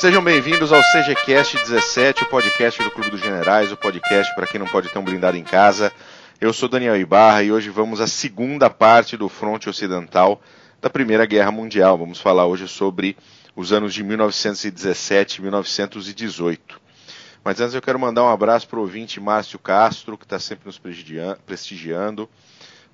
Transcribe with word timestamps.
Sejam 0.00 0.22
bem-vindos 0.22 0.72
ao 0.72 0.80
CGCast 0.80 1.56
17, 1.56 2.22
o 2.22 2.26
podcast 2.26 2.80
do 2.84 2.90
Clube 2.92 3.10
dos 3.10 3.20
Generais, 3.20 3.72
o 3.72 3.76
podcast 3.76 4.32
para 4.36 4.46
quem 4.46 4.60
não 4.60 4.66
pode 4.68 4.88
ter 4.88 4.96
um 4.96 5.02
blindado 5.02 5.36
em 5.36 5.42
casa. 5.42 5.92
Eu 6.40 6.52
sou 6.52 6.68
Daniel 6.68 6.96
Ibarra 6.96 7.42
e 7.42 7.50
hoje 7.50 7.68
vamos 7.68 8.00
à 8.00 8.06
segunda 8.06 8.70
parte 8.70 9.16
do 9.16 9.28
fronte 9.28 9.68
ocidental 9.68 10.40
da 10.80 10.88
Primeira 10.88 11.26
Guerra 11.26 11.50
Mundial. 11.50 11.98
Vamos 11.98 12.20
falar 12.20 12.46
hoje 12.46 12.68
sobre 12.68 13.16
os 13.56 13.72
anos 13.72 13.92
de 13.92 14.04
1917 14.04 15.38
e 15.38 15.42
1918. 15.42 16.80
Mas 17.42 17.60
antes 17.60 17.74
eu 17.74 17.82
quero 17.82 17.98
mandar 17.98 18.22
um 18.22 18.28
abraço 18.28 18.68
para 18.68 18.78
o 18.78 18.82
ouvinte 18.82 19.18
Márcio 19.18 19.58
Castro, 19.58 20.16
que 20.16 20.24
está 20.24 20.38
sempre 20.38 20.66
nos 20.66 20.78
prestigiando, 20.78 22.30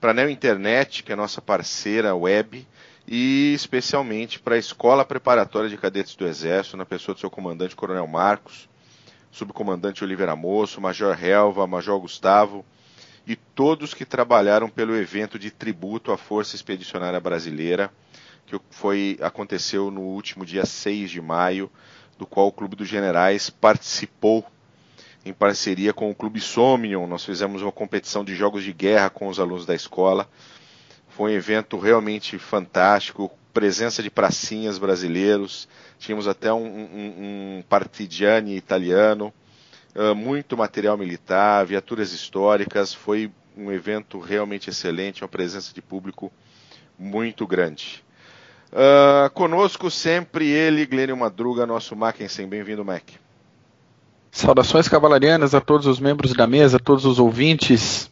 para 0.00 0.12
a 0.12 0.14
Neo 0.14 0.30
Internet, 0.30 1.02
que 1.02 1.12
é 1.12 1.16
nossa 1.16 1.42
parceira 1.42 2.14
web, 2.14 2.66
e 3.06 3.52
especialmente 3.54 4.38
para 4.38 4.54
a 4.54 4.58
Escola 4.58 5.04
Preparatória 5.04 5.68
de 5.68 5.76
Cadetes 5.76 6.14
do 6.14 6.26
Exército, 6.26 6.76
na 6.76 6.86
pessoa 6.86 7.14
do 7.14 7.20
seu 7.20 7.30
comandante 7.30 7.76
Coronel 7.76 8.06
Marcos, 8.06 8.68
subcomandante 9.30 10.02
Oliveira 10.02 10.34
Moço, 10.34 10.80
Major 10.80 11.22
Helva, 11.22 11.66
Major 11.66 11.98
Gustavo 12.00 12.64
e 13.26 13.36
todos 13.36 13.94
que 13.94 14.04
trabalharam 14.04 14.68
pelo 14.68 14.96
evento 14.96 15.38
de 15.38 15.50
tributo 15.50 16.12
à 16.12 16.16
Força 16.16 16.56
Expedicionária 16.56 17.20
Brasileira, 17.20 17.90
que 18.46 18.58
foi 18.70 19.18
aconteceu 19.20 19.90
no 19.90 20.02
último 20.02 20.44
dia 20.44 20.64
6 20.64 21.10
de 21.10 21.20
maio, 21.20 21.70
do 22.18 22.26
qual 22.26 22.48
o 22.48 22.52
Clube 22.52 22.76
dos 22.76 22.88
Generais 22.88 23.50
participou 23.50 24.46
em 25.24 25.32
parceria 25.32 25.92
com 25.92 26.10
o 26.10 26.14
Clube 26.14 26.40
Somnium. 26.40 27.06
Nós 27.06 27.24
fizemos 27.24 27.62
uma 27.62 27.72
competição 27.72 28.24
de 28.24 28.34
jogos 28.34 28.62
de 28.62 28.72
guerra 28.72 29.10
com 29.10 29.28
os 29.28 29.40
alunos 29.40 29.66
da 29.66 29.74
escola 29.74 30.28
foi 31.16 31.30
um 31.30 31.34
evento 31.34 31.78
realmente 31.78 32.38
fantástico, 32.38 33.30
presença 33.52 34.02
de 34.02 34.10
pracinhas 34.10 34.78
brasileiros, 34.78 35.68
tínhamos 35.96 36.26
até 36.26 36.52
um, 36.52 36.66
um, 36.66 37.58
um 37.58 37.64
partigiani 37.68 38.56
italiano, 38.56 39.32
uh, 39.94 40.12
muito 40.12 40.56
material 40.56 40.98
militar, 40.98 41.64
viaturas 41.64 42.12
históricas, 42.12 42.92
foi 42.92 43.30
um 43.56 43.70
evento 43.70 44.18
realmente 44.18 44.70
excelente, 44.70 45.22
uma 45.22 45.28
presença 45.28 45.72
de 45.72 45.80
público 45.80 46.32
muito 46.98 47.46
grande. 47.46 48.04
Uh, 48.72 49.30
conosco 49.30 49.88
sempre 49.92 50.48
ele, 50.48 50.84
Glênio 50.84 51.16
Madruga, 51.16 51.64
nosso 51.64 51.94
Mackensen. 51.94 52.48
Bem-vindo, 52.48 52.84
Mac. 52.84 53.04
Saudações 54.32 54.88
cavalarianas 54.88 55.54
a 55.54 55.60
todos 55.60 55.86
os 55.86 56.00
membros 56.00 56.32
da 56.32 56.44
mesa, 56.44 56.78
a 56.78 56.80
todos 56.80 57.04
os 57.04 57.20
ouvintes. 57.20 58.10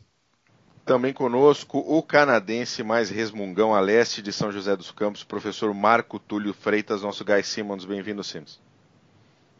Também 0.84 1.12
conosco 1.12 1.78
o 1.78 2.02
canadense 2.02 2.82
mais 2.82 3.08
resmungão 3.08 3.72
a 3.72 3.80
leste 3.80 4.20
de 4.20 4.32
São 4.32 4.50
José 4.50 4.74
dos 4.74 4.90
Campos, 4.90 5.22
professor 5.22 5.72
Marco 5.72 6.18
Túlio 6.18 6.52
Freitas, 6.52 7.02
nosso 7.02 7.24
Guy 7.24 7.42
Simmons. 7.44 7.84
Bem-vindo, 7.84 8.24
Simmons. 8.24 8.60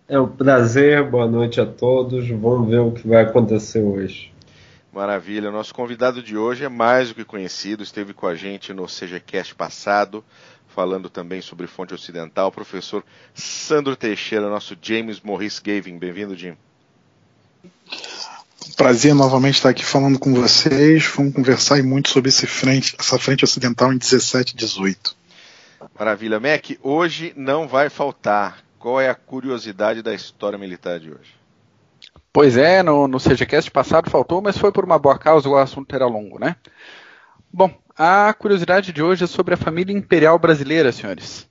É 0.09 0.19
um 0.19 0.27
prazer, 0.27 1.09
boa 1.09 1.29
noite 1.29 1.61
a 1.61 1.67
todos. 1.67 2.29
Vamos 2.29 2.69
ver 2.69 2.81
o 2.81 2.91
que 2.91 3.06
vai 3.06 3.23
acontecer 3.23 3.81
hoje. 3.81 4.33
Maravilha. 4.92 5.51
Nosso 5.51 5.73
convidado 5.73 6.20
de 6.20 6.37
hoje 6.37 6.64
é 6.64 6.69
mais 6.69 7.09
do 7.09 7.14
que 7.14 7.25
conhecido, 7.25 7.84
esteve 7.84 8.12
com 8.12 8.27
a 8.27 8.34
gente 8.34 8.75
no 8.75 8.86
CGCast 8.86 9.55
passado, 9.55 10.25
falando 10.67 11.09
também 11.09 11.41
sobre 11.41 11.69
fonte 11.69 11.95
ocidental, 11.95 12.48
o 12.48 12.53
professor 12.53 13.05
Sandro 13.33 13.95
Teixeira, 13.95 14.51
nosso 14.51 14.77
James 14.83 15.20
Morris 15.20 15.61
Gavin. 15.61 15.98
Bem-vindo, 15.98 16.36
Jim. 16.36 16.57
Prazer 18.77 19.15
novamente 19.15 19.57
estar 19.57 19.71
aqui 19.71 19.85
falando 19.85 20.19
com 20.19 20.35
vocês. 20.35 21.07
Vamos 21.17 21.35
conversar 21.35 21.83
muito 21.83 22.09
sobre 22.09 22.29
esse 22.29 22.47
frente, 22.47 22.97
essa 22.99 23.19
frente 23.19 23.45
ocidental 23.45 23.93
em 23.93 23.99
17 23.99 24.53
e 24.53 24.57
18. 24.57 25.17
Maravilha. 25.99 26.41
Mac, 26.41 26.71
hoje 26.83 27.33
não 27.37 27.67
vai 27.67 27.91
faltar. 27.91 28.63
Qual 28.79 29.01
é 29.01 29.09
a 29.09 29.15
curiosidade 29.15 30.03
da 30.03 30.14
história 30.14 30.59
militar 30.59 30.98
de 30.98 31.11
hoje? 31.11 31.35
Pois 32.33 32.57
é, 32.57 32.83
no, 32.83 33.07
no 33.07 33.19
CGCast 33.19 33.70
passado 33.70 34.11
faltou, 34.11 34.41
mas 34.41 34.57
foi 34.57 34.73
por 34.73 34.85
uma 34.85 34.98
boa 34.98 35.19
causa, 35.19 35.48
o 35.48 35.57
assunto 35.57 35.95
era 35.95 36.07
longo, 36.07 36.39
né? 36.39 36.57
Bom, 37.53 37.70
a 37.97 38.33
curiosidade 38.33 38.92
de 38.92 39.03
hoje 39.03 39.25
é 39.25 39.27
sobre 39.27 39.55
a 39.55 39.59
família 39.59 39.97
imperial 39.97 40.39
brasileira, 40.39 40.91
senhores. 40.91 41.47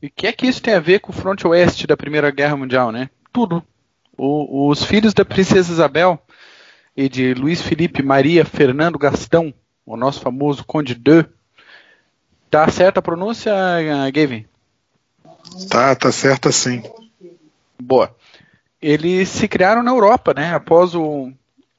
E 0.00 0.06
o 0.06 0.10
que 0.10 0.26
é 0.26 0.32
que 0.32 0.46
isso 0.46 0.62
tem 0.62 0.74
a 0.74 0.80
ver 0.80 1.00
com 1.00 1.12
o 1.12 1.14
fronte 1.14 1.46
oeste 1.46 1.86
da 1.86 1.96
Primeira 1.96 2.30
Guerra 2.30 2.56
Mundial, 2.56 2.90
né? 2.90 3.10
Tudo. 3.32 3.62
O, 4.16 4.68
os 4.68 4.82
filhos 4.82 5.12
da 5.12 5.24
princesa 5.24 5.70
Isabel 5.70 6.20
e 6.98 7.08
de 7.08 7.32
Luiz 7.32 7.62
Felipe 7.62 8.02
Maria 8.02 8.44
Fernando 8.44 8.98
Gastão, 8.98 9.54
o 9.86 9.96
nosso 9.96 10.20
famoso 10.20 10.64
Conde 10.64 10.96
de. 10.96 11.24
Tá 12.50 12.68
certa 12.68 12.98
a 12.98 13.02
pronúncia, 13.02 13.52
Gavin? 14.12 14.44
Tá, 15.70 15.94
tá 15.94 16.10
certa 16.10 16.50
sim. 16.50 16.82
Boa. 17.80 18.12
Eles 18.82 19.28
se 19.28 19.46
criaram 19.46 19.80
na 19.80 19.92
Europa, 19.92 20.34
né, 20.34 20.52
após 20.52 20.92
o, 20.96 21.30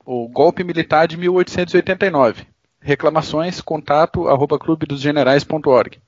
o 0.05 0.29
golpe 0.29 0.63
militar 0.63 1.05
de 1.05 1.17
1889. 1.17 2.47
Reclamações, 2.79 3.59
contato, 3.59 4.29
arroba 4.29 4.57
clubedosgenerais.org. 4.57 5.99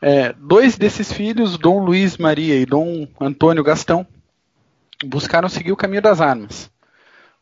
É, 0.00 0.32
dois 0.34 0.78
desses 0.78 1.12
filhos, 1.12 1.58
Dom 1.58 1.84
Luiz 1.84 2.16
Maria 2.16 2.54
e 2.54 2.64
Dom 2.64 3.08
Antônio 3.20 3.64
Gastão, 3.64 4.06
buscaram 5.04 5.48
seguir 5.48 5.72
o 5.72 5.76
caminho 5.76 6.02
das 6.02 6.20
armas. 6.20 6.72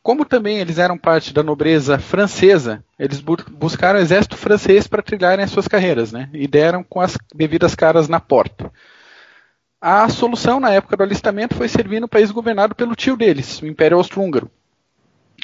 Como 0.03 0.25
também 0.25 0.59
eles 0.59 0.79
eram 0.79 0.99
parte 0.99 1.33
da 1.33 1.43
nobreza 1.43 1.99
francesa, 1.99 2.85
eles 2.99 3.21
bu 3.21 3.37
buscaram 3.53 4.01
o 4.01 4.03
exército 4.03 4.37
francês 4.37 4.89
para 4.89 5.03
trilharem 5.03 5.45
as 5.45 5.51
suas 5.51 5.69
carreiras, 5.69 6.11
né? 6.11 6.29
E 6.33 6.49
deram 6.49 6.83
com 6.83 7.01
as 7.01 7.17
devidas 7.33 7.75
caras 7.75 8.09
na 8.09 8.19
porta. 8.19 8.73
A 9.81 10.09
solução 10.09 10.59
na 10.59 10.71
época 10.71 10.97
do 10.97 11.03
alistamento 11.03 11.55
foi 11.55 11.69
servir 11.69 12.01
no 12.01 12.09
país 12.09 12.31
governado 12.31 12.75
pelo 12.75 12.97
tio 12.97 13.17
deles, 13.17 13.61
o 13.63 13.67
Império 13.67 13.97
Austro-Húngaro. 13.97 14.51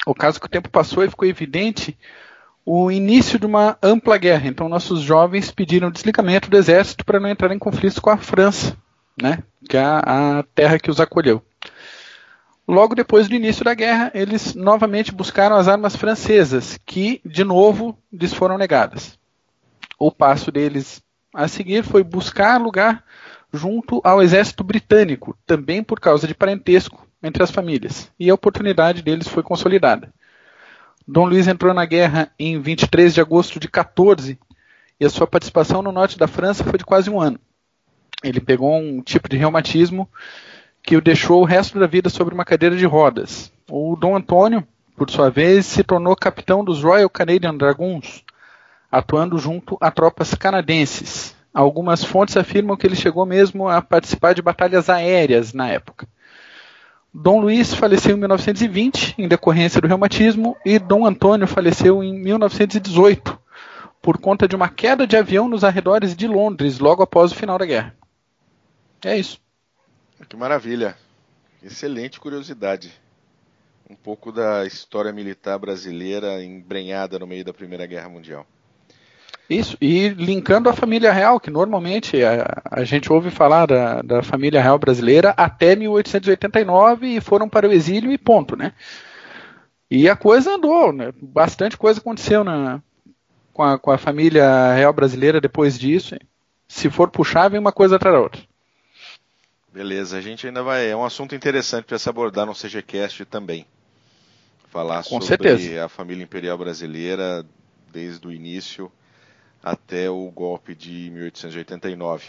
O 0.05 0.13
caso 0.13 0.39
que 0.39 0.45
o 0.45 0.49
tempo 0.49 0.69
passou 0.69 1.03
e 1.03 1.09
ficou 1.09 1.27
evidente 1.27 1.97
o 2.65 2.91
início 2.91 3.39
de 3.39 3.45
uma 3.45 3.77
ampla 3.81 4.17
guerra. 4.17 4.47
Então 4.47 4.69
nossos 4.69 5.01
jovens 5.01 5.51
pediram 5.51 5.91
desligamento 5.91 6.49
do 6.49 6.57
exército 6.57 7.03
para 7.03 7.19
não 7.19 7.29
entrar 7.29 7.53
em 7.53 7.59
conflitos 7.59 7.99
com 7.99 8.09
a 8.09 8.17
França, 8.17 8.77
né? 9.21 9.43
Que 9.67 9.77
é 9.77 9.83
a, 9.83 10.43
terra 10.53 10.79
que 10.79 10.91
os 10.91 10.99
acolheu. 10.99 11.43
Logo 12.69 12.93
depois 12.93 13.27
do 13.27 13.33
início 13.33 13.65
da 13.65 13.73
guerra, 13.73 14.11
eles 14.13 14.53
novamente 14.53 15.11
buscaram 15.11 15.55
as 15.55 15.67
armas 15.67 15.95
francesas, 15.95 16.77
que, 16.85 17.19
de 17.25 17.43
novo, 17.43 17.97
lhes 18.13 18.31
foram 18.31 18.59
negadas. 18.59 19.17
O 19.97 20.11
passo 20.11 20.51
deles 20.51 21.01
a 21.33 21.47
seguir 21.47 21.83
foi 21.83 22.03
buscar 22.03 22.61
lugar 22.61 23.03
junto 23.51 23.99
ao 24.03 24.21
exército 24.21 24.63
britânico, 24.63 25.35
também 25.47 25.81
por 25.81 25.99
causa 25.99 26.27
de 26.27 26.35
parentesco 26.35 27.07
entre 27.23 27.41
as 27.41 27.49
famílias, 27.49 28.11
e 28.19 28.29
a 28.29 28.35
oportunidade 28.35 29.01
deles 29.01 29.27
foi 29.27 29.41
consolidada. 29.41 30.13
Dom 31.07 31.25
Luís 31.25 31.47
entrou 31.47 31.73
na 31.73 31.85
guerra 31.85 32.31
em 32.37 32.61
23 32.61 33.15
de 33.15 33.19
agosto 33.19 33.59
de 33.59 33.67
14 33.67 34.37
e 34.99 35.05
a 35.07 35.09
sua 35.09 35.25
participação 35.25 35.81
no 35.81 35.91
norte 35.91 36.19
da 36.19 36.27
França 36.27 36.63
foi 36.63 36.77
de 36.77 36.85
quase 36.85 37.09
um 37.09 37.19
ano. 37.19 37.39
Ele 38.23 38.39
pegou 38.39 38.77
um 38.77 39.01
tipo 39.01 39.27
de 39.27 39.37
reumatismo 39.37 40.07
que 40.81 40.97
o 40.97 41.01
deixou 41.01 41.41
o 41.41 41.45
resto 41.45 41.79
da 41.79 41.87
vida 41.87 42.09
sobre 42.09 42.33
uma 42.33 42.45
cadeira 42.45 42.75
de 42.75 42.85
rodas. 42.85 43.51
O 43.69 43.95
Dom 43.95 44.15
Antônio, 44.15 44.65
por 44.95 45.09
sua 45.09 45.29
vez, 45.29 45.65
se 45.65 45.83
tornou 45.83 46.15
capitão 46.15 46.63
dos 46.63 46.83
Royal 46.83 47.09
Canadian 47.09 47.55
Dragoons, 47.55 48.23
atuando 48.91 49.37
junto 49.37 49.77
a 49.79 49.91
tropas 49.91 50.33
canadenses. 50.33 51.35
Algumas 51.53 52.03
fontes 52.03 52.37
afirmam 52.37 52.77
que 52.77 52.87
ele 52.87 52.95
chegou 52.95 53.25
mesmo 53.25 53.67
a 53.67 53.81
participar 53.81 54.33
de 54.33 54.41
batalhas 54.41 54.89
aéreas 54.89 55.53
na 55.53 55.67
época. 55.67 56.07
Dom 57.13 57.39
Luís 57.41 57.73
faleceu 57.73 58.15
em 58.15 58.19
1920 58.19 59.15
em 59.17 59.27
decorrência 59.27 59.81
do 59.81 59.87
reumatismo 59.87 60.55
e 60.63 60.77
Dom 60.77 61.05
Antônio 61.05 61.47
faleceu 61.47 62.03
em 62.03 62.13
1918 62.13 63.39
por 64.01 64.17
conta 64.19 64.47
de 64.47 64.55
uma 64.55 64.69
queda 64.69 65.07
de 65.07 65.17
avião 65.17 65.49
nos 65.49 65.63
arredores 65.63 66.15
de 66.15 66.27
Londres 66.27 66.79
logo 66.79 67.01
após 67.01 67.31
o 67.31 67.35
final 67.35 67.57
da 67.57 67.65
guerra. 67.65 67.95
É 69.03 69.17
isso. 69.17 69.39
Que 70.27 70.35
maravilha. 70.35 70.95
Excelente 71.63 72.19
curiosidade. 72.19 72.91
Um 73.89 73.95
pouco 73.95 74.31
da 74.31 74.65
história 74.65 75.11
militar 75.11 75.57
brasileira 75.57 76.43
embrenhada 76.43 77.17
no 77.17 77.25
meio 77.25 77.43
da 77.43 77.53
Primeira 77.53 77.85
Guerra 77.85 78.09
Mundial. 78.09 78.45
Isso, 79.49 79.75
e 79.81 80.09
linkando 80.09 80.69
a 80.69 80.73
família 80.73 81.11
real, 81.11 81.39
que 81.39 81.49
normalmente 81.49 82.23
a, 82.23 82.61
a 82.69 82.83
gente 82.83 83.11
ouve 83.11 83.31
falar 83.31 83.65
da, 83.65 84.01
da, 84.03 84.21
família 84.21 84.61
real 84.61 84.77
brasileira 84.77 85.33
até 85.35 85.75
1889 85.75 87.07
e 87.07 87.21
foram 87.21 87.49
para 87.49 87.67
o 87.67 87.71
exílio 87.71 88.11
e 88.11 88.17
ponto, 88.17 88.55
né? 88.55 88.73
E 89.89 90.07
a 90.07 90.15
coisa 90.15 90.53
andou, 90.53 90.93
né? 90.93 91.11
bastante 91.19 91.75
coisa 91.75 91.99
aconteceu 91.99 92.43
na, 92.43 92.79
com, 93.51 93.63
a, 93.63 93.79
com 93.79 93.89
a 93.89 93.97
família 93.97 94.71
real 94.75 94.93
brasileira 94.93 95.41
depois 95.41 95.79
disso. 95.79 96.15
Se 96.67 96.87
for 96.87 97.09
puxar, 97.09 97.49
vem 97.49 97.59
uma 97.59 97.71
coisa 97.71 97.95
atrás 97.95 98.15
da 98.15 98.21
outra. 98.21 98.48
Beleza, 99.79 100.17
a 100.17 100.21
gente 100.21 100.45
ainda 100.45 100.61
vai. 100.61 100.89
É 100.89 100.95
um 100.95 101.05
assunto 101.05 101.33
interessante 101.33 101.85
para 101.85 101.97
se 101.97 102.09
abordar 102.09 102.45
no 102.45 102.53
CGCast 102.53 103.23
também. 103.23 103.65
Falar 104.67 105.05
Com 105.05 105.21
sobre 105.21 105.55
certeza. 105.55 105.85
a 105.85 105.87
família 105.87 106.21
imperial 106.21 106.57
brasileira 106.57 107.45
desde 107.89 108.27
o 108.27 108.29
início 108.29 108.91
até 109.63 110.09
o 110.09 110.29
golpe 110.31 110.75
de 110.75 111.09
1889. 111.11 112.25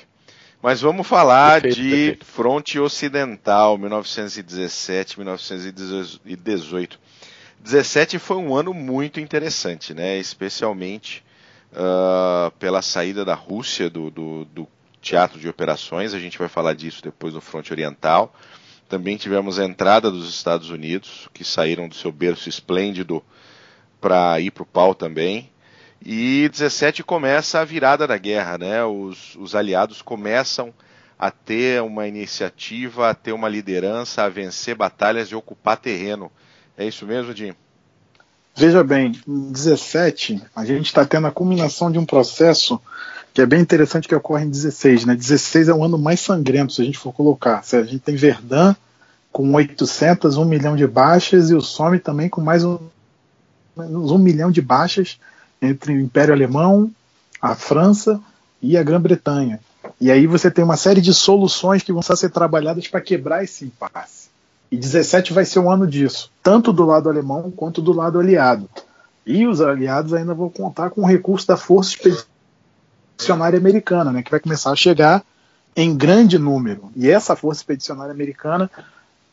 Mas 0.62 0.80
vamos 0.80 1.04
falar 1.04 1.60
perfeito, 1.60 1.82
de 1.82 1.90
perfeito. 1.90 2.24
fronte 2.24 2.78
ocidental, 2.78 3.76
1917, 3.76 5.18
1918. 5.18 7.00
17 7.64 8.20
foi 8.20 8.36
um 8.36 8.54
ano 8.54 8.72
muito 8.72 9.18
interessante, 9.18 9.92
né? 9.92 10.16
Especialmente 10.18 11.24
uh, 11.72 12.52
pela 12.60 12.80
saída 12.80 13.24
da 13.24 13.34
Rússia 13.34 13.90
do, 13.90 14.08
do, 14.08 14.44
do, 14.44 14.68
teatro 15.00 15.38
de 15.38 15.48
operações. 15.48 16.14
A 16.14 16.18
gente 16.18 16.38
vai 16.38 16.48
falar 16.48 16.74
disso 16.74 17.02
depois 17.02 17.34
no 17.34 17.40
fronte 17.40 17.72
oriental. 17.72 18.34
Também 18.88 19.16
tivemos 19.16 19.58
a 19.58 19.64
entrada 19.64 20.10
dos 20.10 20.28
Estados 20.28 20.70
Unidos, 20.70 21.28
que 21.32 21.44
saíram 21.44 21.88
do 21.88 21.94
seu 21.94 22.10
berço 22.10 22.48
esplêndido 22.48 23.22
para 24.00 24.40
ir 24.40 24.50
para 24.50 24.62
o 24.62 24.66
pau 24.66 24.94
também. 24.94 25.50
E 26.04 26.48
17 26.48 27.02
começa 27.02 27.60
a 27.60 27.64
virada 27.64 28.06
da 28.06 28.16
guerra, 28.16 28.58
né? 28.58 28.84
Os, 28.84 29.36
os 29.36 29.54
aliados 29.54 30.02
começam 30.02 30.72
a 31.18 31.30
ter 31.30 31.82
uma 31.82 32.08
iniciativa, 32.08 33.10
a 33.10 33.14
ter 33.14 33.32
uma 33.32 33.48
liderança, 33.48 34.24
a 34.24 34.28
vencer 34.28 34.74
batalhas 34.74 35.28
e 35.28 35.34
ocupar 35.34 35.76
terreno. 35.76 36.32
É 36.76 36.86
isso 36.86 37.06
mesmo, 37.06 37.36
Jim? 37.36 37.54
Veja 38.56 38.82
bem, 38.82 39.12
em 39.28 39.52
17 39.52 40.42
a 40.56 40.64
gente 40.64 40.86
está 40.86 41.04
tendo 41.04 41.26
a 41.26 41.30
culminação 41.30 41.92
de 41.92 41.98
um 41.98 42.06
processo 42.06 42.80
que 43.32 43.40
é 43.40 43.46
bem 43.46 43.60
interessante 43.60 44.08
que 44.08 44.14
ocorre 44.14 44.44
em 44.44 44.50
16, 44.50 45.04
né? 45.04 45.14
16 45.14 45.68
é 45.68 45.74
o 45.74 45.84
ano 45.84 45.98
mais 45.98 46.20
sangrento, 46.20 46.72
se 46.72 46.82
a 46.82 46.84
gente 46.84 46.98
for 46.98 47.12
colocar. 47.12 47.62
A 47.72 47.82
gente 47.82 48.00
tem 48.00 48.16
Verdun 48.16 48.74
com 49.32 49.52
800, 49.54 50.36
1 50.36 50.44
milhão 50.44 50.74
de 50.74 50.86
baixas 50.86 51.50
e 51.50 51.54
o 51.54 51.60
Somme 51.60 52.00
também 52.00 52.28
com 52.28 52.40
mais 52.40 52.64
um, 52.64 52.78
um 53.76 54.18
milhão 54.18 54.50
de 54.50 54.60
baixas 54.60 55.18
entre 55.62 55.92
o 55.92 56.00
Império 56.00 56.34
Alemão, 56.34 56.90
a 57.40 57.54
França 57.54 58.20
e 58.60 58.76
a 58.76 58.82
Grã-Bretanha. 58.82 59.60
E 60.00 60.10
aí 60.10 60.26
você 60.26 60.50
tem 60.50 60.64
uma 60.64 60.76
série 60.76 61.00
de 61.00 61.14
soluções 61.14 61.82
que 61.82 61.92
vão 61.92 62.02
ser 62.02 62.30
trabalhadas 62.30 62.88
para 62.88 63.00
quebrar 63.00 63.44
esse 63.44 63.64
impasse. 63.64 64.28
E 64.70 64.76
17 64.76 65.32
vai 65.32 65.44
ser 65.44 65.58
um 65.58 65.70
ano 65.70 65.86
disso, 65.86 66.30
tanto 66.42 66.72
do 66.72 66.84
lado 66.84 67.08
alemão 67.08 67.50
quanto 67.50 67.80
do 67.80 67.92
lado 67.92 68.18
aliado. 68.18 68.68
E 69.26 69.46
os 69.46 69.60
aliados 69.60 70.14
ainda 70.14 70.34
vão 70.34 70.48
contar 70.48 70.90
com 70.90 71.02
o 71.02 71.06
recurso 71.06 71.46
da 71.46 71.56
Força 71.56 71.90
Expedicionária 71.90 72.29
Americana, 73.58 74.12
né, 74.12 74.22
que 74.22 74.30
vai 74.30 74.40
começar 74.40 74.70
a 74.70 74.76
chegar 74.76 75.22
em 75.76 75.96
grande 75.96 76.38
número. 76.38 76.90
E 76.96 77.10
essa 77.10 77.36
Força 77.36 77.60
Expedicionária 77.60 78.12
Americana 78.12 78.70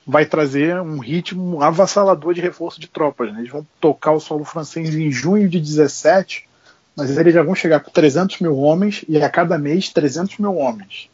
vai 0.05 0.25
trazer 0.25 0.79
um 0.79 0.99
ritmo 0.99 1.61
avassalador 1.61 2.33
de 2.33 2.41
reforço 2.41 2.79
de 2.79 2.87
tropas. 2.87 3.33
Né? 3.33 3.39
Eles 3.39 3.51
vão 3.51 3.65
tocar 3.81 4.13
o 4.13 4.19
solo 4.19 4.45
francês 4.45 4.95
em 4.95 5.11
junho 5.11 5.49
de 5.49 5.59
17, 5.59 6.47
mas 6.95 7.15
eles 7.17 7.33
já 7.33 7.43
vão 7.43 7.53
chegar 7.53 7.81
com 7.81 7.91
300 7.91 8.39
mil 8.39 8.57
homens 8.57 9.03
e 9.07 9.21
a 9.21 9.29
cada 9.29 9.57
mês 9.57 9.89
300 9.89 10.37
mil 10.37 10.55
homens. 10.55 11.09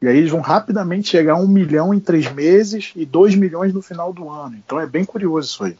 E 0.00 0.06
aí 0.06 0.18
eles 0.18 0.30
vão 0.30 0.40
rapidamente 0.40 1.08
chegar 1.08 1.34
a 1.34 1.40
um 1.40 1.48
milhão 1.48 1.92
em 1.92 1.98
três 1.98 2.30
meses 2.32 2.92
e 2.94 3.04
dois 3.04 3.34
milhões 3.34 3.72
no 3.72 3.82
final 3.82 4.12
do 4.12 4.30
ano. 4.30 4.56
Então 4.64 4.78
é 4.78 4.86
bem 4.86 5.04
curioso 5.04 5.48
isso 5.48 5.64
aí. 5.64 5.76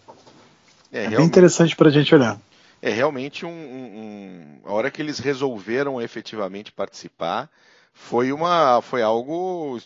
É, 0.93 1.05
é 1.05 1.11
bem 1.11 1.25
interessante 1.25 1.77
para 1.77 1.89
a 1.89 1.93
gente 1.93 2.15
olhar. 2.15 2.39
É 2.87 2.91
realmente 2.91 3.45
um, 3.45 3.51
um, 3.51 4.61
a 4.65 4.73
hora 4.73 4.93
que 4.93 5.03
eles 5.03 5.19
resolveram 5.19 6.01
efetivamente 6.01 6.71
participar 6.71 7.51
foi 7.93 8.31
uma 8.31 8.81
foi 8.81 9.03
algo 9.03 9.77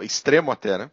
extremo 0.00 0.52
até, 0.52 0.78
né? 0.78 0.92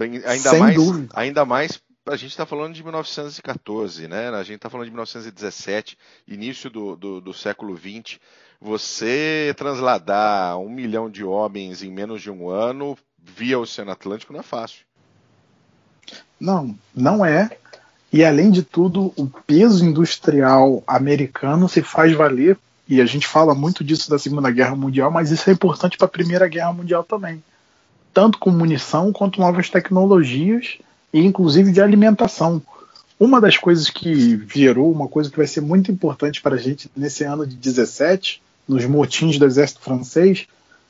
Ainda 0.00 0.48
Sem 0.48 0.60
mais, 0.60 0.74
dúvida. 0.76 1.12
ainda 1.14 1.44
mais 1.44 1.78
a 2.06 2.16
gente 2.16 2.30
está 2.30 2.46
falando 2.46 2.72
de 2.72 2.82
1914, 2.82 4.08
né? 4.08 4.30
A 4.30 4.42
gente 4.42 4.56
está 4.56 4.70
falando 4.70 4.86
de 4.86 4.92
1917, 4.92 5.98
início 6.26 6.70
do, 6.70 6.96
do, 6.96 7.20
do 7.20 7.34
século 7.34 7.76
XX. 7.76 8.18
Você 8.62 9.54
transladar 9.58 10.58
um 10.58 10.70
milhão 10.70 11.10
de 11.10 11.22
homens 11.22 11.82
em 11.82 11.92
menos 11.92 12.22
de 12.22 12.30
um 12.30 12.48
ano 12.48 12.96
via 13.18 13.58
o 13.58 13.62
Oceano 13.62 13.90
Atlântico 13.90 14.32
não 14.32 14.40
é 14.40 14.42
fácil. 14.42 14.86
Não, 16.40 16.74
não 16.94 17.22
é. 17.22 17.58
E 18.12 18.24
além 18.24 18.50
de 18.50 18.62
tudo, 18.62 19.12
o 19.16 19.26
peso 19.46 19.84
industrial 19.84 20.82
americano 20.86 21.68
se 21.68 21.82
faz 21.82 22.12
valer. 22.12 22.58
E 22.88 23.00
a 23.00 23.06
gente 23.06 23.26
fala 23.26 23.54
muito 23.54 23.82
disso 23.82 24.10
da 24.10 24.18
Segunda 24.18 24.50
Guerra 24.50 24.76
Mundial, 24.76 25.10
mas 25.10 25.30
isso 25.30 25.48
é 25.48 25.52
importante 25.52 25.96
para 25.96 26.06
a 26.06 26.10
Primeira 26.10 26.46
Guerra 26.46 26.72
Mundial 26.72 27.04
também 27.04 27.42
tanto 28.12 28.38
com 28.38 28.50
munição 28.50 29.12
quanto 29.12 29.40
novas 29.40 29.70
tecnologias 29.70 30.78
e 31.12 31.20
inclusive 31.20 31.72
de 31.72 31.80
alimentação. 31.80 32.62
Uma 33.18 33.40
das 33.40 33.56
coisas 33.56 33.88
que 33.88 34.40
gerou, 34.52 34.90
uma 34.90 35.08
coisa 35.08 35.30
que 35.30 35.36
vai 35.36 35.46
ser 35.46 35.60
muito 35.60 35.90
importante 35.90 36.40
para 36.40 36.56
a 36.56 36.58
gente 36.58 36.90
nesse 36.96 37.24
ano 37.24 37.46
de 37.46 37.54
17, 37.56 38.42
nos 38.68 38.84
motins 38.84 39.38
do 39.38 39.46
exército 39.46 39.80
francês, 39.80 40.46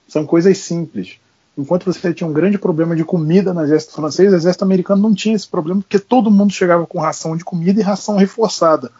são 0.09 0.27
coisas 0.27 0.59
simples. 0.59 1.19
Enquanto 1.57 1.85
você 1.85 2.15
tinha 2.15 2.29
um 2.29 2.33
grande 2.33 2.57
problema 2.57 2.97
de 2.97 3.05
comida 3.05 3.53
no 3.53 3.63
exército 3.63 3.95
francês, 3.95 4.33
o 4.33 4.37
exército 4.37 4.65
americano 4.65 5.03
não 5.03 5.15
tinha 5.15 5.37
esse 5.37 5.47
problema, 5.47 5.83
porque 5.83 5.99
todo 5.99 6.31
mundo 6.31 6.53
chegava 6.53 6.87
com 6.87 6.99
ração 6.99 7.37
de 7.37 7.45
comida 7.45 7.79
e 7.79 7.83
ração 7.83 8.17
reforçada. 8.17 8.91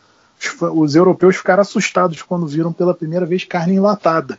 Os, 0.75 0.95
europeus 0.95 1.37
ficaram 1.37 1.63
assustados 1.63 2.21
quando 2.21 2.47
viram 2.47 2.73
pela 2.73 2.93
primeira 2.93 3.25
vez 3.25 3.45
carne 3.45 3.75
enlatada 3.75 4.39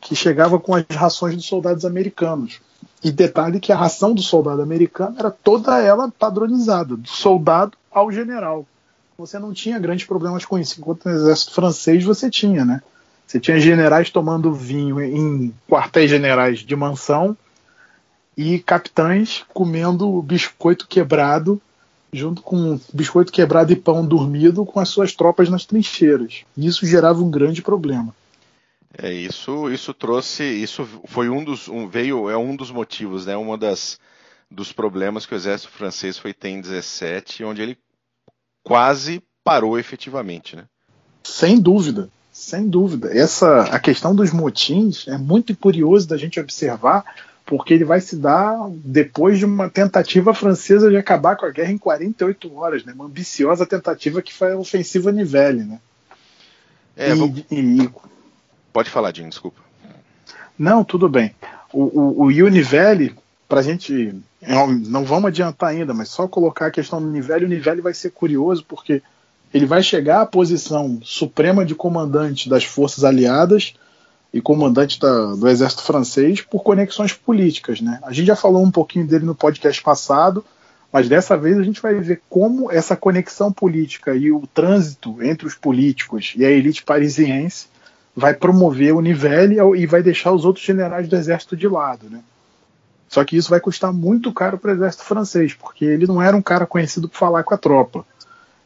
que 0.00 0.16
chegava 0.16 0.58
com 0.58 0.74
as 0.74 0.84
rações 0.90 1.36
dos 1.36 1.44
soldados 1.44 1.84
americanos. 1.84 2.60
E 3.02 3.12
detalhe 3.12 3.60
que 3.60 3.72
a 3.72 3.76
ração 3.76 4.12
do 4.12 4.22
soldado 4.22 4.62
americano 4.62 5.16
era 5.18 5.30
toda 5.30 5.78
ela 5.78 6.10
padronizada, 6.10 6.96
do 6.96 7.08
soldado 7.08 7.76
ao 7.90 8.10
general. 8.10 8.66
Você 9.16 9.38
não 9.38 9.52
tinha 9.52 9.78
grandes 9.78 10.06
problemas 10.06 10.44
com 10.44 10.58
isso, 10.58 10.80
enquanto 10.80 11.04
no 11.04 11.12
exército 11.12 11.52
francês 11.52 12.02
você 12.02 12.30
tinha, 12.30 12.64
né? 12.64 12.82
Você 13.30 13.38
tinha 13.38 13.60
generais 13.60 14.10
tomando 14.10 14.52
vinho 14.52 15.00
em 15.00 15.54
quartéis 15.68 16.10
generais 16.10 16.58
de 16.64 16.74
mansão 16.74 17.36
e 18.36 18.58
capitães 18.58 19.44
comendo 19.54 20.20
biscoito 20.20 20.88
quebrado 20.88 21.62
junto 22.12 22.42
com 22.42 22.80
biscoito 22.92 23.30
quebrado 23.30 23.72
e 23.72 23.76
pão 23.76 24.04
dormido 24.04 24.66
com 24.66 24.80
as 24.80 24.88
suas 24.88 25.12
tropas 25.12 25.48
nas 25.48 25.64
trincheiras. 25.64 26.42
Isso 26.56 26.84
gerava 26.84 27.22
um 27.22 27.30
grande 27.30 27.62
problema. 27.62 28.12
É, 28.98 29.12
isso, 29.12 29.70
isso 29.70 29.94
trouxe, 29.94 30.42
isso 30.42 30.84
foi 31.04 31.28
um 31.28 31.44
dos, 31.44 31.68
um, 31.68 31.86
veio, 31.86 32.28
é 32.28 32.36
um 32.36 32.56
dos 32.56 32.72
motivos, 32.72 33.26
né? 33.26 33.36
Uma 33.36 33.56
das 33.56 33.96
dos 34.50 34.72
problemas 34.72 35.24
que 35.24 35.34
o 35.34 35.36
exército 35.36 35.70
francês 35.70 36.18
foi 36.18 36.34
ter 36.34 36.48
em 36.48 36.60
17, 36.60 37.44
onde 37.44 37.62
ele 37.62 37.78
quase 38.64 39.22
parou 39.44 39.78
efetivamente, 39.78 40.56
né? 40.56 40.64
Sem 41.22 41.60
dúvida, 41.60 42.10
sem 42.40 42.66
dúvida. 42.66 43.10
Essa 43.12 43.64
a 43.64 43.78
questão 43.78 44.14
dos 44.14 44.32
motins 44.32 45.06
é 45.06 45.18
muito 45.18 45.54
curioso 45.54 46.08
da 46.08 46.16
gente 46.16 46.40
observar, 46.40 47.04
porque 47.44 47.74
ele 47.74 47.84
vai 47.84 48.00
se 48.00 48.16
dar 48.16 48.56
depois 48.70 49.38
de 49.38 49.44
uma 49.44 49.68
tentativa 49.68 50.32
francesa 50.32 50.88
de 50.88 50.96
acabar 50.96 51.36
com 51.36 51.44
a 51.44 51.50
guerra 51.50 51.70
em 51.70 51.76
48 51.76 52.56
horas, 52.56 52.82
né? 52.82 52.94
Uma 52.94 53.04
ambiciosa 53.04 53.66
tentativa 53.66 54.22
que 54.22 54.32
foi 54.32 54.52
a 54.52 54.58
ofensiva 54.58 55.12
Nivelle, 55.12 55.64
né? 55.64 55.80
É, 56.96 57.12
e, 57.14 57.82
e, 57.84 57.90
Pode 58.72 58.88
falar, 58.88 59.14
Jim, 59.14 59.28
desculpa. 59.28 59.60
Não, 60.58 60.82
tudo 60.82 61.10
bem. 61.10 61.34
O, 61.72 61.82
o, 61.82 62.22
o 62.22 62.26
Univelli, 62.26 63.14
para 63.48 63.60
a 63.60 63.62
gente. 63.62 64.14
Não 64.86 65.04
vamos 65.04 65.28
adiantar 65.28 65.70
ainda, 65.70 65.92
mas 65.92 66.08
só 66.08 66.26
colocar 66.26 66.66
a 66.66 66.70
questão 66.70 67.02
do 67.02 67.08
Univelli, 67.08 67.44
o 67.44 67.48
Univelli 67.48 67.82
vai 67.82 67.92
ser 67.92 68.10
curioso 68.10 68.64
porque 68.66 69.02
ele 69.52 69.66
vai 69.66 69.82
chegar 69.82 70.20
à 70.20 70.26
posição 70.26 71.00
suprema 71.02 71.64
de 71.64 71.74
comandante 71.74 72.48
das 72.48 72.64
forças 72.64 73.04
aliadas 73.04 73.74
e 74.32 74.40
comandante 74.40 74.98
da, 75.00 75.34
do 75.34 75.48
exército 75.48 75.82
francês 75.82 76.40
por 76.40 76.62
conexões 76.62 77.12
políticas. 77.12 77.80
Né? 77.80 77.98
A 78.02 78.12
gente 78.12 78.26
já 78.26 78.36
falou 78.36 78.62
um 78.62 78.70
pouquinho 78.70 79.06
dele 79.06 79.24
no 79.24 79.34
podcast 79.34 79.82
passado, 79.82 80.44
mas 80.92 81.08
dessa 81.08 81.36
vez 81.36 81.58
a 81.58 81.62
gente 81.62 81.82
vai 81.82 81.94
ver 81.94 82.22
como 82.28 82.70
essa 82.70 82.96
conexão 82.96 83.52
política 83.52 84.14
e 84.14 84.30
o 84.30 84.46
trânsito 84.46 85.22
entre 85.22 85.46
os 85.46 85.54
políticos 85.54 86.32
e 86.36 86.44
a 86.44 86.50
elite 86.50 86.82
parisiense 86.82 87.66
vai 88.14 88.34
promover 88.34 88.94
o 88.94 89.00
Nivelle 89.00 89.56
e 89.76 89.86
vai 89.86 90.02
deixar 90.02 90.32
os 90.32 90.44
outros 90.44 90.64
generais 90.64 91.08
do 91.08 91.16
exército 91.16 91.56
de 91.56 91.68
lado, 91.68 92.10
né? 92.10 92.20
Só 93.08 93.24
que 93.24 93.36
isso 93.36 93.50
vai 93.50 93.58
custar 93.58 93.92
muito 93.92 94.32
caro 94.32 94.56
para 94.56 94.70
o 94.70 94.74
exército 94.74 95.02
francês, 95.02 95.52
porque 95.52 95.84
ele 95.84 96.06
não 96.06 96.22
era 96.22 96.36
um 96.36 96.42
cara 96.42 96.64
conhecido 96.64 97.08
por 97.08 97.18
falar 97.18 97.42
com 97.42 97.52
a 97.52 97.58
tropa. 97.58 98.04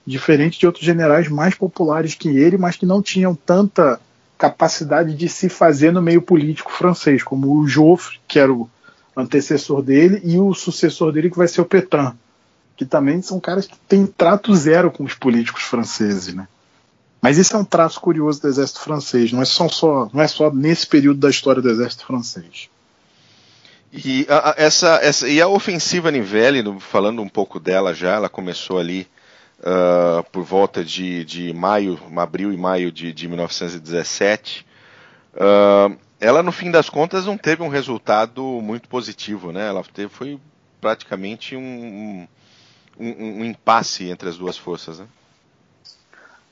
Diferente 0.07 0.59
de 0.59 0.67
outros 0.67 0.85
generais 0.85 1.29
mais 1.29 1.55
populares 1.55 2.15
que 2.15 2.29
ele, 2.29 2.59
mas 2.59 2.77
que 2.77 2.85
não 2.85 3.01
tinham 3.01 3.35
tanta 3.35 4.01
capacidade 4.37 5.15
de 5.15 5.29
se 5.29 5.49
fazer 5.49 5.93
no 5.93 6.03
meio 6.03 6.21
político 6.21 6.71
francês, 6.71 7.23
como 7.23 7.57
o 7.57 7.67
Joffre, 7.67 8.19
que 8.29 8.39
era 8.39 8.53
o 8.53 8.69
antecessor 9.17 9.81
dele, 9.81 10.21
e 10.25 10.39
o 10.39 10.53
sucessor 10.53 11.13
dele, 11.13 11.31
que 11.31 11.39
vai 11.39 11.49
ser 11.49 11.61
o 11.61 11.65
Petain, 11.65 12.13
que 12.77 12.85
também 12.85 13.23
são 13.23 13.41
caras 13.41 13.67
que 13.67 13.77
têm 13.89 14.07
trato 14.07 14.55
zero 14.55 14.91
com 14.91 15.05
os 15.05 15.15
políticos 15.15 15.63
franceses, 15.63 16.35
né? 16.35 16.49
Mas 17.23 17.39
isso 17.39 17.57
é 17.57 17.59
um 17.59 17.65
traço 17.65 17.99
curioso 18.01 18.43
do 18.43 18.49
exército 18.49 18.81
francês, 18.81 19.33
não 19.33 19.41
é 19.41 19.47
só, 19.47 19.67
só, 19.69 20.11
não 20.13 20.21
é 20.21 20.29
só 20.29 20.53
nesse 20.53 20.87
período 20.87 21.21
da 21.21 21.31
história 21.31 21.63
do 21.63 21.71
exército 21.71 22.05
francês. 22.05 22.69
E 23.91 24.27
a, 24.29 24.55
essa, 24.59 24.97
essa, 24.97 25.29
e 25.29 25.41
a 25.41 25.49
ofensiva 25.49 26.11
Nivelle, 26.11 26.63
falando 26.81 27.23
um 27.23 27.29
pouco 27.29 27.59
dela 27.59 27.95
já, 27.95 28.17
ela 28.17 28.29
começou 28.29 28.79
ali 28.79 29.07
uh, 29.65 30.23
por 30.31 30.45
volta 30.45 30.85
de, 30.85 31.25
de 31.25 31.53
maio, 31.53 31.99
abril 32.17 32.53
e 32.53 32.57
maio 32.57 32.93
de, 32.93 33.13
de 33.13 33.27
1917. 33.27 34.67
Uh, 35.35 35.97
ela 36.21 36.43
no 36.43 36.53
fim 36.53 36.71
das 36.71 36.89
contas 36.89 37.27
não 37.27 37.37
teve 37.37 37.63
um 37.63 37.69
resultado 37.69 38.43
muito 38.63 38.89
positivo, 38.89 39.51
né? 39.51 39.67
Ela 39.69 39.83
teve, 39.83 40.09
foi 40.09 40.39
praticamente 40.81 41.57
um, 41.57 42.27
um, 42.99 43.07
um 43.41 43.45
impasse 43.45 44.09
entre 44.09 44.29
as 44.29 44.37
duas 44.37 44.57
forças, 44.57 44.99
né? 44.99 45.07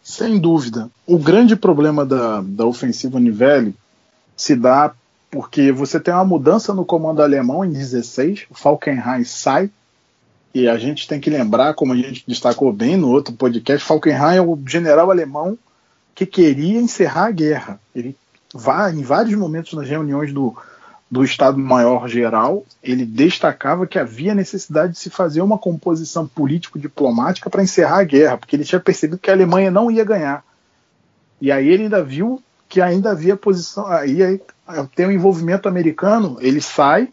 Sem 0.03 0.39
dúvida. 0.39 0.91
O 1.07 1.17
grande 1.17 1.55
problema 1.55 2.05
da, 2.05 2.41
da 2.41 2.67
ofensiva 2.67 3.21
Nivelle 3.21 3.75
se 4.37 4.57
dá 4.57 4.93
porque 5.31 5.71
você 5.73 5.99
tem 6.01 6.13
uma 6.13 6.25
mudança 6.25 6.75
no 6.75 6.85
comando 6.85 7.23
alemão 7.23 7.65
em 7.65 7.73
16, 7.73 8.47
o 8.51 8.55
Falkenhayn 8.55 9.25
sai, 9.25 9.71
e 10.55 10.69
a 10.69 10.77
gente 10.77 11.09
tem 11.09 11.19
que 11.19 11.31
lembrar, 11.31 11.75
como 11.75 11.93
a 11.93 11.97
gente 11.97 12.25
destacou 12.27 12.73
bem 12.73 12.97
no 12.97 13.11
outro 13.11 13.33
podcast, 13.35 13.87
Falkenhayn 13.87 14.37
é 14.37 14.43
o 14.43 14.59
general 14.67 15.11
alemão 15.11 15.57
que 16.15 16.27
queria 16.27 16.79
encerrar 16.79 17.27
a 17.27 17.31
guerra. 17.31 17.81
Ele 17.95 18.15
vai 18.53 18.93
em 18.93 19.03
vários 19.03 19.35
momentos 19.35 19.73
nas 19.73 19.89
reuniões 19.89 20.33
do, 20.33 20.55
do 21.11 21.25
Estado-Maior 21.25 22.09
Geral, 22.09 22.65
ele 22.83 23.05
destacava 23.05 23.87
que 23.87 23.99
havia 23.99 24.35
necessidade 24.35 24.93
de 24.93 24.99
se 24.99 25.11
fazer 25.11 25.41
uma 25.41 25.59
composição 25.59 26.27
político-diplomática 26.27 27.51
para 27.51 27.63
encerrar 27.63 27.99
a 27.99 28.05
guerra, 28.05 28.39
porque 28.39 28.57
ele 28.57 28.65
tinha 28.65 28.81
percebido 28.81 29.19
que 29.19 29.31
a 29.31 29.35
Alemanha 29.35 29.71
não 29.71 29.91
ia 29.91 30.05
ganhar. 30.05 30.45
E 31.41 31.51
aí 31.51 31.69
ele 31.69 31.85
ainda 31.85 32.03
viu 32.03 32.43
que 32.69 32.81
ainda 32.81 33.11
havia 33.11 33.37
posição. 33.37 33.87
Aí, 33.87 34.23
aí 34.23 34.41
tem 34.95 35.05
o 35.05 35.09
um 35.11 35.13
envolvimento 35.13 35.69
americano, 35.69 36.39
ele 36.41 36.61
sai, 36.61 37.09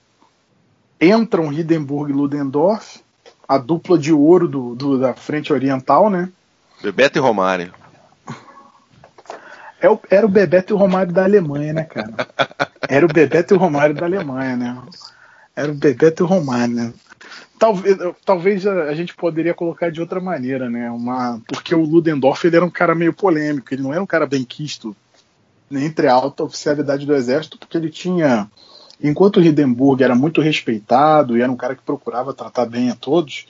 entram 1.02 1.52
Hindenburg 1.52 2.12
e 2.12 2.16
Ludendorff, 2.16 3.02
a 3.50 3.58
dupla 3.58 3.98
de 3.98 4.14
ouro 4.14 4.48
do, 4.48 4.76
do, 4.76 5.00
da 5.00 5.16
frente 5.16 5.52
oriental, 5.52 6.08
né? 6.08 6.30
Bebeto 6.84 7.18
e 7.18 7.22
Romário. 7.22 7.74
É 9.82 9.90
o, 9.90 10.00
era 10.08 10.24
o 10.24 10.30
Bebeto 10.30 10.72
e 10.72 10.76
o 10.76 10.78
Romário 10.78 11.12
da 11.12 11.24
Alemanha, 11.24 11.74
né, 11.74 11.84
cara? 11.86 12.14
Era 12.88 13.06
o 13.06 13.10
Bebeto 13.10 13.54
e 13.54 13.58
o 13.58 13.60
Romário 13.60 13.96
da 13.96 14.06
Alemanha, 14.06 14.58
né? 14.58 14.82
Era 15.56 15.72
o 15.72 15.76
Bebeto 15.76 16.24
e 16.24 16.26
o 16.26 16.28
Romário, 16.28 16.74
né? 16.74 16.94
Talvez, 17.58 17.98
talvez 18.26 18.68
a 18.68 18.94
gente 18.94 19.16
poderia 19.16 19.54
colocar 19.54 19.92
de 19.92 20.02
outra 20.02 20.20
maneira, 20.20 20.70
né? 20.70 20.90
Uma, 20.90 21.42
porque 21.48 21.74
o 21.74 21.84
Ludendorff 21.84 22.46
ele 22.46 22.56
era 22.56 22.66
um 22.66 22.70
cara 22.70 22.96
meio 22.96 23.14
polêmico, 23.14 23.74
ele 23.74 23.84
não 23.84 23.94
era 23.94 24.02
um 24.02 24.08
cara 24.08 24.26
bem 24.26 24.44
quisto 24.44 24.96
entre 25.72 26.08
a 26.08 26.14
alta 26.14 26.44
oficialidade 26.44 27.06
do 27.06 27.16
exército, 27.16 27.58
porque 27.58 27.78
ele 27.78 27.90
tinha, 27.90 28.50
enquanto 29.02 29.38
o 29.38 29.44
Hindenburg 29.44 30.04
era 30.04 30.16
muito 30.16 30.42
respeitado 30.42 31.38
e 31.38 31.42
era 31.42 31.52
um 31.52 31.56
cara 31.56 31.76
que 31.76 31.82
procurava 31.82 32.34
tratar 32.34 32.66
bem 32.66 32.90
a 32.90 32.96
todos, 32.96 33.48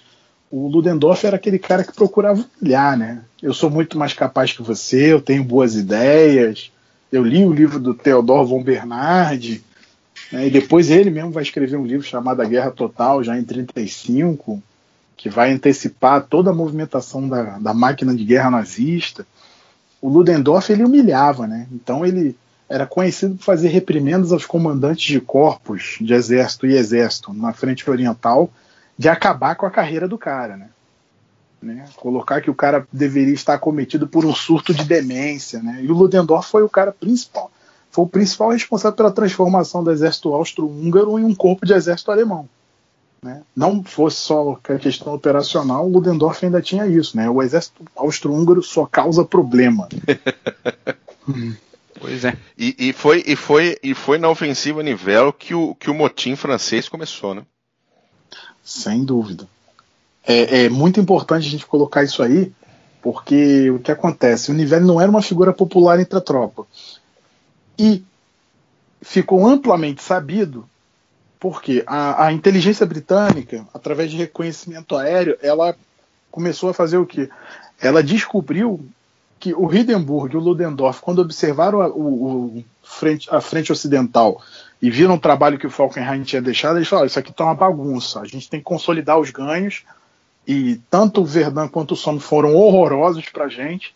o 0.51 0.67
Ludendorff 0.67 1.25
era 1.25 1.35
aquele 1.35 1.59
cara 1.59 1.83
que 1.83 1.93
procurava 1.93 2.43
humilhar, 2.59 2.97
né? 2.97 3.21
Eu 3.41 3.53
sou 3.53 3.69
muito 3.69 3.97
mais 3.97 4.13
capaz 4.13 4.51
que 4.51 4.63
você, 4.63 5.13
eu 5.13 5.21
tenho 5.21 5.43
boas 5.43 5.75
ideias. 5.75 6.71
Eu 7.11 7.23
li 7.23 7.45
o 7.45 7.53
livro 7.53 7.79
do 7.79 7.93
Theodor 7.93 8.45
von 8.45 8.63
Bernard, 8.63 9.63
né, 10.31 10.47
e 10.47 10.49
depois 10.49 10.89
ele 10.89 11.09
mesmo 11.09 11.31
vai 11.31 11.43
escrever 11.43 11.77
um 11.77 11.85
livro 11.85 12.05
chamado 12.05 12.41
A 12.41 12.45
Guerra 12.45 12.71
Total, 12.71 13.23
já 13.23 13.37
em 13.37 13.43
35, 13.43 14.61
que 15.17 15.29
vai 15.29 15.51
antecipar 15.51 16.25
toda 16.27 16.51
a 16.51 16.53
movimentação 16.53 17.27
da, 17.27 17.57
da 17.59 17.73
máquina 17.73 18.15
de 18.15 18.23
guerra 18.23 18.51
nazista. 18.51 19.25
O 20.01 20.07
Ludendorff 20.07 20.71
ele 20.71 20.83
humilhava, 20.83 21.47
né? 21.47 21.67
Então 21.71 22.05
ele 22.05 22.35
era 22.69 22.85
conhecido 22.85 23.35
por 23.35 23.43
fazer 23.43 23.69
reprimendas 23.69 24.31
aos 24.31 24.45
comandantes 24.45 25.05
de 25.05 25.19
corpos 25.19 25.97
de 25.99 26.13
exército 26.13 26.67
e 26.67 26.75
exército 26.75 27.33
na 27.33 27.51
frente 27.51 27.89
oriental 27.89 28.49
de 28.95 29.09
acabar 29.09 29.55
com 29.55 29.65
a 29.65 29.71
carreira 29.71 30.07
do 30.07 30.17
cara, 30.17 30.55
né? 30.55 30.69
né? 31.61 31.85
Colocar 31.95 32.41
que 32.41 32.49
o 32.49 32.55
cara 32.55 32.87
deveria 32.93 33.33
estar 33.33 33.57
cometido 33.57 34.07
por 34.07 34.23
um 34.25 34.33
surto 34.33 34.73
de 34.73 34.83
demência, 34.83 35.61
né? 35.63 35.79
E 35.81 35.89
o 35.89 35.95
Ludendorff 35.95 36.49
foi 36.49 36.61
o 36.61 36.69
cara 36.69 36.91
principal, 36.91 37.51
foi 37.89 38.05
o 38.05 38.07
principal 38.07 38.49
responsável 38.49 38.95
pela 38.95 39.11
transformação 39.11 39.83
do 39.83 39.91
exército 39.91 40.33
austro-húngaro 40.33 41.17
em 41.17 41.23
um 41.23 41.33
corpo 41.33 41.65
de 41.65 41.73
exército 41.73 42.11
alemão. 42.11 42.47
Né? 43.21 43.41
Não 43.53 43.83
fosse 43.83 44.17
só 44.17 44.57
a 44.63 44.77
questão 44.77 45.13
operacional, 45.13 45.85
o 45.85 45.91
Ludendorff 45.91 46.45
ainda 46.45 46.61
tinha 46.61 46.87
isso, 46.87 47.17
né? 47.17 47.29
O 47.29 47.41
exército 47.41 47.83
austro-húngaro 47.95 48.61
só 48.63 48.85
causa 48.85 49.25
problema. 49.25 49.89
Pois 51.99 52.23
é. 52.23 52.37
E, 52.57 52.75
e, 52.79 52.93
foi, 52.93 53.23
e, 53.27 53.35
foi, 53.35 53.77
e 53.83 53.93
foi 53.93 54.17
na 54.17 54.29
ofensiva 54.29 54.81
nível 54.81 55.33
que 55.33 55.53
o, 55.53 55.75
que 55.75 55.89
o 55.89 55.93
motim 55.93 56.35
francês 56.35 56.87
começou, 56.87 57.35
né? 57.35 57.43
Sem 58.63 59.03
dúvida. 59.03 59.47
É, 60.25 60.65
é, 60.65 60.69
muito 60.69 60.99
importante 60.99 61.47
a 61.47 61.49
gente 61.49 61.65
colocar 61.65 62.03
isso 62.03 62.23
aí, 62.23 62.51
porque 63.01 63.69
o 63.69 63.79
que 63.79 63.91
acontece? 63.91 64.51
O 64.51 64.53
Nivelle 64.53 64.85
não 64.85 65.01
era 65.01 65.09
uma 65.09 65.21
figura 65.21 65.51
popular 65.51 65.99
entre 65.99 66.17
a 66.17 66.21
tropa. 66.21 66.65
E 67.77 68.03
ficou 69.01 69.47
amplamente 69.47 70.01
sabido 70.01 70.67
porque 71.39 71.83
a, 71.87 72.25
a 72.25 72.33
inteligência 72.33 72.85
britânica, 72.85 73.65
através 73.73 74.11
de 74.11 74.17
reconhecimento 74.17 74.95
aéreo, 74.95 75.37
ela 75.41 75.75
começou 76.29 76.69
a 76.69 76.73
fazer 76.73 76.97
o 76.97 77.05
quê? 77.05 77.29
Ela 77.81 78.03
descobriu 78.03 78.85
que 79.39 79.53
o 79.53 79.73
Hindenburg 79.73 80.33
e 80.33 80.37
o 80.37 80.41
Ludendorff, 80.41 81.01
quando 81.01 81.19
observaram 81.19 81.81
a, 81.81 81.87
o, 81.87 82.57
o 82.57 82.65
frente, 82.83 83.27
a 83.31 83.39
frente 83.39 83.71
ocidental 83.71 84.41
e 84.81 84.89
viram 84.89 85.15
o 85.15 85.19
trabalho 85.19 85.57
que 85.57 85.67
o 85.67 85.71
Falkenhayn 85.71 86.23
tinha 86.23 86.41
deixado, 86.41 86.77
eles 86.77 86.87
falaram: 86.87 87.07
Isso 87.07 87.19
aqui 87.19 87.31
está 87.31 87.45
uma 87.45 87.55
bagunça, 87.55 88.19
a 88.19 88.25
gente 88.25 88.49
tem 88.49 88.59
que 88.59 88.65
consolidar 88.65 89.19
os 89.19 89.29
ganhos. 89.31 89.83
E 90.47 90.81
tanto 90.89 91.21
o 91.21 91.25
Verdun 91.25 91.67
quanto 91.67 91.93
o 91.93 91.97
Somme 91.97 92.19
foram 92.19 92.55
horrorosos 92.55 93.29
para 93.29 93.45
a 93.45 93.49
gente. 93.49 93.95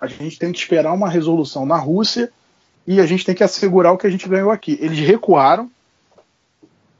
A 0.00 0.06
gente 0.06 0.38
tem 0.38 0.50
que 0.50 0.58
esperar 0.58 0.92
uma 0.92 1.08
resolução 1.08 1.64
na 1.64 1.76
Rússia 1.76 2.32
e 2.86 3.00
a 3.00 3.06
gente 3.06 3.24
tem 3.24 3.34
que 3.34 3.44
assegurar 3.44 3.92
o 3.92 3.98
que 3.98 4.06
a 4.06 4.10
gente 4.10 4.28
ganhou 4.28 4.50
aqui. 4.50 4.76
Eles 4.80 4.98
recuaram 4.98 5.70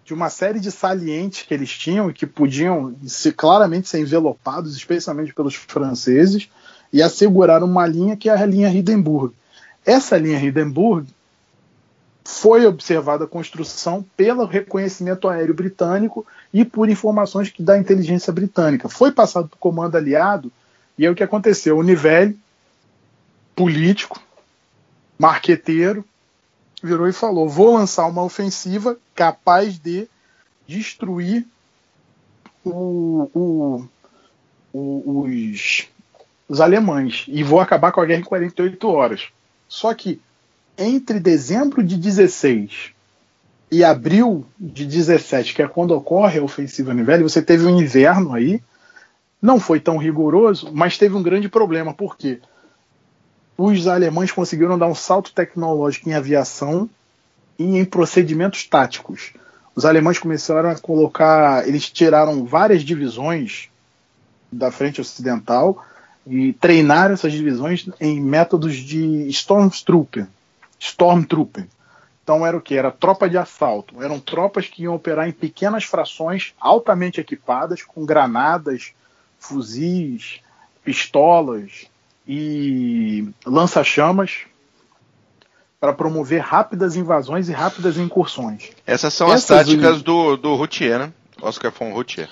de 0.04 0.14
uma 0.14 0.30
série 0.30 0.60
de 0.60 0.70
salientes 0.70 1.42
que 1.42 1.52
eles 1.52 1.70
tinham 1.70 2.10
e 2.10 2.14
que 2.14 2.26
podiam 2.26 2.94
claramente 3.36 3.88
ser 3.88 4.00
envelopados, 4.00 4.76
especialmente 4.76 5.34
pelos 5.34 5.54
franceses, 5.54 6.48
e 6.94 7.02
asseguraram 7.02 7.66
uma 7.66 7.84
linha 7.88 8.16
que 8.16 8.28
é 8.30 8.32
a 8.32 8.46
linha 8.46 8.68
Hindenburg. 8.68 9.34
Essa 9.84 10.16
linha 10.16 10.38
Hindenburg 10.38 11.08
foi 12.24 12.64
observada 12.64 13.24
a 13.24 13.26
construção 13.26 14.06
pelo 14.16 14.44
reconhecimento 14.44 15.28
aéreo 15.28 15.52
britânico 15.52 16.24
e 16.52 16.64
por 16.64 16.88
informações 16.88 17.50
que 17.50 17.64
da 17.64 17.76
inteligência 17.76 18.32
britânica. 18.32 18.88
Foi 18.88 19.10
passado 19.10 19.48
para 19.48 19.56
o 19.56 19.58
comando 19.58 19.96
aliado 19.96 20.52
e 20.96 21.04
é 21.04 21.10
o 21.10 21.16
que 21.16 21.24
aconteceu. 21.24 21.76
O 21.76 21.82
Nivelle, 21.82 22.38
político, 23.56 24.22
marqueteiro, 25.18 26.04
virou 26.80 27.08
e 27.08 27.12
falou: 27.12 27.48
vou 27.48 27.74
lançar 27.74 28.06
uma 28.06 28.22
ofensiva 28.22 28.96
capaz 29.16 29.80
de 29.80 30.08
destruir 30.64 31.44
o, 32.64 33.28
o, 33.34 33.88
o, 34.72 35.22
os, 35.22 35.88
os 36.48 36.60
alemães 36.60 37.24
e 37.28 37.42
vou 37.42 37.60
acabar 37.60 37.92
com 37.92 38.00
a 38.00 38.06
guerra 38.06 38.20
em 38.20 38.24
48 38.24 38.88
horas. 38.88 39.28
Só 39.68 39.94
que 39.94 40.20
entre 40.76 41.20
dezembro 41.20 41.82
de 41.82 41.96
16 41.96 42.92
e 43.70 43.82
abril 43.82 44.46
de 44.58 44.84
17, 44.84 45.54
que 45.54 45.62
é 45.62 45.68
quando 45.68 45.92
ocorre 45.92 46.38
a 46.38 46.42
ofensiva 46.42 46.94
Nivelle, 46.94 47.22
você 47.22 47.42
teve 47.42 47.66
um 47.66 47.80
inverno 47.80 48.34
aí, 48.34 48.62
não 49.40 49.58
foi 49.58 49.80
tão 49.80 49.96
rigoroso, 49.96 50.70
mas 50.72 50.98
teve 50.98 51.14
um 51.14 51.22
grande 51.22 51.48
problema, 51.48 51.92
porque 51.92 52.40
os 53.56 53.86
alemães 53.86 54.32
conseguiram 54.32 54.78
dar 54.78 54.86
um 54.86 54.94
salto 54.94 55.32
tecnológico 55.32 56.08
em 56.08 56.14
aviação 56.14 56.88
e 57.58 57.78
em 57.78 57.84
procedimentos 57.84 58.64
táticos. 58.64 59.32
Os 59.74 59.84
alemães 59.84 60.18
começaram 60.18 60.70
a 60.70 60.78
colocar, 60.78 61.66
eles 61.66 61.90
tiraram 61.90 62.44
várias 62.44 62.82
divisões 62.82 63.68
da 64.52 64.70
frente 64.70 65.00
ocidental 65.00 65.84
e 66.26 66.52
treinaram 66.54 67.14
essas 67.14 67.32
divisões 67.32 67.88
em 68.00 68.20
métodos 68.20 68.76
de 68.76 69.28
Stormtrooper, 69.28 70.26
Stormtrooper. 70.78 71.66
Então 72.22 72.46
era 72.46 72.56
o 72.56 72.60
que? 72.60 72.74
Era 72.74 72.90
tropa 72.90 73.28
de 73.28 73.36
assalto. 73.36 74.02
Eram 74.02 74.18
tropas 74.18 74.66
que 74.66 74.84
iam 74.84 74.94
operar 74.94 75.28
em 75.28 75.32
pequenas 75.32 75.84
frações 75.84 76.54
altamente 76.58 77.20
equipadas, 77.20 77.82
com 77.82 78.06
granadas, 78.06 78.92
fuzis, 79.38 80.40
pistolas 80.82 81.86
e 82.26 83.28
lança-chamas 83.44 84.46
para 85.78 85.92
promover 85.92 86.40
rápidas 86.40 86.96
invasões 86.96 87.50
e 87.50 87.52
rápidas 87.52 87.98
incursões. 87.98 88.70
Essas 88.86 89.12
são 89.12 89.26
Essas 89.30 89.50
as 89.50 89.66
táticas 89.66 90.02
do, 90.02 90.38
do 90.38 90.54
Routier, 90.54 90.98
né? 90.98 91.12
Oscar 91.42 91.70
von 91.70 91.92
Routier. 91.92 92.30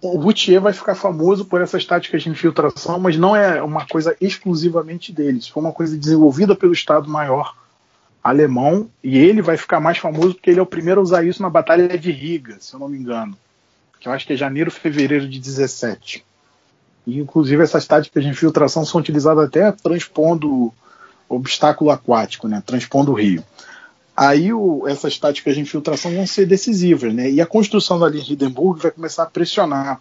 O 0.00 0.18
Routier 0.18 0.60
vai 0.60 0.72
ficar 0.72 0.94
famoso 0.94 1.44
por 1.44 1.60
essas 1.60 1.84
táticas 1.84 2.22
de 2.22 2.28
infiltração, 2.28 2.98
mas 2.98 3.16
não 3.16 3.34
é 3.34 3.62
uma 3.62 3.86
coisa 3.86 4.16
exclusivamente 4.20 5.12
deles. 5.12 5.48
Foi 5.48 5.62
uma 5.62 5.72
coisa 5.72 5.96
desenvolvida 5.96 6.54
pelo 6.54 6.72
Estado-Maior 6.72 7.54
alemão 8.22 8.90
e 9.02 9.16
ele 9.16 9.40
vai 9.40 9.56
ficar 9.56 9.80
mais 9.80 9.98
famoso 9.98 10.34
porque 10.34 10.50
ele 10.50 10.58
é 10.58 10.62
o 10.62 10.66
primeiro 10.66 11.00
a 11.00 11.02
usar 11.02 11.24
isso 11.24 11.40
na 11.40 11.48
Batalha 11.48 11.96
de 11.96 12.10
Riga, 12.10 12.56
se 12.60 12.74
eu 12.74 12.80
não 12.80 12.88
me 12.88 12.98
engano. 12.98 13.36
Que 14.00 14.08
eu 14.08 14.12
acho 14.12 14.26
que 14.26 14.32
é 14.32 14.36
janeiro, 14.36 14.70
fevereiro 14.70 15.28
de 15.28 15.38
17. 15.38 16.24
E, 17.06 17.18
inclusive, 17.18 17.62
essas 17.62 17.86
táticas 17.86 18.22
de 18.22 18.28
infiltração 18.28 18.84
são 18.84 19.00
utilizadas 19.00 19.44
até 19.44 19.70
transpondo 19.70 20.74
obstáculo 21.28 21.90
aquático, 21.90 22.48
né, 22.48 22.62
transpondo 22.64 23.12
o 23.12 23.14
rio. 23.14 23.42
Aí 24.16 24.52
o, 24.52 24.88
essas 24.88 25.18
táticas 25.18 25.54
de 25.54 25.60
infiltração 25.60 26.14
vão 26.14 26.26
ser 26.26 26.46
decisivas, 26.46 27.12
né? 27.12 27.30
E 27.30 27.40
a 27.40 27.46
construção 27.46 27.98
da 27.98 28.08
linha 28.08 28.24
Hindenburg 28.26 28.80
vai 28.80 28.90
começar 28.90 29.24
a 29.24 29.26
pressionar 29.26 30.00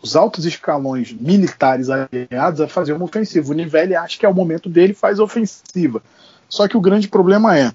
os 0.00 0.14
altos 0.14 0.44
escalões 0.44 1.12
militares 1.12 1.88
aliados 1.90 2.60
a 2.60 2.68
fazer 2.68 2.92
uma 2.92 3.04
ofensiva. 3.04 3.50
O 3.50 3.54
Nivelle 3.54 3.96
acha 3.96 4.18
que 4.18 4.24
é 4.24 4.28
o 4.28 4.34
momento 4.34 4.68
dele 4.68 4.94
faz 4.94 5.18
ofensiva. 5.18 6.00
Só 6.48 6.68
que 6.68 6.76
o 6.76 6.80
grande 6.80 7.08
problema 7.08 7.58
é 7.58 7.72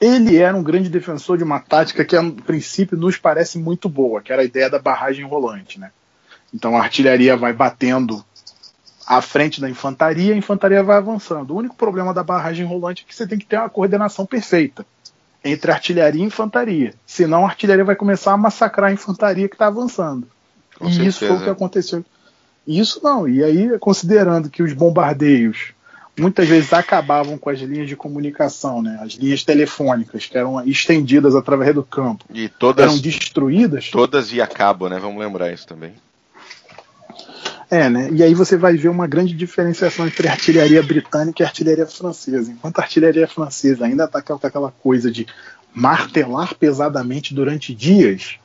ele 0.00 0.36
era 0.36 0.56
um 0.56 0.62
grande 0.62 0.88
defensor 0.88 1.36
de 1.36 1.44
uma 1.44 1.58
tática 1.58 2.04
que, 2.04 2.16
a 2.16 2.22
princípio, 2.30 2.96
nos 2.96 3.16
parece 3.16 3.58
muito 3.58 3.88
boa, 3.88 4.22
que 4.22 4.32
era 4.32 4.42
a 4.42 4.44
ideia 4.44 4.70
da 4.70 4.78
barragem 4.78 5.24
rolante. 5.24 5.78
Né? 5.78 5.90
Então 6.54 6.76
a 6.76 6.82
artilharia 6.82 7.36
vai 7.36 7.52
batendo 7.52 8.24
à 9.08 9.22
frente 9.22 9.58
da 9.58 9.70
infantaria, 9.70 10.34
a 10.34 10.36
infantaria 10.36 10.82
vai 10.82 10.98
avançando. 10.98 11.52
O 11.52 11.56
único 11.56 11.74
problema 11.74 12.12
da 12.12 12.22
barragem 12.22 12.66
rolante 12.66 13.04
é 13.04 13.08
que 13.08 13.16
você 13.16 13.26
tem 13.26 13.38
que 13.38 13.46
ter 13.46 13.56
uma 13.56 13.70
coordenação 13.70 14.26
perfeita 14.26 14.84
entre 15.42 15.72
artilharia 15.72 16.22
e 16.22 16.26
infantaria. 16.26 16.92
Senão 17.06 17.46
a 17.46 17.48
artilharia 17.48 17.84
vai 17.84 17.96
começar 17.96 18.32
a 18.32 18.36
massacrar 18.36 18.90
a 18.90 18.92
infantaria 18.92 19.48
que 19.48 19.54
está 19.54 19.68
avançando. 19.68 20.28
Com 20.78 20.88
e 20.88 20.92
certeza. 20.92 21.08
isso 21.08 21.26
foi 21.26 21.36
o 21.36 21.40
que 21.42 21.48
aconteceu. 21.48 22.04
Isso 22.66 23.00
não. 23.02 23.26
E 23.26 23.42
aí, 23.42 23.78
considerando 23.78 24.50
que 24.50 24.62
os 24.62 24.74
bombardeios 24.74 25.72
muitas 26.18 26.46
vezes 26.46 26.72
acabavam 26.74 27.38
com 27.38 27.48
as 27.48 27.60
linhas 27.60 27.88
de 27.88 27.96
comunicação, 27.96 28.82
né? 28.82 28.98
As 29.00 29.12
linhas 29.12 29.42
telefônicas 29.42 30.26
que 30.26 30.36
eram 30.36 30.62
estendidas 30.66 31.34
através 31.34 31.74
do 31.74 31.82
campo. 31.82 32.26
E 32.34 32.48
todas 32.48 32.84
eram 32.84 32.98
destruídas. 32.98 33.90
Todas 33.90 34.30
via 34.30 34.46
cabo, 34.46 34.88
né? 34.88 34.98
Vamos 34.98 35.18
lembrar 35.18 35.50
isso 35.50 35.66
também. 35.66 35.94
É, 37.70 37.88
né? 37.90 38.08
E 38.12 38.22
aí 38.22 38.32
você 38.32 38.56
vai 38.56 38.76
ver 38.76 38.88
uma 38.88 39.06
grande 39.06 39.34
diferenciação 39.34 40.06
entre 40.06 40.26
a 40.26 40.32
artilharia 40.32 40.82
britânica 40.82 41.42
e 41.42 41.44
a 41.44 41.48
artilharia 41.48 41.86
francesa. 41.86 42.50
Enquanto 42.50 42.78
a 42.78 42.82
artilharia 42.82 43.28
francesa 43.28 43.84
ainda 43.84 44.04
está 44.04 44.22
com 44.22 44.34
aquela 44.34 44.70
coisa 44.70 45.10
de 45.10 45.26
martelar 45.74 46.54
pesadamente 46.54 47.34
durante 47.34 47.74
dias, 47.74 48.38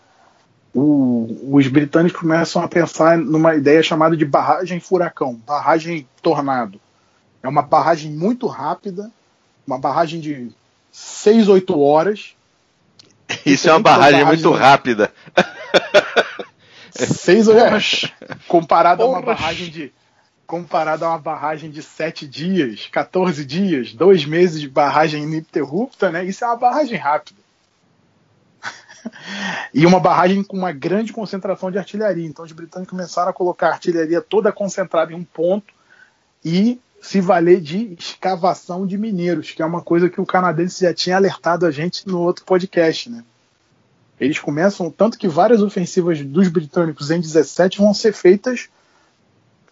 o, 0.73 1.55
os 1.55 1.67
britânicos 1.67 2.19
começam 2.19 2.61
a 2.61 2.67
pensar 2.67 3.17
numa 3.17 3.55
ideia 3.55 3.81
chamada 3.81 4.17
de 4.17 4.25
barragem 4.25 4.81
furacão, 4.81 5.35
barragem 5.47 6.05
tornado. 6.21 6.79
É 7.41 7.47
uma 7.47 7.61
barragem 7.61 8.11
muito 8.11 8.45
rápida, 8.47 9.09
uma 9.65 9.77
barragem 9.77 10.19
de 10.19 10.51
6, 10.91 11.47
8 11.47 11.79
horas. 11.79 12.35
Isso 13.45 13.69
é 13.69 13.71
uma 13.71 13.79
barragem, 13.79 14.19
barragem 14.19 14.41
muito 14.43 14.51
rápida. 14.51 15.13
6 16.95 17.47
horas. 17.47 18.11
Comparado 18.47 19.03
a 19.03 19.07
uma 19.07 19.21
barragem 19.21 19.69
de. 19.69 19.93
Comparado 20.45 21.05
a 21.05 21.09
uma 21.09 21.19
barragem 21.19 21.71
de 21.71 21.81
7 21.81 22.27
dias, 22.27 22.87
14 22.91 23.45
dias, 23.45 23.93
2 23.93 24.25
meses 24.25 24.59
de 24.59 24.69
barragem 24.69 25.23
ininterrupta, 25.23 26.11
né? 26.11 26.23
Isso 26.25 26.43
é 26.43 26.47
uma 26.47 26.57
barragem 26.57 26.97
rápida. 26.97 27.39
e 29.73 29.85
uma 29.85 29.99
barragem 29.99 30.43
com 30.43 30.57
uma 30.57 30.71
grande 30.71 31.13
concentração 31.13 31.71
de 31.71 31.77
artilharia. 31.77 32.25
Então 32.25 32.45
os 32.45 32.51
britânicos 32.51 32.91
começaram 32.91 33.29
a 33.29 33.33
colocar 33.33 33.69
a 33.69 33.73
artilharia 33.73 34.21
toda 34.21 34.51
concentrada 34.51 35.11
em 35.11 35.15
um 35.15 35.23
ponto 35.23 35.73
e 36.43 36.79
se 37.01 37.19
valer 37.19 37.59
de 37.59 37.95
escavação 37.99 38.87
de 38.87 38.97
mineiros, 38.97 39.51
que 39.51 39.61
é 39.61 39.65
uma 39.65 39.81
coisa 39.81 40.09
que 40.09 40.21
o 40.21 40.25
canadense 40.25 40.81
já 40.81 40.93
tinha 40.93 41.17
alertado 41.17 41.65
a 41.65 41.71
gente 41.71 42.07
no 42.07 42.21
outro 42.21 42.45
podcast, 42.45 43.09
né? 43.09 43.23
Eles 44.23 44.39
começam, 44.39 44.89
tanto 44.89 45.17
que 45.17 45.27
várias 45.27 45.61
ofensivas 45.61 46.21
dos 46.21 46.47
britânicos 46.47 47.11
em 47.11 47.19
17 47.19 47.79
vão 47.79 47.93
ser 47.93 48.13
feitas 48.13 48.69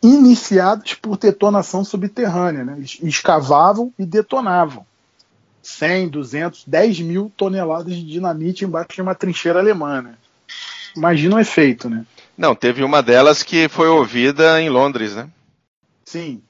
iniciadas 0.03 0.93
por 0.93 1.17
detonação 1.17 1.85
subterrânea, 1.85 2.65
né? 2.65 2.75
Eles 2.77 2.97
escavavam 3.01 3.93
e 3.97 4.05
detonavam 4.05 4.85
100, 5.61 6.09
200, 6.09 6.63
10 6.65 6.99
mil 7.01 7.31
toneladas 7.37 7.95
de 7.95 8.03
dinamite 8.03 8.65
embaixo 8.65 8.95
de 8.95 9.01
uma 9.01 9.13
trincheira 9.13 9.59
alemã, 9.59 10.01
né? 10.01 10.15
Imagina 10.95 11.35
o 11.35 11.39
efeito, 11.39 11.89
né? 11.89 12.05
Não, 12.37 12.55
teve 12.55 12.83
uma 12.83 13.01
delas 13.01 13.43
que 13.43 13.69
foi 13.69 13.87
ouvida 13.87 14.59
em 14.61 14.69
Londres, 14.69 15.15
né? 15.15 15.29
Sim, 16.03 16.41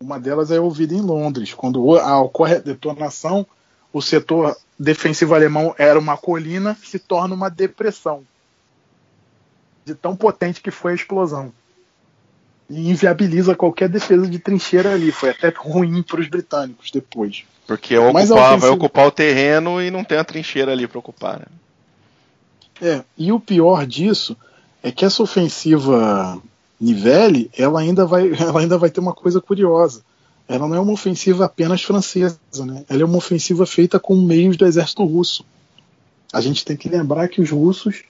uma 0.00 0.18
delas 0.18 0.50
é 0.50 0.60
ouvida 0.60 0.94
em 0.94 1.00
Londres. 1.00 1.52
Quando 1.52 1.86
ocorre 1.88 2.56
a 2.56 2.60
detonação, 2.60 3.46
o 3.92 4.00
setor 4.00 4.56
defensivo 4.78 5.34
alemão 5.34 5.74
era 5.78 5.98
uma 5.98 6.16
colina, 6.16 6.76
se 6.82 6.98
torna 6.98 7.34
uma 7.34 7.48
depressão. 7.48 8.22
De 9.84 9.94
tão 9.94 10.16
potente 10.16 10.60
que 10.60 10.70
foi 10.70 10.92
a 10.92 10.94
explosão. 10.94 11.52
E 12.68 12.90
inviabiliza 12.90 13.54
qualquer 13.54 13.88
defesa 13.88 14.26
de 14.26 14.38
trincheira 14.38 14.92
ali. 14.92 15.12
Foi 15.12 15.30
até 15.30 15.52
ruim 15.54 16.02
para 16.02 16.20
os 16.20 16.28
britânicos 16.28 16.90
depois. 16.90 17.44
Porque 17.66 17.96
ocupar, 17.96 18.58
vai 18.58 18.70
ocupar 18.70 19.06
o 19.06 19.10
terreno 19.10 19.80
e 19.80 19.90
não 19.90 20.04
tem 20.04 20.18
a 20.18 20.24
trincheira 20.24 20.72
ali 20.72 20.86
para 20.86 20.98
ocupar. 20.98 21.40
Né? 21.40 21.46
É, 22.80 23.04
e 23.16 23.32
o 23.32 23.40
pior 23.40 23.86
disso 23.86 24.36
é 24.82 24.90
que 24.90 25.04
essa 25.04 25.22
ofensiva 25.22 26.40
Nivelle, 26.80 27.50
ela 27.56 27.80
ainda 27.80 28.04
vai, 28.04 28.32
ela 28.38 28.60
ainda 28.60 28.76
vai 28.76 28.90
ter 28.90 29.00
uma 29.00 29.14
coisa 29.14 29.40
curiosa. 29.40 30.02
Ela 30.48 30.68
não 30.68 30.76
é 30.76 30.80
uma 30.80 30.92
ofensiva 30.92 31.44
apenas 31.44 31.82
francesa, 31.82 32.38
né? 32.66 32.84
Ela 32.88 33.02
é 33.02 33.04
uma 33.04 33.16
ofensiva 33.16 33.64
feita 33.66 33.98
com 33.98 34.14
meios 34.14 34.56
do 34.56 34.66
exército 34.66 35.04
russo. 35.04 35.44
A 36.32 36.40
gente 36.40 36.64
tem 36.64 36.76
que 36.76 36.88
lembrar 36.88 37.28
que 37.28 37.40
os 37.40 37.50
russos 37.50 38.02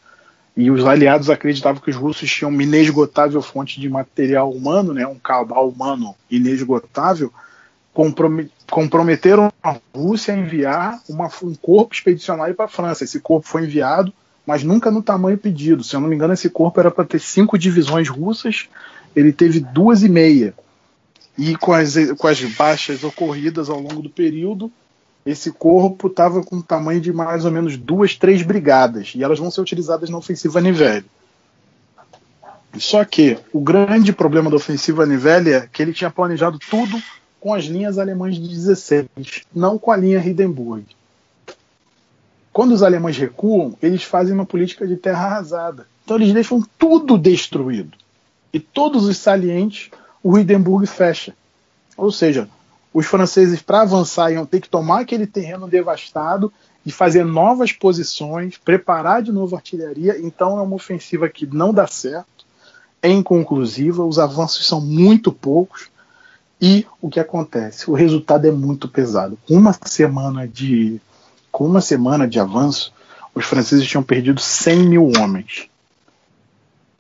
e 0.57 0.71
os 0.71 0.85
aliados 0.85 1.31
acreditavam 1.31 1.81
que 1.81 1.91
os 1.91 1.97
russos 1.97 2.31
tinham 2.31 2.51
uma 2.51 2.63
inesgotável 2.63 3.43
fonte 3.43 3.81
de 3.81 3.89
material 3.89 4.51
humano, 4.51 4.93
né, 4.93 5.07
um 5.07 5.19
cabal 5.19 5.69
humano 5.69 6.15
inesgotável, 6.31 7.33
comprometeram 8.71 9.53
a 9.63 9.77
Rússia 9.95 10.35
a 10.35 10.37
enviar 10.37 11.01
uma, 11.09 11.29
um 11.43 11.55
corpo 11.55 11.95
expedicionário 11.95 12.55
para 12.55 12.65
a 12.65 12.69
França. 12.69 13.05
Esse 13.05 13.21
corpo 13.21 13.47
foi 13.47 13.65
enviado 13.65 14.13
mas 14.47 14.63
nunca 14.63 14.91
no 14.91 15.03
tamanho 15.03 15.39
pedido. 15.39 15.83
Se 15.83 15.97
eu 15.97 16.01
não 16.01 16.09
me 16.09 16.15
engano, 16.15 16.35
esse 16.35 16.51
corpo 16.51 16.79
era 16.79 16.91
para 16.91 17.05
ter 17.05 17.21
cinco 17.21 17.59
divisões 17.59 18.09
russas, 18.09 18.69
ele 19.15 19.33
teve 19.33 19.61
duas 19.61 20.03
e 20.03 20.09
meia. 20.09 20.55
E 21.37 21.57
com 21.57 21.73
as, 21.73 21.95
com 22.17 22.27
as 22.27 22.43
baixas 22.43 23.03
ocorridas 23.03 23.69
ao 23.69 23.81
longo 23.81 24.03
do 24.03 24.11
período, 24.11 24.71
esse 25.27 25.51
corpo 25.51 26.07
estava 26.07 26.43
com 26.43 26.57
o 26.57 26.63
tamanho 26.63 27.01
de 27.01 27.13
mais 27.13 27.45
ou 27.45 27.51
menos 27.51 27.77
duas, 27.77 28.15
três 28.15 28.43
brigadas, 28.43 29.13
e 29.15 29.23
elas 29.23 29.39
vão 29.39 29.51
ser 29.51 29.61
utilizadas 29.61 30.11
na 30.11 30.19
ofensiva 30.19 30.61
Nivelle. 30.61 31.07
Só 32.79 33.05
que 33.05 33.39
o 33.53 33.61
grande 33.61 34.13
problema 34.13 34.51
da 34.51 34.57
ofensiva 34.57 35.07
Nivelle 35.07 35.53
é 35.53 35.69
que 35.73 35.81
ele 35.81 35.93
tinha 35.93 36.11
planejado 36.11 36.59
tudo 36.59 37.01
com 37.41 37.55
as 37.55 37.65
linhas 37.65 37.99
alemãs 37.99 38.37
de 38.37 38.49
16, 38.49 39.07
não 39.55 39.79
com 39.79 39.91
a 39.91 39.97
linha 39.97 40.19
Hindenburg. 40.19 40.85
Quando 42.53 42.73
os 42.73 42.83
alemães 42.83 43.17
recuam, 43.17 43.77
eles 43.83 44.03
fazem 44.03 44.35
uma 44.35 44.47
política 44.47 44.87
de 44.87 44.97
terra 44.97 45.27
arrasada. 45.27 45.87
Então 46.05 46.17
eles 46.17 46.33
deixam 46.33 46.63
tudo 46.79 47.19
destruído. 47.19 47.97
E 48.53 48.61
todos 48.61 49.05
os 49.05 49.17
salientes, 49.19 49.91
o 50.25 50.39
Hindenburg 50.39 50.87
fecha. 50.87 51.35
Ou 51.99 52.11
seja, 52.11 52.49
os 52.95 53.05
franceses, 53.05 53.61
para 53.61 53.83
avançar, 53.83 54.33
iam 54.33 54.47
ter 54.47 54.61
que 54.61 54.69
tomar 54.69 55.01
aquele 55.01 55.27
terreno 55.27 55.69
devastado 55.69 56.51
e 56.87 56.91
fazer 56.91 57.25
novas 57.25 57.73
posições, 57.73 58.57
preparar 58.57 59.23
de 59.23 59.31
novo 59.31 59.55
artilharia. 59.55 60.19
Então 60.19 60.59
é 60.59 60.63
uma 60.63 60.75
ofensiva 60.75 61.29
que 61.29 61.47
não 61.47 61.75
dá 61.75 61.87
certo, 61.87 62.47
é 63.03 63.11
inconclusiva, 63.11 64.03
os 64.03 64.19
avanços 64.19 64.67
são 64.67 64.81
muito 64.81 65.31
poucos. 65.31 65.89
E 66.61 66.87
o 67.03 67.11
que 67.11 67.21
acontece? 67.21 67.91
O 67.91 67.95
resultado 67.95 68.47
é 68.47 68.51
muito 68.51 68.89
pesado. 68.89 69.37
Uma 69.49 69.75
semana 69.85 70.49
de 70.49 71.01
com 71.53 71.67
uma 71.67 71.81
semana 71.81 72.27
de 72.27 72.41
avanço, 72.41 72.93
os 73.35 73.45
franceses 73.45 73.87
tinham 73.87 74.03
perdido 74.03 74.41
100 74.41 74.89
mil 74.89 75.13
homens. 75.19 75.69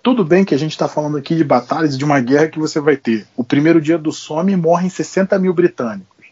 Tudo 0.04 0.22
bem 0.22 0.44
que 0.44 0.54
a 0.54 0.58
gente 0.58 0.72
está 0.72 0.86
falando 0.86 1.16
aqui 1.16 1.34
de 1.34 1.42
batalhas 1.42 1.96
de 1.96 2.04
uma 2.04 2.20
guerra 2.20 2.48
que 2.48 2.58
você 2.58 2.78
vai 2.78 2.94
ter. 2.94 3.26
O 3.34 3.42
primeiro 3.42 3.80
dia 3.80 3.96
do 3.96 4.12
Somme 4.12 4.54
morrem 4.54 4.90
60 4.90 5.38
mil 5.38 5.54
britânicos. 5.54 6.26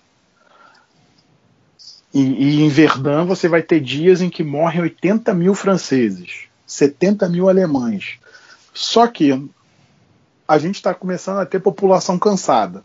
E, 2.13 2.21
e, 2.21 2.61
em 2.61 2.69
Verdun 2.69 3.25
você 3.25 3.49
vai 3.49 3.63
ter 3.63 3.81
dias 3.81 4.21
em 4.21 4.29
que 4.29 4.45
morrem 4.45 4.83
80 4.83 5.33
mil 5.33 5.55
franceses, 5.55 6.43
70 6.67 7.31
mil 7.31 7.49
alemães. 7.49 8.19
Só 8.75 9.07
que 9.07 9.43
a 10.47 10.59
gente 10.59 10.75
está 10.75 10.93
começando 10.93 11.39
a 11.39 11.47
ter 11.47 11.59
população 11.59 12.19
cansada, 12.19 12.85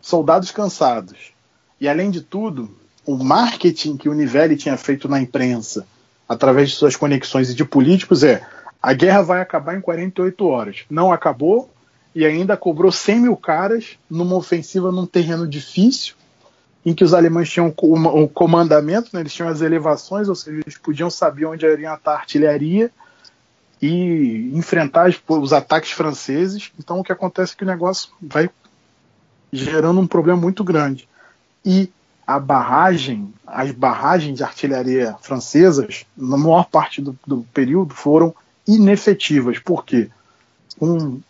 soldados 0.00 0.52
cansados. 0.52 1.32
E 1.80 1.88
além 1.88 2.12
de 2.12 2.20
tudo, 2.20 2.70
o 3.04 3.16
marketing 3.16 3.96
que 3.96 4.08
o 4.08 4.14
Nivelli 4.14 4.56
tinha 4.56 4.76
feito 4.76 5.08
na 5.08 5.20
imprensa, 5.20 5.84
através 6.28 6.70
de 6.70 6.76
suas 6.76 6.94
conexões 6.94 7.50
e 7.50 7.54
de 7.56 7.64
políticos, 7.64 8.22
é 8.22 8.46
a 8.82 8.92
guerra 8.92 9.22
vai 9.22 9.40
acabar 9.40 9.76
em 9.76 9.80
48 9.80 10.46
horas. 10.46 10.84
Não 10.88 11.12
acabou 11.12 11.70
e 12.14 12.24
ainda 12.24 12.56
cobrou 12.56 12.90
100 12.90 13.20
mil 13.20 13.36
caras 13.36 13.98
numa 14.08 14.34
ofensiva 14.34 14.90
num 14.90 15.06
terreno 15.06 15.46
difícil, 15.46 16.14
em 16.84 16.94
que 16.94 17.04
os 17.04 17.12
alemães 17.12 17.50
tinham 17.50 17.72
o 17.76 18.28
comandamento, 18.28 19.10
né, 19.12 19.20
eles 19.20 19.34
tinham 19.34 19.50
as 19.50 19.60
elevações, 19.60 20.28
ou 20.28 20.34
seja, 20.34 20.60
eles 20.60 20.78
podiam 20.78 21.10
saber 21.10 21.44
onde 21.44 21.66
iria 21.66 21.94
estar 21.94 22.12
a 22.12 22.16
artilharia 22.16 22.90
e 23.82 24.50
enfrentar 24.54 25.14
os 25.28 25.52
ataques 25.52 25.90
franceses. 25.90 26.72
Então 26.78 26.98
o 26.98 27.04
que 27.04 27.12
acontece 27.12 27.52
é 27.52 27.56
que 27.56 27.64
o 27.64 27.66
negócio 27.66 28.10
vai 28.20 28.50
gerando 29.52 30.00
um 30.00 30.06
problema 30.06 30.40
muito 30.40 30.64
grande. 30.64 31.08
e 31.64 31.90
a 32.26 32.38
barragem, 32.38 33.34
as 33.44 33.72
barragens 33.72 34.36
de 34.36 34.44
artilharia 34.44 35.16
francesas, 35.20 36.06
na 36.16 36.36
maior 36.36 36.64
parte 36.66 37.02
do, 37.02 37.18
do 37.26 37.44
período, 37.52 37.92
foram 37.92 38.32
inefetivas. 38.74 39.58
Por 39.58 39.84
quê? 39.84 40.08
Com 40.78 41.20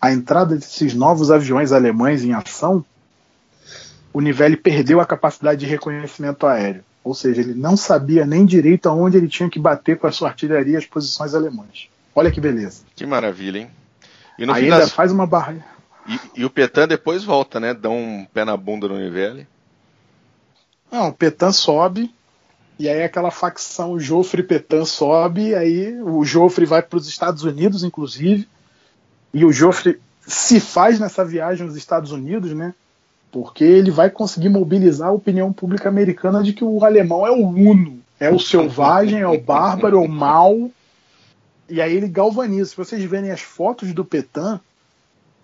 a 0.00 0.12
entrada 0.12 0.56
desses 0.56 0.94
novos 0.94 1.30
aviões 1.30 1.72
alemães 1.72 2.24
em 2.24 2.32
ação, 2.32 2.84
o 4.12 4.20
Nivelle 4.20 4.56
perdeu 4.56 5.00
a 5.00 5.06
capacidade 5.06 5.60
de 5.60 5.66
reconhecimento 5.66 6.46
aéreo. 6.46 6.84
Ou 7.04 7.14
seja, 7.14 7.40
ele 7.40 7.54
não 7.54 7.76
sabia 7.76 8.24
nem 8.24 8.44
direito 8.44 8.88
aonde 8.88 9.16
ele 9.16 9.28
tinha 9.28 9.48
que 9.48 9.58
bater 9.58 9.98
com 9.98 10.06
a 10.06 10.12
sua 10.12 10.28
artilharia 10.28 10.78
as 10.78 10.86
posições 10.86 11.34
alemãs. 11.34 11.88
Olha 12.14 12.30
que 12.30 12.40
beleza. 12.40 12.82
Que 12.94 13.06
maravilha, 13.06 13.58
hein? 13.58 13.70
E 14.38 14.46
no 14.46 14.52
Ainda 14.52 14.78
das... 14.78 14.92
faz 14.92 15.10
uma 15.10 15.26
barra. 15.26 15.56
E, 16.06 16.40
e, 16.40 16.44
o 16.44 16.50
Petan 16.50 16.86
depois 16.86 17.24
volta, 17.24 17.58
né? 17.58 17.74
Dá 17.74 17.88
um 17.88 18.26
pé 18.32 18.44
na 18.44 18.56
bunda 18.56 18.88
no 18.88 18.98
Nivelle. 18.98 19.46
Não, 20.90 21.08
o 21.08 21.12
Petan 21.12 21.52
sobe, 21.52 22.12
e 22.82 22.88
aí 22.88 23.04
aquela 23.04 23.30
facção 23.30 23.96
Joffre 23.96 24.42
Petan 24.42 24.84
sobe, 24.84 25.54
aí 25.54 26.02
o 26.02 26.24
Joffre 26.24 26.66
vai 26.66 26.82
para 26.82 26.96
os 26.96 27.06
Estados 27.06 27.44
Unidos, 27.44 27.84
inclusive, 27.84 28.48
e 29.32 29.44
o 29.44 29.52
Joffre 29.52 30.00
se 30.26 30.58
faz 30.58 30.98
nessa 30.98 31.24
viagem 31.24 31.64
aos 31.64 31.76
Estados 31.76 32.10
Unidos, 32.10 32.52
né? 32.52 32.74
Porque 33.30 33.62
ele 33.62 33.92
vai 33.92 34.10
conseguir 34.10 34.48
mobilizar 34.48 35.10
a 35.10 35.12
opinião 35.12 35.52
pública 35.52 35.88
americana 35.88 36.42
de 36.42 36.52
que 36.52 36.64
o 36.64 36.84
alemão 36.84 37.24
é 37.24 37.30
o 37.30 37.46
uno, 37.46 38.00
é 38.18 38.32
o 38.32 38.40
selvagem, 38.40 39.20
é 39.20 39.28
o 39.28 39.40
bárbaro, 39.40 39.98
é 39.98 40.00
o 40.00 40.08
mal. 40.08 40.68
E 41.68 41.80
aí 41.80 41.94
ele 41.94 42.08
galvaniza. 42.08 42.70
Se 42.70 42.76
vocês 42.76 43.00
verem 43.04 43.30
as 43.30 43.42
fotos 43.42 43.94
do 43.94 44.04
Petan, 44.04 44.60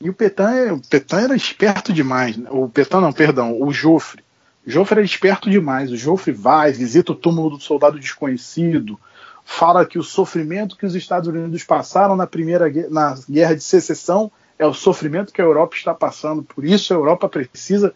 e 0.01 0.11
o 0.11 0.13
Petan, 0.13 0.51
é, 0.51 0.73
o 0.73 0.81
Petan 0.81 1.21
era 1.21 1.37
esperto 1.37 1.93
demais. 1.93 2.37
Né? 2.37 2.51
O 2.51 2.69
Petan 2.69 3.01
não, 3.01 3.13
perdão, 3.13 3.63
o 3.63 3.73
Joffre. 3.73 4.25
Joffre 4.67 4.99
era 4.99 5.05
esperto 5.05 5.51
demais. 5.51 5.91
O 5.91 5.97
Joffre 5.97 6.33
vai, 6.33 6.73
visita 6.73 7.13
o 7.13 7.15
túmulo 7.15 7.57
do 7.57 7.63
soldado 7.63 7.99
desconhecido, 7.99 8.99
fala 9.45 9.87
que 9.87 9.99
o 9.99 10.03
sofrimento 10.03 10.77
que 10.77 10.85
os 10.85 10.95
Estados 10.95 11.29
Unidos 11.29 11.65
passaram 11.65 12.15
na 12.15 12.27
primeira 12.27 12.71
na 12.91 13.19
guerra 13.29 13.55
de 13.55 13.63
secessão 13.63 14.31
é 14.59 14.67
o 14.67 14.75
sofrimento 14.75 15.33
que 15.33 15.41
a 15.41 15.45
Europa 15.45 15.75
está 15.75 15.95
passando. 15.95 16.43
Por 16.43 16.65
isso 16.65 16.93
a 16.93 16.97
Europa 16.97 17.29
precisa 17.29 17.95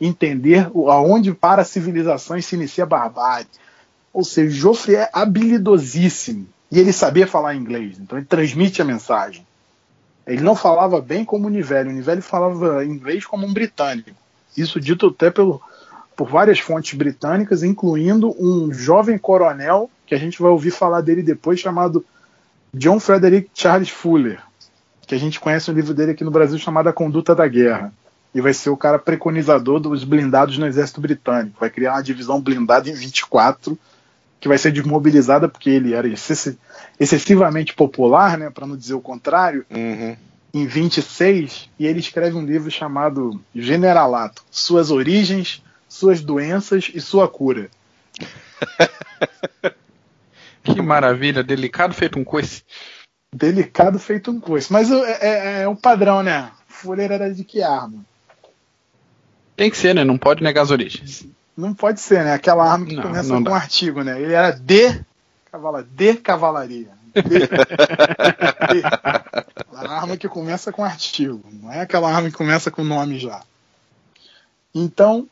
entender 0.00 0.70
aonde 0.88 1.32
para 1.32 1.62
a 1.62 1.64
civilização 1.64 2.40
se 2.40 2.54
inicia 2.54 2.84
a 2.84 2.86
barbárie. 2.86 3.46
Ou 4.12 4.24
seja, 4.24 4.54
Joffre 4.54 4.96
é 4.96 5.08
habilidosíssimo 5.12 6.46
e 6.70 6.78
ele 6.78 6.92
sabia 6.92 7.26
falar 7.26 7.54
inglês, 7.54 7.98
então 7.98 8.18
ele 8.18 8.26
transmite 8.26 8.80
a 8.80 8.84
mensagem. 8.84 9.46
Ele 10.26 10.42
não 10.42 10.54
falava 10.54 11.00
bem 11.00 11.24
como 11.24 11.46
o 11.46 11.50
Nivelle, 11.50 11.90
o 11.90 11.92
Nivelle 11.92 12.22
falava 12.22 12.84
inglês 12.84 13.26
como 13.26 13.46
um 13.46 13.52
britânico. 13.52 14.10
Isso 14.56 14.80
dito 14.80 15.08
até 15.08 15.30
pelo, 15.30 15.60
por 16.16 16.28
várias 16.28 16.58
fontes 16.58 16.96
britânicas, 16.96 17.62
incluindo 17.62 18.34
um 18.38 18.72
jovem 18.72 19.18
coronel 19.18 19.90
que 20.06 20.14
a 20.14 20.18
gente 20.18 20.40
vai 20.40 20.50
ouvir 20.50 20.70
falar 20.70 21.00
dele 21.00 21.22
depois, 21.22 21.58
chamado 21.58 22.04
John 22.74 23.00
Frederick 23.00 23.50
Charles 23.54 23.90
Fuller, 23.90 24.40
que 25.06 25.14
a 25.14 25.18
gente 25.18 25.40
conhece 25.40 25.70
um 25.70 25.74
livro 25.74 25.94
dele 25.94 26.12
aqui 26.12 26.24
no 26.24 26.30
Brasil 26.30 26.58
chamado 26.58 26.88
A 26.88 26.92
Conduta 26.92 27.34
da 27.34 27.46
Guerra. 27.46 27.92
E 28.34 28.40
vai 28.40 28.54
ser 28.54 28.70
o 28.70 28.76
cara 28.76 28.98
preconizador 28.98 29.78
dos 29.78 30.04
blindados 30.04 30.56
no 30.56 30.66
exército 30.66 31.02
britânico. 31.02 31.60
Vai 31.60 31.68
criar 31.68 31.92
uma 31.92 32.02
divisão 32.02 32.40
blindada 32.40 32.88
em 32.88 32.94
24, 32.94 33.78
que 34.40 34.48
vai 34.48 34.56
ser 34.56 34.72
desmobilizada 34.72 35.48
porque 35.48 35.68
ele 35.68 35.92
era 35.92 36.08
excessivamente 36.98 37.74
popular, 37.74 38.38
né, 38.38 38.48
para 38.48 38.66
não 38.66 38.76
dizer 38.76 38.94
o 38.94 39.00
contrário. 39.00 39.66
Uhum. 39.70 40.16
Em 40.54 40.66
26, 40.66 41.70
e 41.78 41.86
ele 41.86 42.00
escreve 42.00 42.36
um 42.36 42.44
livro 42.44 42.70
chamado 42.70 43.40
Generalato: 43.54 44.42
Suas 44.50 44.90
Origens, 44.90 45.62
Suas 45.92 46.22
Doenças 46.22 46.90
e 46.94 47.00
Sua 47.02 47.28
Cura. 47.28 47.68
que 50.64 50.80
maravilha, 50.80 51.44
delicado 51.44 51.92
feito 51.92 52.18
um 52.18 52.24
coice. 52.24 52.64
Delicado 53.30 53.98
feito 53.98 54.30
um 54.30 54.40
coice. 54.40 54.72
Mas 54.72 54.90
é, 54.90 55.18
é, 55.20 55.62
é 55.62 55.68
um 55.68 55.76
padrão, 55.76 56.22
né? 56.22 56.50
Fuller 56.66 57.12
era 57.12 57.30
de 57.32 57.44
que 57.44 57.62
arma? 57.62 58.02
Tem 59.54 59.70
que 59.70 59.76
ser, 59.76 59.94
né? 59.94 60.02
Não 60.02 60.16
pode 60.16 60.42
negar 60.42 60.62
as 60.62 60.70
origens. 60.70 61.26
Não 61.54 61.74
pode 61.74 62.00
ser, 62.00 62.24
né? 62.24 62.32
Aquela 62.32 62.64
arma 62.64 62.86
que 62.86 62.96
não, 62.96 63.02
começa 63.02 63.28
não 63.28 63.44
com 63.44 63.50
um 63.50 63.54
artigo, 63.54 64.02
né? 64.02 64.18
Ele 64.18 64.32
era 64.32 64.50
de 64.50 64.98
cavala, 65.52 65.82
de 65.82 66.14
cavalaria. 66.14 66.88
De, 67.14 67.22
de. 67.22 68.82
A 69.76 69.94
arma 69.94 70.16
que 70.16 70.26
começa 70.26 70.72
com 70.72 70.82
artigo, 70.82 71.44
não 71.52 71.70
é 71.70 71.82
aquela 71.82 72.10
arma 72.10 72.30
que 72.30 72.36
começa 72.36 72.70
com 72.70 72.82
nome 72.82 73.18
já. 73.18 73.42
Então, 74.74 75.28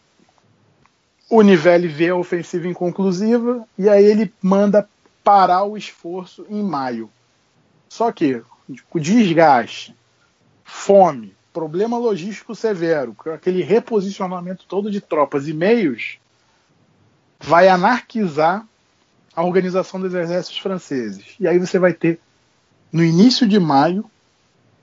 o 1.30 1.42
Nivelle 1.42 1.86
vê 1.86 2.08
a 2.08 2.16
ofensiva 2.16 2.66
inconclusiva 2.66 3.64
e 3.78 3.88
aí 3.88 4.04
ele 4.04 4.32
manda 4.42 4.88
parar 5.22 5.62
o 5.62 5.76
esforço 5.76 6.44
em 6.50 6.60
maio. 6.60 7.08
Só 7.88 8.10
que 8.10 8.42
desgaste, 8.96 9.94
fome, 10.64 11.34
problema 11.52 11.96
logístico 11.96 12.54
severo, 12.54 13.16
aquele 13.32 13.62
reposicionamento 13.62 14.64
todo 14.66 14.90
de 14.90 15.00
tropas 15.00 15.46
e 15.46 15.52
meios, 15.52 16.18
vai 17.38 17.68
anarquizar 17.68 18.66
a 19.34 19.44
organização 19.44 20.00
dos 20.00 20.12
exércitos 20.12 20.58
franceses. 20.58 21.36
E 21.38 21.46
aí 21.46 21.58
você 21.58 21.78
vai 21.78 21.92
ter, 21.92 22.18
no 22.92 23.04
início 23.04 23.46
de 23.46 23.58
maio, 23.58 24.04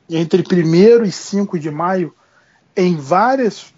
entre 0.10 0.42
1 0.42 1.04
e 1.04 1.12
5 1.12 1.60
de 1.60 1.70
maio, 1.70 2.16
em 2.76 2.96
várias 2.96 3.74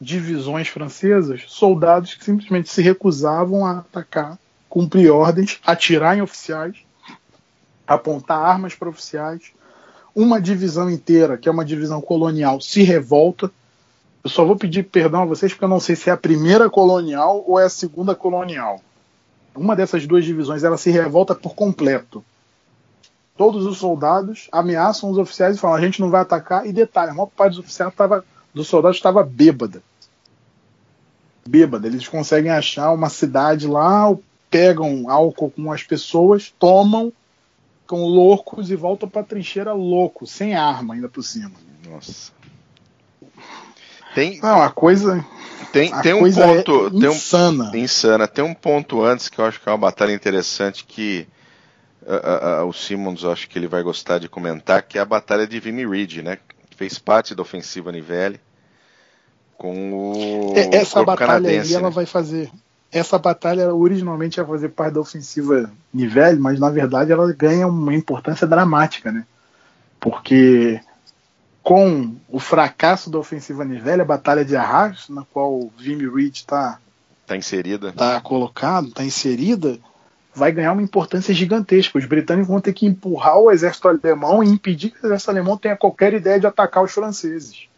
divisões 0.00 0.68
francesas, 0.68 1.44
soldados 1.48 2.14
que 2.14 2.24
simplesmente 2.24 2.70
se 2.70 2.80
recusavam 2.80 3.66
a 3.66 3.78
atacar, 3.78 4.38
cumprir 4.68 5.10
ordens, 5.10 5.60
atirar 5.66 6.16
em 6.16 6.22
oficiais 6.22 6.76
apontar 7.94 8.38
armas 8.38 8.74
para 8.74 8.88
oficiais. 8.88 9.52
Uma 10.14 10.40
divisão 10.40 10.88
inteira, 10.88 11.36
que 11.36 11.48
é 11.48 11.52
uma 11.52 11.64
divisão 11.64 12.00
colonial, 12.00 12.60
se 12.60 12.82
revolta. 12.82 13.50
Eu 14.22 14.30
só 14.30 14.44
vou 14.44 14.56
pedir 14.56 14.84
perdão 14.84 15.22
a 15.22 15.26
vocês 15.26 15.52
porque 15.52 15.64
eu 15.64 15.68
não 15.68 15.80
sei 15.80 15.96
se 15.96 16.08
é 16.08 16.12
a 16.12 16.16
primeira 16.16 16.70
colonial 16.70 17.44
ou 17.46 17.58
é 17.58 17.64
a 17.64 17.70
segunda 17.70 18.14
colonial. 18.14 18.80
Uma 19.54 19.74
dessas 19.74 20.06
duas 20.06 20.24
divisões 20.24 20.62
ela 20.62 20.76
se 20.76 20.90
revolta 20.90 21.34
por 21.34 21.54
completo. 21.54 22.24
Todos 23.36 23.66
os 23.66 23.78
soldados 23.78 24.48
ameaçam 24.52 25.10
os 25.10 25.18
oficiais 25.18 25.56
e 25.56 25.58
falam: 25.58 25.76
a 25.76 25.80
gente 25.80 26.00
não 26.00 26.10
vai 26.10 26.20
atacar. 26.20 26.66
E 26.66 26.72
detalhe, 26.72 27.10
a 27.10 27.14
maior 27.14 27.26
parte 27.26 27.52
dos 27.52 27.60
oficiais 27.60 27.92
tava, 27.94 28.24
dos 28.54 28.68
soldados 28.68 28.98
estava 28.98 29.24
bêbada. 29.24 29.82
Bêbada. 31.48 31.86
Eles 31.86 32.06
conseguem 32.06 32.50
achar 32.50 32.92
uma 32.92 33.08
cidade 33.08 33.66
lá, 33.66 34.14
pegam 34.50 35.08
álcool 35.08 35.50
com 35.50 35.72
as 35.72 35.82
pessoas, 35.82 36.52
tomam 36.58 37.12
ficam 37.90 38.04
loucos 38.04 38.70
e 38.70 38.76
voltam 38.76 39.08
pra 39.08 39.24
trincheira 39.24 39.72
louco, 39.72 40.24
sem 40.24 40.54
arma 40.54 40.94
ainda 40.94 41.08
por 41.08 41.24
cima. 41.24 41.50
Nossa. 41.88 42.30
Tem, 44.14 44.40
Não, 44.40 44.62
a 44.62 44.70
coisa. 44.70 45.24
Tem, 45.72 45.92
a 45.92 46.00
tem 46.00 46.14
um 46.14 46.20
coisa 46.20 46.46
ponto. 46.46 46.86
É 46.86 46.90
tem 46.90 47.10
insana. 47.10 47.70
Um, 47.72 47.76
insana. 47.76 48.28
Tem 48.28 48.44
um 48.44 48.54
ponto 48.54 49.02
antes 49.02 49.28
que 49.28 49.40
eu 49.40 49.44
acho 49.44 49.60
que 49.60 49.68
é 49.68 49.72
uma 49.72 49.78
batalha 49.78 50.12
interessante 50.12 50.84
que 50.84 51.26
uh, 52.02 52.60
uh, 52.60 52.64
uh, 52.64 52.68
o 52.68 52.72
Simmons 52.72 53.24
acho 53.24 53.48
que 53.48 53.58
ele 53.58 53.66
vai 53.66 53.82
gostar 53.82 54.18
de 54.18 54.28
comentar, 54.28 54.82
que 54.82 54.96
é 54.96 55.00
a 55.00 55.04
batalha 55.04 55.46
de 55.46 55.58
Vimy 55.58 55.86
Ridge, 55.86 56.22
né? 56.22 56.38
Que 56.68 56.76
fez 56.76 56.98
parte 56.98 57.34
da 57.34 57.42
ofensiva 57.42 57.90
Nivelle 57.90 58.40
com 59.60 59.92
o. 59.92 60.54
É, 60.56 60.76
essa 60.76 61.04
batalha 61.04 61.42
canadense, 61.42 61.68
aí 61.68 61.74
ela 61.74 61.90
né? 61.90 61.94
vai 61.94 62.06
fazer 62.06 62.50
essa 62.90 63.18
batalha 63.18 63.74
originalmente 63.74 64.40
ia 64.40 64.46
fazer 64.46 64.70
parte 64.70 64.94
da 64.94 65.00
ofensiva 65.00 65.70
Nivelle, 65.92 66.40
mas 66.40 66.58
na 66.58 66.70
verdade 66.70 67.12
ela 67.12 67.30
ganha 67.30 67.66
uma 67.66 67.94
importância 67.94 68.46
dramática, 68.46 69.12
né? 69.12 69.26
Porque 70.00 70.80
com 71.62 72.16
o 72.26 72.40
fracasso 72.40 73.10
da 73.10 73.18
ofensiva 73.18 73.62
Nivelle, 73.62 74.00
a 74.00 74.06
batalha 74.06 74.46
de 74.46 74.56
Arras, 74.56 75.10
na 75.10 75.24
qual 75.30 75.52
o 75.52 75.70
Vimy 75.78 76.08
Reed 76.08 76.36
está 76.36 76.78
tá 77.26 77.36
inserida, 77.36 77.92
tá 77.92 78.18
colocado, 78.18 78.88
está 78.88 79.04
inserida, 79.04 79.78
vai 80.34 80.50
ganhar 80.50 80.72
uma 80.72 80.82
importância 80.82 81.34
gigantesca. 81.34 81.98
Os 81.98 82.06
britânicos 82.06 82.48
vão 82.48 82.62
ter 82.62 82.72
que 82.72 82.86
empurrar 82.86 83.36
o 83.36 83.50
exército 83.50 83.88
alemão 83.88 84.42
e 84.42 84.48
impedir 84.48 84.90
que 84.90 85.04
o 85.04 85.06
exército 85.06 85.30
alemão 85.30 85.58
tenha 85.58 85.76
qualquer 85.76 86.14
ideia 86.14 86.40
de 86.40 86.46
atacar 86.46 86.82
os 86.82 86.92
franceses. 86.92 87.68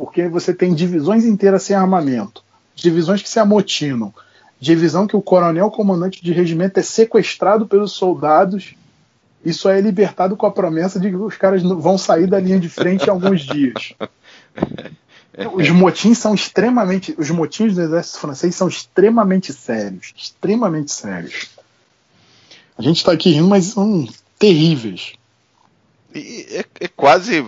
Porque 0.00 0.26
você 0.28 0.54
tem 0.54 0.72
divisões 0.72 1.26
inteiras 1.26 1.62
sem 1.62 1.76
armamento, 1.76 2.42
divisões 2.74 3.20
que 3.20 3.28
se 3.28 3.38
amotinam, 3.38 4.14
divisão 4.58 5.06
que 5.06 5.14
o 5.14 5.20
coronel 5.20 5.70
comandante 5.70 6.24
de 6.24 6.32
regimento 6.32 6.80
é 6.80 6.82
sequestrado 6.82 7.66
pelos 7.66 7.92
soldados 7.92 8.74
e 9.44 9.52
só 9.52 9.70
é 9.70 9.78
libertado 9.78 10.38
com 10.38 10.46
a 10.46 10.50
promessa 10.50 10.98
de 10.98 11.10
que 11.10 11.16
os 11.16 11.36
caras 11.36 11.62
vão 11.62 11.98
sair 11.98 12.26
da 12.26 12.40
linha 12.40 12.58
de 12.58 12.70
frente 12.70 13.08
em 13.08 13.10
alguns 13.10 13.42
dias. 13.42 13.92
Os 15.54 15.68
motins 15.68 16.18
são 16.18 16.34
extremamente. 16.34 17.14
Os 17.16 17.30
motins 17.30 17.74
do 17.74 17.82
exército 17.82 18.18
francês 18.18 18.54
são 18.54 18.68
extremamente 18.68 19.52
sérios. 19.52 20.12
Extremamente 20.16 20.92
sérios. 20.92 21.50
A 22.76 22.82
gente 22.82 22.96
está 22.96 23.12
aqui 23.12 23.30
rindo, 23.30 23.48
mas 23.48 23.66
são 23.66 24.08
terríveis. 24.38 25.12
É, 26.14 26.64
é 26.80 26.88
quase. 26.88 27.44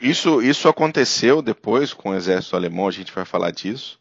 Isso, 0.00 0.40
isso 0.40 0.68
aconteceu 0.68 1.42
depois 1.42 1.92
com 1.92 2.10
o 2.10 2.14
exército 2.14 2.54
alemão, 2.54 2.86
a 2.86 2.92
gente 2.92 3.12
vai 3.12 3.24
falar 3.24 3.50
disso. 3.50 3.98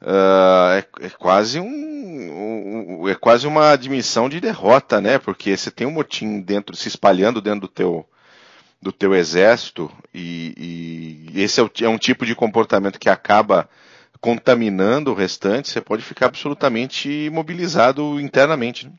uh, 0.00 0.72
é, 0.78 1.06
é, 1.06 1.10
quase 1.10 1.60
um, 1.60 1.66
um, 3.02 3.08
é 3.08 3.14
quase 3.14 3.46
uma 3.46 3.70
admissão 3.70 4.28
de 4.28 4.40
derrota, 4.40 5.00
né? 5.00 5.18
Porque 5.18 5.56
você 5.56 5.70
tem 5.70 5.86
um 5.86 5.92
motim 5.92 6.40
dentro 6.40 6.74
se 6.74 6.88
espalhando 6.88 7.40
dentro 7.40 7.60
do 7.62 7.68
teu 7.68 8.06
do 8.80 8.90
teu 8.90 9.14
exército 9.14 9.88
e, 10.12 11.30
e 11.32 11.40
esse 11.40 11.60
é, 11.60 11.62
o, 11.62 11.70
é, 11.82 11.88
um 11.88 11.98
tipo 11.98 12.26
de 12.26 12.34
comportamento 12.34 12.98
que 12.98 13.08
acaba 13.08 13.68
contaminando 14.20 15.12
o 15.12 15.14
restante, 15.14 15.70
você 15.70 15.80
pode 15.80 16.02
ficar 16.02 16.26
absolutamente 16.26 17.08
imobilizado 17.08 18.20
internamente. 18.20 18.86
Né? 18.86 18.92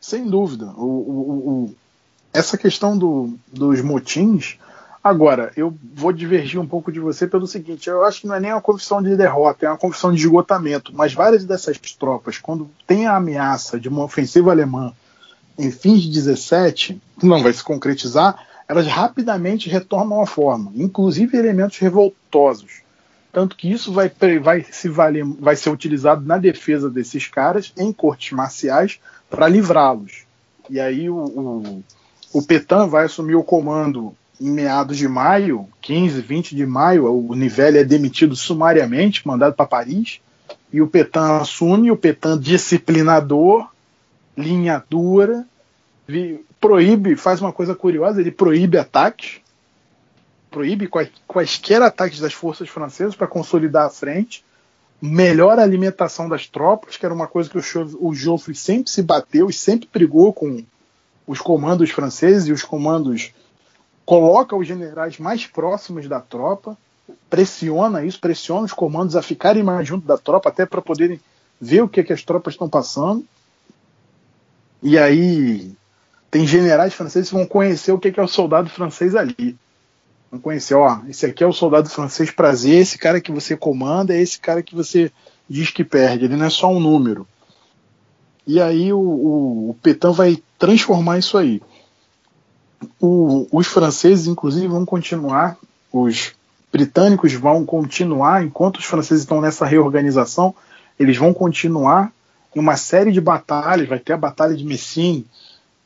Sem 0.00 0.28
dúvida. 0.28 0.66
O, 0.76 1.66
o, 1.66 1.76
essa 2.32 2.56
questão 2.56 2.96
do, 2.96 3.36
dos 3.52 3.82
motins 3.82 4.58
Agora, 5.08 5.50
eu 5.56 5.74
vou 5.94 6.12
divergir 6.12 6.60
um 6.60 6.66
pouco 6.66 6.92
de 6.92 7.00
você 7.00 7.26
pelo 7.26 7.46
seguinte: 7.46 7.88
eu 7.88 8.04
acho 8.04 8.20
que 8.20 8.26
não 8.26 8.34
é 8.34 8.40
nem 8.40 8.52
uma 8.52 8.60
confissão 8.60 9.02
de 9.02 9.16
derrota, 9.16 9.64
é 9.64 9.70
uma 9.70 9.78
confissão 9.78 10.12
de 10.12 10.20
esgotamento. 10.20 10.92
Mas 10.94 11.14
várias 11.14 11.46
dessas 11.46 11.78
tropas, 11.94 12.36
quando 12.36 12.68
tem 12.86 13.06
a 13.06 13.16
ameaça 13.16 13.80
de 13.80 13.88
uma 13.88 14.04
ofensiva 14.04 14.50
alemã 14.50 14.92
em 15.58 15.70
fins 15.70 16.02
de 16.02 16.10
17, 16.10 17.00
que 17.18 17.24
não 17.24 17.42
vai 17.42 17.54
se 17.54 17.64
concretizar, 17.64 18.46
elas 18.68 18.86
rapidamente 18.86 19.70
retornam 19.70 20.20
à 20.20 20.26
forma, 20.26 20.70
inclusive 20.74 21.38
elementos 21.38 21.78
revoltosos. 21.78 22.82
Tanto 23.32 23.56
que 23.56 23.72
isso 23.72 23.90
vai, 23.90 24.12
vai, 24.42 24.62
se 24.70 24.90
valer, 24.90 25.24
vai 25.24 25.56
ser 25.56 25.70
utilizado 25.70 26.22
na 26.22 26.36
defesa 26.36 26.90
desses 26.90 27.26
caras 27.26 27.72
em 27.78 27.94
cortes 27.94 28.32
marciais 28.32 29.00
para 29.30 29.48
livrá-los. 29.48 30.24
E 30.68 30.78
aí 30.78 31.08
o, 31.08 31.16
o, 31.16 31.84
o 32.34 32.42
Petan 32.42 32.88
vai 32.88 33.06
assumir 33.06 33.36
o 33.36 33.42
comando 33.42 34.14
em 34.40 34.50
meados 34.50 34.96
de 34.96 35.08
maio, 35.08 35.68
15, 35.80 36.20
20 36.20 36.54
de 36.54 36.64
maio, 36.64 37.06
o 37.06 37.34
Nivelle 37.34 37.78
é 37.78 37.84
demitido 37.84 38.36
sumariamente, 38.36 39.26
mandado 39.26 39.54
para 39.54 39.66
Paris, 39.66 40.20
e 40.72 40.80
o 40.80 40.86
Petan 40.86 41.38
assume, 41.38 41.90
o 41.90 41.96
Petan 41.96 42.38
disciplinador, 42.38 43.68
linha 44.36 44.82
dura, 44.88 45.44
proíbe, 46.60 47.16
faz 47.16 47.40
uma 47.40 47.52
coisa 47.52 47.74
curiosa, 47.74 48.20
ele 48.20 48.30
proíbe 48.30 48.78
ataques, 48.78 49.40
proíbe 50.50 50.88
quaisquer 51.26 51.82
ataques 51.82 52.20
das 52.20 52.32
forças 52.32 52.68
francesas 52.68 53.14
para 53.14 53.26
consolidar 53.26 53.86
a 53.86 53.90
frente, 53.90 54.44
melhora 55.00 55.62
a 55.62 55.64
alimentação 55.64 56.28
das 56.28 56.46
tropas, 56.46 56.96
que 56.96 57.04
era 57.04 57.14
uma 57.14 57.26
coisa 57.26 57.50
que 57.50 57.58
o 57.58 58.14
Joffre 58.14 58.54
sempre 58.54 58.90
se 58.90 59.02
bateu 59.02 59.48
e 59.48 59.52
sempre 59.52 59.88
brigou 59.92 60.32
com 60.32 60.64
os 61.26 61.40
comandos 61.40 61.90
franceses 61.90 62.48
e 62.48 62.52
os 62.52 62.62
comandos 62.62 63.32
coloca 64.08 64.56
os 64.56 64.66
generais 64.66 65.18
mais 65.18 65.44
próximos 65.44 66.08
da 66.08 66.18
tropa, 66.18 66.78
pressiona 67.28 68.02
isso, 68.02 68.18
pressiona 68.18 68.64
os 68.64 68.72
comandos 68.72 69.14
a 69.14 69.20
ficarem 69.20 69.62
mais 69.62 69.86
junto 69.86 70.06
da 70.06 70.16
tropa, 70.16 70.48
até 70.48 70.64
para 70.64 70.80
poderem 70.80 71.20
ver 71.60 71.82
o 71.82 71.88
que, 71.90 72.02
que 72.02 72.14
as 72.14 72.22
tropas 72.22 72.54
estão 72.54 72.70
passando. 72.70 73.22
E 74.82 74.96
aí 74.96 75.72
tem 76.30 76.46
generais 76.46 76.94
franceses 76.94 77.28
que 77.28 77.34
vão 77.34 77.44
conhecer 77.44 77.92
o 77.92 77.98
que, 77.98 78.10
que 78.10 78.18
é 78.18 78.22
o 78.22 78.26
soldado 78.26 78.70
francês 78.70 79.14
ali. 79.14 79.54
Vão 80.30 80.40
conhecer, 80.40 80.72
ó, 80.72 81.00
esse 81.06 81.26
aqui 81.26 81.44
é 81.44 81.46
o 81.46 81.52
soldado 81.52 81.90
francês 81.90 82.30
prazer, 82.30 82.80
esse 82.80 82.96
cara 82.96 83.20
que 83.20 83.30
você 83.30 83.58
comanda 83.58 84.14
é 84.14 84.22
esse 84.22 84.40
cara 84.40 84.62
que 84.62 84.74
você 84.74 85.12
diz 85.46 85.70
que 85.70 85.84
perde, 85.84 86.24
ele 86.24 86.36
não 86.36 86.46
é 86.46 86.50
só 86.50 86.72
um 86.72 86.80
número. 86.80 87.28
E 88.46 88.58
aí 88.58 88.90
o, 88.90 88.98
o, 88.98 89.70
o 89.70 89.76
Petan 89.82 90.12
vai 90.12 90.42
transformar 90.58 91.18
isso 91.18 91.36
aí 91.36 91.60
o, 93.00 93.46
os 93.50 93.66
franceses, 93.66 94.26
inclusive, 94.26 94.66
vão 94.66 94.84
continuar, 94.84 95.56
os 95.92 96.32
britânicos 96.72 97.32
vão 97.32 97.64
continuar, 97.64 98.44
enquanto 98.44 98.78
os 98.78 98.84
franceses 98.84 99.22
estão 99.22 99.40
nessa 99.40 99.64
reorganização, 99.64 100.54
eles 100.98 101.16
vão 101.16 101.32
continuar 101.32 102.12
em 102.54 102.60
uma 102.60 102.76
série 102.76 103.12
de 103.12 103.20
batalhas, 103.20 103.88
vai 103.88 103.98
ter 103.98 104.12
a 104.12 104.18
Batalha 104.18 104.56
de 104.56 104.64
Messines, 104.64 105.24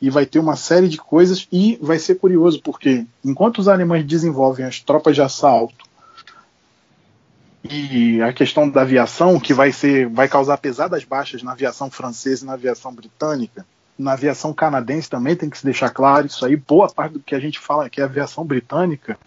e 0.00 0.11
vai 0.11 0.26
ter 0.26 0.40
uma 0.40 0.57
série 0.57 0.88
de 0.88 0.98
coisas, 0.98 1.46
e 1.52 1.78
vai 1.81 1.98
ser 1.98 2.16
curioso, 2.16 2.61
porque 2.61 3.07
enquanto 3.24 3.59
os 3.59 3.68
alemães 3.68 4.05
desenvolvem 4.05 4.66
as 4.66 4.81
tropas 4.81 5.14
de 5.14 5.22
assalto 5.22 5.87
e 7.62 8.20
a 8.20 8.33
questão 8.33 8.68
da 8.68 8.83
aviação, 8.83 9.38
que 9.38 9.55
vai 9.55 9.70
ser 9.70 10.09
vai 10.09 10.28
causar 10.28 10.59
pesadas 10.59 11.05
baixas 11.05 11.44
na 11.44 11.52
aviação 11.52 11.88
francesa 11.88 12.42
e 12.42 12.46
na 12.46 12.55
aviação 12.55 12.92
britânica, 12.92 13.64
na 13.98 14.12
aviação 14.12 14.52
canadense 14.52 15.09
também 15.09 15.37
tem 15.37 15.50
que 15.50 15.59
se 15.59 15.64
deixar 15.64 15.90
claro 15.90 16.26
isso 16.26 16.44
aí. 16.44 16.57
Boa 16.57 16.88
parte 16.88 17.14
do 17.14 17.20
que 17.20 17.35
a 17.35 17.40
gente 17.40 17.59
fala 17.59 17.88
que 17.88 18.00
é 18.00 18.05
aviação 18.05 18.44
britânica 18.44 19.18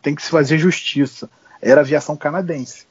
tem 0.00 0.14
que 0.14 0.22
se 0.22 0.30
fazer 0.30 0.58
justiça. 0.58 1.30
Era 1.60 1.80
aviação 1.80 2.16
canadense. 2.16 2.86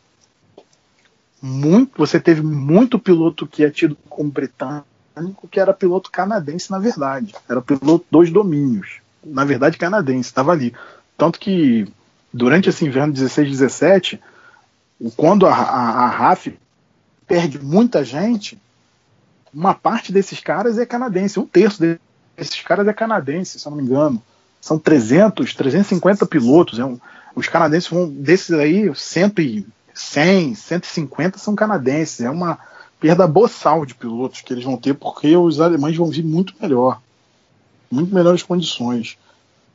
Muito, 1.41 1.97
você 1.97 2.19
teve 2.19 2.41
muito 2.41 2.99
piloto 2.99 3.47
que 3.47 3.63
é 3.63 3.69
tido 3.69 3.97
como 4.09 4.31
britânico 4.31 5.47
que 5.49 5.59
era 5.59 5.73
piloto 5.73 6.11
canadense 6.11 6.71
na 6.71 6.79
verdade. 6.79 7.33
Era 7.49 7.61
piloto 7.61 8.05
dos 8.09 8.31
domínios. 8.31 8.99
Na 9.23 9.43
verdade, 9.45 9.77
canadense, 9.77 10.29
estava 10.29 10.51
ali. 10.51 10.73
Tanto 11.17 11.39
que 11.39 11.87
durante 12.33 12.69
esse 12.69 12.85
inverno 12.85 13.13
16-17, 13.13 14.19
quando 15.15 15.45
a, 15.45 15.53
a, 15.53 16.05
a 16.05 16.07
RAF 16.07 16.57
perde 17.27 17.59
muita 17.59 18.03
gente, 18.03 18.59
uma 19.53 19.73
parte 19.73 20.11
desses 20.11 20.39
caras 20.39 20.77
é 20.77 20.85
canadense, 20.85 21.39
um 21.39 21.45
terço 21.45 21.81
desses 22.37 22.61
caras 22.61 22.87
é 22.87 22.93
canadense, 22.93 23.59
se 23.59 23.67
eu 23.67 23.71
não 23.71 23.77
me 23.77 23.83
engano. 23.83 24.21
São 24.59 24.77
300, 24.77 25.53
350 25.53 26.25
pilotos. 26.25 26.79
É 26.79 26.85
um, 26.85 26.99
os 27.35 27.47
canadenses 27.47 27.89
vão, 27.89 28.07
desses 28.07 28.51
aí, 28.51 28.93
100, 28.93 29.65
100, 29.93 30.55
150 30.55 31.37
são 31.37 31.55
canadenses. 31.55 32.21
É 32.21 32.29
uma 32.29 32.59
perda 32.99 33.27
boçal 33.27 33.85
de 33.85 33.95
pilotos 33.95 34.41
que 34.41 34.53
eles 34.53 34.63
vão 34.63 34.77
ter, 34.77 34.93
porque 34.93 35.35
os 35.35 35.59
alemães 35.59 35.97
vão 35.97 36.07
vir 36.07 36.23
muito 36.23 36.53
melhor. 36.61 37.01
Muito 37.89 38.13
melhores 38.13 38.43
condições. 38.43 39.17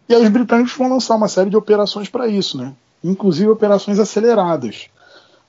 E 0.08 0.14
aí 0.14 0.22
os 0.22 0.28
britânicos 0.28 0.72
vão 0.74 0.88
lançar 0.88 1.16
uma 1.16 1.28
série 1.28 1.50
de 1.50 1.56
operações 1.56 2.08
para 2.08 2.28
isso, 2.28 2.56
né? 2.56 2.72
Inclusive 3.02 3.50
operações 3.50 3.98
aceleradas. 3.98 4.88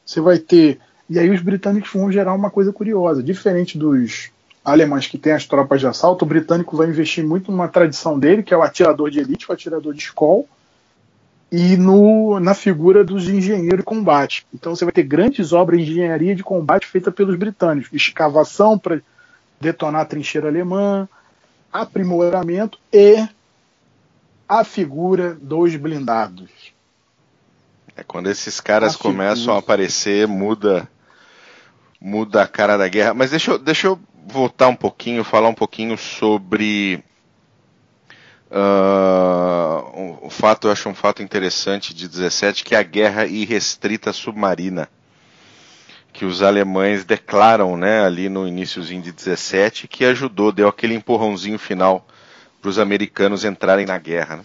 Você 0.06 0.20
vai 0.20 0.40
ter 0.40 0.80
e 1.10 1.18
aí 1.18 1.30
os 1.30 1.42
britânicos 1.42 1.92
vão 1.92 2.12
gerar 2.12 2.34
uma 2.34 2.50
coisa 2.50 2.74
curiosa. 2.74 3.24
Diferente 3.24 3.78
dos 3.78 4.30
alemães 4.64 5.08
que 5.08 5.18
têm 5.18 5.34
as 5.34 5.46
tropas 5.46 5.80
de 5.80 5.88
assalto, 5.88 6.26
o 6.26 6.28
britânico 6.28 6.76
vai 6.76 6.90
investir 6.90 7.26
muito 7.26 7.52
numa 7.52 7.70
tradição 7.70 8.20
dele, 8.20 8.44
que 8.44 8.54
é 8.54 8.58
o 8.58 8.64
atirador 8.64 9.10
de 9.10 9.20
elite, 9.20 9.50
o 9.50 9.54
atirador 9.54 9.94
de 9.94 10.02
escola, 10.02 10.44
e 11.50 11.78
no, 11.78 12.40
na 12.42 12.54
figura 12.54 13.06
dos 13.06 13.30
engenheiros 13.30 13.80
de 13.80 13.84
combate. 13.84 14.46
Então 14.54 14.76
você 14.76 14.84
vai 14.84 14.92
ter 14.92 15.04
grandes 15.04 15.54
obras 15.54 15.86
de 15.86 15.92
engenharia 15.92 16.36
de 16.36 16.44
combate 16.44 16.86
feitas 16.86 17.14
pelos 17.14 17.38
britânicos. 17.38 17.90
Escavação 17.94 18.78
para 18.78 19.00
detonar 19.62 20.02
a 20.02 20.06
trincheira 20.06 20.50
alemã, 20.50 21.08
aprimoramento 21.72 22.78
e 22.92 23.26
a 24.48 24.64
figura 24.66 25.36
dos 25.36 25.74
blindados. 25.78 26.74
É 27.96 28.04
quando 28.04 28.30
esses 28.30 28.60
caras 28.60 28.96
a 28.96 28.98
começam 28.98 29.38
figura. 29.38 29.56
a 29.56 29.60
aparecer, 29.60 30.28
muda 30.28 30.90
muda 32.00 32.42
a 32.42 32.48
cara 32.48 32.78
da 32.78 32.88
guerra. 32.88 33.14
Mas 33.14 33.32
deixa 33.32 33.52
eu, 33.52 33.60
deixa 33.60 33.88
eu 33.88 34.00
voltar 34.26 34.68
um 34.68 34.76
pouquinho, 34.76 35.24
falar 35.24 35.50
um 35.50 35.54
pouquinho 35.54 35.98
sobre 35.98 37.04
uh, 38.52 40.00
um, 40.00 40.28
um 40.28 40.30
fato, 40.30 40.68
eu 40.68 40.72
acho 40.72 40.90
um 40.90 40.96
fato 40.96 41.24
interessante 41.24 41.94
de 41.94 42.08
17, 42.08 42.64
que 42.64 42.76
é 42.76 42.78
a 42.78 42.84
guerra 42.84 43.26
irrestrita 43.26 44.12
submarina. 44.12 44.90
Que 46.12 46.26
os 46.26 46.42
alemães 46.42 47.06
declaram 47.06 47.78
né, 47.78 48.04
ali 48.04 48.28
no 48.28 48.48
iníciozinho 48.48 49.02
de 49.02 49.12
17, 49.12 49.88
que 49.88 50.04
ajudou, 50.04 50.52
deu 50.52 50.68
aquele 50.68 50.96
empurrãozinho 50.96 51.60
final 51.60 52.06
para 52.60 52.70
os 52.70 52.80
americanos 52.80 53.46
entrarem 53.46 53.86
na 53.86 53.98
guerra. 53.98 54.38
Né? 54.38 54.44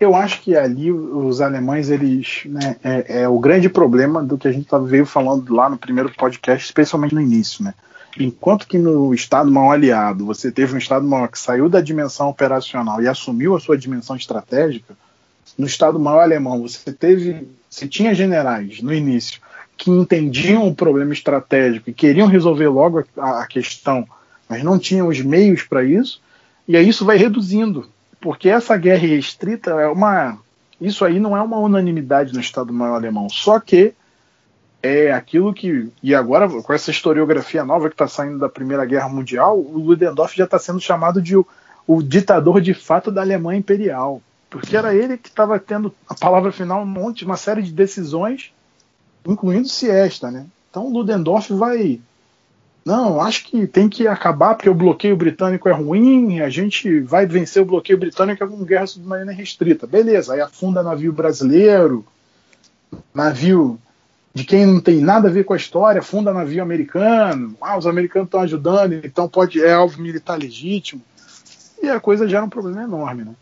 Eu 0.00 0.14
acho 0.14 0.42
que 0.42 0.56
ali 0.56 0.92
os 0.92 1.40
alemães, 1.40 1.90
eles. 1.90 2.42
Né, 2.46 2.76
é, 2.84 3.22
é, 3.22 3.28
o 3.28 3.38
grande 3.38 3.68
problema 3.68 4.22
do 4.22 4.38
que 4.38 4.46
a 4.46 4.52
gente 4.52 4.68
veio 4.86 5.04
falando 5.04 5.52
lá 5.52 5.68
no 5.68 5.76
primeiro 5.76 6.12
podcast, 6.14 6.64
especialmente 6.64 7.14
no 7.14 7.20
início, 7.20 7.64
né? 7.64 7.74
Enquanto 8.18 8.66
que 8.66 8.78
no 8.78 9.12
Estado 9.12 9.50
mal 9.50 9.70
aliado 9.70 10.24
você 10.24 10.50
teve 10.50 10.74
um 10.74 10.78
Estado 10.78 11.06
mal 11.06 11.28
que 11.28 11.38
saiu 11.38 11.68
da 11.68 11.80
dimensão 11.80 12.28
operacional 12.28 13.02
e 13.02 13.08
assumiu 13.08 13.54
a 13.54 13.60
sua 13.60 13.76
dimensão 13.76 14.16
estratégica, 14.16 14.96
no 15.56 15.66
Estado 15.66 15.98
mal 15.98 16.20
alemão 16.20 16.62
você 16.62 16.92
teve. 16.92 17.48
Você 17.68 17.86
tinha 17.86 18.14
generais 18.14 18.80
no 18.80 18.94
início 18.94 19.40
que 19.76 19.90
entendiam 19.90 20.66
o 20.66 20.74
problema 20.74 21.12
estratégico 21.12 21.90
e 21.90 21.92
queriam 21.92 22.26
resolver 22.26 22.68
logo 22.68 23.04
a, 23.16 23.42
a 23.42 23.46
questão, 23.46 24.06
mas 24.48 24.64
não 24.64 24.78
tinham 24.78 25.06
os 25.06 25.20
meios 25.20 25.62
para 25.62 25.84
isso, 25.84 26.20
e 26.66 26.76
aí 26.76 26.88
isso 26.88 27.04
vai 27.04 27.16
reduzindo 27.16 27.86
porque 28.20 28.48
essa 28.48 28.76
guerra 28.76 29.06
restrita 29.06 29.70
é 29.70 29.86
uma. 29.88 30.38
Isso 30.80 31.04
aí 31.04 31.18
não 31.18 31.36
é 31.36 31.42
uma 31.42 31.58
unanimidade 31.58 32.32
no 32.32 32.40
Estado-Maior 32.40 32.94
alemão. 32.94 33.28
Só 33.28 33.58
que 33.58 33.94
é 34.82 35.12
aquilo 35.12 35.52
que. 35.52 35.90
E 36.02 36.14
agora, 36.14 36.48
com 36.48 36.72
essa 36.72 36.90
historiografia 36.90 37.64
nova 37.64 37.88
que 37.88 37.94
está 37.94 38.08
saindo 38.08 38.38
da 38.38 38.48
Primeira 38.48 38.84
Guerra 38.84 39.08
Mundial, 39.08 39.58
o 39.58 39.78
Ludendorff 39.78 40.36
já 40.36 40.44
está 40.44 40.58
sendo 40.58 40.80
chamado 40.80 41.20
de 41.20 41.36
o, 41.36 41.46
o, 41.86 42.02
ditador 42.02 42.60
de 42.60 42.74
fato 42.74 43.10
da 43.10 43.20
Alemanha 43.20 43.58
Imperial. 43.58 44.22
Porque 44.50 44.76
era 44.76 44.94
ele 44.94 45.18
que 45.18 45.28
estava 45.28 45.58
tendo 45.58 45.94
a 46.08 46.14
palavra 46.14 46.50
final 46.50 46.82
um 46.82 46.86
monte, 46.86 47.24
uma 47.24 47.36
série 47.36 47.62
de 47.62 47.72
decisões 47.72 48.52
incluindo 49.26 49.68
Siesta, 49.68 50.30
né? 50.30 50.46
Então 50.70 50.88
Ludendorff 50.88 51.52
vai 51.52 52.00
não, 52.88 53.20
acho 53.20 53.44
que 53.44 53.66
tem 53.66 53.86
que 53.86 54.08
acabar 54.08 54.54
porque 54.54 54.70
o 54.70 54.74
bloqueio 54.74 55.14
britânico 55.14 55.68
é 55.68 55.72
ruim, 55.72 56.40
a 56.40 56.48
gente 56.48 57.00
vai 57.00 57.26
vencer 57.26 57.62
o 57.62 57.66
bloqueio 57.66 57.98
britânico 57.98 58.48
com 58.48 58.64
guerra 58.64 58.86
submarina 58.86 59.30
restrita. 59.30 59.86
Beleza, 59.86 60.32
aí 60.32 60.40
afunda 60.40 60.82
navio 60.82 61.12
brasileiro, 61.12 62.02
navio 63.12 63.78
de 64.32 64.42
quem 64.42 64.64
não 64.64 64.80
tem 64.80 65.02
nada 65.02 65.28
a 65.28 65.30
ver 65.30 65.44
com 65.44 65.52
a 65.52 65.58
história, 65.58 66.00
funda 66.00 66.32
navio 66.32 66.62
americano, 66.62 67.54
ah, 67.60 67.76
os 67.76 67.86
americanos 67.86 68.28
estão 68.28 68.40
ajudando, 68.40 68.94
então 69.04 69.28
pode 69.28 69.62
é 69.62 69.70
alvo 69.70 70.00
militar 70.00 70.38
legítimo. 70.38 71.02
E 71.82 71.90
a 71.90 72.00
coisa 72.00 72.26
gera 72.26 72.44
um 72.44 72.48
problema 72.48 72.84
enorme, 72.84 73.22
né? 73.22 73.34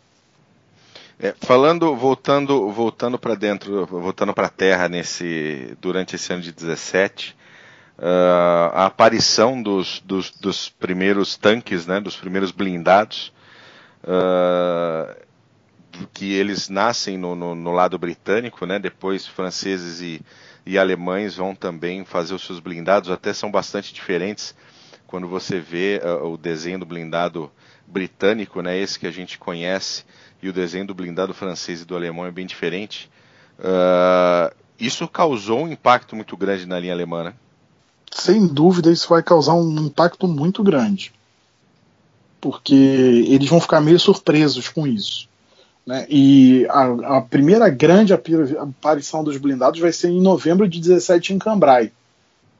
É, 1.20 1.32
falando, 1.40 1.94
voltando, 1.94 2.68
voltando 2.72 3.16
para 3.16 3.36
dentro, 3.36 3.86
voltando 3.86 4.34
para 4.34 4.48
a 4.48 4.50
Terra 4.50 4.88
nesse 4.88 5.76
durante 5.80 6.16
esse 6.16 6.32
ano 6.32 6.42
de 6.42 6.50
17, 6.50 7.36
uh, 7.98 8.72
a 8.72 8.86
aparição 8.86 9.60
dos, 9.62 10.00
dos, 10.00 10.30
dos, 10.30 10.68
primeiros 10.68 11.36
tanques, 11.36 11.86
né, 11.86 12.00
dos 12.00 12.16
primeiros 12.16 12.50
blindados, 12.50 13.32
uh, 14.04 15.16
que 16.12 16.32
eles 16.32 16.68
nascem 16.68 17.16
no, 17.16 17.34
no, 17.34 17.54
no, 17.54 17.72
lado 17.72 17.98
britânico, 17.98 18.66
né, 18.66 18.78
depois 18.78 19.26
franceses 19.26 20.00
e, 20.00 20.20
e 20.64 20.78
alemães 20.78 21.36
vão 21.36 21.54
também 21.54 22.04
fazer 22.04 22.34
os 22.34 22.44
seus 22.44 22.60
blindados, 22.60 23.10
até 23.10 23.32
são 23.32 23.50
bastante 23.50 23.94
diferentes 23.94 24.54
quando 25.06 25.28
você 25.28 25.58
vê 25.58 26.00
uh, 26.04 26.26
o 26.26 26.36
desenho 26.36 26.80
do 26.80 26.86
blindado 26.86 27.50
britânico, 27.86 28.60
né, 28.60 28.76
esse 28.76 28.98
que 28.98 29.06
a 29.06 29.10
gente 29.12 29.38
conhece, 29.38 30.04
e 30.42 30.48
o 30.48 30.52
desenho 30.52 30.86
do 30.86 30.94
blindado 30.94 31.32
francês 31.32 31.80
e 31.80 31.84
do 31.84 31.96
alemão 31.96 32.26
é 32.26 32.30
bem 32.30 32.44
diferente. 32.44 33.10
Uh, 33.58 34.54
isso 34.78 35.08
causou 35.08 35.62
um 35.62 35.72
impacto 35.72 36.14
muito 36.14 36.36
grande 36.36 36.66
na 36.66 36.78
linha 36.78 36.92
alemã, 36.92 37.24
né? 37.24 37.34
Sem 38.10 38.46
dúvida 38.46 38.90
isso 38.90 39.08
vai 39.08 39.22
causar 39.22 39.54
um 39.54 39.86
impacto 39.86 40.26
muito 40.26 40.62
grande. 40.62 41.12
Porque 42.40 42.74
eles 42.74 43.48
vão 43.48 43.60
ficar 43.60 43.80
meio 43.80 43.98
surpresos 43.98 44.68
com 44.68 44.86
isso. 44.86 45.28
Né? 45.86 46.06
E 46.08 46.66
a, 46.68 47.16
a, 47.16 47.20
primeira 47.20 47.68
grande 47.68 48.12
aparição 48.12 49.22
dos 49.22 49.36
blindados 49.36 49.80
vai 49.80 49.92
ser 49.92 50.08
em 50.08 50.20
novembro 50.20 50.68
de 50.68 50.80
17 50.80 51.34
em 51.34 51.38
Cambrai. 51.38 51.92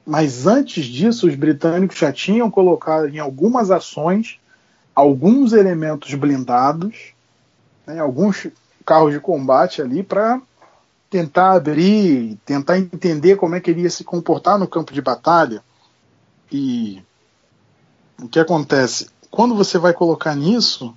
Mas 0.07 0.47
antes 0.47 0.85
disso, 0.85 1.27
os 1.27 1.35
britânicos 1.35 1.99
já 1.99 2.13
tinham 2.13 2.51
colocado 2.51 3.09
em 3.09 3.19
algumas 3.19 3.71
ações 3.71 4.39
alguns 4.97 5.53
elementos 5.53 6.15
blindados, 6.15 7.13
né, 7.87 8.01
alguns 8.01 8.49
carros 8.85 9.13
de 9.13 9.21
combate 9.21 9.83
ali 9.83 10.03
para 10.03 10.41
tentar 11.17 11.53
abrir, 11.53 12.39
tentar 12.45 12.77
entender 12.77 13.37
como 13.37 13.55
é 13.55 13.61
que 13.61 13.71
ele 13.71 13.81
ia 13.81 13.91
se 13.91 14.05
comportar 14.05 14.59
no 14.59 14.69
campo 14.69 14.93
de 14.93 15.01
batalha. 15.01 15.63
E 16.53 17.03
o 18.21 18.29
que 18.29 18.39
acontece? 18.39 19.09
Quando 19.31 19.55
você 19.55 19.79
vai 19.79 19.95
colocar 19.95 20.35
nisso, 20.35 20.95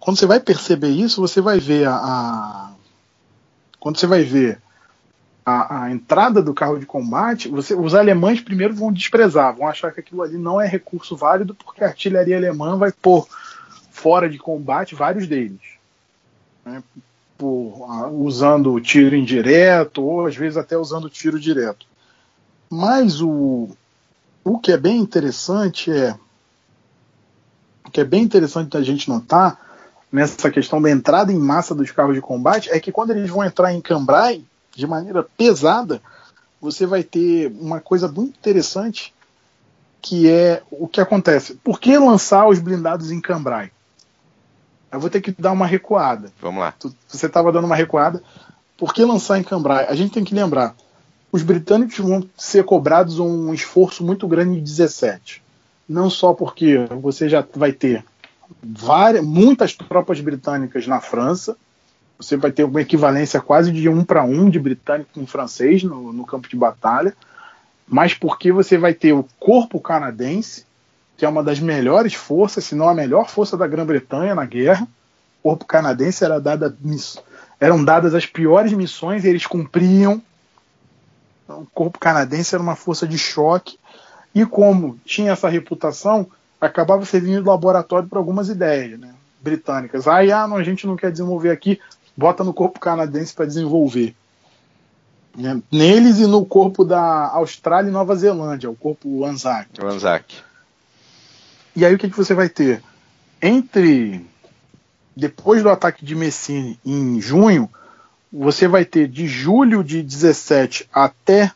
quando 0.00 0.18
você 0.18 0.26
vai 0.26 0.40
perceber 0.40 0.88
isso, 0.88 1.20
você 1.20 1.40
vai 1.40 1.60
ver 1.60 1.86
a, 1.86 1.94
a 1.94 2.72
quando 3.78 3.98
você 3.98 4.06
vai 4.08 4.24
ver 4.24 4.60
a, 5.46 5.84
a, 5.84 5.92
entrada 5.92 6.42
do 6.42 6.52
carro 6.52 6.80
de 6.80 6.86
combate, 6.86 7.48
você, 7.48 7.72
os 7.72 7.94
alemães 7.94 8.40
primeiro 8.40 8.74
vão 8.74 8.92
desprezar, 8.92 9.54
vão 9.54 9.68
achar 9.68 9.92
que 9.92 10.00
aquilo 10.00 10.22
ali 10.22 10.36
não 10.36 10.60
é 10.60 10.66
recurso 10.66 11.16
válido, 11.16 11.54
porque 11.54 11.84
a 11.84 11.86
artilharia 11.86 12.36
alemã 12.36 12.76
vai 12.76 12.90
pôr 12.90 13.28
fora 13.92 14.28
de 14.28 14.38
combate 14.38 14.96
vários 14.96 15.28
deles. 15.28 15.60
Né? 16.64 16.82
Por, 17.40 18.12
usando 18.12 18.78
tiro 18.80 19.16
indireto, 19.16 20.04
ou 20.04 20.26
às 20.26 20.36
vezes 20.36 20.58
até 20.58 20.76
usando 20.76 21.08
tiro 21.08 21.40
direto. 21.40 21.86
Mas 22.68 23.22
o, 23.22 23.70
o 24.44 24.58
que 24.58 24.70
é 24.70 24.76
bem 24.76 24.98
interessante 24.98 25.90
é 25.90 26.14
o 27.86 27.90
que 27.90 28.02
é 28.02 28.04
bem 28.04 28.22
interessante 28.22 28.68
da 28.68 28.82
gente 28.82 29.08
notar 29.08 29.58
nessa 30.12 30.50
questão 30.50 30.82
da 30.82 30.90
entrada 30.90 31.32
em 31.32 31.38
massa 31.38 31.74
dos 31.74 31.90
carros 31.90 32.14
de 32.14 32.20
combate 32.20 32.70
é 32.70 32.78
que 32.78 32.92
quando 32.92 33.10
eles 33.10 33.30
vão 33.30 33.42
entrar 33.42 33.72
em 33.72 33.80
Cambrai 33.80 34.44
de 34.76 34.86
maneira 34.86 35.22
pesada, 35.22 36.00
você 36.60 36.84
vai 36.84 37.02
ter 37.02 37.50
uma 37.58 37.80
coisa 37.80 38.06
muito 38.06 38.38
interessante 38.38 39.14
que 40.02 40.28
é 40.28 40.62
o 40.70 40.86
que 40.86 41.00
acontece. 41.00 41.54
Por 41.54 41.80
que 41.80 41.96
lançar 41.96 42.46
os 42.46 42.58
blindados 42.58 43.10
em 43.10 43.20
Cambrai? 43.20 43.70
Eu 44.92 45.00
vou 45.00 45.10
ter 45.10 45.20
que 45.20 45.32
dar 45.32 45.52
uma 45.52 45.66
recuada. 45.66 46.32
Vamos 46.40 46.60
lá. 46.60 46.72
Tu, 46.72 46.94
você 47.06 47.26
estava 47.26 47.52
dando 47.52 47.64
uma 47.64 47.76
recuada. 47.76 48.22
Por 48.76 48.92
que 48.92 49.04
lançar 49.04 49.38
em 49.38 49.42
Cambrai? 49.42 49.86
A 49.86 49.94
gente 49.94 50.12
tem 50.12 50.24
que 50.24 50.34
lembrar: 50.34 50.74
os 51.30 51.42
britânicos 51.42 51.98
vão 51.98 52.26
ser 52.36 52.64
cobrados 52.64 53.18
um 53.18 53.54
esforço 53.54 54.04
muito 54.04 54.26
grande 54.26 54.58
em 54.58 54.62
17. 54.62 55.42
Não 55.88 56.08
só 56.08 56.32
porque 56.32 56.78
você 57.00 57.28
já 57.28 57.44
vai 57.54 57.72
ter 57.72 58.04
várias, 58.62 59.24
muitas 59.24 59.74
tropas 59.74 60.20
britânicas 60.20 60.86
na 60.86 61.00
França, 61.00 61.56
você 62.18 62.36
vai 62.36 62.52
ter 62.52 62.64
uma 62.64 62.82
equivalência 62.82 63.40
quase 63.40 63.72
de 63.72 63.88
um 63.88 64.04
para 64.04 64.24
um 64.24 64.50
de 64.50 64.58
britânico 64.58 65.10
com 65.14 65.26
francês 65.26 65.82
no, 65.82 66.12
no 66.12 66.26
campo 66.26 66.48
de 66.48 66.56
batalha, 66.56 67.14
mas 67.88 68.14
porque 68.14 68.52
você 68.52 68.76
vai 68.76 68.94
ter 68.94 69.12
o 69.12 69.26
corpo 69.38 69.80
canadense 69.80 70.64
que 71.20 71.26
é 71.26 71.28
uma 71.28 71.42
das 71.42 71.60
melhores 71.60 72.14
forças, 72.14 72.64
se 72.64 72.74
não 72.74 72.88
a 72.88 72.94
melhor 72.94 73.28
força 73.28 73.54
da 73.54 73.66
Grã-Bretanha 73.66 74.34
na 74.34 74.46
guerra. 74.46 74.88
O 75.40 75.50
corpo 75.50 75.66
canadense 75.66 76.24
era 76.24 76.40
dada, 76.40 76.74
eram 77.60 77.84
dadas 77.84 78.14
as 78.14 78.24
piores 78.24 78.72
missões 78.72 79.22
e 79.22 79.28
eles 79.28 79.44
cumpriam. 79.44 80.22
Então, 81.44 81.60
o 81.60 81.66
corpo 81.74 81.98
canadense 81.98 82.54
era 82.54 82.62
uma 82.62 82.74
força 82.74 83.06
de 83.06 83.18
choque 83.18 83.78
e 84.34 84.46
como 84.46 84.98
tinha 85.04 85.32
essa 85.32 85.46
reputação, 85.46 86.26
acabava 86.58 87.04
servindo 87.04 87.42
de 87.42 87.48
laboratório 87.48 88.08
para 88.08 88.18
algumas 88.18 88.48
ideias 88.48 88.98
né, 88.98 89.12
britânicas. 89.42 90.08
Aí, 90.08 90.32
ah, 90.32 90.48
não, 90.48 90.56
a 90.56 90.64
gente 90.64 90.86
não 90.86 90.96
quer 90.96 91.12
desenvolver 91.12 91.50
aqui, 91.50 91.78
bota 92.16 92.42
no 92.42 92.54
corpo 92.54 92.80
canadense 92.80 93.34
para 93.34 93.44
desenvolver. 93.44 94.16
Né, 95.36 95.60
neles 95.70 96.18
e 96.18 96.26
no 96.26 96.46
corpo 96.46 96.82
da 96.82 97.28
Austrália 97.28 97.90
e 97.90 97.92
Nova 97.92 98.16
Zelândia, 98.16 98.70
o 98.70 98.74
corpo 98.74 99.22
Anzac. 99.26 99.68
O 99.82 99.86
Anzac. 99.86 100.48
E 101.74 101.84
aí 101.84 101.94
o 101.94 101.98
que, 101.98 102.10
que 102.10 102.16
você 102.16 102.34
vai 102.34 102.48
ter? 102.48 102.82
Entre 103.40 104.24
depois 105.16 105.62
do 105.62 105.70
ataque 105.70 106.04
de 106.04 106.14
Messine 106.14 106.78
em 106.84 107.20
junho, 107.20 107.70
você 108.32 108.68
vai 108.68 108.84
ter 108.84 109.08
de 109.08 109.26
julho 109.26 109.82
de 109.82 110.02
17 110.02 110.88
até 110.92 111.52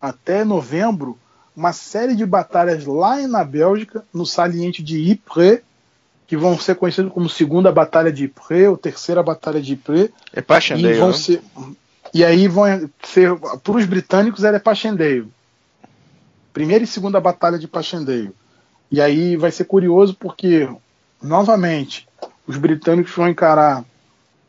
até 0.00 0.44
novembro 0.44 1.18
uma 1.56 1.72
série 1.72 2.14
de 2.14 2.26
batalhas 2.26 2.84
lá 2.84 3.16
na 3.28 3.44
Bélgica, 3.44 4.04
no 4.12 4.26
saliente 4.26 4.82
de 4.82 4.98
Ypres, 5.12 5.60
que 6.26 6.36
vão 6.36 6.58
ser 6.58 6.74
conhecidas 6.74 7.12
como 7.12 7.28
segunda 7.28 7.70
batalha 7.70 8.12
de 8.12 8.24
Ypres 8.24 8.68
ou 8.68 8.76
terceira 8.76 9.22
batalha 9.22 9.62
de 9.62 9.74
Ypres. 9.74 10.10
É 10.32 10.42
Passchendaele. 10.42 10.96
E 10.96 10.98
vão 10.98 11.08
né? 11.08 11.14
ser 11.14 11.42
e 12.12 12.24
aí 12.24 12.46
vão 12.46 12.64
ser 13.02 13.34
para 13.36 13.76
os 13.76 13.84
britânicos 13.86 14.44
era 14.44 14.60
Passchendaele. 14.60 15.28
Primeira 16.52 16.84
e 16.84 16.86
segunda 16.86 17.20
batalha 17.20 17.58
de 17.58 17.66
Passchendaele. 17.66 18.32
E 18.94 19.00
aí 19.00 19.36
vai 19.36 19.50
ser 19.50 19.64
curioso 19.64 20.14
porque, 20.14 20.68
novamente, 21.20 22.06
os 22.46 22.56
britânicos 22.56 23.12
vão 23.12 23.26
encarar 23.26 23.84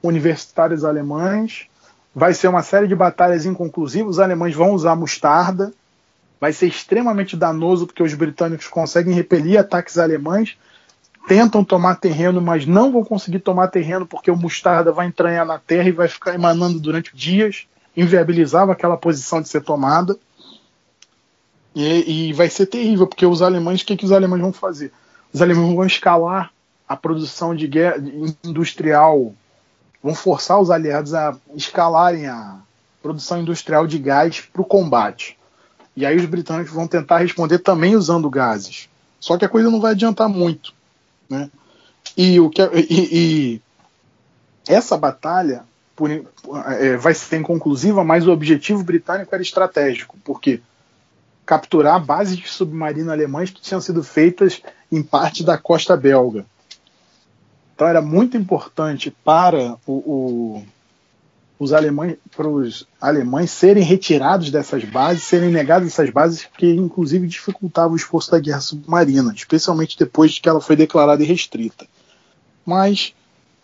universitários 0.03 0.85
alemães, 0.85 1.65
vai 2.13 2.31
ser 2.31 2.47
uma 2.47 2.61
série 2.61 2.87
de 2.87 2.93
batalhas 2.93 3.47
inconclusivas, 3.47 4.17
os 4.17 4.19
alemães 4.19 4.53
vão 4.53 4.73
usar 4.73 4.95
mostarda, 4.95 5.73
vai 6.39 6.53
ser 6.53 6.67
extremamente 6.67 7.35
danoso 7.35 7.87
porque 7.87 8.03
os 8.03 8.13
britânicos 8.13 8.67
conseguem 8.67 9.15
repelir 9.15 9.59
ataques 9.59 9.97
alemães, 9.97 10.55
tentam 11.27 11.63
tomar 11.63 11.95
terreno, 11.95 12.39
mas 12.39 12.67
não 12.67 12.91
vão 12.91 13.03
conseguir 13.03 13.39
tomar 13.39 13.69
terreno 13.69 14.05
porque 14.05 14.29
o 14.29 14.37
mostarda 14.37 14.91
vai 14.91 15.07
entranhar 15.07 15.43
na 15.43 15.57
terra 15.57 15.89
e 15.89 15.91
vai 15.91 16.07
ficar 16.07 16.35
emanando 16.35 16.79
durante 16.79 17.17
dias, 17.17 17.65
inviabilizava 17.97 18.73
aquela 18.73 18.95
posição 18.95 19.41
de 19.41 19.49
ser 19.49 19.63
tomada. 19.63 20.15
E, 21.75 22.29
e, 22.29 22.33
vai 22.33 22.49
ser 22.49 22.67
terrível, 22.67 23.05
porque 23.05 23.25
os 23.25 23.41
alemães, 23.41 23.81
o 23.81 23.85
que, 23.85 23.97
que 23.97 24.05
os 24.05 24.13
alemães 24.13 24.41
vão 24.41 24.53
fazer? 24.53 24.93
Os 25.33 25.41
alemães 25.41 25.75
vão 25.75 25.85
escalar 25.85 26.51
a 26.87 26.95
produção 26.95 27.53
de 27.53 27.67
guerra 27.67 27.97
industrial, 28.43 29.33
vão 30.01 30.15
forçar 30.15 30.59
os 30.61 30.71
aliados 30.71 31.13
a 31.13 31.35
escalarem 31.53 32.27
a 32.27 32.59
produção 33.03 33.41
industrial 33.41 33.85
de 33.85 33.99
gás 33.99 34.39
para 34.39 34.61
o 34.61 34.65
combate. 34.65 35.37
E 35.97 36.05
aí 36.05 36.15
os 36.15 36.25
britânicos 36.25 36.73
vão 36.73 36.87
tentar 36.87 37.17
responder 37.17 37.59
também 37.59 37.95
usando 37.95 38.29
gases. 38.29 38.89
Só 39.19 39.37
que 39.37 39.43
a 39.43 39.49
coisa 39.49 39.69
não 39.69 39.81
vai 39.81 39.91
adiantar 39.91 40.29
muito. 40.29 40.73
Né? 41.29 41.49
E, 42.15 42.39
o 42.39 42.49
que, 42.49 42.61
e, 42.61 43.57
e 43.57 43.61
essa 44.67 44.95
batalha 44.95 45.63
por, 45.95 46.09
é, 46.11 46.97
vai 46.97 47.13
ser 47.13 47.37
inconclusiva, 47.37 48.03
mas 48.03 48.27
o 48.27 48.31
objetivo 48.31 48.83
britânico 48.83 49.33
era 49.33 49.41
estratégico. 49.41 50.17
Por 50.23 50.39
quê? 50.39 50.61
Capturar 51.45 52.03
bases 52.03 52.37
de 52.37 52.47
submarino 52.47 53.11
alemães 53.11 53.51
que 53.51 53.61
tinham 53.61 53.81
sido 53.81 54.03
feitas 54.03 54.61
em 54.91 55.03
parte 55.03 55.43
da 55.43 55.57
costa 55.57 55.95
belga. 55.95 56.45
Então 57.73 57.87
era 57.87 58.01
muito 58.01 58.37
importante 58.37 59.11
para 59.23 59.77
o, 59.85 59.93
o 59.93 60.65
os 61.57 61.71
alemães, 61.71 62.17
para 62.35 62.47
os 62.47 62.85
alemães 62.99 63.51
serem 63.51 63.83
retirados 63.83 64.51
dessas 64.51 64.83
bases, 64.83 65.23
serem 65.23 65.49
negadas 65.49 65.87
essas 65.87 66.09
bases, 66.09 66.47
que 66.57 66.67
inclusive 66.67 67.27
dificultava 67.27 67.93
o 67.93 67.95
esforço 67.95 68.31
da 68.31 68.39
guerra 68.39 68.59
submarina, 68.59 69.33
especialmente 69.33 69.97
depois 69.97 70.37
que 70.37 70.49
ela 70.49 70.59
foi 70.59 70.75
declarada 70.75 71.23
irrestrita. 71.23 71.87
Mas 72.65 73.13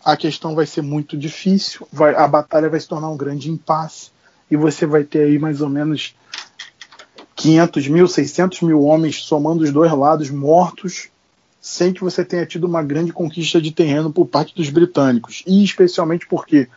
a 0.04 0.16
questão 0.16 0.54
vai 0.54 0.66
ser 0.66 0.82
muito 0.82 1.16
difícil, 1.16 1.86
vai, 1.92 2.14
a 2.14 2.26
batalha 2.26 2.68
vai 2.68 2.80
se 2.80 2.88
tornar 2.88 3.10
um 3.10 3.16
grande 3.16 3.50
impasse 3.50 4.10
e 4.50 4.56
você 4.56 4.86
vai 4.86 5.04
ter 5.04 5.24
aí 5.24 5.38
mais 5.38 5.60
ou 5.60 5.68
menos 5.68 6.14
500 7.42 7.88
mil, 7.88 8.06
600 8.06 8.60
mil 8.62 8.84
homens 8.84 9.24
somando 9.24 9.64
os 9.64 9.72
dois 9.72 9.90
lados 9.92 10.30
mortos, 10.30 11.08
sem 11.60 11.92
que 11.92 12.00
você 12.00 12.24
tenha 12.24 12.46
tido 12.46 12.68
uma 12.68 12.84
grande 12.84 13.12
conquista 13.12 13.60
de 13.60 13.72
terreno 13.72 14.12
por 14.12 14.26
parte 14.26 14.54
dos 14.54 14.70
britânicos 14.70 15.42
e 15.44 15.64
especialmente 15.64 16.24
porque 16.26 16.68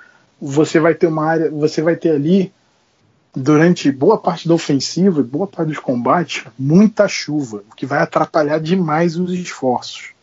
você 0.42 0.80
vai 0.80 0.96
ter 0.96 1.06
uma 1.06 1.24
área, 1.24 1.52
você 1.52 1.84
vai 1.84 1.96
ter 1.96 2.12
ali 2.12 2.52
durante 3.36 3.92
boa 3.92 4.18
parte 4.18 4.48
da 4.48 4.56
ofensiva, 4.56 5.22
boa 5.22 5.46
parte 5.46 5.68
dos 5.68 5.78
combates, 5.78 6.46
muita 6.58 7.08
chuva, 7.08 7.64
o 7.72 7.76
que 7.76 7.86
vai 7.86 8.00
atrapalhar 8.00 8.60
demais 8.60 9.16
os 9.18 9.32
esforços, 9.34 10.14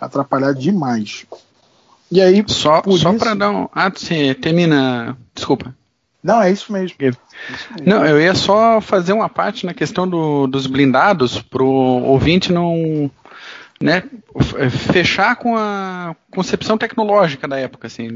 atrapalhar 0.00 0.54
demais. 0.54 1.24
E 2.10 2.20
aí, 2.20 2.42
só, 2.48 2.82
só 2.96 3.12
para 3.12 3.34
dar 3.34 3.50
um. 3.50 3.68
Ah, 3.72 3.90
você 3.90 4.34
termina. 4.34 5.16
Desculpa. 5.34 5.72
Não, 6.28 6.42
é 6.42 6.50
isso 6.50 6.70
mesmo. 6.70 6.94
isso 7.00 7.16
mesmo. 7.70 7.86
Não, 7.86 8.04
eu 8.04 8.20
ia 8.20 8.34
só 8.34 8.82
fazer 8.82 9.14
uma 9.14 9.30
parte 9.30 9.64
na 9.64 9.72
questão 9.72 10.06
do, 10.06 10.46
dos 10.46 10.66
blindados 10.66 11.40
para 11.40 11.62
o 11.62 12.02
ouvinte 12.04 12.52
não. 12.52 13.10
Né, 13.80 14.02
fechar 14.92 15.36
com 15.36 15.56
a 15.56 16.14
concepção 16.32 16.76
tecnológica 16.76 17.48
da 17.48 17.58
época. 17.58 17.86
Assim, 17.86 18.06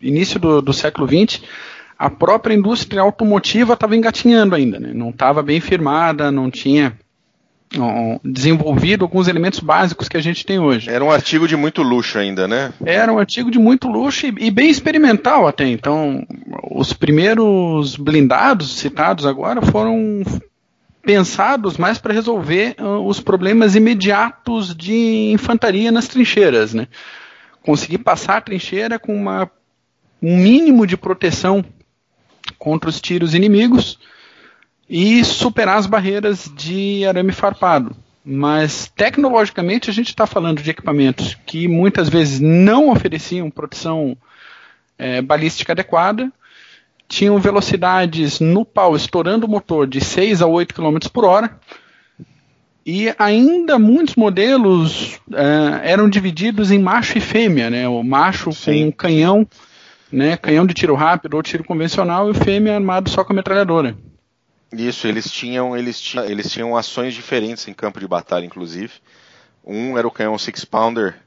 início 0.00 0.40
do, 0.40 0.62
do 0.62 0.72
século 0.72 1.06
XX, 1.06 1.42
a 1.98 2.08
própria 2.08 2.54
indústria 2.54 3.02
automotiva 3.02 3.74
estava 3.74 3.96
engatinhando 3.96 4.54
ainda. 4.54 4.80
Né, 4.80 4.92
não 4.94 5.10
estava 5.10 5.42
bem 5.42 5.60
firmada, 5.60 6.30
não 6.30 6.50
tinha 6.50 6.96
desenvolvido 8.24 9.04
alguns 9.04 9.28
elementos 9.28 9.60
básicos 9.60 10.08
que 10.08 10.16
a 10.16 10.20
gente 10.20 10.44
tem 10.44 10.58
hoje. 10.58 10.90
Era 10.90 11.04
um 11.04 11.10
artigo 11.10 11.46
de 11.46 11.56
muito 11.56 11.82
luxo 11.82 12.18
ainda, 12.18 12.48
né? 12.48 12.72
Era 12.84 13.12
um 13.12 13.18
artigo 13.18 13.50
de 13.50 13.58
muito 13.58 13.86
luxo 13.88 14.26
e, 14.26 14.34
e 14.38 14.50
bem 14.50 14.68
experimental 14.68 15.46
até. 15.46 15.66
Então, 15.68 16.26
os 16.70 16.92
primeiros 16.92 17.96
blindados 17.96 18.76
citados 18.76 19.24
agora 19.24 19.62
foram 19.62 20.22
pensados 21.02 21.76
mais 21.76 21.98
para 21.98 22.12
resolver 22.12 22.74
uh, 22.78 23.06
os 23.06 23.20
problemas 23.20 23.74
imediatos 23.74 24.74
de 24.74 25.30
infantaria 25.32 25.92
nas 25.92 26.08
trincheiras, 26.08 26.74
né? 26.74 26.88
Conseguir 27.62 27.98
passar 27.98 28.38
a 28.38 28.40
trincheira 28.40 28.98
com 28.98 29.14
uma, 29.14 29.50
um 30.20 30.36
mínimo 30.36 30.86
de 30.86 30.96
proteção 30.96 31.64
contra 32.58 32.90
os 32.90 33.00
tiros 33.00 33.34
inimigos 33.34 33.98
e 34.90 35.24
superar 35.24 35.78
as 35.78 35.86
barreiras 35.86 36.50
de 36.56 37.06
arame 37.06 37.30
farpado. 37.30 37.94
Mas 38.24 38.90
tecnologicamente 38.96 39.88
a 39.88 39.92
gente 39.92 40.08
está 40.08 40.26
falando 40.26 40.60
de 40.60 40.68
equipamentos 40.68 41.38
que 41.46 41.68
muitas 41.68 42.08
vezes 42.08 42.40
não 42.40 42.90
ofereciam 42.90 43.48
proteção 43.48 44.16
é, 44.98 45.22
balística 45.22 45.72
adequada, 45.72 46.30
tinham 47.08 47.38
velocidades 47.38 48.40
no 48.40 48.64
pau 48.64 48.96
estourando 48.96 49.46
o 49.46 49.48
motor 49.48 49.86
de 49.86 50.00
6 50.00 50.42
a 50.42 50.46
8 50.46 50.74
km 50.74 50.98
por 51.12 51.24
hora, 51.24 51.56
e 52.84 53.14
ainda 53.16 53.78
muitos 53.78 54.16
modelos 54.16 55.20
é, 55.32 55.92
eram 55.92 56.08
divididos 56.08 56.72
em 56.72 56.78
macho 56.78 57.16
e 57.16 57.20
fêmea, 57.20 57.70
né? 57.70 57.88
O 57.88 58.02
macho 58.02 58.52
Sim. 58.52 58.86
com 58.86 58.92
canhão, 58.92 59.46
né? 60.10 60.36
canhão 60.36 60.66
de 60.66 60.74
tiro 60.74 60.94
rápido 60.94 61.34
ou 61.34 61.42
tiro 61.42 61.62
convencional, 61.62 62.28
e 62.28 62.30
o 62.32 62.34
fêmea 62.34 62.74
armado 62.74 63.08
só 63.08 63.22
com 63.22 63.32
metralhadora. 63.32 63.96
Isso, 64.72 65.06
eles 65.08 65.30
tinham, 65.30 65.76
eles 65.76 66.00
tinham, 66.00 66.24
eles 66.26 66.50
tinham 66.50 66.76
ações 66.76 67.14
diferentes 67.14 67.66
em 67.66 67.74
campo 67.74 67.98
de 67.98 68.06
batalha, 68.06 68.44
inclusive. 68.44 68.92
Um 69.64 69.98
era 69.98 70.06
o 70.06 70.10
canhão 70.10 70.38
Six 70.38 70.64
Pounder 70.64 71.20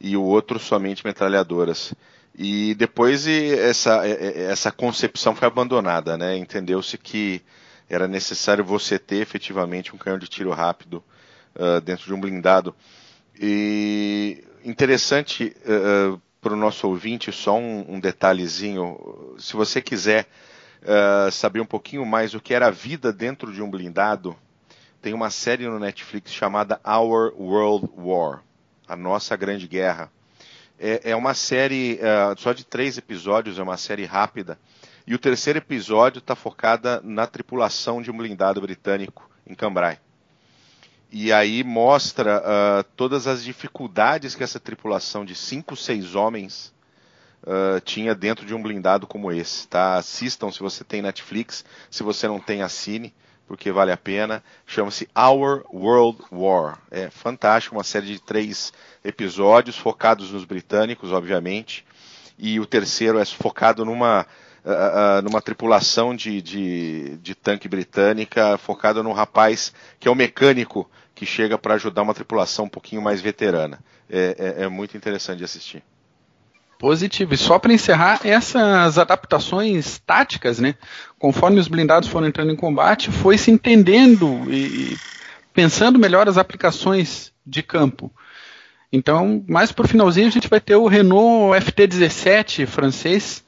e 0.00 0.16
o 0.16 0.22
outro 0.22 0.58
somente 0.58 1.04
metralhadoras. 1.04 1.94
E 2.36 2.74
depois 2.74 3.26
essa, 3.26 4.06
essa 4.06 4.72
concepção 4.72 5.34
foi 5.34 5.46
abandonada, 5.46 6.16
né? 6.16 6.36
Entendeu-se 6.36 6.96
que 6.98 7.42
era 7.88 8.08
necessário 8.08 8.64
você 8.64 8.98
ter 8.98 9.16
efetivamente 9.16 9.94
um 9.94 9.98
canhão 9.98 10.18
de 10.18 10.28
tiro 10.28 10.50
rápido 10.50 11.02
uh, 11.56 11.80
dentro 11.80 12.06
de 12.06 12.14
um 12.14 12.20
blindado. 12.20 12.74
E 13.38 14.44
interessante 14.64 15.54
uh, 15.64 16.20
para 16.40 16.54
o 16.54 16.56
nosso 16.56 16.88
ouvinte, 16.88 17.30
só 17.32 17.56
um, 17.56 17.84
um 17.88 18.00
detalhezinho. 18.00 19.34
Se 19.38 19.54
você 19.54 19.82
quiser 19.82 20.26
uh, 20.82 21.30
saber 21.30 21.60
um 21.60 21.66
pouquinho 21.66 22.04
mais 22.04 22.34
o 22.34 22.40
que 22.40 22.54
era 22.54 22.66
a 22.66 22.70
vida 22.70 23.12
dentro 23.12 23.52
de 23.52 23.62
um 23.62 23.70
blindado, 23.70 24.36
tem 25.00 25.14
uma 25.14 25.30
série 25.30 25.66
no 25.66 25.78
Netflix 25.78 26.32
chamada 26.32 26.80
Our 26.86 27.32
World 27.38 27.88
War, 27.96 28.42
a 28.86 28.96
nossa 28.96 29.36
grande 29.36 29.66
guerra. 29.66 30.10
É, 30.78 31.10
é 31.10 31.16
uma 31.16 31.34
série 31.34 31.98
uh, 32.00 32.38
só 32.38 32.52
de 32.52 32.64
três 32.64 32.98
episódios, 32.98 33.58
é 33.58 33.62
uma 33.62 33.76
série 33.76 34.04
rápida. 34.04 34.58
E 35.06 35.14
o 35.14 35.18
terceiro 35.18 35.58
episódio 35.58 36.18
está 36.18 36.34
focada 36.34 37.00
na 37.02 37.26
tripulação 37.26 38.00
de 38.00 38.10
um 38.10 38.16
blindado 38.16 38.60
britânico 38.60 39.28
em 39.46 39.54
Cambrai. 39.54 39.98
E 41.10 41.32
aí 41.32 41.64
mostra 41.64 42.38
uh, 42.38 42.84
todas 42.96 43.26
as 43.26 43.42
dificuldades 43.42 44.34
que 44.34 44.44
essa 44.44 44.60
tripulação 44.60 45.24
de 45.24 45.34
cinco, 45.34 45.74
seis 45.74 46.14
homens 46.14 46.72
uh, 47.42 47.80
tinha 47.80 48.14
dentro 48.14 48.46
de 48.46 48.54
um 48.54 48.62
blindado 48.62 49.06
como 49.06 49.32
esse. 49.32 49.66
Tá? 49.68 49.96
Assistam 49.96 50.50
se 50.50 50.60
você 50.60 50.84
tem 50.84 51.02
Netflix, 51.02 51.64
se 51.90 52.02
você 52.02 52.26
não 52.26 52.40
tem, 52.40 52.62
assine, 52.62 53.14
porque 53.46 53.72
vale 53.72 53.92
a 53.92 53.96
pena. 53.96 54.42
Chama-se 54.66 55.08
Our 55.16 55.64
World 55.72 56.22
War. 56.30 56.78
É 56.90 57.10
fantástico, 57.10 57.76
uma 57.76 57.84
série 57.84 58.06
de 58.06 58.20
três 58.20 58.72
episódios 59.04 59.76
focados 59.76 60.30
nos 60.30 60.44
britânicos, 60.44 61.12
obviamente. 61.12 61.84
E 62.38 62.58
o 62.58 62.66
terceiro 62.66 63.18
é 63.18 63.24
focado 63.24 63.84
numa, 63.84 64.26
uh, 64.64 65.18
uh, 65.18 65.22
numa 65.22 65.42
tripulação 65.42 66.14
de, 66.14 66.40
de, 66.40 67.16
de 67.18 67.34
tanque 67.34 67.68
britânica, 67.68 68.56
focado 68.56 69.02
num 69.02 69.12
rapaz 69.12 69.74
que 69.98 70.08
é 70.08 70.10
o 70.10 70.14
mecânico 70.14 70.90
que 71.14 71.26
chega 71.26 71.58
para 71.58 71.74
ajudar 71.74 72.00
uma 72.00 72.14
tripulação 72.14 72.64
um 72.64 72.68
pouquinho 72.68 73.02
mais 73.02 73.20
veterana. 73.20 73.78
É, 74.08 74.56
é, 74.58 74.64
é 74.64 74.68
muito 74.68 74.96
interessante 74.96 75.38
de 75.38 75.44
assistir. 75.44 75.82
Positivo. 76.80 77.34
E 77.34 77.36
só 77.36 77.58
para 77.58 77.74
encerrar, 77.74 78.20
essas 78.24 78.98
adaptações 78.98 79.98
táticas, 79.98 80.58
né? 80.58 80.76
Conforme 81.18 81.60
os 81.60 81.68
blindados 81.68 82.08
foram 82.08 82.26
entrando 82.26 82.50
em 82.50 82.56
combate, 82.56 83.10
foi 83.10 83.36
se 83.36 83.50
entendendo 83.50 84.50
e 84.50 84.96
pensando 85.52 85.98
melhor 85.98 86.26
as 86.26 86.38
aplicações 86.38 87.34
de 87.46 87.62
campo. 87.62 88.10
Então, 88.90 89.44
mais 89.46 89.70
para 89.70 89.84
o 89.84 89.88
finalzinho, 89.88 90.28
a 90.28 90.30
gente 90.30 90.48
vai 90.48 90.58
ter 90.58 90.74
o 90.74 90.86
Renault 90.86 91.54
FT17 91.66 92.66
francês, 92.66 93.44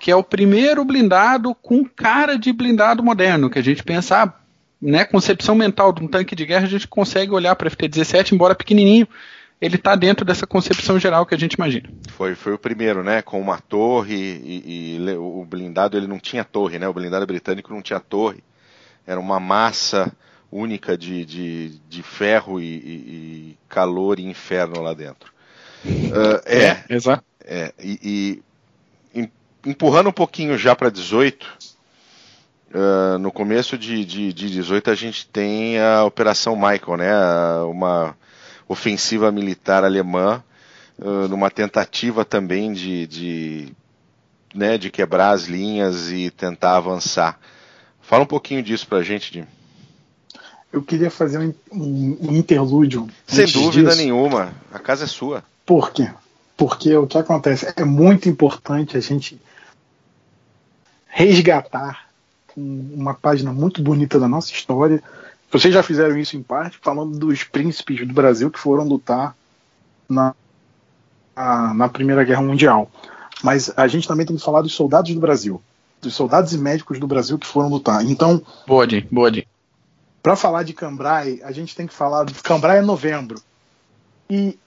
que 0.00 0.10
é 0.10 0.16
o 0.16 0.24
primeiro 0.24 0.84
blindado 0.84 1.54
com 1.54 1.84
cara 1.84 2.36
de 2.36 2.52
blindado 2.52 3.04
moderno, 3.04 3.48
que 3.48 3.60
a 3.60 3.62
gente 3.62 3.84
pensa, 3.84 4.24
ah, 4.24 4.34
né, 4.82 5.04
concepção 5.04 5.54
mental 5.54 5.92
de 5.92 6.02
um 6.02 6.08
tanque 6.08 6.34
de 6.34 6.44
guerra, 6.44 6.64
a 6.64 6.68
gente 6.68 6.88
consegue 6.88 7.30
olhar 7.30 7.54
para 7.54 7.68
o 7.68 7.70
FT17, 7.70 8.32
embora 8.32 8.56
pequenininho, 8.56 9.06
ele 9.60 9.76
está 9.76 9.96
dentro 9.96 10.24
dessa 10.24 10.46
concepção 10.46 10.98
geral 10.98 11.26
que 11.26 11.34
a 11.34 11.38
gente 11.38 11.54
imagina. 11.54 11.90
Foi, 12.10 12.34
foi 12.34 12.52
o 12.52 12.58
primeiro, 12.58 13.02
né? 13.02 13.22
Com 13.22 13.40
uma 13.40 13.58
torre 13.58 14.14
e, 14.14 14.96
e, 14.96 15.16
o 15.16 15.44
blindado 15.44 15.96
ele 15.96 16.06
não 16.06 16.18
tinha 16.18 16.44
torre, 16.44 16.78
né? 16.78 16.86
O 16.86 16.92
blindado 16.92 17.26
britânico 17.26 17.72
não 17.72 17.82
tinha 17.82 17.98
torre. 17.98 18.42
Era 19.06 19.18
uma 19.18 19.40
massa 19.40 20.12
única 20.50 20.96
de, 20.96 21.24
de, 21.24 21.68
de 21.88 22.02
ferro 22.02 22.60
e, 22.60 22.64
e, 22.64 23.58
calor 23.68 24.18
e 24.18 24.26
inferno 24.26 24.80
lá 24.80 24.94
dentro. 24.94 25.32
Uh, 25.84 26.40
é, 26.44 26.64
é, 26.64 26.84
exato. 26.88 27.24
É, 27.44 27.72
e, 27.78 28.42
e 29.14 29.28
empurrando 29.68 30.08
um 30.08 30.12
pouquinho 30.12 30.56
já 30.56 30.74
para 30.74 30.90
18, 30.90 31.46
uh, 32.74 33.18
no 33.18 33.32
começo 33.32 33.76
de, 33.76 34.04
de, 34.04 34.32
de 34.32 34.50
18 34.50 34.90
a 34.90 34.94
gente 34.94 35.26
tem 35.26 35.80
a 35.80 36.04
Operação 36.04 36.54
Michael, 36.54 36.96
né? 36.96 37.12
Uma 37.64 38.16
ofensiva 38.68 39.32
militar 39.32 39.82
alemã, 39.82 40.42
uh, 40.98 41.26
numa 41.28 41.50
tentativa 41.50 42.24
também 42.24 42.72
de, 42.72 43.06
de, 43.06 43.72
né, 44.54 44.76
de 44.76 44.90
quebrar 44.90 45.30
as 45.30 45.44
linhas 45.44 46.10
e 46.10 46.30
tentar 46.30 46.76
avançar. 46.76 47.38
Fala 48.00 48.24
um 48.24 48.26
pouquinho 48.26 48.62
disso 48.62 48.86
pra 48.86 49.02
gente, 49.02 49.32
Jim. 49.32 49.46
Eu 50.70 50.82
queria 50.82 51.10
fazer 51.10 51.38
um, 51.38 51.54
um, 51.72 52.18
um 52.20 52.36
interlúdio. 52.36 53.08
Sem 53.26 53.46
dúvida 53.46 53.90
disso. 53.90 54.02
nenhuma, 54.02 54.52
a 54.72 54.78
casa 54.78 55.04
é 55.04 55.06
sua. 55.06 55.42
Por 55.64 55.92
quê? 55.92 56.10
Porque 56.56 56.94
o 56.94 57.06
que 57.06 57.16
acontece 57.16 57.72
é 57.74 57.84
muito 57.84 58.28
importante 58.28 58.96
a 58.96 59.00
gente 59.00 59.40
resgatar 61.06 62.08
uma 62.56 63.14
página 63.14 63.52
muito 63.52 63.82
bonita 63.82 64.18
da 64.18 64.28
nossa 64.28 64.52
história, 64.52 65.02
vocês 65.50 65.72
já 65.72 65.82
fizeram 65.82 66.16
isso 66.18 66.36
em 66.36 66.42
parte, 66.42 66.78
falando 66.82 67.18
dos 67.18 67.44
príncipes 67.44 68.06
do 68.06 68.12
Brasil 68.12 68.50
que 68.50 68.58
foram 68.58 68.84
lutar 68.84 69.34
na, 70.08 70.34
na, 71.34 71.74
na 71.74 71.88
Primeira 71.88 72.24
Guerra 72.24 72.42
Mundial. 72.42 72.90
Mas 73.42 73.72
a 73.76 73.86
gente 73.86 74.06
também 74.06 74.26
tem 74.26 74.36
que 74.36 74.42
falar 74.42 74.62
dos 74.62 74.74
soldados 74.74 75.14
do 75.14 75.20
Brasil, 75.20 75.62
dos 76.02 76.14
soldados 76.14 76.52
e 76.52 76.58
médicos 76.58 76.98
do 76.98 77.06
Brasil 77.06 77.38
que 77.38 77.46
foram 77.46 77.68
lutar. 77.68 78.04
Então, 78.04 78.42
boa, 78.66 78.86
Di. 78.86 79.46
Para 80.22 80.36
falar 80.36 80.64
de 80.64 80.74
Cambrai, 80.74 81.40
a 81.42 81.52
gente 81.52 81.74
tem 81.74 81.86
que 81.86 81.94
falar 81.94 82.24
de 82.24 82.34
Cambrai 82.34 82.78
é 82.78 82.82
novembro. 82.82 83.40
E 84.28 84.58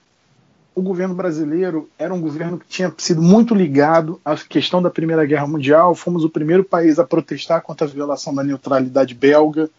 o 0.74 0.82
governo 0.82 1.14
brasileiro 1.14 1.90
era 2.00 2.14
um 2.14 2.22
governo 2.22 2.58
que 2.58 2.66
tinha 2.66 2.92
sido 2.98 3.22
muito 3.22 3.54
ligado 3.54 4.20
à 4.24 4.36
questão 4.36 4.82
da 4.82 4.90
Primeira 4.90 5.26
Guerra 5.26 5.46
Mundial. 5.46 5.94
Fomos 5.94 6.24
o 6.24 6.30
primeiro 6.30 6.64
país 6.64 6.98
a 6.98 7.04
protestar 7.04 7.62
contra 7.62 7.86
a 7.86 7.90
violação 7.90 8.34
da 8.34 8.44
neutralidade 8.44 9.14
belga. 9.14 9.70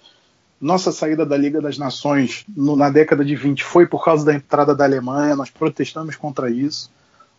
Nossa 0.62 0.92
saída 0.92 1.26
da 1.26 1.36
Liga 1.36 1.60
das 1.60 1.76
Nações 1.76 2.44
no, 2.56 2.76
na 2.76 2.88
década 2.88 3.24
de 3.24 3.34
20 3.34 3.64
foi 3.64 3.84
por 3.84 4.04
causa 4.04 4.24
da 4.24 4.32
entrada 4.32 4.72
da 4.72 4.84
Alemanha. 4.84 5.34
Nós 5.34 5.50
protestamos 5.50 6.14
contra 6.14 6.48
isso. 6.48 6.88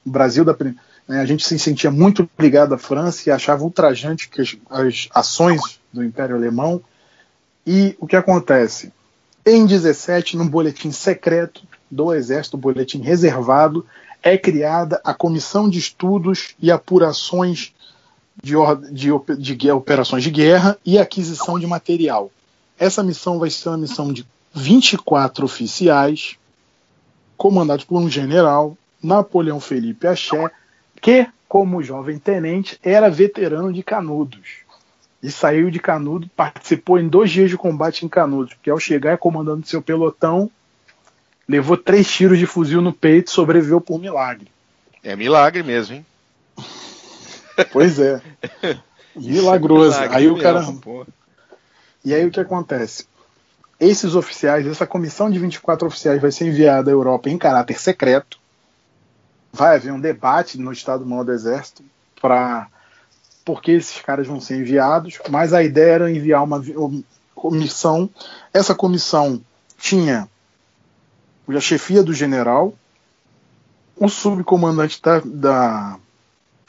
O 0.05 0.09
Brasil, 0.09 0.43
da, 0.43 0.53
né, 1.07 1.21
a 1.21 1.25
gente 1.25 1.45
se 1.45 1.57
sentia 1.57 1.89
muito 1.89 2.29
ligado 2.37 2.75
à 2.75 2.77
França 2.77 3.29
e 3.29 3.31
achava 3.31 3.63
ultrajante 3.63 4.27
que 4.27 4.41
as, 4.41 4.57
as 4.69 5.09
ações 5.15 5.79
do 5.93 6.03
Império 6.03 6.35
Alemão. 6.35 6.81
E 7.65 7.95
o 7.97 8.05
que 8.05 8.17
acontece? 8.17 8.91
Em 9.45 9.65
17, 9.65 10.35
num 10.35 10.47
boletim 10.47 10.91
secreto, 10.91 11.61
do 11.89 12.13
Exército, 12.13 12.57
boletim 12.57 13.01
reservado, 13.01 13.85
é 14.21 14.37
criada 14.37 14.99
a 15.03 15.13
Comissão 15.13 15.69
de 15.69 15.79
Estudos 15.79 16.55
e 16.59 16.71
Apurações 16.71 17.73
de, 18.41 18.55
de, 18.91 19.55
de, 19.55 19.71
operações 19.71 20.23
de 20.23 20.31
guerra 20.31 20.77
e 20.85 20.97
aquisição 20.97 21.59
de 21.59 21.67
material. 21.67 22.31
Essa 22.77 23.03
missão 23.03 23.39
vai 23.39 23.49
ser 23.49 23.69
uma 23.69 23.77
missão 23.77 24.11
de 24.11 24.25
24 24.53 25.45
oficiais, 25.45 26.37
comandados 27.37 27.85
por 27.85 27.99
um 27.99 28.09
general, 28.09 28.77
Napoleão 29.01 29.59
Felipe 29.59 30.07
Axé, 30.07 30.49
que, 31.01 31.27
como 31.47 31.83
jovem 31.83 32.17
tenente, 32.17 32.79
era 32.83 33.09
veterano 33.09 33.71
de 33.73 33.83
Canudos. 33.83 34.63
E 35.21 35.31
saiu 35.31 35.69
de 35.69 35.79
Canudos, 35.79 36.29
participou 36.35 36.99
em 36.99 37.07
dois 37.07 37.31
dias 37.31 37.49
de 37.49 37.57
combate 37.57 38.05
em 38.05 38.09
Canudos, 38.09 38.53
porque 38.53 38.69
ao 38.69 38.79
chegar 38.79 39.17
comandando 39.17 39.65
seu 39.65 39.81
pelotão, 39.81 40.49
levou 41.47 41.77
três 41.77 42.09
tiros 42.11 42.37
de 42.37 42.45
fuzil 42.45 42.81
no 42.81 42.93
peito 42.93 43.27
e 43.27 43.31
sobreviveu 43.31 43.81
por 43.81 43.99
milagre. 43.99 44.47
É 45.03 45.15
milagre 45.15 45.63
mesmo, 45.63 45.95
hein? 45.95 46.05
Pois 47.71 47.99
é. 47.99 48.21
Milagroso. 49.15 49.99
milagre, 49.99 50.17
aí 50.17 50.27
o 50.27 50.37
cara. 50.37 50.65
E 52.03 52.13
aí 52.13 52.25
o 52.25 52.31
que 52.31 52.39
acontece? 52.39 53.05
Esses 53.79 54.15
oficiais, 54.15 54.65
essa 54.67 54.85
comissão 54.85 55.29
de 55.29 55.39
24 55.39 55.87
oficiais 55.87 56.21
vai 56.21 56.31
ser 56.31 56.47
enviada 56.47 56.89
à 56.89 56.93
Europa 56.93 57.29
em 57.29 57.37
caráter 57.37 57.79
secreto. 57.79 58.39
Vai 59.51 59.75
haver 59.75 59.91
um 59.91 59.99
debate 59.99 60.59
no 60.59 60.71
Estado-Maior 60.71 61.23
do 61.23 61.31
Exército 61.31 61.83
para 62.21 62.67
por 63.45 63.61
que 63.61 63.71
esses 63.71 64.01
caras 64.01 64.27
vão 64.27 64.39
ser 64.39 64.57
enviados, 64.57 65.19
mas 65.29 65.53
a 65.53 65.63
ideia 65.63 65.93
era 65.93 66.11
enviar 66.11 66.43
uma 66.43 66.63
comissão. 67.35 68.09
Essa 68.53 68.73
comissão 68.73 69.41
tinha 69.77 70.29
a 71.47 71.59
chefia 71.59 72.01
do 72.01 72.13
general, 72.13 72.73
o 73.97 74.07
subcomandante 74.07 75.01
da, 75.01 75.21
da 75.25 75.99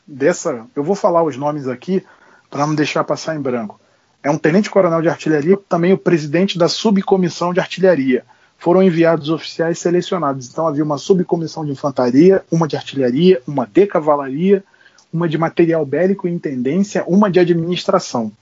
dessa, 0.06 0.66
eu 0.74 0.82
vou 0.82 0.94
falar 0.94 1.22
os 1.22 1.36
nomes 1.36 1.68
aqui 1.68 2.04
para 2.50 2.66
não 2.66 2.74
deixar 2.74 3.04
passar 3.04 3.36
em 3.36 3.40
branco. 3.40 3.80
É 4.24 4.30
um 4.30 4.36
tenente-coronel 4.38 5.00
de 5.00 5.08
artilharia, 5.08 5.56
também 5.68 5.92
o 5.92 5.98
presidente 5.98 6.58
da 6.58 6.68
subcomissão 6.68 7.54
de 7.54 7.60
artilharia. 7.60 8.24
Foram 8.58 8.82
enviados 8.82 9.28
oficiais 9.28 9.78
selecionados. 9.78 10.48
Então 10.48 10.66
havia 10.66 10.82
uma 10.82 10.98
subcomissão 10.98 11.64
de 11.64 11.70
infantaria, 11.70 12.42
uma 12.50 12.66
de 12.66 12.74
artilharia, 12.74 13.40
uma 13.46 13.66
de 13.66 13.86
cavalaria, 13.86 14.64
uma 15.12 15.28
de 15.28 15.38
material 15.38 15.86
bélico 15.86 16.26
e 16.26 16.32
intendência, 16.32 17.04
uma 17.06 17.30
de 17.30 17.38
administração. 17.38 18.32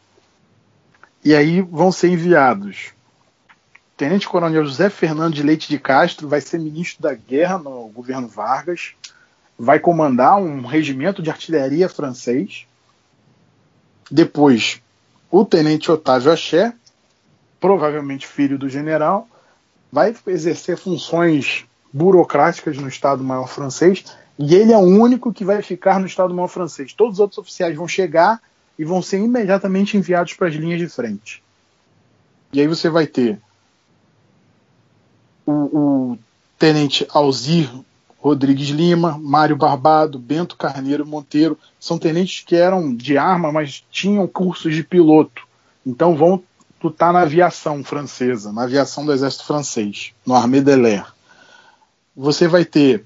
E 1.23 1.35
aí 1.35 1.61
vão 1.61 1.93
ser 1.93 2.09
enviados 2.09 2.95
Tenente 4.03 4.29
Coronel 4.29 4.65
José 4.65 4.91
Fernando 4.91 5.33
de 5.33 5.45
Leite 5.45 5.69
de 5.69 5.79
Castro 5.79 6.27
vai 6.27 6.41
ser 6.41 6.59
ministro 6.59 7.01
da 7.01 7.15
Guerra 7.15 7.57
no 7.57 7.87
governo 7.87 8.27
Vargas, 8.27 8.95
vai 9.57 9.79
comandar 9.79 10.39
um 10.39 10.67
regimento 10.67 11.23
de 11.23 11.31
artilharia 11.31 11.89
francês. 11.89 12.67
Depois, 14.11 14.83
o 15.33 15.47
Tenente 15.47 15.91
Otávio 15.91 16.31
Axé, 16.31 16.75
provavelmente 17.59 18.27
filho 18.27 18.59
do 18.59 18.69
general, 18.69 19.27
vai 19.91 20.15
exercer 20.27 20.77
funções 20.77 21.65
burocráticas 21.91 22.77
no 22.77 22.87
Estado-Maior 22.87 23.49
francês 23.49 24.05
e 24.39 24.55
ele 24.55 24.73
é 24.73 24.77
o 24.77 24.81
único 24.81 25.33
que 25.33 25.43
vai 25.43 25.63
ficar 25.63 25.99
no 25.99 26.05
Estado-Maior 26.05 26.49
francês. 26.49 26.93
Todos 26.93 27.15
os 27.15 27.21
outros 27.21 27.39
oficiais 27.39 27.75
vão 27.75 27.89
chegar 27.89 28.43
e 28.79 28.85
vão 28.85 29.01
ser 29.01 29.21
imediatamente 29.21 29.97
enviados 29.97 30.35
para 30.35 30.49
as 30.49 30.55
linhas 30.55 30.79
de 30.79 30.89
frente. 30.89 31.43
E 32.53 32.61
aí 32.61 32.69
você 32.69 32.91
vai 32.91 33.07
ter 33.07 33.41
o, 35.47 35.53
o 36.13 36.19
tenente 36.59 37.07
Alzir 37.11 37.71
Rodrigues 38.23 38.69
Lima, 38.69 39.19
Mário 39.19 39.57
Barbado, 39.57 40.17
Bento 40.17 40.57
Carneiro 40.57 41.05
Monteiro, 41.05 41.59
são 41.81 41.99
tenentes 41.99 42.45
que 42.47 42.55
eram 42.55 42.95
de 42.95 43.19
arma, 43.19 43.51
mas 43.51 43.85
tinham 43.91 44.29
cursos 44.29 44.77
de 44.77 44.85
piloto. 44.85 45.43
Então 45.85 46.15
vão 46.15 46.41
lutar 46.81 47.13
na 47.13 47.23
aviação 47.23 47.83
francesa, 47.83 48.53
na 48.53 48.63
aviação 48.63 49.05
do 49.05 49.13
exército 49.13 49.45
francês, 49.45 50.13
no 50.25 50.37
Armée 50.37 50.61
de 50.61 50.77
l'Air. 50.77 51.13
Você 52.17 52.47
vai 52.47 52.65
ter 52.65 53.05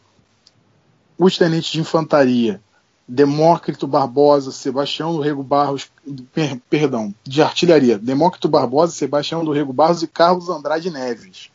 os 1.19 1.39
tenentes 1.39 1.71
de 1.71 1.81
infantaria, 1.81 2.61
Demócrito 3.09 3.87
Barbosa, 3.87 4.53
Sebastião 4.53 5.15
do 5.15 5.23
Rego 5.23 5.43
Barros, 5.43 5.89
per, 6.35 6.61
perdão, 6.69 7.15
de 7.25 7.41
artilharia, 7.41 7.99
Demócrito 7.99 8.51
Barbosa, 8.51 8.93
Sebastião 8.93 9.43
do 9.43 9.53
Rego 9.53 9.73
Barros 9.73 10.03
e 10.03 10.07
Carlos 10.07 10.51
Andrade 10.51 10.91
Neves 10.91 11.51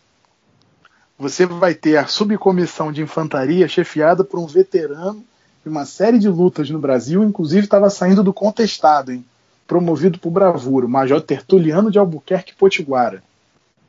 você 1.22 1.46
vai 1.46 1.76
ter 1.76 1.98
a 1.98 2.08
subcomissão 2.08 2.92
de 2.92 3.04
infantaria 3.04 3.68
chefiada 3.68 4.24
por 4.24 4.40
um 4.40 4.48
veterano 4.48 5.24
de 5.64 5.70
uma 5.70 5.86
série 5.86 6.18
de 6.18 6.28
lutas 6.28 6.68
no 6.72 6.80
Brasil, 6.80 7.24
inclusive 7.24 7.66
estava 7.66 7.92
saindo 7.92 8.24
do 8.24 8.34
contestado, 8.34 9.12
hein? 9.12 9.24
promovido 9.68 10.18
por 10.18 10.32
bravura, 10.32 10.88
o 10.88 10.90
Major 10.90 11.22
Tertuliano 11.22 11.92
de 11.92 12.00
Albuquerque 12.00 12.56
Potiguara. 12.56 13.22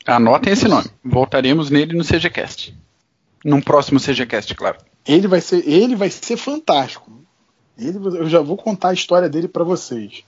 Anotem 0.06 0.52
esse 0.52 0.68
nome. 0.68 0.86
Voltaremos 1.02 1.70
nele 1.70 1.96
no 1.96 2.04
CGCast. 2.04 2.76
Num 3.42 3.62
próximo 3.62 3.98
CGCast, 3.98 4.54
claro. 4.54 4.76
Ele 5.08 5.26
vai 5.26 5.40
ser, 5.40 5.66
ele 5.66 5.96
vai 5.96 6.10
ser 6.10 6.36
fantástico. 6.36 7.10
Ele, 7.78 7.96
eu 7.96 8.28
já 8.28 8.40
vou 8.40 8.58
contar 8.58 8.90
a 8.90 8.94
história 8.94 9.28
dele 9.28 9.48
para 9.48 9.64
vocês. 9.64 10.22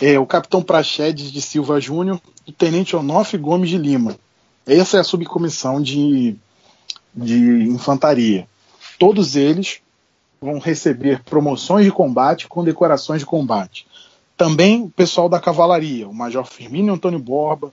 É 0.00 0.18
o 0.18 0.24
Capitão 0.24 0.62
Praxedes 0.62 1.30
de 1.30 1.42
Silva 1.42 1.78
Júnior, 1.78 2.18
o 2.46 2.52
Tenente 2.52 2.96
Onofre 2.96 3.36
Gomes 3.36 3.68
de 3.68 3.76
Lima, 3.76 4.16
essa 4.68 4.98
é 4.98 5.00
a 5.00 5.04
subcomissão 5.04 5.80
de, 5.80 6.36
de 7.14 7.38
infantaria. 7.68 8.46
Todos 8.98 9.36
eles 9.36 9.80
vão 10.40 10.58
receber 10.58 11.22
promoções 11.24 11.84
de 11.84 11.92
combate 11.92 12.46
com 12.46 12.62
decorações 12.62 13.20
de 13.20 13.26
combate. 13.26 13.86
Também 14.36 14.82
o 14.82 14.90
pessoal 14.90 15.28
da 15.28 15.40
cavalaria, 15.40 16.08
o 16.08 16.14
Major 16.14 16.44
Firmino 16.44 16.92
Antônio 16.92 17.18
Borba, 17.18 17.72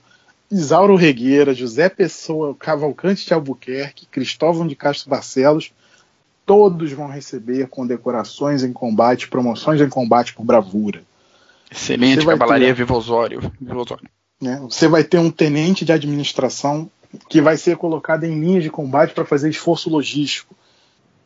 Isauro 0.50 0.96
Regueira, 0.96 1.54
José 1.54 1.88
Pessoa 1.88 2.54
Cavalcante 2.54 3.26
de 3.26 3.34
Albuquerque, 3.34 4.06
Cristóvão 4.06 4.66
de 4.66 4.74
Castro 4.74 5.10
Barcelos, 5.10 5.72
todos 6.44 6.92
vão 6.92 7.08
receber 7.08 7.68
condecorações 7.68 8.62
em 8.62 8.72
combate, 8.72 9.28
promoções 9.28 9.80
em 9.80 9.88
combate 9.88 10.34
por 10.34 10.44
bravura. 10.44 11.02
Excelente, 11.70 12.24
Cavalaria 12.24 12.68
ter... 12.68 12.74
Viva 12.74 12.96
Osório. 12.96 13.52
Viva 13.60 13.80
Osório. 13.80 14.08
Né? 14.40 14.60
Você 14.62 14.86
vai 14.88 15.02
ter 15.02 15.18
um 15.18 15.30
tenente 15.30 15.84
de 15.84 15.92
administração 15.92 16.90
que 17.28 17.40
vai 17.40 17.56
ser 17.56 17.76
colocado 17.76 18.24
em 18.24 18.38
linhas 18.38 18.62
de 18.62 18.70
combate 18.70 19.14
para 19.14 19.24
fazer 19.24 19.48
esforço 19.48 19.88
logístico, 19.88 20.54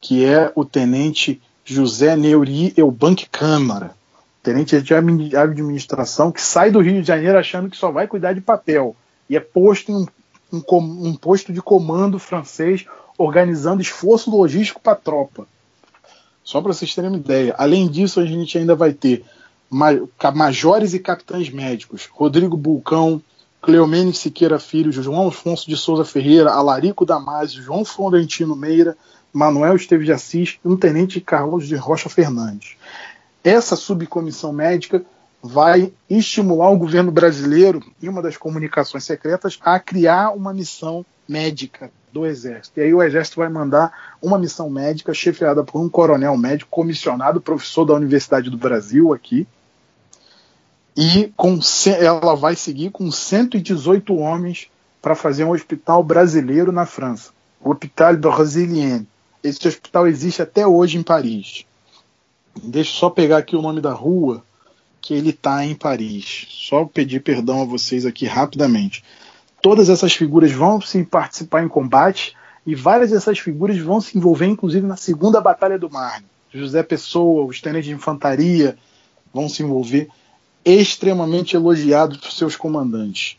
que 0.00 0.24
é 0.24 0.52
o 0.54 0.64
tenente 0.64 1.40
José 1.64 2.16
Neuri 2.16 2.72
Eubank 2.76 3.28
Câmara, 3.28 3.94
tenente 4.42 4.80
de 4.80 4.94
administração 5.36 6.32
que 6.32 6.40
sai 6.40 6.70
do 6.70 6.80
Rio 6.80 7.00
de 7.00 7.06
Janeiro 7.06 7.38
achando 7.38 7.68
que 7.68 7.76
só 7.76 7.90
vai 7.90 8.06
cuidar 8.06 8.32
de 8.32 8.40
papel 8.40 8.96
e 9.28 9.36
é 9.36 9.40
posto 9.40 9.92
em 9.92 9.94
um, 9.94 10.06
um, 10.52 11.08
um 11.08 11.14
posto 11.14 11.52
de 11.52 11.60
comando 11.60 12.18
francês 12.18 12.86
organizando 13.18 13.82
esforço 13.82 14.30
logístico 14.30 14.80
para 14.80 14.94
a 14.94 14.96
tropa. 14.96 15.46
Só 16.42 16.60
para 16.60 16.72
vocês 16.72 16.94
terem 16.94 17.10
uma 17.10 17.18
ideia. 17.18 17.54
Além 17.58 17.86
disso, 17.86 18.18
a 18.18 18.26
gente 18.26 18.56
ainda 18.56 18.74
vai 18.74 18.92
ter 18.92 19.24
majores 19.70 20.94
e 20.94 20.98
capitães 20.98 21.48
médicos, 21.48 22.08
Rodrigo 22.12 22.56
Bulcão, 22.56 23.22
Cleomene 23.62 24.12
Siqueira 24.12 24.58
Filho, 24.58 24.90
João 24.90 25.28
Afonso 25.28 25.68
de 25.68 25.76
Souza 25.76 26.04
Ferreira, 26.04 26.50
Alarico 26.50 27.06
Damasio, 27.06 27.62
João 27.62 27.84
Florentino 27.84 28.56
Meira, 28.56 28.96
Manuel 29.32 29.76
Esteves 29.76 30.06
de 30.06 30.12
Assis 30.12 30.58
e 30.64 30.68
um 30.68 30.76
tenente 30.76 31.20
Carlos 31.20 31.68
de 31.68 31.76
Rocha 31.76 32.08
Fernandes. 32.08 32.76
Essa 33.44 33.76
subcomissão 33.76 34.52
médica 34.52 35.04
vai 35.42 35.92
estimular 36.08 36.70
o 36.70 36.78
governo 36.78 37.10
brasileiro, 37.10 37.82
em 38.02 38.08
uma 38.08 38.20
das 38.20 38.36
comunicações 38.36 39.04
secretas, 39.04 39.58
a 39.62 39.78
criar 39.78 40.30
uma 40.30 40.52
missão 40.52 41.04
médica 41.28 41.90
do 42.12 42.26
Exército. 42.26 42.80
E 42.80 42.82
aí 42.82 42.94
o 42.94 43.02
Exército 43.02 43.36
vai 43.36 43.48
mandar 43.48 43.92
uma 44.20 44.38
missão 44.38 44.68
médica 44.68 45.14
chefiada 45.14 45.62
por 45.62 45.80
um 45.80 45.88
coronel 45.88 46.36
médico 46.36 46.70
comissionado, 46.70 47.40
professor 47.40 47.84
da 47.84 47.94
Universidade 47.94 48.50
do 48.50 48.58
Brasil 48.58 49.14
aqui. 49.14 49.46
E 50.96 51.32
com, 51.36 51.58
ela 51.98 52.34
vai 52.34 52.56
seguir 52.56 52.90
com 52.90 53.10
118 53.10 54.14
homens 54.16 54.68
para 55.00 55.14
fazer 55.14 55.44
um 55.44 55.52
hospital 55.52 56.02
brasileiro 56.02 56.72
na 56.72 56.84
França, 56.84 57.30
o 57.60 57.70
Hôpital 57.70 58.16
Brasilien. 58.16 59.06
Esse 59.42 59.66
hospital 59.66 60.06
existe 60.06 60.42
até 60.42 60.66
hoje 60.66 60.98
em 60.98 61.02
Paris. 61.02 61.64
Deixa 62.62 62.90
eu 62.90 62.94
só 62.94 63.10
pegar 63.10 63.38
aqui 63.38 63.56
o 63.56 63.62
nome 63.62 63.80
da 63.80 63.92
rua 63.92 64.44
que 65.00 65.14
ele 65.14 65.30
está 65.30 65.64
em 65.64 65.74
Paris. 65.74 66.46
Só 66.50 66.84
pedir 66.84 67.20
perdão 67.20 67.62
a 67.62 67.64
vocês 67.64 68.04
aqui 68.04 68.26
rapidamente. 68.26 69.02
Todas 69.62 69.88
essas 69.88 70.12
figuras 70.12 70.52
vão 70.52 70.80
se 70.80 71.02
participar 71.04 71.62
em 71.62 71.68
combate 71.68 72.36
e 72.66 72.74
várias 72.74 73.10
dessas 73.10 73.38
figuras 73.38 73.78
vão 73.78 74.00
se 74.00 74.16
envolver, 74.18 74.46
inclusive, 74.46 74.86
na 74.86 74.96
Segunda 74.96 75.40
Batalha 75.40 75.78
do 75.78 75.90
Marne. 75.90 76.26
José 76.52 76.82
Pessoa, 76.82 77.46
os 77.46 77.60
tenentes 77.60 77.86
de 77.86 77.94
infantaria 77.94 78.76
vão 79.32 79.48
se 79.48 79.62
envolver, 79.62 80.08
extremamente 80.64 81.56
elogiados 81.56 82.18
por 82.18 82.32
seus 82.32 82.56
comandantes. 82.56 83.36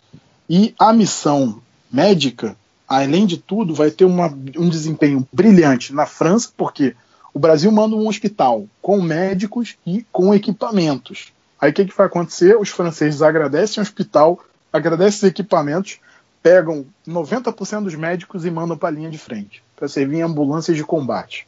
E 0.49 0.74
a 0.78 0.91
missão 0.91 1.61
médica, 1.91 2.55
além 2.88 3.26
de 3.26 3.38
tudo, 3.38 3.74
vai 3.74 3.91
ter 3.91 4.05
uma, 4.05 4.28
um 4.57 4.69
desempenho 4.69 5.28
brilhante 5.32 5.93
na 5.93 6.05
França, 6.05 6.49
porque 6.55 6.95
o 7.34 7.39
Brasil 7.39 7.72
manda 7.72 7.95
um 7.95 8.07
hospital 8.07 8.65
com 8.82 9.01
médicos 9.01 9.78
e 9.86 10.05
com 10.11 10.34
equipamentos. 10.34 11.32
Aí 11.59 11.72
o 11.72 11.74
que, 11.74 11.86
que 11.86 11.95
vai 11.95 12.07
acontecer? 12.07 12.57
Os 12.57 12.69
franceses 12.69 13.22
agradecem 13.22 13.82
o 13.82 13.84
hospital, 13.84 14.39
agradecem 14.74 15.17
os 15.17 15.24
equipamentos, 15.24 15.99
pegam 16.41 16.86
90% 17.07 17.84
dos 17.84 17.95
médicos 17.95 18.45
e 18.45 18.51
mandam 18.51 18.78
para 18.78 18.89
a 18.89 18.91
linha 18.91 19.09
de 19.09 19.17
frente, 19.17 19.63
para 19.76 19.88
servir 19.88 20.17
em 20.17 20.24
ambulâncias 20.24 20.76
de 20.76 20.84
combate. 20.84 21.47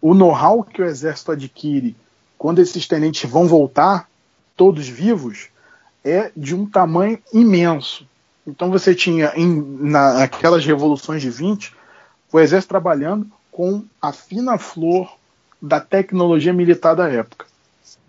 O 0.00 0.14
know-how 0.14 0.64
que 0.64 0.80
o 0.80 0.86
exército 0.86 1.32
adquire 1.32 1.94
quando 2.40 2.60
esses 2.60 2.88
tenentes 2.88 3.28
vão 3.28 3.46
voltar, 3.46 4.08
todos 4.56 4.88
vivos, 4.88 5.48
é 6.02 6.32
de 6.34 6.54
um 6.54 6.64
tamanho 6.64 7.18
imenso. 7.34 8.08
Então 8.46 8.70
você 8.70 8.94
tinha, 8.94 9.30
em, 9.36 9.60
naquelas 9.78 10.64
revoluções 10.64 11.20
de 11.20 11.28
20, 11.28 11.76
o 12.32 12.40
exército 12.40 12.70
trabalhando 12.70 13.30
com 13.52 13.84
a 14.00 14.10
fina 14.10 14.56
flor 14.56 15.18
da 15.60 15.80
tecnologia 15.80 16.50
militar 16.50 16.94
da 16.94 17.10
época. 17.10 17.44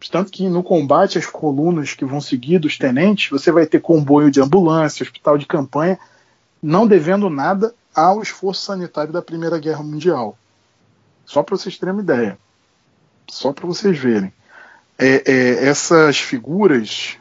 Tanto 0.10 0.32
que 0.32 0.48
no 0.48 0.64
combate 0.64 1.18
as 1.18 1.26
colunas 1.26 1.94
que 1.94 2.06
vão 2.06 2.22
seguir 2.22 2.58
dos 2.58 2.78
tenentes, 2.78 3.30
você 3.30 3.52
vai 3.52 3.66
ter 3.66 3.82
comboio 3.82 4.32
de 4.32 4.40
ambulância, 4.40 5.04
hospital 5.04 5.38
de 5.38 5.46
campanha, 5.46 6.00
não 6.64 6.88
devendo 6.88 7.30
nada 7.30 7.76
ao 7.94 8.22
esforço 8.22 8.62
sanitário 8.62 9.12
da 9.12 9.22
Primeira 9.22 9.60
Guerra 9.60 9.84
Mundial. 9.84 10.38
Só 11.26 11.44
para 11.44 11.58
vocês 11.58 11.78
terem 11.78 11.94
uma 11.94 12.02
ideia. 12.02 12.38
Só 13.30 13.54
para 13.54 13.68
vocês 13.68 13.98
verem. 13.98 14.34
É, 14.98 15.24
é, 15.26 15.66
essas 15.68 16.20
figuras, 16.20 17.18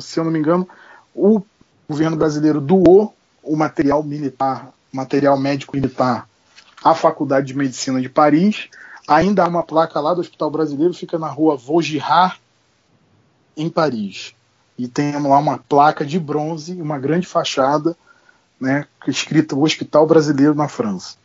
se 0.00 0.18
eu 0.18 0.24
não 0.24 0.30
me 0.30 0.38
engano, 0.38 0.68
o 1.14 1.42
governo 1.88 2.16
brasileiro 2.16 2.60
doou 2.60 3.14
o 3.42 3.56
material 3.56 4.02
militar, 4.02 4.72
material 4.92 5.38
médico 5.38 5.76
militar 5.76 6.28
à 6.82 6.94
Faculdade 6.94 7.48
de 7.48 7.56
Medicina 7.56 8.00
de 8.00 8.08
Paris. 8.08 8.68
Ainda 9.06 9.44
há 9.44 9.48
uma 9.48 9.62
placa 9.62 10.00
lá 10.00 10.14
do 10.14 10.20
Hospital 10.20 10.50
Brasileiro, 10.50 10.92
fica 10.92 11.18
na 11.18 11.28
rua 11.28 11.56
Vaugirard, 11.56 12.40
em 13.56 13.68
Paris. 13.68 14.34
E 14.78 14.88
tem 14.88 15.12
lá 15.12 15.38
uma 15.38 15.58
placa 15.58 16.04
de 16.04 16.18
bronze, 16.18 16.80
uma 16.80 16.98
grande 16.98 17.26
fachada, 17.26 17.96
né, 18.60 18.86
escrita 19.06 19.56
Hospital 19.56 20.06
Brasileiro 20.06 20.54
na 20.54 20.68
França. 20.68 21.16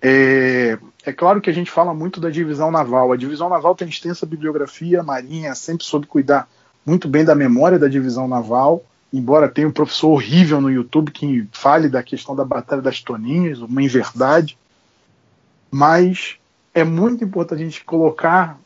É, 0.00 0.78
é, 1.04 1.12
claro 1.12 1.40
que 1.40 1.50
a 1.50 1.52
gente 1.52 1.70
fala 1.70 1.92
muito 1.92 2.20
da 2.20 2.30
divisão 2.30 2.70
naval. 2.70 3.12
A 3.12 3.16
divisão 3.16 3.48
naval 3.48 3.74
tem 3.74 3.88
extensa 3.88 4.26
bibliografia, 4.26 5.00
a 5.00 5.04
Marinha 5.04 5.54
sempre 5.54 5.84
soube 5.84 6.06
cuidar 6.06 6.48
muito 6.86 7.08
bem 7.08 7.24
da 7.24 7.34
memória 7.34 7.78
da 7.78 7.88
divisão 7.88 8.26
naval, 8.26 8.82
embora 9.12 9.48
tenha 9.48 9.68
um 9.68 9.72
professor 9.72 10.08
horrível 10.08 10.60
no 10.60 10.70
YouTube 10.70 11.10
que 11.10 11.46
fale 11.52 11.88
da 11.88 12.02
questão 12.02 12.34
da 12.34 12.44
Batalha 12.44 12.80
das 12.80 13.00
Toninhas, 13.02 13.60
uma 13.60 13.82
inverdade 13.82 14.56
mas 15.70 16.36
é 16.74 16.84
muito 16.84 17.24
importante 17.24 17.62
a 17.62 17.64
gente 17.64 17.84
colocar 17.84 18.58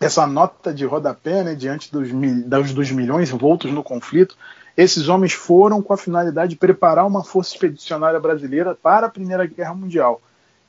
essa 0.00 0.26
nota 0.26 0.74
de 0.74 0.84
rodapé 0.84 1.44
né, 1.44 1.54
diante 1.54 1.92
dos, 1.92 2.10
dos, 2.10 2.74
dos 2.74 2.90
milhões 2.90 3.30
envoltos 3.30 3.70
no 3.70 3.82
conflito. 3.82 4.36
Esses 4.76 5.08
homens 5.08 5.32
foram 5.32 5.82
com 5.82 5.92
a 5.92 5.98
finalidade 5.98 6.50
de 6.50 6.56
preparar 6.56 7.06
uma 7.06 7.22
força 7.22 7.52
expedicionária 7.52 8.18
brasileira 8.18 8.74
para 8.74 9.06
a 9.06 9.10
Primeira 9.10 9.46
Guerra 9.46 9.74
Mundial. 9.74 10.20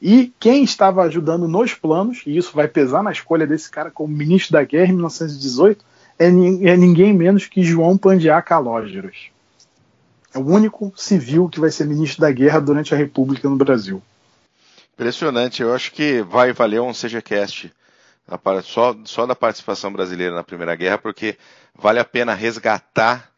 E 0.01 0.33
quem 0.39 0.63
estava 0.63 1.03
ajudando 1.03 1.47
nos 1.47 1.73
planos, 1.73 2.23
e 2.25 2.35
isso 2.35 2.53
vai 2.53 2.67
pesar 2.67 3.01
na 3.01 3.11
escolha 3.11 3.47
desse 3.47 3.71
cara 3.71 3.89
como 3.89 4.13
ministro 4.13 4.51
da 4.51 4.63
guerra 4.63 4.91
em 4.91 4.95
1918, 4.95 5.85
é, 6.19 6.27
é 6.27 6.77
ninguém 6.77 7.13
menos 7.13 7.47
que 7.47 7.63
João 7.63 7.97
Pandiá 7.97 8.41
Calógeros. 8.41 9.31
É 10.33 10.37
o 10.37 10.45
único 10.45 10.91
civil 10.97 11.47
que 11.47 11.59
vai 11.59 11.71
ser 11.71 11.85
ministro 11.85 12.21
da 12.21 12.31
guerra 12.31 12.59
durante 12.59 12.93
a 12.93 12.97
República 12.97 13.47
no 13.47 13.55
Brasil. 13.55 14.01
Impressionante, 14.93 15.61
eu 15.61 15.73
acho 15.73 15.91
que 15.91 16.21
vai 16.21 16.51
valer 16.51 16.81
um 16.81 16.91
CGCast 16.91 17.71
só, 18.63 18.95
só 19.05 19.25
da 19.25 19.35
participação 19.35 19.91
brasileira 19.91 20.35
na 20.35 20.43
Primeira 20.43 20.75
Guerra, 20.75 20.97
porque 20.97 21.37
vale 21.75 21.99
a 21.99 22.05
pena 22.05 22.33
resgatar 22.33 23.32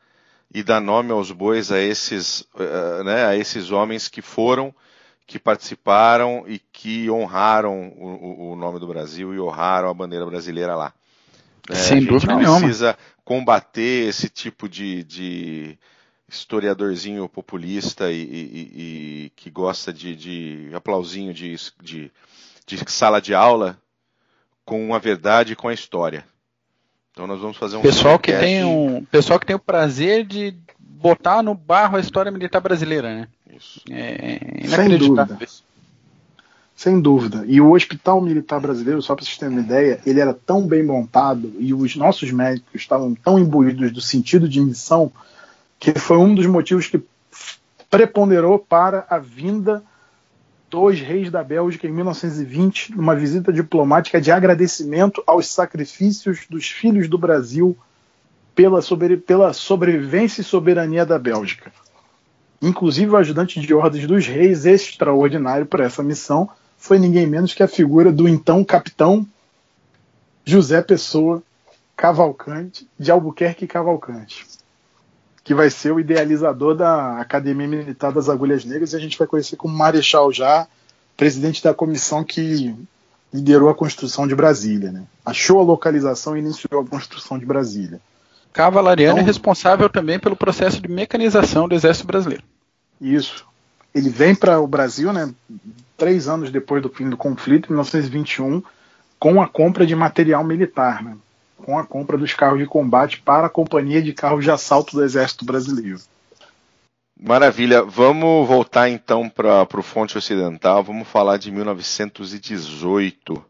e 0.56 0.64
dar 0.64 0.80
nome 0.80 1.12
aos 1.12 1.32
bois 1.32 1.70
a 1.70 1.82
esses, 1.82 2.48
uh, 2.56 3.04
né, 3.04 3.26
a 3.26 3.36
esses 3.36 3.72
homens 3.72 4.08
que 4.08 4.22
foram, 4.22 4.74
que 5.28 5.38
participaram 5.38 6.46
e 6.48 6.60
que 6.60 7.12
honraram 7.12 7.90
o, 7.90 8.54
o 8.54 8.56
nome 8.56 8.80
do 8.80 8.88
Brasil 8.88 9.34
e 9.34 9.40
honraram 9.40 9.90
a 9.90 9.94
bandeira 9.94 10.26
brasileira 10.26 10.74
lá. 10.74 10.94
É, 11.70 11.76
Sem 11.76 12.06
dúvida 12.06 12.38
nenhuma. 12.38 12.60
precisa 12.60 12.98
combater 13.26 14.08
esse 14.08 14.30
tipo 14.30 14.70
de, 14.70 15.04
de 15.04 15.78
historiadorzinho 16.26 17.28
populista 17.28 18.10
e, 18.10 18.22
e, 18.22 19.26
e 19.26 19.32
que 19.36 19.50
gosta 19.50 19.92
de, 19.92 20.16
de 20.16 20.72
aplausinho 20.74 21.34
de, 21.34 21.54
de, 21.82 22.10
de, 22.66 22.90
sala 22.90 23.20
de 23.20 23.34
aula 23.34 23.78
com 24.64 24.96
a 24.96 25.00
verdade 25.00 25.52
e 25.52 25.56
com 25.58 25.68
a 25.68 25.74
história. 25.74 26.26
Então 27.16 27.26
nós 27.26 27.40
vamos 27.40 27.56
fazer 27.56 27.78
um 27.78 27.82
pessoal 27.82 28.20
que 28.20 28.34
tem 28.34 28.66
um 28.66 29.06
pessoal 29.06 29.40
que 29.40 29.46
tem 29.46 29.56
o 29.56 29.60
prazer 29.60 30.26
de 30.26 30.54
botar 30.78 31.42
no 31.42 31.56
barro 31.56 31.96
a 31.96 32.02
história 32.02 32.30
militar 32.30 32.60
brasileira, 32.60 33.16
né? 33.16 33.28
Isso. 33.56 33.80
É 33.90 34.66
inacreditável. 34.66 34.68
Sem 34.76 34.98
dúvida. 34.98 35.48
Sem 36.76 37.02
dúvida. 37.02 37.46
E 37.48 37.62
o 37.62 37.72
Hospital 37.72 38.20
Militar 38.20 38.60
Brasileiro, 38.60 39.02
só 39.02 39.16
para 39.16 39.24
vocês 39.24 39.38
terem 39.38 39.56
uma 39.56 39.64
ideia, 39.64 40.02
ele 40.06 40.20
era 40.20 40.34
tão 40.34 40.68
bem 40.68 40.84
montado 40.84 41.54
e 41.58 41.74
os 41.74 41.96
nossos 41.96 42.30
médicos 42.32 42.82
estavam 42.82 43.16
tão 43.16 43.40
imbuídos 43.40 43.94
do 43.94 44.02
sentido 44.02 44.50
de 44.50 44.60
missão 44.60 45.10
que 45.80 45.98
foi 45.98 46.18
um 46.18 46.36
dos 46.36 46.46
motivos 46.46 46.88
que 46.88 47.02
preponderou 47.90 48.60
para 48.60 49.06
a 49.10 49.18
vinda 49.18 49.82
dos 50.76 51.00
reis 51.00 51.32
da 51.32 51.42
Bélgica 51.42 51.88
em 51.88 51.92
1920, 51.92 52.96
numa 52.96 53.16
visita 53.16 53.52
diplomática 53.52 54.20
de 54.20 54.30
agradecimento 54.30 55.24
aos 55.26 55.48
sacrifícios 55.48 56.46
dos 56.50 56.68
filhos 56.68 57.08
do 57.08 57.18
Brasil 57.18 57.78
pela, 58.54 58.82
sobre, 58.82 59.16
pela 59.16 59.54
sobrevivência 59.54 60.42
e 60.42 60.44
soberania 60.44 61.06
da 61.06 61.18
Bélgica. 61.18 61.72
Inclusive, 62.62 63.12
o 63.12 63.18
ajudante 63.18 63.60
de 63.60 63.74
ordens 63.74 64.06
dos 64.06 64.28
reis, 64.28 64.66
extraordinário 64.66 65.66
para 65.66 65.86
essa 65.86 66.04
missão, 66.04 66.50
foi 66.78 67.00
ninguém 67.00 67.26
menos 67.26 67.54
que 67.54 67.64
a 67.64 67.68
figura 67.68 68.12
do 68.12 68.28
então 68.28 68.64
capitão 68.64 69.26
José 70.44 70.82
Pessoa 70.82 71.42
Cavalcante, 71.96 72.88
de 73.00 73.10
Albuquerque 73.10 73.66
Cavalcante 73.66 74.46
que 75.46 75.54
vai 75.54 75.70
ser 75.70 75.94
o 75.94 76.00
idealizador 76.00 76.76
da 76.76 77.20
Academia 77.22 77.68
Militar 77.68 78.12
das 78.12 78.28
Agulhas 78.28 78.66
Negras, 78.66 78.92
e 78.92 78.96
a 78.96 79.00
gente 79.00 79.18
vai 79.18 79.28
conhecer 79.28 79.56
como 79.56 79.78
Marechal 79.78 80.34
já, 80.34 80.68
presidente 81.16 81.64
da 81.64 81.72
comissão 81.72 82.24
que 82.24 82.76
liderou 83.32 83.70
a 83.70 83.76
construção 83.76 84.28
de 84.28 84.34
Brasília. 84.34 84.92
Né? 84.92 85.04
Achou 85.24 85.60
a 85.60 85.64
localização 85.64 86.36
e 86.36 86.40
iniciou 86.40 86.82
a 86.82 86.86
construção 86.86 87.38
de 87.38 87.46
Brasília. 87.46 88.02
Cavalariano 88.52 89.20
é 89.20 89.22
então, 89.22 89.24
é 89.24 89.28
responsável 89.28 89.88
também 89.88 90.18
pelo 90.18 90.36
processo 90.36 90.82
de 90.82 90.88
mecanização 90.88 91.68
do 91.68 91.76
Exército 91.76 92.08
Brasileiro. 92.08 92.44
Isso. 93.00 93.46
Ele 93.94 94.10
vem 94.10 94.34
para 94.34 94.60
o 94.60 94.66
Brasil, 94.66 95.14
né, 95.14 95.32
três 95.96 96.28
anos 96.28 96.50
depois 96.50 96.82
do 96.82 96.90
fim 96.90 97.08
do 97.08 97.16
conflito, 97.16 97.68
em 97.68 97.74
1921, 97.74 98.64
com 99.20 99.40
a 99.40 99.48
compra 99.48 99.86
de 99.86 99.96
material 99.96 100.44
militar. 100.44 101.04
Né? 101.04 101.16
Com 101.58 101.78
a 101.78 101.86
compra 101.86 102.18
dos 102.18 102.34
carros 102.34 102.60
de 102.60 102.66
combate 102.66 103.22
para 103.22 103.48
a 103.48 103.50
Companhia 103.50 104.02
de 104.02 104.14
Carros 104.14 104.44
de 104.44 104.52
Assalto 104.52 104.96
do 104.96 105.04
Exército 105.04 105.46
Brasileiro. 105.46 106.00
Maravilha. 107.18 107.82
Vamos 107.82 108.48
voltar 108.48 108.90
então 108.90 109.30
para 109.30 109.68
o 109.74 109.82
Fonte 109.82 110.18
Ocidental. 110.18 110.84
Vamos 110.84 111.08
falar 111.08 111.38
de 111.38 111.50
1918. 111.50 113.44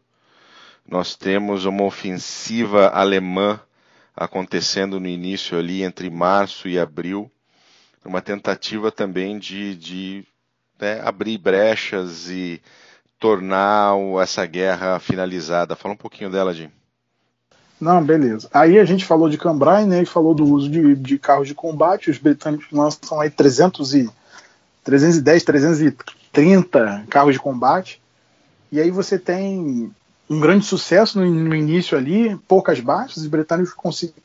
Nós 0.88 1.16
temos 1.16 1.64
uma 1.64 1.82
ofensiva 1.82 2.88
alemã 2.88 3.60
acontecendo 4.14 5.00
no 5.00 5.08
início 5.08 5.58
ali 5.58 5.82
entre 5.82 6.08
março 6.08 6.68
e 6.68 6.78
abril. 6.78 7.30
uma 8.04 8.22
tentativa 8.22 8.92
também 8.92 9.36
de, 9.36 9.74
de 9.74 10.24
né, 10.80 11.00
abrir 11.04 11.36
brechas 11.38 12.30
e 12.30 12.62
tornar 13.18 13.94
essa 14.22 14.46
guerra 14.46 15.00
finalizada. 15.00 15.74
Fala 15.74 15.94
um 15.94 15.98
pouquinho 15.98 16.30
dela, 16.30 16.54
Jim. 16.54 16.70
Não, 17.80 18.02
beleza. 18.02 18.48
Aí 18.52 18.78
a 18.78 18.84
gente 18.84 19.04
falou 19.04 19.28
de 19.28 19.36
Cambrai, 19.36 19.84
né, 19.84 20.02
e 20.02 20.06
falou 20.06 20.34
do 20.34 20.44
uso 20.44 20.68
de, 20.70 20.94
de 20.94 21.18
carros 21.18 21.46
de 21.46 21.54
combate. 21.54 22.10
Os 22.10 22.18
britânicos 22.18 22.66
lançam 22.72 23.20
aí 23.20 23.30
300 23.30 23.94
e, 23.94 24.10
310, 24.82 25.44
330 25.44 27.04
carros 27.08 27.34
de 27.34 27.40
combate. 27.40 28.00
E 28.72 28.80
aí 28.80 28.90
você 28.90 29.18
tem 29.18 29.92
um 30.28 30.40
grande 30.40 30.64
sucesso 30.64 31.20
no, 31.20 31.30
no 31.30 31.54
início 31.54 31.96
ali, 31.98 32.34
poucas 32.48 32.80
baixas. 32.80 33.18
Os 33.18 33.26
britânicos 33.26 33.74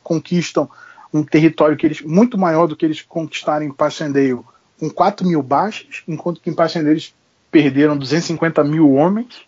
conquistam 0.01 0.69
um 1.13 1.23
território 1.23 1.75
que 1.75 1.85
eles 1.85 2.01
muito 2.01 2.37
maior 2.37 2.67
do 2.67 2.75
que 2.75 2.85
eles 2.85 3.01
conquistaram 3.01 3.65
em 3.65 3.71
Passchendaele, 3.71 4.39
com 4.79 4.89
4 4.89 5.27
mil 5.27 5.43
baixas, 5.43 6.03
enquanto 6.07 6.39
que 6.39 6.49
em 6.49 6.53
Passchendaele 6.53 6.93
eles 6.93 7.13
perderam 7.51 7.97
250 7.97 8.63
mil 8.63 8.93
homens. 8.93 9.41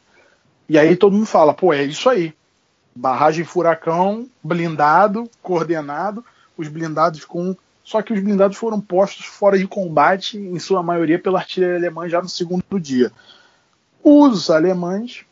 E 0.67 0.77
aí 0.77 0.97
todo 0.97 1.13
mundo 1.13 1.25
fala, 1.25 1.53
pô, 1.53 1.71
é 1.71 1.83
isso 1.83 2.09
aí 2.09 2.33
barragem 2.95 3.43
furacão, 3.43 4.27
blindado, 4.43 5.29
coordenado, 5.41 6.23
os 6.57 6.67
blindados 6.67 7.25
com. 7.25 7.55
Só 7.83 8.01
que 8.01 8.13
os 8.13 8.19
blindados 8.19 8.57
foram 8.57 8.79
postos 8.79 9.25
fora 9.25 9.57
de 9.57 9.67
combate, 9.67 10.37
em 10.37 10.57
sua 10.57 10.81
maioria 10.81 11.19
pela 11.19 11.39
artilharia 11.39 11.77
alemã, 11.77 12.07
já 12.07 12.21
no 12.21 12.29
segundo 12.29 12.79
dia. 12.79 13.11
Os 14.01 14.49
alemães 14.49 15.25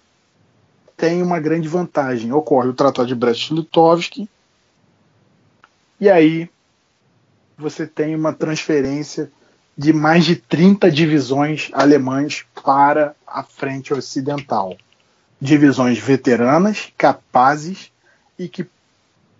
têm 0.97 1.23
uma 1.23 1.39
grande 1.39 1.67
vantagem. 1.67 2.33
Ocorre 2.33 2.67
o 2.67 2.73
Tratado 2.73 3.07
de 3.07 3.15
Brest-Litovsk, 3.15 4.27
e 5.99 6.09
aí 6.09 6.49
você 7.57 7.85
tem 7.85 8.15
uma 8.15 8.33
transferência 8.33 9.31
de 9.77 9.93
mais 9.93 10.25
de 10.25 10.35
30 10.35 10.91
divisões 10.91 11.69
alemãs 11.73 12.45
para 12.63 13.15
a 13.25 13.43
frente 13.43 13.93
ocidental 13.93 14.75
divisões 15.41 15.97
veteranas, 15.97 16.93
capazes 16.95 17.91
e 18.37 18.47
que 18.47 18.67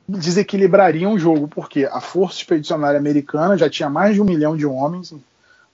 desequilibrariam 0.07 1.13
o 1.13 1.19
jogo, 1.19 1.47
porque 1.47 1.85
a 1.85 2.01
Força 2.01 2.37
Expedicionária 2.37 2.99
Americana 2.99 3.57
já 3.57 3.69
tinha 3.69 3.89
mais 3.89 4.15
de 4.15 4.21
um 4.21 4.25
milhão 4.25 4.57
de 4.57 4.65
homens 4.65 5.13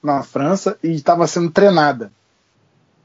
na 0.04 0.22
França 0.22 0.78
e 0.84 0.92
estava 0.92 1.26
sendo 1.26 1.50
treinada. 1.50 2.12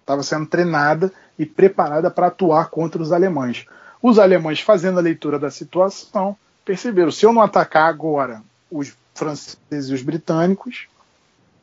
Estava 0.00 0.22
sendo 0.24 0.46
treinada 0.46 1.12
e 1.38 1.46
preparada 1.46 2.10
para 2.10 2.26
atuar 2.26 2.68
contra 2.68 3.00
os 3.00 3.12
alemães. 3.12 3.66
Os 4.02 4.18
alemães, 4.18 4.60
fazendo 4.60 4.98
a 4.98 5.02
leitura 5.02 5.38
da 5.38 5.50
situação, 5.50 6.36
perceberam: 6.64 7.12
se 7.12 7.24
eu 7.24 7.32
não 7.32 7.40
atacar 7.40 7.88
agora 7.88 8.42
os 8.68 8.92
franceses 9.14 9.90
e 9.90 9.94
os 9.94 10.02
britânicos, 10.02 10.86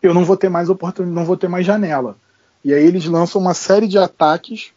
eu 0.01 0.13
não 0.13 0.23
vou 0.23 0.37
ter 0.37 0.49
mais 0.49 0.69
oportunidade, 0.69 1.15
não 1.15 1.25
vou 1.25 1.35
ter 1.35 1.49
mais 1.49 1.65
janela. 1.65 2.15
E 2.63 2.73
aí 2.73 2.83
eles 2.83 3.05
lançam 3.05 3.41
uma 3.41 3.53
série 3.53 3.87
de 3.87 3.97
ataques 3.97 4.71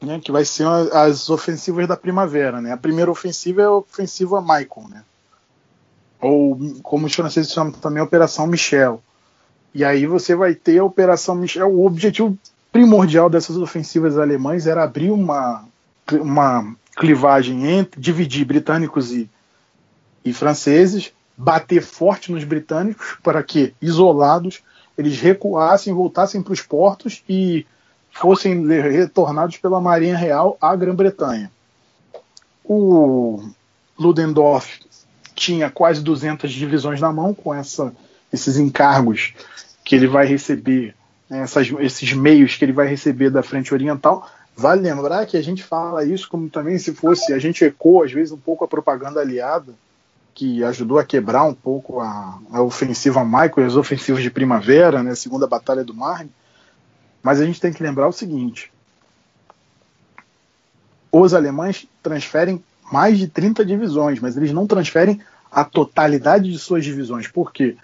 né, 0.00 0.20
que 0.20 0.30
vai 0.30 0.44
ser 0.44 0.66
as 0.66 1.28
ofensivas 1.28 1.86
da 1.88 1.96
primavera. 1.96 2.60
Né? 2.60 2.72
A 2.72 2.76
primeira 2.76 3.10
ofensiva 3.10 3.62
é 3.62 3.64
a 3.64 3.72
ofensiva 3.72 4.40
Michael, 4.40 4.88
né? 4.90 5.02
ou 6.20 6.58
como 6.82 7.06
os 7.06 7.14
franceses 7.14 7.52
chamam 7.52 7.72
também, 7.72 8.02
Operação 8.02 8.46
Michel. 8.46 9.02
E 9.74 9.84
aí 9.84 10.06
você 10.06 10.34
vai 10.34 10.54
ter 10.54 10.78
a 10.78 10.84
Operação 10.84 11.34
Michel. 11.34 11.68
O 11.72 11.86
objetivo 11.86 12.36
primordial 12.72 13.30
dessas 13.30 13.56
ofensivas 13.56 14.18
alemãs 14.18 14.66
era 14.66 14.82
abrir 14.82 15.10
uma, 15.10 15.64
uma 16.12 16.74
clivagem 16.96 17.66
entre 17.66 18.00
dividir 18.00 18.44
britânicos 18.44 19.12
e, 19.12 19.30
e 20.24 20.32
franceses, 20.32 21.12
bater 21.36 21.82
forte 21.82 22.32
nos 22.32 22.42
britânicos 22.42 23.16
para 23.22 23.42
que, 23.42 23.72
isolados, 23.80 24.60
eles 24.96 25.20
recuassem, 25.20 25.94
voltassem 25.94 26.42
para 26.42 26.52
os 26.52 26.60
portos 26.60 27.22
e 27.28 27.64
fossem 28.18 28.66
retornados 28.66 29.56
pela 29.58 29.80
Marinha 29.80 30.16
Real 30.16 30.56
à 30.60 30.74
Grã-Bretanha. 30.74 31.50
O 32.64 33.42
Ludendorff 33.98 34.80
tinha 35.34 35.70
quase 35.70 36.02
200 36.02 36.50
divisões 36.52 37.00
na 37.00 37.12
mão 37.12 37.32
com 37.32 37.54
essa, 37.54 37.94
esses 38.32 38.56
encargos 38.56 39.34
que 39.84 39.94
ele 39.94 40.08
vai 40.08 40.26
receber, 40.26 40.94
né, 41.30 41.40
essas, 41.40 41.70
esses 41.78 42.12
meios 42.12 42.56
que 42.56 42.64
ele 42.64 42.72
vai 42.72 42.88
receber 42.88 43.30
da 43.30 43.42
Frente 43.42 43.72
Oriental. 43.72 44.28
Vale 44.56 44.82
lembrar 44.82 45.24
que 45.24 45.36
a 45.36 45.42
gente 45.42 45.62
fala 45.62 46.04
isso 46.04 46.28
como 46.28 46.50
também 46.50 46.76
se 46.76 46.92
fosse, 46.92 47.32
a 47.32 47.38
gente 47.38 47.64
ecoa 47.64 48.04
às 48.04 48.12
vezes 48.12 48.32
um 48.32 48.36
pouco 48.36 48.64
a 48.64 48.68
propaganda 48.68 49.20
aliada, 49.20 49.72
que 50.34 50.62
ajudou 50.64 50.98
a 50.98 51.04
quebrar 51.04 51.44
um 51.44 51.54
pouco 51.54 52.00
a, 52.00 52.38
a 52.52 52.62
ofensiva 52.62 53.24
Michael 53.24 53.60
e 53.60 53.64
as 53.64 53.76
ofensivas 53.76 54.22
de 54.22 54.30
primavera, 54.30 55.02
né, 55.02 55.14
segunda 55.14 55.46
batalha 55.46 55.84
do 55.84 55.94
Marne. 55.94 56.30
Mas 57.22 57.40
a 57.40 57.44
gente 57.44 57.60
tem 57.60 57.72
que 57.72 57.82
lembrar 57.82 58.08
o 58.08 58.12
seguinte: 58.12 58.70
os 61.10 61.34
alemães 61.34 61.86
transferem 62.02 62.62
mais 62.92 63.18
de 63.18 63.28
30 63.28 63.64
divisões, 63.64 64.20
mas 64.20 64.36
eles 64.36 64.52
não 64.52 64.66
transferem 64.66 65.20
a 65.50 65.64
totalidade 65.64 66.50
de 66.50 66.58
suas 66.58 66.84
divisões. 66.84 67.28
Por 67.28 67.52
quê? 67.52 67.76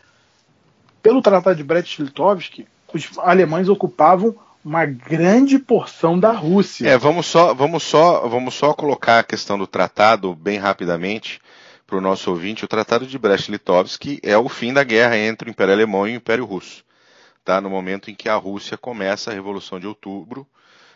Pelo 1.03 1.21
Tratado 1.21 1.57
de 1.57 1.65
Brest-Litovsk, 1.65 2.67
os 2.93 3.19
alemães 3.19 3.69
ocupavam 3.69 4.35
uma 4.65 4.87
grande 4.87 5.59
porção 5.59 6.19
da 6.19 6.33
Rússia. 6.33 6.89
É, 6.89 6.97
vamos 6.97 7.27
só, 7.27 7.53
vamos 7.53 7.83
só, 7.83 8.27
vamos 8.27 8.55
só 8.55 8.73
colocar 8.73 9.19
a 9.19 9.25
questão 9.25 9.59
do 9.59 9.67
tratado 9.67 10.35
bem 10.35 10.59
rapidamente 10.59 11.39
para 11.87 11.99
o 11.99 12.01
nosso 12.01 12.31
ouvinte. 12.31 12.65
O 12.65 12.69
Tratado 12.69 13.07
de 13.07 13.19
Brest-Litovsk 13.19 14.21
é 14.23 14.39
o 14.39 14.49
fim 14.49 14.73
da 14.73 14.83
guerra 14.83 15.19
entre 15.19 15.51
o 15.51 15.53
Império 15.53 15.75
Alemão 15.75 16.09
e 16.09 16.13
o 16.13 16.17
Império 16.17 16.47
Russo 16.47 16.83
tá? 17.45 17.61
no 17.61 17.69
momento 17.69 18.11
em 18.11 18.15
que 18.15 18.29
a 18.29 18.35
Rússia 18.37 18.77
começa 18.77 19.31
a 19.31 19.35
Revolução 19.35 19.79
de 19.79 19.87
Outubro 19.87 20.47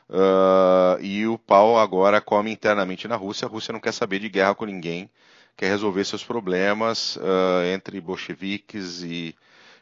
uh, 0.09 1.01
e 1.01 1.26
o 1.26 1.38
pau 1.38 1.78
agora 1.78 2.20
come 2.20 2.51
internamente 2.51 3.07
na 3.07 3.16
Rússia. 3.16 3.46
A 3.46 3.51
Rússia 3.51 3.72
não 3.72 3.80
quer 3.80 3.92
saber 3.92 4.18
de 4.18 4.28
guerra 4.28 4.55
com 4.55 4.64
ninguém, 4.64 5.11
quer 5.57 5.68
resolver 5.68 6.05
seus 6.05 6.24
problemas 6.24 7.16
uh, 7.16 7.64
entre 7.74 8.01
bolcheviques 8.01 9.03
e, 9.03 9.34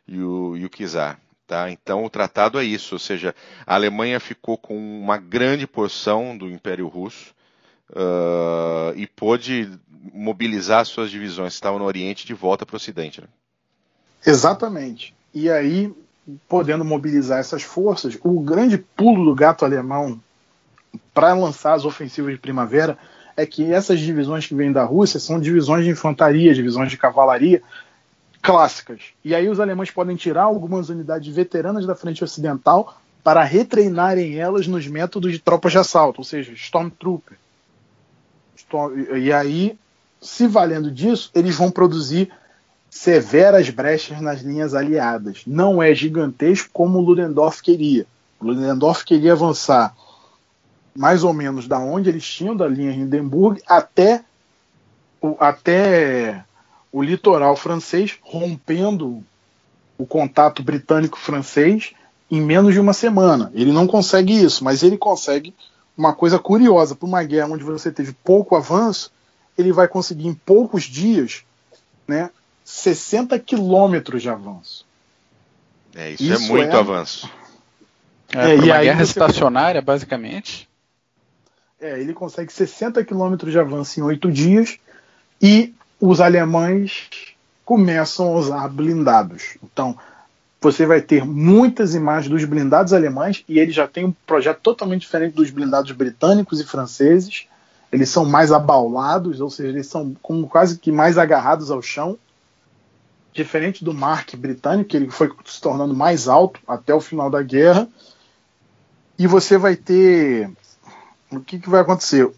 e, 0.09 0.21
o, 0.21 0.57
e 0.57 0.65
o 0.65 0.69
czar. 0.69 1.21
Tá? 1.47 1.71
Então 1.71 2.05
o 2.05 2.11
tratado 2.11 2.59
é 2.59 2.65
isso, 2.65 2.97
ou 2.97 2.99
seja, 2.99 3.33
a 3.65 3.77
Alemanha 3.77 4.19
ficou 4.19 4.59
com 4.59 4.77
uma 4.77 5.17
grande 5.17 5.65
porção 5.65 6.37
do 6.37 6.51
Império 6.51 6.89
Russo 6.89 7.33
uh, 7.91 8.93
e 8.97 9.07
pôde 9.07 9.71
mobilizar 10.13 10.85
suas 10.85 11.09
divisões 11.09 11.53
que 11.53 11.55
estavam 11.55 11.79
no 11.79 11.85
Oriente 11.85 12.27
de 12.27 12.35
volta 12.35 12.67
para 12.67 12.75
o 12.75 12.79
Ocidente. 12.79 13.21
Né? 13.21 13.29
Exatamente. 14.27 15.15
E 15.33 15.49
aí 15.49 15.95
podendo 16.49 16.85
mobilizar 16.85 17.39
essas 17.39 17.63
forças, 17.63 18.19
o 18.23 18.41
grande 18.41 18.79
pulo 18.79 19.25
do 19.25 19.35
gato 19.35 19.65
alemão 19.65 20.21
para 21.15 21.35
lançar 21.35 21.75
as 21.75 21.85
ofensivas 21.85 22.33
de 22.33 22.41
primavera 22.41 22.99
é 23.37 23.45
que 23.45 23.73
essas 23.73 24.01
divisões 24.01 24.47
que 24.47 24.55
vêm 24.55 24.73
da 24.73 24.85
Rússia 24.85 25.21
são 25.21 25.39
divisões 25.39 25.85
de 25.85 25.91
infantaria, 25.91 26.55
divisões 26.55 26.91
de 26.91 26.97
cavalaria 26.97 27.63
clássicas. 28.43 29.01
E 29.25 29.35
aí 29.35 29.49
os 29.49 29.61
alemães 29.61 29.91
podem 29.91 30.17
tirar 30.17 30.45
algumas 30.45 30.89
unidades 30.89 31.35
veteranas 31.35 31.85
da 31.85 31.95
frente 31.95 32.23
ocidental 32.23 32.99
para 33.23 33.43
retreinarem 33.43 34.39
elas 34.39 34.67
nos 34.67 34.87
métodos 34.87 35.33
de 35.33 35.39
tropas 35.39 35.73
de 35.73 35.79
assalto, 35.79 36.21
ou 36.21 36.25
seja, 36.25 36.53
Stormtrooper. 36.53 37.37
E 39.17 39.33
aí, 39.33 39.77
se 40.21 40.47
valendo 40.47 40.91
disso, 40.91 41.31
eles 41.35 41.57
vão 41.57 41.71
produzir 41.71 42.31
severas 42.97 43.69
brechas 43.69 44.21
nas 44.21 44.41
linhas 44.41 44.75
aliadas. 44.75 45.43
Não 45.47 45.83
é 45.83 45.95
gigantesco 45.95 46.71
como 46.73 46.99
o 46.99 47.03
Ludendorff 47.03 47.63
queria. 47.63 48.07
O 48.41 48.47
Ludendorff 48.47 49.05
queria 49.05 49.33
avançar 49.33 49.95
mais 50.95 51.23
ou 51.23 51.33
menos 51.35 51.69
da 51.69 51.79
onde 51.79 52.09
eles 52.09 52.27
tinham 52.27 52.57
da 52.57 52.67
linha 52.67 52.93
Hindenburg 52.93 53.61
até 53.67 54.25
o, 55.21 55.37
até 55.39 56.43
o 56.91 57.03
litoral 57.03 57.55
francês, 57.55 58.19
rompendo 58.23 59.23
o 59.99 60.07
contato 60.07 60.63
britânico-francês 60.63 61.93
em 62.31 62.41
menos 62.41 62.73
de 62.73 62.81
uma 62.81 62.95
semana. 62.95 63.53
Ele 63.55 63.73
não 63.73 63.87
consegue 63.87 64.33
isso, 64.33 64.65
mas 64.65 64.83
ele 64.83 64.97
consegue 64.97 65.55
uma 65.97 66.15
coisa 66.15 66.39
curiosa 66.39 66.95
para 66.95 67.07
uma 67.07 67.23
guerra 67.23 67.53
onde 67.53 67.63
você 67.63 67.93
teve 67.93 68.15
pouco 68.25 68.57
avanço, 68.57 69.13
ele 69.57 69.73
vai 69.73 69.87
conseguir 69.87 70.29
em 70.29 70.35
poucos 70.35 70.85
dias, 70.85 71.45
né, 72.09 72.31
60 72.67 73.39
quilômetros 73.39 74.21
de 74.21 74.29
avanço. 74.29 74.85
É, 75.95 76.11
isso, 76.11 76.25
é 76.25 76.35
isso 76.35 76.45
é 76.45 76.49
muito 76.49 76.77
é... 76.77 76.79
avanço. 76.79 77.31
É, 78.35 78.51
é, 78.51 78.57
e 78.57 78.59
uma 78.59 78.81
guerra 78.81 79.03
estacionária, 79.05 79.81
basicamente. 79.81 80.69
É, 81.81 82.01
ele 82.01 82.13
consegue 82.13 82.53
60 82.53 83.05
quilômetros 83.05 83.53
de 83.53 83.59
avanço 83.59 84.01
em 84.01 84.03
oito 84.03 84.33
dias 84.33 84.79
e 85.41 85.73
os 86.01 86.21
alemães 86.21 87.09
começam 87.65 88.27
a 88.27 88.33
usar 88.33 88.69
blindados. 88.69 89.57
Então, 89.63 89.97
você 90.61 90.85
vai 90.85 91.01
ter 91.01 91.25
muitas 91.25 91.95
imagens 91.95 92.29
dos 92.29 92.45
blindados 92.45 92.93
alemães 92.93 93.45
e 93.49 93.61
eles 93.61 93.77
já 93.77 93.87
têm 93.87 94.07
um 94.07 94.15
projeto 94.27 94.59
totalmente 94.61 95.03
diferente 95.03 95.35
dos 95.35 95.51
blindados 95.51 95.93
britânicos 95.93 96.61
e 96.61 96.67
franceses. 96.67 97.47
Eles 97.93 98.09
são 98.09 98.25
mais 98.25 98.51
abaulados, 98.51 99.41
ou 99.41 99.51
seja, 99.51 99.69
eles 99.69 99.87
são 99.87 100.17
como 100.21 100.49
quase 100.49 100.79
que 100.79 100.91
mais 100.91 101.17
agarrados 101.17 101.71
ao 101.71 101.81
chão 101.81 102.19
diferente 103.37 103.85
do 103.85 103.95
Mark 103.95 104.35
britânico, 104.35 104.91
que 104.91 104.97
ele 104.97 105.11
foi 105.11 105.31
se 105.45 105.61
tornando 105.61 105.95
mais 105.95 106.27
alto 106.27 106.61
até 106.67 106.95
o 106.95 107.01
final 107.01 107.31
da 107.31 107.43
guerra. 107.43 107.89
E 109.19 109.27
você 109.27 109.57
vai 109.57 109.77
ter. 109.77 110.51
O 111.31 111.41
que, 111.41 111.59
que 111.59 111.69
vai 111.69 111.81
acontecer? 111.81 112.29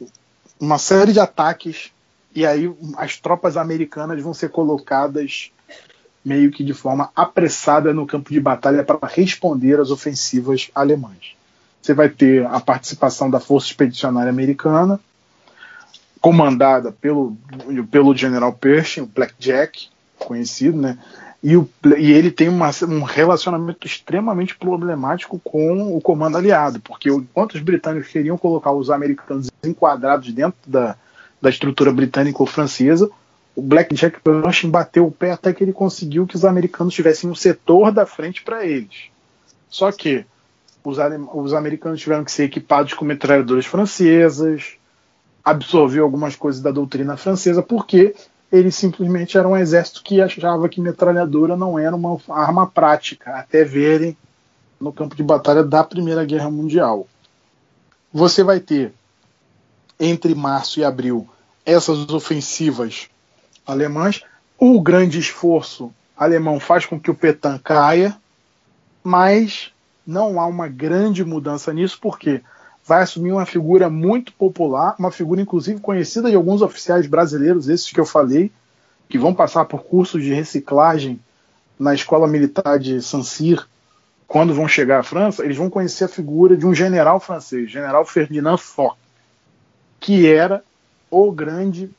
Uma 0.60 0.78
série 0.78 1.12
de 1.12 1.20
ataques, 1.20 1.92
e 2.34 2.44
aí 2.44 2.72
as 2.96 3.16
tropas 3.16 3.56
americanas 3.56 4.22
vão 4.22 4.34
ser 4.34 4.50
colocadas 4.50 5.52
meio 6.24 6.50
que 6.50 6.64
de 6.64 6.74
forma 6.74 7.10
apressada 7.14 7.94
no 7.94 8.06
campo 8.06 8.30
de 8.30 8.40
batalha 8.40 8.84
para 8.84 8.98
responder 9.06 9.80
às 9.80 9.90
ofensivas 9.90 10.70
alemãs. 10.74 11.36
Você 11.80 11.94
vai 11.94 12.08
ter 12.08 12.44
a 12.46 12.60
participação 12.60 13.30
da 13.30 13.40
Força 13.40 13.68
Expedicionária 13.68 14.30
Americana, 14.30 15.00
comandada 16.20 16.92
pelo, 16.92 17.36
pelo 17.90 18.14
general 18.14 18.52
Pershing, 18.52 19.02
o 19.02 19.06
Blackjack, 19.06 19.88
conhecido, 20.18 20.78
né? 20.78 20.98
E, 21.42 21.56
o, 21.56 21.68
e 21.96 22.12
ele 22.12 22.32
tem 22.32 22.48
uma, 22.48 22.70
um 22.88 23.02
relacionamento 23.02 23.86
extremamente 23.86 24.56
problemático 24.56 25.40
com 25.44 25.96
o 25.96 26.00
comando 26.00 26.36
aliado, 26.36 26.80
porque 26.80 27.08
enquanto 27.10 27.54
os 27.54 27.60
britânicos 27.60 28.08
queriam 28.08 28.36
colocar 28.36 28.72
os 28.72 28.90
americanos 28.90 29.48
enquadrados 29.64 30.32
dentro 30.32 30.58
da, 30.66 30.96
da 31.40 31.48
estrutura 31.48 31.92
britânica 31.92 32.42
ou 32.42 32.46
francesa, 32.46 33.08
o 33.54 33.62
Blackjack 33.62 34.20
Pershing 34.20 34.70
bateu 34.70 35.06
o 35.06 35.12
pé 35.12 35.32
até 35.32 35.52
que 35.52 35.62
ele 35.62 35.72
conseguiu 35.72 36.26
que 36.26 36.36
os 36.36 36.44
americanos 36.44 36.94
tivessem 36.94 37.30
um 37.30 37.34
setor 37.34 37.92
da 37.92 38.04
frente 38.04 38.42
para 38.42 38.64
eles. 38.64 39.10
Só 39.68 39.92
que 39.92 40.24
os, 40.84 40.96
os, 41.34 41.52
americanos 41.52 42.00
tiveram 42.00 42.24
que 42.24 42.32
ser 42.32 42.44
equipados 42.44 42.94
com 42.94 43.04
metralhadoras 43.04 43.66
francesas, 43.66 44.74
absorver 45.44 46.00
algumas 46.00 46.34
coisas 46.34 46.60
da 46.62 46.70
doutrina 46.70 47.16
francesa, 47.16 47.62
porque 47.62 48.14
ele 48.50 48.70
simplesmente 48.70 49.36
era 49.36 49.46
um 49.46 49.56
exército 49.56 50.02
que 50.02 50.20
achava 50.20 50.68
que 50.68 50.80
metralhadora 50.80 51.56
não 51.56 51.78
era 51.78 51.94
uma 51.94 52.18
arma 52.28 52.66
prática, 52.66 53.36
até 53.36 53.64
verem 53.64 54.16
no 54.80 54.92
campo 54.92 55.14
de 55.14 55.22
batalha 55.22 55.62
da 55.62 55.84
Primeira 55.84 56.24
Guerra 56.24 56.50
Mundial. 56.50 57.06
Você 58.12 58.42
vai 58.42 58.58
ter 58.58 58.92
entre 60.00 60.34
março 60.34 60.80
e 60.80 60.84
abril 60.84 61.28
essas 61.66 62.08
ofensivas 62.08 63.08
alemãs. 63.66 64.22
O 64.58 64.80
grande 64.80 65.18
esforço 65.18 65.92
alemão 66.16 66.58
faz 66.58 66.86
com 66.86 66.98
que 66.98 67.10
o 67.10 67.14
Petan 67.14 67.58
caia, 67.58 68.16
mas 69.04 69.72
não 70.06 70.40
há 70.40 70.46
uma 70.46 70.68
grande 70.68 71.24
mudança 71.24 71.72
nisso, 71.72 71.98
porque 72.00 72.40
vai 72.88 73.02
assumir 73.02 73.32
uma 73.32 73.44
figura 73.44 73.90
muito 73.90 74.32
popular, 74.32 74.96
uma 74.98 75.10
figura 75.10 75.42
inclusive 75.42 75.78
conhecida 75.78 76.30
de 76.30 76.36
alguns 76.36 76.62
oficiais 76.62 77.06
brasileiros, 77.06 77.68
esses 77.68 77.92
que 77.92 78.00
eu 78.00 78.06
falei, 78.06 78.50
que 79.10 79.18
vão 79.18 79.34
passar 79.34 79.66
por 79.66 79.84
cursos 79.84 80.22
de 80.24 80.32
reciclagem 80.32 81.20
na 81.78 81.92
Escola 81.92 82.26
Militar 82.26 82.78
de 82.78 83.02
Saint-Cyr, 83.02 83.68
quando 84.26 84.54
vão 84.54 84.66
chegar 84.66 85.00
à 85.00 85.02
França, 85.02 85.44
eles 85.44 85.58
vão 85.58 85.68
conhecer 85.68 86.04
a 86.04 86.08
figura 86.08 86.56
de 86.56 86.66
um 86.66 86.74
general 86.74 87.20
francês, 87.20 87.70
general 87.70 88.06
Ferdinand 88.06 88.56
Foch, 88.56 88.96
que 90.00 90.26
era 90.26 90.64
o 91.10 91.30
grande 91.30 91.90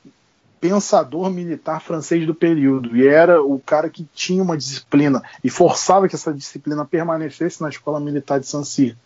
pensador 0.60 1.30
militar 1.30 1.82
francês 1.82 2.26
do 2.26 2.34
período 2.34 2.98
e 2.98 3.08
era 3.08 3.44
o 3.44 3.60
cara 3.60 3.90
que 3.90 4.08
tinha 4.14 4.42
uma 4.42 4.58
disciplina 4.58 5.22
e 5.44 5.52
forçava 5.52 6.10
que 6.10 6.16
essa 6.16 6.34
disciplina 6.34 6.84
permanecesse 6.84 7.62
na 7.62 7.70
escola 7.70 8.00
militar 8.00 8.40
de 8.40 8.48
Saint-Cyr 8.48 8.98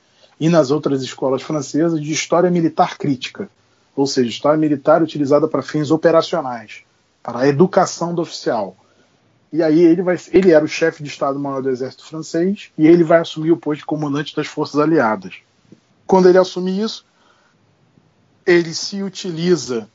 e 0.43 0.49
nas 0.49 0.71
outras 0.71 1.01
escolas 1.01 1.41
francesas 1.41 2.01
de 2.01 2.11
história 2.11 2.51
militar 2.51 2.97
crítica, 2.97 3.49
ou 3.95 4.05
seja, 4.05 4.27
história 4.27 4.59
militar 4.59 5.01
utilizada 5.01 5.47
para 5.47 5.61
fins 5.61 5.89
operacionais, 5.89 6.81
para 7.23 7.39
a 7.39 7.47
educação 7.47 8.13
do 8.13 8.21
oficial. 8.21 8.75
E 9.53 9.63
aí 9.63 9.81
ele 9.81 10.01
vai, 10.01 10.17
ele 10.33 10.51
era 10.51 10.65
o 10.65 10.67
chefe 10.67 11.01
de 11.01 11.07
Estado-Maior 11.07 11.61
do 11.61 11.69
Exército 11.69 12.05
Francês 12.05 12.71
e 12.77 12.85
ele 12.85 13.05
vai 13.05 13.19
assumir 13.19 13.53
o 13.53 13.57
posto 13.57 13.79
de 13.79 13.85
comandante 13.85 14.35
das 14.35 14.45
forças 14.45 14.81
aliadas. 14.81 15.35
Quando 16.05 16.27
ele 16.27 16.37
assume 16.37 16.77
isso, 16.77 17.05
ele 18.45 18.73
se 18.73 19.01
utiliza, 19.01 19.87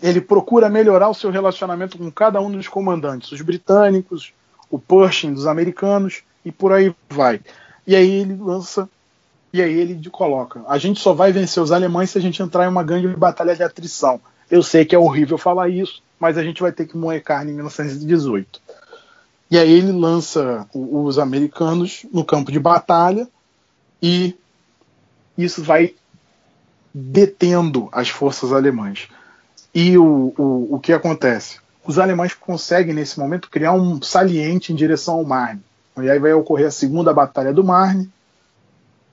ele 0.00 0.22
procura 0.22 0.70
melhorar 0.70 1.10
o 1.10 1.14
seu 1.14 1.30
relacionamento 1.30 1.98
com 1.98 2.10
cada 2.10 2.40
um 2.40 2.50
dos 2.50 2.68
comandantes, 2.68 3.32
os 3.32 3.42
britânicos, 3.42 4.32
o 4.70 4.78
Pershing 4.78 5.34
dos 5.34 5.46
americanos 5.46 6.22
e 6.42 6.50
por 6.50 6.72
aí 6.72 6.96
vai. 7.10 7.42
E 7.86 7.94
aí 7.94 8.10
ele 8.10 8.34
lança 8.34 8.88
e 9.52 9.62
aí 9.62 9.72
ele 9.72 10.08
coloca: 10.10 10.62
a 10.68 10.78
gente 10.78 11.00
só 11.00 11.12
vai 11.12 11.32
vencer 11.32 11.62
os 11.62 11.72
alemães 11.72 12.10
se 12.10 12.18
a 12.18 12.20
gente 12.20 12.42
entrar 12.42 12.64
em 12.64 12.68
uma 12.68 12.82
grande 12.82 13.08
batalha 13.08 13.54
de 13.54 13.62
atrição. 13.62 14.20
Eu 14.50 14.62
sei 14.62 14.84
que 14.84 14.94
é 14.94 14.98
horrível 14.98 15.36
falar 15.36 15.68
isso, 15.68 16.02
mas 16.18 16.38
a 16.38 16.42
gente 16.42 16.62
vai 16.62 16.72
ter 16.72 16.86
que 16.86 16.96
moer 16.96 17.22
carne 17.22 17.52
em 17.52 17.54
1918. 17.54 18.60
E 19.50 19.58
aí 19.58 19.70
ele 19.70 19.92
lança 19.92 20.66
os 20.74 21.18
americanos 21.18 22.04
no 22.12 22.24
campo 22.24 22.52
de 22.52 22.58
batalha 22.58 23.26
e 24.02 24.34
isso 25.36 25.62
vai 25.62 25.94
detendo 26.92 27.88
as 27.92 28.08
forças 28.08 28.52
alemãs. 28.52 29.08
E 29.74 29.96
o, 29.96 30.34
o, 30.36 30.74
o 30.74 30.80
que 30.80 30.92
acontece? 30.92 31.60
Os 31.84 31.98
alemães 31.98 32.34
conseguem, 32.34 32.94
nesse 32.94 33.18
momento, 33.18 33.48
criar 33.48 33.72
um 33.72 34.02
saliente 34.02 34.72
em 34.72 34.76
direção 34.76 35.14
ao 35.14 35.24
Marne. 35.24 35.62
E 35.96 36.10
aí 36.10 36.18
vai 36.18 36.32
ocorrer 36.32 36.66
a 36.66 36.70
segunda 36.70 37.12
batalha 37.12 37.52
do 37.52 37.64
Marne, 37.64 38.10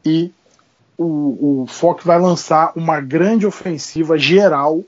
e 0.06 0.32
o, 0.98 1.64
o 1.64 1.68
Foch 1.68 2.06
vai 2.06 2.20
lançar 2.20 2.72
uma 2.76 3.02
grande 3.02 3.46
ofensiva 3.46 4.18
geral 4.18 4.84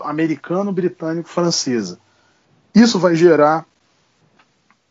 americano-britânico-francesa. 0.00 1.98
Isso 2.74 2.98
vai 2.98 3.14
gerar, 3.14 3.66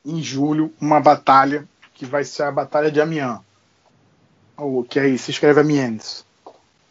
em 0.05 0.21
julho, 0.21 0.71
uma 0.79 0.99
batalha 0.99 1.67
que 1.93 2.05
vai 2.05 2.23
ser 2.23 2.43
a 2.43 2.51
Batalha 2.51 2.91
de 2.91 3.01
Amiens, 3.01 3.39
ou 4.55 4.83
que 4.83 4.99
aí 4.99 5.17
se 5.17 5.31
escreve 5.31 5.59
Amiens. 5.59 6.25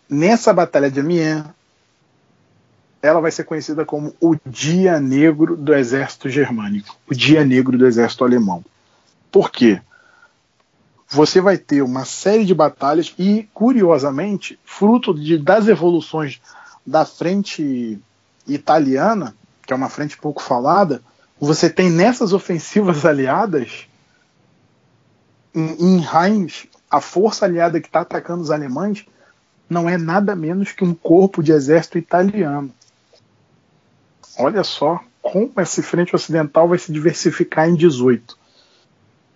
Nessa 0.08 0.52
Batalha 0.52 0.90
de 0.90 1.00
Amiens, 1.00 1.44
ela 3.00 3.20
vai 3.20 3.30
ser 3.30 3.44
conhecida 3.44 3.84
como 3.84 4.14
o 4.20 4.36
Dia 4.44 5.00
Negro 5.00 5.56
do 5.56 5.74
Exército 5.74 6.28
Germânico, 6.28 6.96
o 7.08 7.14
Dia 7.14 7.44
Negro 7.44 7.78
do 7.78 7.86
Exército 7.86 8.24
Alemão. 8.24 8.64
Por 9.32 9.50
quê? 9.50 9.80
Você 11.10 11.40
vai 11.40 11.58
ter 11.58 11.82
uma 11.82 12.04
série 12.04 12.44
de 12.44 12.54
batalhas 12.54 13.12
e, 13.18 13.48
curiosamente, 13.52 14.58
fruto 14.64 15.12
de, 15.12 15.36
das 15.36 15.66
evoluções 15.66 16.40
da 16.86 17.04
frente 17.04 17.98
italiana, 18.46 19.34
que 19.66 19.72
é 19.72 19.76
uma 19.76 19.88
frente 19.88 20.16
pouco 20.16 20.40
falada, 20.40 21.02
você 21.38 21.68
tem 21.68 21.90
nessas 21.90 22.32
ofensivas 22.32 23.04
aliadas, 23.06 23.88
em, 25.52 25.96
em 25.96 25.98
Reims, 25.98 26.66
a 26.88 27.00
força 27.00 27.44
aliada 27.44 27.80
que 27.80 27.88
está 27.88 28.00
atacando 28.00 28.42
os 28.42 28.50
alemães 28.50 29.04
não 29.68 29.88
é 29.88 29.98
nada 29.98 30.36
menos 30.36 30.72
que 30.72 30.84
um 30.84 30.94
corpo 30.94 31.42
de 31.42 31.52
exército 31.52 31.98
italiano. 31.98 32.72
Olha 34.38 34.62
só 34.62 35.00
como 35.20 35.52
esse 35.58 35.82
frente 35.82 36.14
ocidental 36.14 36.68
vai 36.68 36.78
se 36.78 36.92
diversificar 36.92 37.68
em 37.68 37.74
18. 37.74 38.39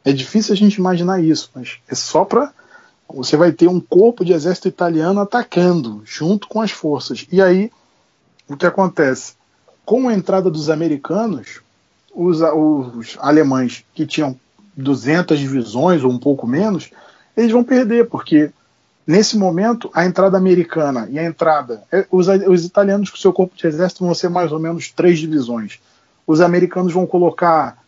É 0.05 0.13
difícil 0.13 0.53
a 0.53 0.57
gente 0.57 0.75
imaginar 0.75 1.23
isso, 1.23 1.51
mas 1.55 1.79
é 1.89 1.95
só 1.95 2.25
para 2.25 2.53
você 3.09 3.37
vai 3.37 3.53
ter 3.53 3.69
um 3.69 3.81
corpo 3.81 4.25
de 4.25 4.33
exército 4.33 4.69
italiano 4.69 5.21
atacando 5.21 6.03
junto 6.05 6.49
com 6.49 6.61
as 6.61 6.71
forças. 6.71 7.27
E 7.31 7.41
aí 7.41 7.71
o 8.49 8.57
que 8.57 8.67
acontece? 8.67 9.35
Com 9.85 10.09
a 10.09 10.15
entrada 10.15 10.51
dos 10.51 10.71
americanos, 10.71 11.61
os, 12.15 12.41
os 12.41 13.17
alemães 13.21 13.85
que 13.95 14.07
tinham 14.07 14.39
200 14.77 15.39
divisões 15.39 16.03
ou 16.03 16.11
um 16.11 16.19
pouco 16.19 16.47
menos, 16.47 16.91
eles 17.37 17.53
vão 17.53 17.63
perder, 17.63 18.09
porque 18.09 18.51
nesse 19.07 19.37
momento 19.37 19.91
a 19.95 20.05
entrada 20.05 20.37
americana 20.37 21.07
e 21.11 21.19
a 21.19 21.25
entrada. 21.25 21.83
É, 21.93 22.07
os, 22.11 22.27
os 22.27 22.65
italianos 22.65 23.11
com 23.11 23.17
seu 23.17 23.33
corpo 23.33 23.55
de 23.57 23.67
exército 23.67 24.05
vão 24.05 24.15
ser 24.15 24.31
mais 24.31 24.51
ou 24.51 24.59
menos 24.59 24.91
três 24.91 25.19
divisões. 25.19 25.79
Os 26.27 26.41
americanos 26.41 26.93
vão 26.93 27.07
colocar 27.07 27.84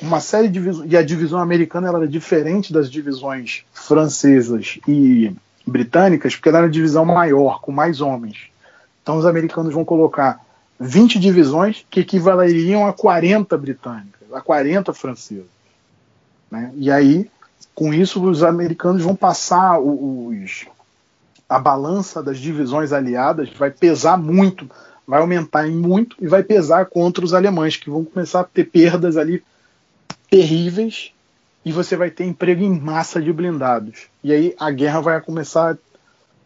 uma 0.00 0.20
série 0.20 0.48
de 0.48 0.54
divisões, 0.54 0.92
e 0.92 0.96
a 0.96 1.02
divisão 1.02 1.38
americana 1.38 1.88
era 1.88 2.08
diferente 2.08 2.72
das 2.72 2.90
divisões 2.90 3.64
francesas 3.72 4.78
e 4.86 5.32
britânicas, 5.66 6.34
porque 6.34 6.48
ela 6.48 6.58
era 6.58 6.66
uma 6.66 6.72
divisão 6.72 7.04
maior, 7.04 7.60
com 7.60 7.70
mais 7.70 8.00
homens. 8.00 8.48
Então 9.02 9.18
os 9.18 9.26
americanos 9.26 9.72
vão 9.72 9.84
colocar 9.84 10.40
20 10.78 11.18
divisões 11.18 11.84
que 11.90 12.00
equivaleriam 12.00 12.86
a 12.86 12.92
40 12.92 13.56
britânicas, 13.58 14.32
a 14.32 14.40
40 14.40 14.92
francesas. 14.94 15.44
Né? 16.50 16.72
E 16.76 16.90
aí, 16.90 17.30
com 17.74 17.92
isso, 17.92 18.22
os 18.22 18.42
americanos 18.42 19.02
vão 19.02 19.14
passar 19.14 19.78
os, 19.78 20.66
a 21.48 21.58
balança 21.58 22.22
das 22.22 22.38
divisões 22.38 22.92
aliadas, 22.92 23.50
vai 23.50 23.70
pesar 23.70 24.16
muito, 24.16 24.68
vai 25.06 25.20
aumentar 25.20 25.68
em 25.68 25.76
muito 25.76 26.16
e 26.20 26.26
vai 26.26 26.42
pesar 26.42 26.86
contra 26.86 27.24
os 27.24 27.34
alemães, 27.34 27.76
que 27.76 27.90
vão 27.90 28.04
começar 28.04 28.40
a 28.40 28.44
ter 28.44 28.64
perdas 28.64 29.16
ali 29.16 29.42
terríveis 30.30 31.12
e 31.64 31.72
você 31.72 31.96
vai 31.96 32.10
ter 32.10 32.24
emprego 32.24 32.62
em 32.62 32.78
massa 32.78 33.20
de 33.20 33.32
blindados. 33.32 34.06
E 34.24 34.32
aí 34.32 34.54
a 34.58 34.70
guerra 34.70 35.00
vai 35.00 35.20
começar 35.20 35.76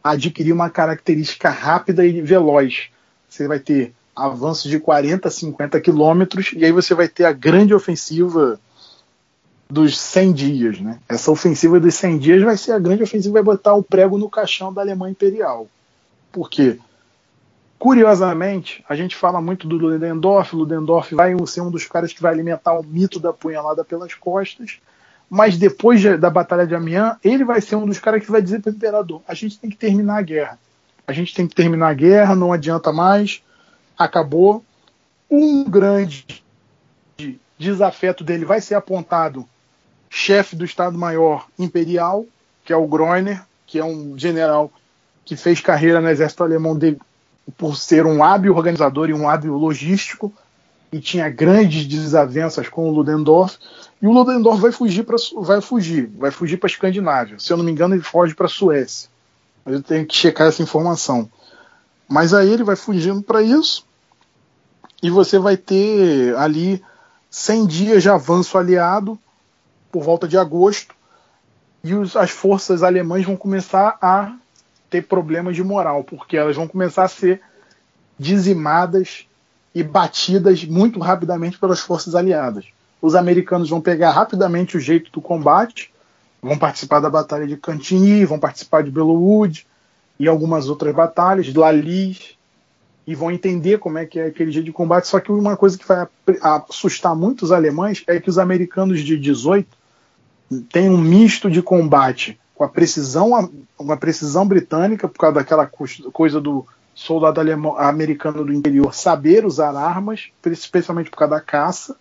a 0.03 0.11
adquirir 0.11 0.53
uma 0.53 0.71
característica 0.71 1.51
rápida 1.51 2.05
e 2.05 2.21
veloz. 2.21 2.89
Você 3.29 3.47
vai 3.47 3.61
ter 3.61 3.95
avanços 4.17 4.71
de 4.71 4.81
40, 4.81 5.29
50 5.29 5.81
quilômetros, 5.81 6.53
e 6.55 6.65
aí 6.65 6.73
você 6.73 6.95
vai 6.95 7.09
ter 7.09 7.25
a 7.25 7.33
grande 7.33 7.75
ofensiva 7.75 8.59
dos 9.69 9.99
100 9.99 10.33
dias. 10.33 10.81
Né? 10.81 10.99
Essa 11.09 11.31
ofensiva 11.31 11.79
dos 11.79 11.95
100 11.95 12.19
dias 12.19 12.43
vai 12.43 12.57
ser 12.57 12.73
a 12.73 12.79
grande 12.79 13.03
ofensiva, 13.03 13.35
vai 13.35 13.43
botar 13.43 13.75
o 13.75 13.83
prego 13.83 14.19
no 14.19 14.31
caixão 14.31 14.73
da 14.73 14.81
Alemanha 14.81 15.13
Imperial. 15.13 15.69
Por 16.33 16.49
quê? 16.49 16.79
Curiosamente, 17.79 18.85
a 18.89 18.95
gente 18.95 19.17
fala 19.17 19.41
muito 19.41 19.67
do 19.67 19.77
Ludendorff, 19.77 20.55
Ludendorff 20.57 21.15
vai 21.15 21.35
ser 21.47 21.61
um 21.61 21.71
dos 21.71 21.87
caras 21.87 22.13
que 22.13 22.23
vai 22.23 22.33
alimentar 22.33 22.73
o 22.73 22.83
mito 22.83 23.21
da 23.21 23.33
punhalada 23.33 23.85
pelas 23.85 24.15
costas, 24.15 24.79
mas 25.29 25.59
depois 25.59 26.03
da 26.19 26.31
Batalha 26.31 26.67
de 26.67 26.75
Amiens, 26.75 27.17
ele 27.23 27.45
vai 27.45 27.61
ser 27.61 27.77
um 27.77 27.87
dos 27.87 27.99
caras 27.99 28.25
que 28.25 28.31
vai 28.31 28.41
dizer 28.41 28.61
para 28.61 28.71
o 28.71 28.75
imperador: 28.75 29.23
a 29.27 29.35
gente 29.35 29.59
tem 29.59 29.69
que 29.69 29.77
terminar 29.77 30.19
a 30.19 30.23
guerra. 30.23 30.59
A 31.07 31.13
gente 31.13 31.35
tem 31.35 31.47
que 31.47 31.55
terminar 31.55 31.89
a 31.89 31.95
guerra, 31.95 32.35
não 32.35 32.53
adianta 32.53 32.93
mais, 32.93 33.43
acabou. 33.99 34.65
Um 35.31 35.65
grande 35.65 36.43
desafeto 37.59 38.25
dele 38.25 38.45
vai 38.45 38.61
ser 38.61 38.75
apontado 38.75 39.47
chefe 40.09 40.55
do 40.55 40.65
Estado-Maior 40.65 41.47
Imperial, 41.59 42.25
que 42.65 42.73
é 42.73 42.77
o 42.77 42.87
Groener, 42.87 43.43
que 43.67 43.79
é 43.79 43.85
um 43.85 44.17
general 44.17 44.73
que 45.25 45.37
fez 45.37 45.61
carreira 45.61 46.01
no 46.01 46.09
exército 46.09 46.43
alemão 46.43 46.77
de, 46.77 46.97
por 47.57 47.77
ser 47.77 48.07
um 48.07 48.23
hábil 48.23 48.55
organizador 48.55 49.09
e 49.09 49.15
um 49.15 49.29
hábil 49.29 49.55
logístico, 49.55 50.33
e 50.93 51.01
tinha 51.01 51.29
grandes 51.29 51.87
desavenças 51.87 52.69
com 52.69 52.89
o 52.89 52.93
Ludendorff. 52.93 53.59
E 54.01 54.07
o 54.07 54.13
Ludendorff 54.13 54.61
vai 54.61 54.71
fugir 54.71 55.05
para 55.05 55.17
vai 55.41 55.61
fugir, 55.61 56.07
vai 56.17 56.31
fugir 56.31 56.57
para 56.57 56.69
a 56.69 56.71
Escandinávia. 56.71 57.39
Se 57.39 57.53
eu 57.53 57.57
não 57.57 57.65
me 57.65 57.73
engano, 57.73 57.95
ele 57.95 58.03
foge 58.03 58.35
para 58.35 58.47
a 58.47 58.49
Suécia. 58.49 59.09
Eu 59.67 59.83
tenho 59.83 60.07
que 60.07 60.15
checar 60.15 60.47
essa 60.47 60.63
informação. 60.63 61.29
Mas 62.09 62.33
aí 62.33 62.51
ele 62.51 62.63
vai 62.63 62.77
fugindo 62.77 63.23
para 63.23 63.43
isso. 63.43 63.85
E 65.03 65.11
você 65.11 65.39
vai 65.39 65.57
ter 65.57 66.37
ali 66.37 66.83
100 67.31 67.67
dias 67.67 68.03
de 68.03 68.09
avanço 68.09 68.57
aliado 68.57 69.19
por 69.91 70.03
volta 70.03 70.29
de 70.29 70.39
agosto. 70.39 70.95
E 71.83 71.95
os, 71.95 72.17
as 72.17 72.31
forças 72.31 72.83
alemãs 72.83 73.25
vão 73.25 73.37
começar 73.37 73.99
a 74.01 74.33
ter 74.97 75.07
problemas 75.07 75.57
de 75.57 75.63
moral, 75.63 76.05
porque 76.05 76.37
elas 76.37 76.57
vão 76.57 76.69
começar 76.69 77.05
a 77.05 77.09
ser 77.09 77.41
dizimadas 78.19 79.27
e 79.75 79.83
batidas 79.83 80.65
muito 80.65 81.01
rapidamente 81.01 81.59
pelas 81.59 81.81
forças 81.81 82.15
aliadas 82.15 82.67
os 83.05 83.15
americanos 83.15 83.69
vão 83.69 83.83
pegar 83.83 84.13
rapidamente 84.13 84.79
o 84.79 84.81
jeito 84.81 85.13
do 85.13 85.21
combate, 85.21 85.93
vão 86.41 86.57
participar 86.57 87.01
da 87.01 87.11
Batalha 87.11 87.47
de 87.47 87.55
Cantigny, 87.55 88.25
vão 88.25 88.39
participar 88.39 88.83
de 88.83 88.91
Bellewood 88.91 89.67
e 90.19 90.27
algumas 90.27 90.71
outras 90.71 90.95
batalhas, 90.95 91.53
Lalis, 91.53 92.35
e 93.07 93.15
vão 93.15 93.31
entender 93.31 93.79
como 93.79 93.99
é 93.99 94.07
que 94.07 94.19
é 94.19 94.29
aquele 94.29 94.51
jeito 94.51 94.65
de 94.65 94.73
combate. 94.73 95.07
Só 95.07 95.21
que 95.21 95.31
uma 95.31 95.55
coisa 95.55 95.77
que 95.77 95.87
vai 95.87 96.09
assustar 96.41 97.15
muito 97.15 97.43
os 97.43 97.53
alemães 97.53 98.03
é 98.07 98.19
que 98.19 98.31
os 98.31 98.39
americanos 98.39 99.03
de 99.03 99.19
18 99.19 99.69
têm 100.73 100.89
um 100.89 100.97
misto 100.97 101.51
de 101.51 101.61
combate 101.61 102.41
com 102.55 102.65
a 102.65 102.69
precisão, 102.69 103.51
uma 103.79 103.97
precisão 103.97 104.47
britânica, 104.47 105.09
por 105.09 105.19
causa 105.19 105.37
daquela 105.37 105.67
coisa 106.13 106.41
do 106.41 106.67
soldado 106.95 107.41
alemão, 107.41 107.77
americano 107.77 108.45
do 108.45 108.53
interior 108.53 108.95
saber 108.95 109.45
usar 109.45 109.77
armas, 109.77 110.31
especialmente 110.47 111.11
por 111.11 111.17
causa 111.17 111.35
da 111.35 111.41
caça, 111.41 111.97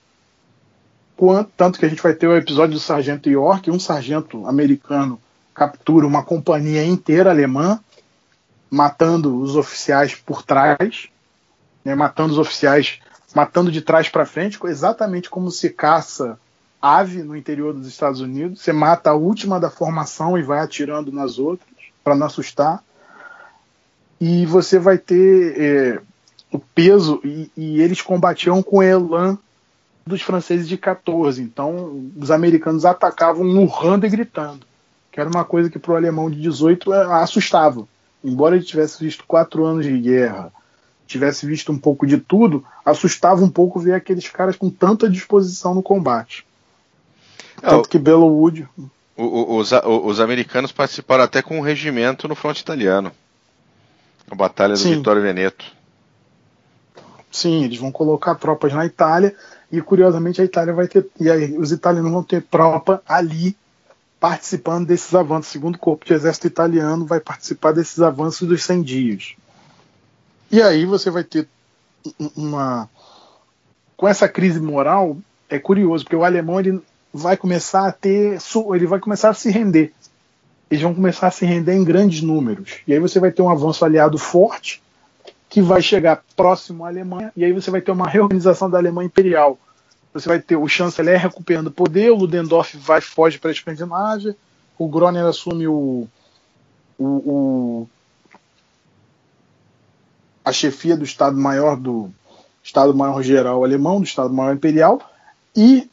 Quanto, 1.16 1.52
tanto 1.56 1.80
que 1.80 1.86
a 1.86 1.90
gente 1.90 2.02
vai 2.02 2.14
ter 2.14 2.28
o 2.28 2.36
episódio 2.36 2.74
do 2.74 2.80
Sargento 2.80 3.30
York, 3.30 3.70
um 3.70 3.80
sargento 3.80 4.46
americano 4.48 5.22
captura 5.54 6.08
uma 6.08 6.24
companhia 6.24 6.84
inteira 6.84 7.30
alemã, 7.30 7.80
matando 8.70 9.40
os 9.40 9.56
oficiais 9.56 10.16
por 10.16 10.42
trás, 10.42 11.08
né, 11.86 11.94
matando 11.94 12.34
os 12.34 12.40
oficiais, 12.40 13.00
matando 13.36 13.72
de 13.72 13.82
trás 13.82 14.10
para 14.10 14.26
frente, 14.26 14.60
exatamente 14.66 15.30
como 15.30 15.52
se 15.52 15.70
caça 15.70 16.40
ave 16.84 17.24
no 17.24 17.34
interior 17.34 17.74
dos 17.74 17.88
Estados 17.88 18.20
Unidos. 18.20 18.62
Você 18.62 18.74
mata 18.74 19.12
a 19.12 19.16
última 19.16 19.58
da 19.58 19.70
formação 19.70 20.38
e 20.38 20.44
vai 20.44 20.60
atirando 20.60 21.14
nas 21.14 21.40
outras 21.40 21.70
para 22.04 22.14
não 22.14 22.28
assustar. 22.28 22.84
E 24.20 24.46
você 24.46 24.78
vai 24.78 24.98
ter 24.98 25.56
é, 25.58 26.02
o 26.52 26.60
peso, 26.60 27.22
e, 27.24 27.50
e, 27.56 27.82
eles 27.82 28.02
combatiam 28.02 28.62
com 28.62 28.84
elan 28.84 29.38
dos 30.06 30.22
franceses 30.22 30.68
de 30.68 30.78
14. 30.78 31.42
Então, 31.42 32.12
os 32.18 32.30
americanos 32.30 32.84
atacavam 32.84 33.46
urrando 33.46 34.06
e 34.06 34.10
gritando, 34.10 34.66
que 35.10 35.22
era 35.22 35.30
uma 35.30 35.46
coisa 35.46 35.70
que 35.70 35.80
para 35.80 35.94
o 35.94 35.96
alemão 35.96 36.30
de 36.30 36.42
18 36.42 36.94
é, 36.94 37.24
assustava. 37.24 37.88
Embora 38.22 38.58
ele 38.58 38.66
tivesse 38.66 39.02
visto 39.02 39.24
quatro 39.26 39.64
anos 39.64 39.86
de 39.86 39.98
guerra, 39.98 40.52
tivesse 41.08 41.46
visto 41.46 41.72
um 41.72 41.78
pouco 41.78 42.06
de 42.06 42.18
tudo, 42.18 42.66
assustava 42.86 43.42
um 43.44 43.50
pouco 43.50 43.80
ver 43.80 43.94
aqueles 43.94 44.28
caras 44.28 44.58
com 44.58 44.70
tanta 44.70 45.10
disposição 45.10 45.74
no 45.74 45.82
combate. 45.82 46.46
É, 47.64 47.70
Tanto 47.70 47.88
que 47.88 47.98
Bellowood. 47.98 48.68
Os, 49.16 49.72
os, 49.72 50.20
americanos 50.20 50.74
participaram 50.74 51.24
até 51.24 51.42
com 51.42 51.58
um 51.58 51.62
regimento 51.62 52.28
no 52.28 52.36
fronte 52.36 52.60
italiano. 52.60 53.12
A 54.30 54.36
Batalha 54.36 54.74
do 54.74 54.80
Sim. 54.80 54.96
Vittorio 54.96 55.22
Veneto. 55.22 55.66
Sim, 57.32 57.64
eles 57.64 57.78
vão 57.78 57.92
colocar 57.92 58.36
tropas 58.36 58.74
na 58.74 58.86
Itália 58.86 59.34
e 59.72 59.82
curiosamente 59.82 60.42
a 60.42 60.46
Itália 60.46 60.74
vai 60.74 60.88
ter. 60.88 61.08
E 61.20 61.30
aí 61.30 61.58
os 61.58 61.72
italianos 61.72 62.12
vão 62.12 62.22
ter 62.22 62.42
tropa 62.42 63.02
ali 63.08 63.56
participando 64.20 64.86
desses 64.86 65.16
avanços. 65.16 65.50
O 65.50 65.54
segundo 65.54 65.78
corpo 65.78 66.06
de 66.06 66.14
exército 66.14 66.48
italiano 66.48 67.06
vai 67.06 67.22
participar 67.22 67.72
desses 67.72 68.02
avanços 68.02 68.48
dos 68.48 68.64
100 68.64 68.82
dias. 68.82 69.36
E 70.52 70.62
aí 70.62 70.86
você 70.86 71.10
vai 71.10 71.24
ter 71.24 71.48
uma. 72.36 72.90
Com 73.96 74.08
essa 74.08 74.28
crise 74.28 74.60
moral, 74.60 75.18
é 75.50 75.58
curioso, 75.58 76.04
porque 76.04 76.16
o 76.16 76.24
alemão 76.24 76.60
ele 76.60 76.82
vai 77.14 77.38
começar 77.38 77.88
a 77.88 77.92
ter. 77.92 78.40
Ele 78.74 78.88
vai 78.88 79.00
começar 79.00 79.30
a 79.30 79.34
se 79.34 79.52
render. 79.52 79.94
Eles 80.70 80.82
vão 80.82 80.96
começar 80.96 81.28
a 81.28 81.32
se 81.32 81.46
render 81.46 81.76
em 81.76 81.84
grandes 81.84 82.22
números. 82.22 82.80
E 82.88 82.94
aí 82.94 83.00
você 83.00 83.20
vai 83.20 83.32
ter 83.32 83.42
um 83.44 83.50
avanço 83.50 83.86
aliado 83.86 84.18
forte 84.18 84.82
que 85.54 85.62
vai 85.62 85.84
chegar 85.84 86.24
próximo 86.36 86.84
à 86.84 86.88
Alemanha, 86.88 87.32
e 87.38 87.46
aí 87.46 87.54
você 87.54 87.70
vai 87.70 87.80
ter 87.80 87.92
uma 87.92 88.08
reorganização 88.08 88.68
da 88.68 88.80
Alemanha 88.80 89.06
Imperial. 89.06 89.56
Você 90.12 90.28
vai 90.28 90.40
ter 90.40 90.56
o 90.56 90.68
chanceler 90.68 91.20
recuperando 91.20 91.70
poder, 91.70 92.10
o 92.10 92.16
Ludendorff 92.16 92.76
vai 92.76 93.02
foge 93.02 93.38
para 93.38 93.52
a 93.52 93.54
Escandinávia, 93.54 94.36
o 94.80 94.88
Groner 94.88 95.26
assume 95.26 95.68
o, 95.68 96.08
o, 96.98 97.06
o 97.06 97.90
a 100.44 100.52
chefia 100.52 100.98
do 100.98 101.04
Estado-Maior 101.04 101.78
do 101.78 102.10
Estado-Maior 102.64 103.22
Geral 103.22 103.64
Alemão, 103.64 104.00
do 104.00 104.08
Estado-Maior 104.08 104.56
Imperial, 104.56 105.08
e 105.56 105.88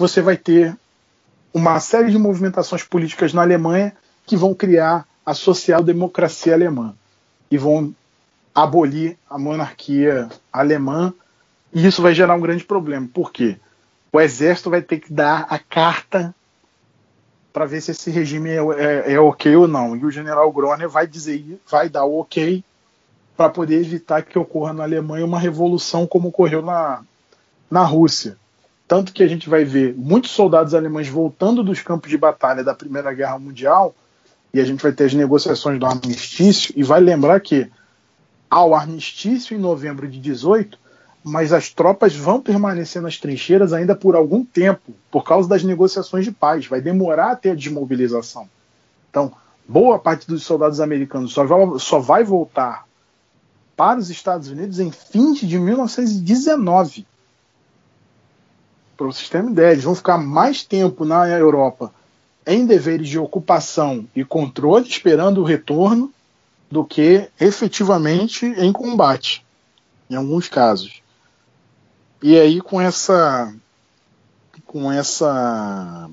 você 0.00 0.22
vai 0.22 0.36
ter 0.36 0.76
uma 1.52 1.78
série 1.78 2.10
de 2.10 2.18
movimentações 2.18 2.82
políticas 2.82 3.32
na 3.32 3.42
Alemanha 3.42 3.92
que 4.26 4.36
vão 4.36 4.54
criar 4.54 5.06
a 5.24 5.34
social-democracia 5.34 6.54
alemã 6.54 6.94
e 7.50 7.58
vão 7.58 7.94
abolir 8.54 9.16
a 9.28 9.38
monarquia 9.38 10.28
alemã, 10.52 11.12
e 11.72 11.86
isso 11.86 12.02
vai 12.02 12.14
gerar 12.14 12.34
um 12.34 12.40
grande 12.40 12.64
problema. 12.64 13.08
Por 13.12 13.30
quê? 13.30 13.58
O 14.12 14.20
exército 14.20 14.70
vai 14.70 14.82
ter 14.82 14.98
que 14.98 15.12
dar 15.12 15.46
a 15.48 15.58
carta 15.58 16.34
para 17.52 17.66
ver 17.66 17.80
se 17.80 17.90
esse 17.90 18.10
regime 18.10 18.50
é, 18.50 18.56
é, 18.56 19.12
é, 19.12 19.20
ok 19.20 19.54
ou 19.54 19.68
não. 19.68 19.96
E 19.96 20.04
o 20.04 20.10
general 20.10 20.50
Groner 20.50 20.88
vai 20.88 21.06
dizer, 21.06 21.60
vai 21.68 21.88
dar 21.88 22.04
o 22.04 22.20
ok 22.20 22.64
para 23.36 23.50
poder 23.50 23.80
evitar 23.80 24.22
que 24.22 24.38
ocorra 24.38 24.72
na 24.72 24.84
Alemanha 24.84 25.24
uma 25.24 25.38
revolução 25.38 26.06
como 26.06 26.28
ocorreu 26.28 26.62
na, 26.62 27.02
na 27.70 27.84
Rússia. 27.84 28.36
Tanto 28.90 29.12
que 29.12 29.22
a 29.22 29.28
gente 29.28 29.48
vai 29.48 29.64
ver 29.64 29.94
muitos 29.96 30.32
soldados 30.32 30.74
alemães 30.74 31.08
voltando 31.08 31.62
dos 31.62 31.80
campos 31.80 32.10
de 32.10 32.18
batalha 32.18 32.64
da 32.64 32.74
Primeira 32.74 33.12
Guerra 33.12 33.38
Mundial, 33.38 33.94
e 34.52 34.58
a 34.58 34.64
gente 34.64 34.82
vai 34.82 34.90
ter 34.90 35.04
as 35.04 35.14
negociações 35.14 35.78
do 35.78 35.86
armistício, 35.86 36.74
e 36.76 36.82
vai 36.82 36.98
lembrar 36.98 37.38
que 37.38 37.70
ao 38.50 38.74
armistício 38.74 39.56
em 39.56 39.60
novembro 39.60 40.08
de 40.08 40.18
18, 40.18 40.76
mas 41.22 41.52
as 41.52 41.68
tropas 41.68 42.16
vão 42.16 42.40
permanecer 42.40 43.00
nas 43.00 43.16
trincheiras 43.16 43.72
ainda 43.72 43.94
por 43.94 44.16
algum 44.16 44.44
tempo, 44.44 44.92
por 45.08 45.22
causa 45.22 45.48
das 45.48 45.62
negociações 45.62 46.24
de 46.24 46.32
paz. 46.32 46.66
Vai 46.66 46.80
demorar 46.80 47.30
até 47.30 47.52
a 47.52 47.54
desmobilização. 47.54 48.50
Então, 49.08 49.32
boa 49.68 50.00
parte 50.00 50.26
dos 50.26 50.42
soldados 50.42 50.80
americanos 50.80 51.32
só 51.32 51.44
vai, 51.44 51.78
só 51.78 52.00
vai 52.00 52.24
voltar 52.24 52.84
para 53.76 54.00
os 54.00 54.10
Estados 54.10 54.48
Unidos 54.48 54.80
em 54.80 54.90
fins 54.90 55.38
de 55.38 55.60
1919. 55.60 57.06
Para 59.00 59.08
o 59.08 59.12
sistema 59.14 59.50
ideia, 59.50 59.72
eles 59.72 59.84
vão 59.84 59.94
ficar 59.94 60.18
mais 60.18 60.62
tempo 60.62 61.06
na 61.06 61.26
Europa 61.26 61.90
em 62.46 62.66
deveres 62.66 63.08
de 63.08 63.18
ocupação 63.18 64.06
e 64.14 64.22
controle, 64.26 64.86
esperando 64.86 65.40
o 65.40 65.44
retorno, 65.44 66.12
do 66.70 66.84
que 66.84 67.26
efetivamente 67.40 68.44
em 68.44 68.70
combate, 68.70 69.42
em 70.10 70.16
alguns 70.16 70.50
casos. 70.50 71.02
E 72.22 72.38
aí 72.38 72.60
com 72.60 72.78
essa 72.78 73.50
com 74.66 74.92
essa 74.92 76.10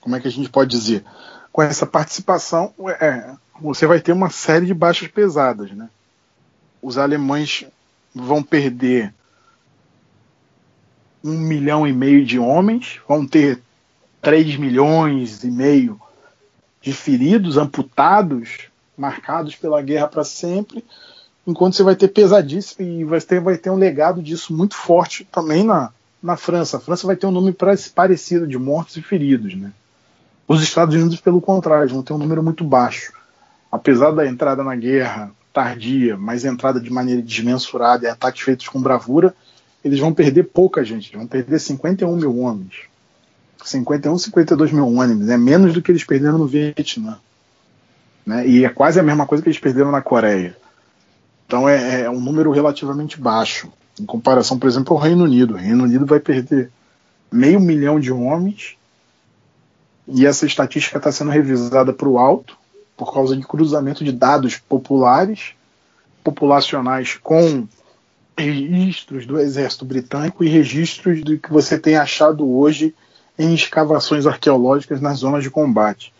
como 0.00 0.14
é 0.14 0.20
que 0.20 0.28
a 0.28 0.30
gente 0.30 0.48
pode 0.48 0.70
dizer? 0.70 1.04
Com 1.50 1.60
essa 1.60 1.86
participação 1.86 2.72
é, 3.00 3.34
você 3.60 3.84
vai 3.84 4.00
ter 4.00 4.12
uma 4.12 4.30
série 4.30 4.66
de 4.66 4.74
baixas 4.74 5.08
pesadas 5.08 5.72
né? 5.72 5.90
Os 6.80 6.98
alemães 6.98 7.66
vão 8.14 8.44
perder 8.44 9.12
um 11.24 11.36
milhão 11.36 11.86
e 11.86 11.92
meio 11.92 12.24
de 12.24 12.38
homens, 12.38 13.00
vão 13.08 13.26
ter 13.26 13.60
3 14.20 14.56
milhões 14.56 15.42
e 15.44 15.50
meio 15.50 16.00
de 16.80 16.92
feridos, 16.92 17.56
amputados, 17.56 18.68
marcados 18.96 19.54
pela 19.54 19.82
guerra 19.82 20.08
para 20.08 20.24
sempre, 20.24 20.84
enquanto 21.46 21.74
você 21.74 21.82
vai 21.82 21.96
ter 21.96 22.08
pesadíssimo 22.08 22.86
e 22.86 23.04
vai 23.04 23.20
ter, 23.20 23.40
vai 23.40 23.56
ter 23.56 23.70
um 23.70 23.76
legado 23.76 24.22
disso 24.22 24.54
muito 24.54 24.76
forte 24.76 25.26
também 25.30 25.64
na, 25.64 25.90
na 26.22 26.36
França. 26.36 26.76
A 26.76 26.80
França 26.80 27.06
vai 27.06 27.16
ter 27.16 27.26
um 27.26 27.30
número 27.30 27.56
parecido 27.94 28.46
de 28.46 28.58
mortos 28.58 28.96
e 28.96 29.02
feridos. 29.02 29.54
Né? 29.54 29.72
Os 30.46 30.62
Estados 30.62 30.94
Unidos, 30.94 31.20
pelo 31.20 31.40
contrário, 31.40 31.88
vão 31.88 32.02
ter 32.02 32.12
um 32.12 32.18
número 32.18 32.42
muito 32.42 32.64
baixo. 32.64 33.12
Apesar 33.70 34.12
da 34.12 34.26
entrada 34.26 34.64
na 34.64 34.74
guerra 34.74 35.30
tardia, 35.52 36.16
mas 36.16 36.44
entrada 36.44 36.80
de 36.80 36.90
maneira 36.90 37.20
desmensurada 37.20 38.06
e 38.06 38.08
ataques 38.08 38.42
feitos 38.42 38.68
com 38.68 38.80
bravura, 38.80 39.34
eles 39.88 40.00
vão 40.00 40.12
perder 40.12 40.44
pouca 40.44 40.84
gente, 40.84 41.16
vão 41.16 41.26
perder 41.26 41.58
51 41.58 42.14
mil 42.16 42.38
homens. 42.38 42.74
51, 43.64 44.16
52 44.18 44.72
mil 44.72 44.86
homens, 44.86 45.28
é 45.28 45.36
menos 45.36 45.74
do 45.74 45.82
que 45.82 45.90
eles 45.90 46.04
perderam 46.04 46.38
no 46.38 46.46
Vietnã. 46.46 47.18
Né? 48.24 48.46
E 48.46 48.64
é 48.64 48.68
quase 48.68 49.00
a 49.00 49.02
mesma 49.02 49.26
coisa 49.26 49.42
que 49.42 49.48
eles 49.48 49.58
perderam 49.58 49.90
na 49.90 50.00
Coreia. 50.00 50.56
Então 51.46 51.68
é, 51.68 52.02
é 52.02 52.10
um 52.10 52.20
número 52.20 52.50
relativamente 52.50 53.20
baixo, 53.20 53.72
em 53.98 54.04
comparação, 54.04 54.58
por 54.58 54.68
exemplo, 54.68 54.94
ao 54.94 55.02
Reino 55.02 55.24
Unido. 55.24 55.54
O 55.54 55.56
Reino 55.56 55.84
Unido 55.84 56.06
vai 56.06 56.20
perder 56.20 56.70
meio 57.32 57.58
milhão 57.58 57.98
de 57.98 58.12
homens, 58.12 58.76
e 60.06 60.24
essa 60.24 60.46
estatística 60.46 60.96
está 60.96 61.12
sendo 61.12 61.30
revisada 61.30 61.92
para 61.92 62.08
o 62.08 62.18
alto, 62.18 62.56
por 62.96 63.12
causa 63.12 63.36
de 63.36 63.46
cruzamento 63.46 64.04
de 64.04 64.12
dados 64.12 64.56
populares, 64.56 65.52
populacionais 66.24 67.14
com 67.14 67.66
registros 68.38 69.26
do 69.26 69.38
exército 69.38 69.84
britânico 69.84 70.44
e 70.44 70.48
registros 70.48 71.22
do 71.22 71.36
que 71.38 71.50
você 71.50 71.78
tem 71.78 71.96
achado 71.96 72.48
hoje 72.48 72.94
em 73.38 73.54
escavações 73.54 74.26
arqueológicas 74.26 75.00
nas 75.00 75.18
zonas 75.18 75.42
de 75.42 75.50
combate. 75.50 76.12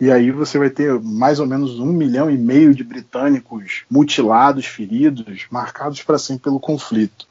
E 0.00 0.10
aí 0.10 0.30
você 0.30 0.58
vai 0.58 0.70
ter 0.70 0.98
mais 1.00 1.38
ou 1.38 1.46
menos 1.46 1.78
um 1.78 1.86
milhão 1.86 2.30
e 2.30 2.36
meio 2.36 2.74
de 2.74 2.82
britânicos 2.82 3.84
mutilados, 3.90 4.66
feridos, 4.66 5.46
marcados 5.50 6.02
para 6.02 6.18
sempre 6.18 6.44
pelo 6.44 6.60
conflito. 6.60 7.26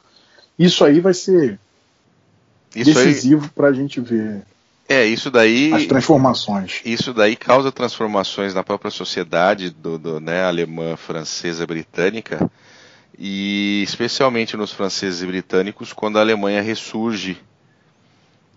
Isso 0.58 0.84
aí 0.84 1.00
vai 1.00 1.14
ser 1.14 1.58
isso 2.74 2.92
decisivo 2.92 3.50
para 3.54 3.68
a 3.68 3.72
gente 3.72 4.00
ver. 4.00 4.42
É, 4.88 5.04
isso 5.06 5.30
daí. 5.30 5.72
As 5.72 5.86
transformações. 5.86 6.80
Isso 6.84 7.12
daí 7.14 7.36
causa 7.36 7.72
transformações 7.72 8.54
na 8.54 8.62
própria 8.62 8.90
sociedade 8.90 9.70
do, 9.70 9.98
do 9.98 10.20
né, 10.20 10.44
alemã, 10.44 10.96
francesa, 10.96 11.66
britânica, 11.66 12.50
e 13.18 13.82
especialmente 13.82 14.56
nos 14.56 14.72
franceses 14.72 15.22
e 15.22 15.26
britânicos, 15.26 15.92
quando 15.92 16.18
a 16.18 16.20
Alemanha 16.20 16.60
ressurge 16.60 17.38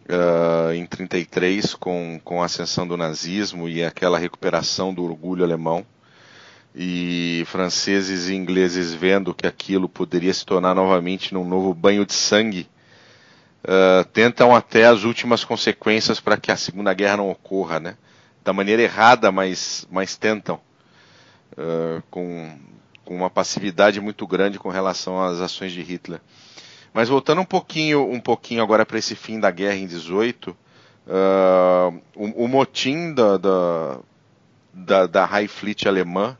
uh, 0.10 0.74
em 0.74 0.86
33 0.86 1.76
com, 1.76 2.20
com 2.24 2.42
a 2.42 2.46
ascensão 2.46 2.88
do 2.88 2.98
nazismo 2.98 3.70
e 3.70 3.84
aquela 3.84 4.18
recuperação 4.18 4.94
do 4.94 5.04
orgulho 5.04 5.44
alemão 5.44 5.86
e 6.76 7.44
franceses 7.48 8.30
e 8.30 8.36
ingleses 8.36 8.94
vendo 8.94 9.34
que 9.34 9.48
aquilo 9.48 9.90
poderia 9.90 10.34
se 10.34 10.46
tornar 10.46 10.76
novamente 10.76 11.34
num 11.34 11.44
novo 11.44 11.74
banho 11.74 12.06
de 12.06 12.14
sangue, 12.14 12.68
uh, 13.64 14.06
tentam 14.06 14.56
até 14.56 14.86
as 14.86 15.04
últimas 15.04 15.44
consequências 15.44 16.20
para 16.20 16.38
que 16.38 16.52
a 16.52 16.58
Segunda 16.58 16.94
Guerra 16.94 17.18
não 17.18 17.32
ocorra, 17.32 17.80
né? 17.80 17.98
Da 18.44 18.54
maneira 18.54 18.82
errada, 18.82 19.32
mas, 19.32 19.88
mas 19.92 20.16
tentam, 20.16 20.60
uh, 21.54 22.02
com, 22.12 22.58
com 23.08 23.16
uma 23.16 23.30
passividade 23.30 24.02
muito 24.02 24.28
grande 24.28 24.60
com 24.60 24.68
relação 24.68 25.24
às 25.24 25.40
ações 25.40 25.72
de 25.72 25.82
Hitler. 25.82 26.20
Mas 26.94 27.08
voltando 27.08 27.40
um 27.40 27.46
pouquinho, 27.46 28.04
um 28.12 28.20
pouquinho 28.20 28.62
agora 28.62 28.86
para 28.86 29.00
esse 29.00 29.16
fim 29.16 29.40
da 29.40 29.50
guerra 29.50 29.76
em 29.76 29.88
18, 29.88 30.52
uh, 30.52 32.02
o, 32.14 32.44
o, 32.44 32.48
motim 32.50 33.14
da, 33.14 33.38
da, 33.38 34.00
da, 34.74 35.08
da, 35.08 35.26
High 35.26 35.48
Fleet 35.48 35.88
alemã 35.88 36.38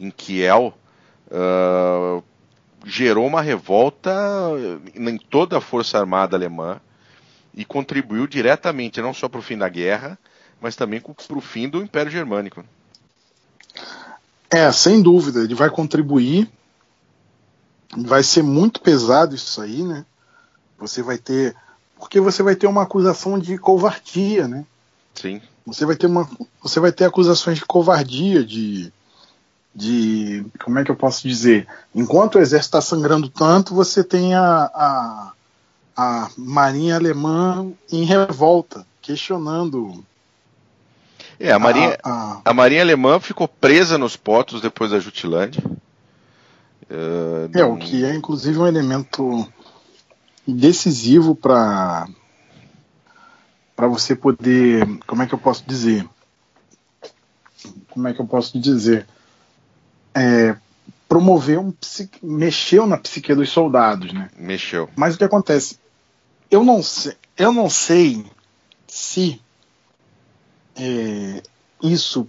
em 0.00 0.10
Kiel 0.10 0.74
uh, 1.28 2.24
gerou 2.84 3.24
uma 3.24 3.40
revolta 3.40 4.12
em 4.96 5.18
toda 5.18 5.58
a 5.58 5.60
força 5.60 6.00
armada 6.00 6.36
alemã 6.36 6.80
e 7.54 7.64
contribuiu 7.64 8.26
diretamente 8.26 9.00
não 9.00 9.14
só 9.14 9.28
para 9.28 9.38
o 9.38 9.42
fim 9.42 9.56
da 9.56 9.68
guerra, 9.68 10.18
mas 10.60 10.74
também 10.74 11.00
para 11.00 11.38
o 11.38 11.40
fim 11.40 11.68
do 11.68 11.80
Império 11.80 12.10
Germânico. 12.10 12.64
É, 14.50 14.70
sem 14.72 15.02
dúvida, 15.02 15.40
ele 15.40 15.54
vai 15.54 15.70
contribuir 15.70 16.50
vai 17.96 18.22
ser 18.22 18.42
muito 18.42 18.80
pesado 18.80 19.34
isso 19.34 19.60
aí, 19.60 19.82
né? 19.82 20.04
Você 20.78 21.02
vai 21.02 21.18
ter. 21.18 21.54
Porque 21.98 22.20
você 22.20 22.42
vai 22.42 22.54
ter 22.54 22.66
uma 22.66 22.82
acusação 22.82 23.38
de 23.38 23.58
covardia, 23.58 24.46
né? 24.46 24.64
Sim. 25.14 25.40
Você 25.66 25.84
vai 25.84 25.96
ter 25.96 26.06
uma. 26.06 26.28
Você 26.62 26.78
vai 26.80 26.92
ter 26.92 27.04
acusações 27.04 27.58
de 27.58 27.64
covardia, 27.64 28.44
de. 28.44 28.92
de 29.74 30.44
como 30.62 30.78
é 30.78 30.84
que 30.84 30.90
eu 30.90 30.96
posso 30.96 31.26
dizer? 31.26 31.66
Enquanto 31.94 32.36
o 32.36 32.40
exército 32.40 32.76
está 32.76 32.80
sangrando 32.80 33.28
tanto, 33.28 33.74
você 33.74 34.04
tem 34.04 34.34
a, 34.34 34.70
a, 34.74 35.32
a 35.96 36.30
marinha 36.36 36.96
alemã 36.96 37.70
em 37.90 38.04
revolta, 38.04 38.86
questionando 39.00 40.04
é, 41.38 41.52
a 41.52 41.58
Marinha, 41.58 41.98
a, 42.02 42.10
a... 42.10 42.40
a 42.44 42.54
Marinha 42.54 42.82
Alemã 42.82 43.20
ficou 43.20 43.46
presa 43.46 43.96
nos 43.96 44.16
potos 44.16 44.60
depois 44.60 44.90
da 44.90 44.98
Jutilândia. 44.98 45.62
Uh, 46.90 47.50
é, 47.52 47.64
o 47.64 47.76
que 47.76 48.04
é 48.04 48.14
inclusive 48.14 48.58
um 48.58 48.66
elemento 48.66 49.46
decisivo 50.46 51.34
para 51.34 52.08
para 53.76 53.86
você 53.86 54.16
poder, 54.16 54.84
como 55.06 55.22
é 55.22 55.26
que 55.26 55.34
eu 55.34 55.38
posso 55.38 55.62
dizer? 55.64 56.04
Como 57.90 58.08
é 58.08 58.12
que 58.12 58.20
eu 58.20 58.26
posso 58.26 58.58
dizer? 58.58 59.06
É, 60.12 60.56
promover 61.08 61.60
um 61.60 61.72
mexeu 62.20 62.88
na 62.88 62.98
psique 62.98 63.32
dos 63.36 63.50
soldados, 63.50 64.12
né? 64.12 64.30
Mexeu. 64.36 64.90
Mas 64.96 65.14
o 65.14 65.18
que 65.18 65.22
acontece? 65.22 65.78
Eu 66.50 66.64
não 66.64 66.82
sei, 66.82 67.14
eu 67.36 67.52
não 67.52 67.70
sei 67.70 68.26
se 68.88 69.40
é, 70.78 71.42
isso 71.82 72.26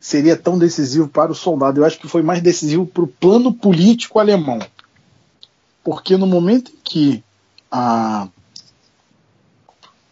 seria 0.00 0.36
tão 0.36 0.58
decisivo 0.58 1.06
para 1.08 1.30
o 1.30 1.34
soldado. 1.34 1.80
Eu 1.80 1.84
acho 1.84 1.98
que 1.98 2.08
foi 2.08 2.22
mais 2.22 2.40
decisivo 2.40 2.86
para 2.86 3.02
o 3.02 3.08
plano 3.08 3.52
político 3.52 4.18
alemão. 4.18 4.58
Porque 5.84 6.16
no 6.16 6.26
momento 6.26 6.72
em 6.72 6.78
que 6.82 7.24
a, 7.70 8.28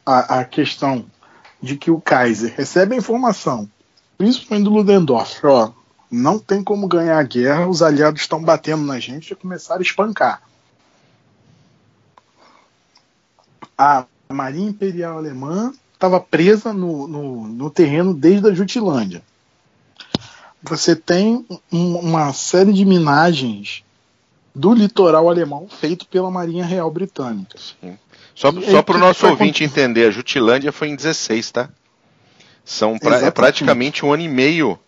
a, 0.05 0.41
a 0.41 0.45
questão 0.45 1.05
de 1.61 1.77
que 1.77 1.91
o 1.91 2.01
Kaiser 2.01 2.55
recebe 2.55 2.95
a 2.95 2.99
informação, 2.99 3.69
principalmente 4.17 4.65
do 4.65 4.71
Ludendorff, 4.71 5.45
ó, 5.47 5.73
não 6.11 6.39
tem 6.39 6.63
como 6.63 6.87
ganhar 6.87 7.19
a 7.19 7.23
guerra, 7.23 7.67
os 7.67 7.83
aliados 7.83 8.21
estão 8.21 8.43
batendo 8.43 8.85
na 8.85 8.99
gente 8.99 9.31
e 9.31 9.37
começaram 9.37 9.81
a 9.81 9.83
espancar. 9.83 10.43
A 13.77 14.05
Marinha 14.29 14.71
Imperial 14.71 15.19
Alemã 15.19 15.73
estava 15.99 16.21
presa 16.21 16.73
no, 16.73 17.09
no, 17.09 17.49
no 17.49 17.71
terreno 17.71 18.15
desde 18.15 18.49
a 18.49 18.55
Jutilândia 18.55 19.23
você 20.63 20.97
tem 20.97 21.47
uma 21.71 22.33
série 22.33 22.73
de 22.73 22.85
minagens 22.85 23.83
do 24.55 24.75
litoral 24.75 25.29
alemão 25.29 25.69
feito 25.69 26.07
pela 26.07 26.31
Marinha 26.31 26.65
Real 26.65 26.91
Britânica. 26.91 27.57
Sim. 27.59 27.97
Só, 28.35 28.53
só 28.53 28.83
para 28.83 28.97
o 28.97 29.01
nosso 29.01 29.27
ouvinte 29.27 29.65
entender, 29.65 30.07
a 30.07 30.11
Jutilândia 30.11 30.73
foi 30.73 30.89
em 30.89 30.97
16, 30.97 31.51
tá? 31.51 31.69
São 32.65 32.99
pra, 32.99 33.21
é 33.21 33.31
praticamente 33.31 34.05
um 34.05 34.13
ano 34.13 34.23
e 34.23 34.29
meio 34.29 34.79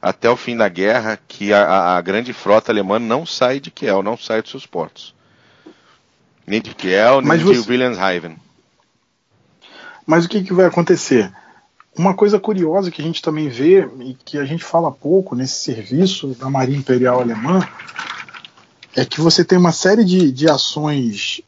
até 0.00 0.28
o 0.30 0.36
fim 0.36 0.56
da 0.56 0.68
guerra 0.68 1.18
que 1.28 1.52
a, 1.52 1.96
a, 1.96 2.00
grande 2.00 2.32
frota 2.32 2.72
alemã 2.72 2.98
não 2.98 3.26
sai 3.26 3.60
de 3.60 3.70
Kiel, 3.70 4.02
não 4.02 4.16
sai 4.16 4.42
dos 4.42 4.50
seus 4.50 4.66
portos. 4.66 5.14
Nem 6.46 6.60
de 6.60 6.74
Kiel, 6.74 7.20
nem 7.20 7.28
Mas 7.28 7.40
de 7.40 7.44
você... 7.44 7.70
Wilhelmshaven. 7.70 8.36
Mas 10.10 10.24
o 10.24 10.28
que, 10.28 10.42
que 10.42 10.52
vai 10.52 10.66
acontecer? 10.66 11.32
Uma 11.96 12.14
coisa 12.14 12.36
curiosa 12.36 12.90
que 12.90 13.00
a 13.00 13.04
gente 13.04 13.22
também 13.22 13.48
vê 13.48 13.88
e 14.00 14.12
que 14.12 14.38
a 14.38 14.44
gente 14.44 14.64
fala 14.64 14.90
pouco 14.90 15.36
nesse 15.36 15.54
serviço 15.62 16.34
da 16.34 16.50
Marinha 16.50 16.80
Imperial 16.80 17.20
Alemã 17.20 17.64
é 18.96 19.04
que 19.04 19.20
você 19.20 19.44
tem 19.44 19.56
uma 19.56 19.70
série 19.70 20.04
de, 20.04 20.32
de 20.32 20.50
ações, 20.50 21.42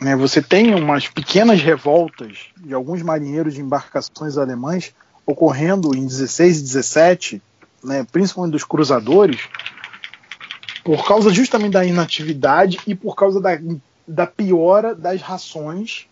né, 0.00 0.16
você 0.16 0.40
tem 0.40 0.74
umas 0.74 1.06
pequenas 1.06 1.60
revoltas 1.60 2.46
de 2.56 2.72
alguns 2.72 3.02
marinheiros 3.02 3.52
de 3.52 3.60
embarcações 3.60 4.38
alemães 4.38 4.94
ocorrendo 5.26 5.94
em 5.94 6.06
16 6.06 6.60
e 6.60 6.62
17, 6.62 7.42
né, 7.84 8.06
principalmente 8.10 8.52
dos 8.52 8.64
cruzadores, 8.64 9.42
por 10.82 11.06
causa 11.06 11.28
justamente 11.28 11.72
da 11.72 11.84
inatividade 11.84 12.78
e 12.86 12.94
por 12.94 13.14
causa 13.14 13.38
da, 13.38 13.58
da 14.06 14.26
piora 14.26 14.94
das 14.94 15.20
rações 15.20 16.07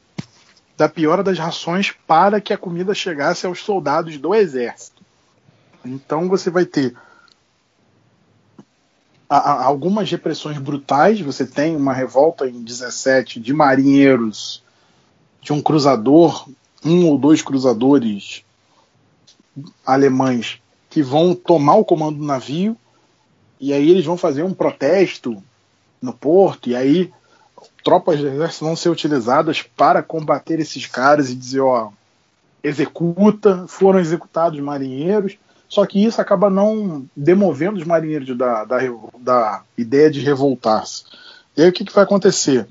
da 0.76 0.88
piora 0.88 1.22
das 1.22 1.38
rações 1.38 1.92
para 2.06 2.40
que 2.40 2.52
a 2.52 2.58
comida 2.58 2.94
chegasse 2.94 3.46
aos 3.46 3.60
soldados 3.60 4.18
do 4.18 4.34
exército. 4.34 5.02
Então 5.84 6.28
você 6.28 6.50
vai 6.50 6.66
ter 6.66 6.94
algumas 9.28 10.10
repressões 10.10 10.58
brutais. 10.58 11.20
Você 11.20 11.46
tem 11.46 11.74
uma 11.74 11.92
revolta 11.92 12.48
em 12.48 12.62
17 12.62 13.40
de 13.40 13.52
marinheiros 13.52 14.62
de 15.40 15.52
um 15.52 15.62
cruzador, 15.62 16.48
um 16.84 17.06
ou 17.06 17.18
dois 17.18 17.42
cruzadores 17.42 18.44
alemães 19.84 20.60
que 20.90 21.02
vão 21.02 21.34
tomar 21.34 21.76
o 21.76 21.84
comando 21.84 22.18
do 22.18 22.24
navio 22.24 22.76
e 23.58 23.72
aí 23.72 23.90
eles 23.90 24.04
vão 24.04 24.16
fazer 24.16 24.42
um 24.42 24.52
protesto 24.52 25.42
no 26.00 26.12
porto 26.12 26.68
e 26.68 26.76
aí 26.76 27.12
tropas 27.82 28.20
do 28.20 28.28
exército 28.28 28.64
vão 28.64 28.76
ser 28.76 28.88
utilizadas 28.90 29.62
para 29.62 30.02
combater 30.02 30.60
esses 30.60 30.86
caras 30.86 31.30
e 31.30 31.34
dizer 31.34 31.60
ó 31.60 31.90
executa 32.62 33.64
foram 33.68 34.00
executados 34.00 34.58
marinheiros 34.60 35.38
só 35.68 35.84
que 35.84 36.04
isso 36.04 36.20
acaba 36.20 36.48
não 36.48 37.06
demovendo 37.16 37.78
os 37.78 37.84
marinheiros 37.84 38.36
da, 38.36 38.64
da, 38.64 38.78
da 39.18 39.62
ideia 39.76 40.10
de 40.10 40.20
revoltar-se. 40.20 41.04
E 41.56 41.62
aí 41.62 41.68
o 41.68 41.72
que, 41.72 41.84
que, 41.84 41.92
vai 41.92 42.04
acontecer? 42.04 42.66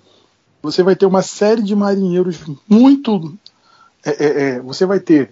Você 0.61 0.81
vai 0.81 0.95
ter 0.95 1.05
uma 1.05 1.21
série 1.21 1.61
de 1.61 1.75
marinheiros 1.75 2.39
muito. 2.67 3.37
É, 4.03 4.09
é, 4.09 4.49
é, 4.49 4.59
você 4.59 4.85
vai 4.85 4.99
ter 4.99 5.31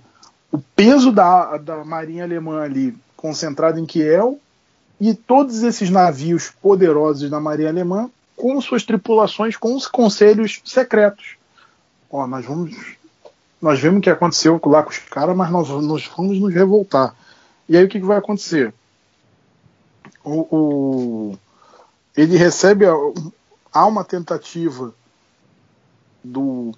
o 0.51 0.59
peso 0.75 1.11
da, 1.11 1.57
da 1.57 1.83
marinha 1.83 2.23
alemã 2.23 2.61
ali 2.61 2.95
concentrado 3.15 3.79
em 3.79 3.85
Kiel 3.85 4.39
e 4.99 5.13
todos 5.13 5.63
esses 5.63 5.89
navios 5.89 6.51
poderosos 6.61 7.29
da 7.29 7.39
marinha 7.39 7.69
alemã 7.69 8.09
com 8.35 8.59
suas 8.61 8.83
tripulações, 8.83 9.55
com 9.55 9.75
os 9.75 9.87
conselhos 9.87 10.61
secretos. 10.65 11.35
Ó, 12.09 12.27
nós 12.27 12.45
vamos. 12.45 12.75
Nós 13.61 13.79
vemos 13.79 13.99
o 13.99 14.01
que 14.01 14.09
aconteceu 14.09 14.59
lá 14.65 14.83
com 14.83 14.89
os 14.89 14.97
caras, 14.97 15.35
mas 15.35 15.49
nós, 15.49 15.69
nós 15.69 16.11
vamos 16.17 16.37
nos 16.37 16.53
revoltar. 16.53 17.15
E 17.67 17.77
aí 17.77 17.85
o 17.85 17.87
que, 17.87 17.99
que 17.99 18.05
vai 18.05 18.17
acontecer? 18.17 18.73
O, 20.23 20.41
o, 20.55 21.37
ele 22.15 22.37
recebe. 22.37 22.85
Há 23.71 23.85
uma 23.85 24.03
tentativa 24.03 24.93
do, 26.23 26.73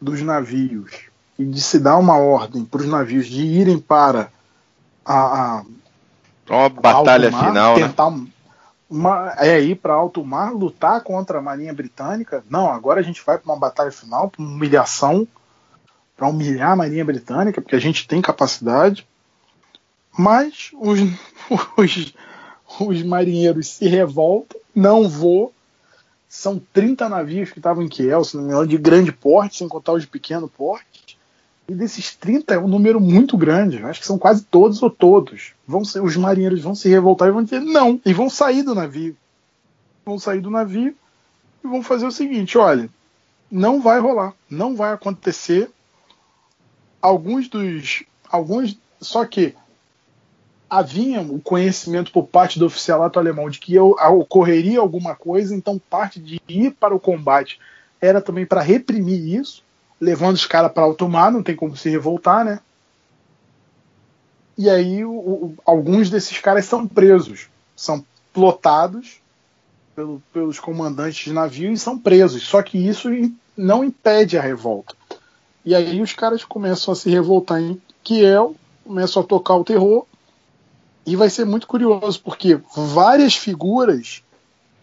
dos 0.00 0.22
navios 0.22 1.08
e 1.38 1.44
de 1.44 1.60
se 1.60 1.78
dar 1.78 1.96
uma 1.96 2.16
ordem 2.16 2.64
para 2.64 2.82
os 2.82 2.86
navios 2.86 3.26
de 3.26 3.42
irem 3.42 3.78
para 3.78 4.30
a. 5.04 5.58
a 5.58 5.64
uma 6.48 6.68
batalha 6.68 7.30
mar, 7.30 7.48
final, 7.48 7.76
né? 7.76 7.88
tentar 7.88 8.10
né? 8.10 8.26
É 9.38 9.60
ir 9.60 9.76
para 9.76 9.94
alto 9.94 10.24
mar, 10.24 10.52
lutar 10.52 11.02
contra 11.02 11.38
a 11.38 11.42
Marinha 11.42 11.72
Britânica. 11.72 12.44
Não, 12.48 12.70
agora 12.70 13.00
a 13.00 13.02
gente 13.02 13.24
vai 13.24 13.38
para 13.38 13.50
uma 13.50 13.58
batalha 13.58 13.90
final, 13.90 14.30
para 14.30 14.42
humilhação, 14.42 15.26
para 16.16 16.28
humilhar 16.28 16.72
a 16.72 16.76
Marinha 16.76 17.04
Britânica, 17.04 17.60
porque 17.60 17.76
a 17.76 17.80
gente 17.80 18.06
tem 18.06 18.20
capacidade. 18.20 19.06
Mas 20.16 20.70
os, 20.74 21.00
os, 21.76 22.14
os 22.80 23.02
marinheiros 23.02 23.68
se 23.68 23.88
revoltam, 23.88 24.60
não 24.74 25.08
vou. 25.08 25.52
São 26.28 26.60
30 26.72 27.08
navios 27.08 27.50
que 27.50 27.58
estavam 27.58 27.82
em 27.82 27.88
Kiel, 27.88 28.24
se 28.24 28.36
não 28.36 28.44
me 28.44 28.50
engano, 28.50 28.66
de 28.66 28.78
grande 28.78 29.12
porte, 29.12 29.56
sem 29.56 29.68
contar 29.68 29.92
os 29.92 30.02
de 30.02 30.08
pequeno 30.08 30.48
porte. 30.48 31.13
E 31.66 31.74
desses 31.74 32.14
30 32.14 32.54
é 32.54 32.58
um 32.58 32.68
número 32.68 33.00
muito 33.00 33.36
grande. 33.36 33.82
Acho 33.82 34.00
que 34.00 34.06
são 34.06 34.18
quase 34.18 34.44
todos 34.44 34.82
ou 34.82 34.90
todos. 34.90 35.52
Vão 35.66 35.84
ser, 35.84 36.02
os 36.02 36.16
marinheiros 36.16 36.60
vão 36.60 36.74
se 36.74 36.88
revoltar 36.88 37.28
e 37.28 37.32
vão 37.32 37.42
dizer 37.42 37.60
não. 37.60 38.00
E 38.04 38.12
vão 38.12 38.28
sair 38.28 38.62
do 38.62 38.74
navio. 38.74 39.16
Vão 40.04 40.18
sair 40.18 40.40
do 40.40 40.50
navio 40.50 40.94
e 41.64 41.66
vão 41.66 41.82
fazer 41.82 42.06
o 42.06 42.12
seguinte: 42.12 42.58
olha, 42.58 42.90
não 43.50 43.80
vai 43.80 43.98
rolar. 43.98 44.34
Não 44.50 44.76
vai 44.76 44.92
acontecer. 44.92 45.70
Alguns 47.00 47.48
dos. 47.48 48.04
Alguns. 48.30 48.78
Só 49.00 49.24
que 49.24 49.54
havia 50.68 51.20
o 51.20 51.40
conhecimento 51.40 52.10
por 52.10 52.26
parte 52.26 52.58
do 52.58 52.66
oficialato 52.66 53.18
alemão 53.18 53.48
de 53.48 53.60
que 53.60 53.78
ocorreria 53.78 54.80
alguma 54.80 55.14
coisa, 55.14 55.54
então 55.54 55.78
parte 55.78 56.18
de 56.18 56.40
ir 56.48 56.72
para 56.72 56.94
o 56.94 57.00
combate 57.00 57.60
era 58.00 58.20
também 58.20 58.44
para 58.44 58.60
reprimir 58.60 59.40
isso, 59.40 59.62
levando 60.00 60.36
os 60.36 60.46
caras 60.46 60.72
para 60.72 60.82
alto 60.82 61.08
mar, 61.08 61.30
não 61.30 61.42
tem 61.42 61.56
como 61.56 61.76
se 61.76 61.88
revoltar, 61.88 62.44
né? 62.44 62.60
E 64.56 64.70
aí 64.70 65.04
o, 65.04 65.12
o, 65.12 65.54
alguns 65.64 66.10
desses 66.10 66.38
caras 66.38 66.64
são 66.64 66.86
presos, 66.86 67.48
são 67.74 68.04
plotados 68.32 69.20
pelo, 69.94 70.22
pelos 70.32 70.60
comandantes 70.60 71.24
de 71.24 71.32
navio 71.32 71.72
e 71.72 71.78
são 71.78 71.98
presos. 71.98 72.42
Só 72.46 72.62
que 72.62 72.78
isso 72.78 73.08
não 73.56 73.84
impede 73.84 74.38
a 74.38 74.42
revolta. 74.42 74.94
E 75.64 75.74
aí 75.74 76.00
os 76.00 76.12
caras 76.12 76.44
começam 76.44 76.92
a 76.92 76.96
se 76.96 77.10
revoltar 77.10 77.60
em 77.60 77.80
Kiel, 78.02 78.54
começam 78.84 79.22
a 79.22 79.26
tocar 79.26 79.56
o 79.56 79.64
terror 79.64 80.06
e 81.06 81.16
vai 81.16 81.30
ser 81.30 81.44
muito 81.44 81.66
curioso, 81.66 82.20
porque 82.22 82.58
várias 82.76 83.34
figuras 83.34 84.22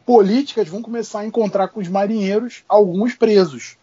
políticas 0.05 0.67
vão 0.67 0.81
começar 0.81 1.19
a 1.19 1.25
encontrar 1.25 1.67
com 1.69 1.79
os 1.79 1.87
marinheiros, 1.87 2.63
alguns 2.67 3.13
presos. 3.13 3.77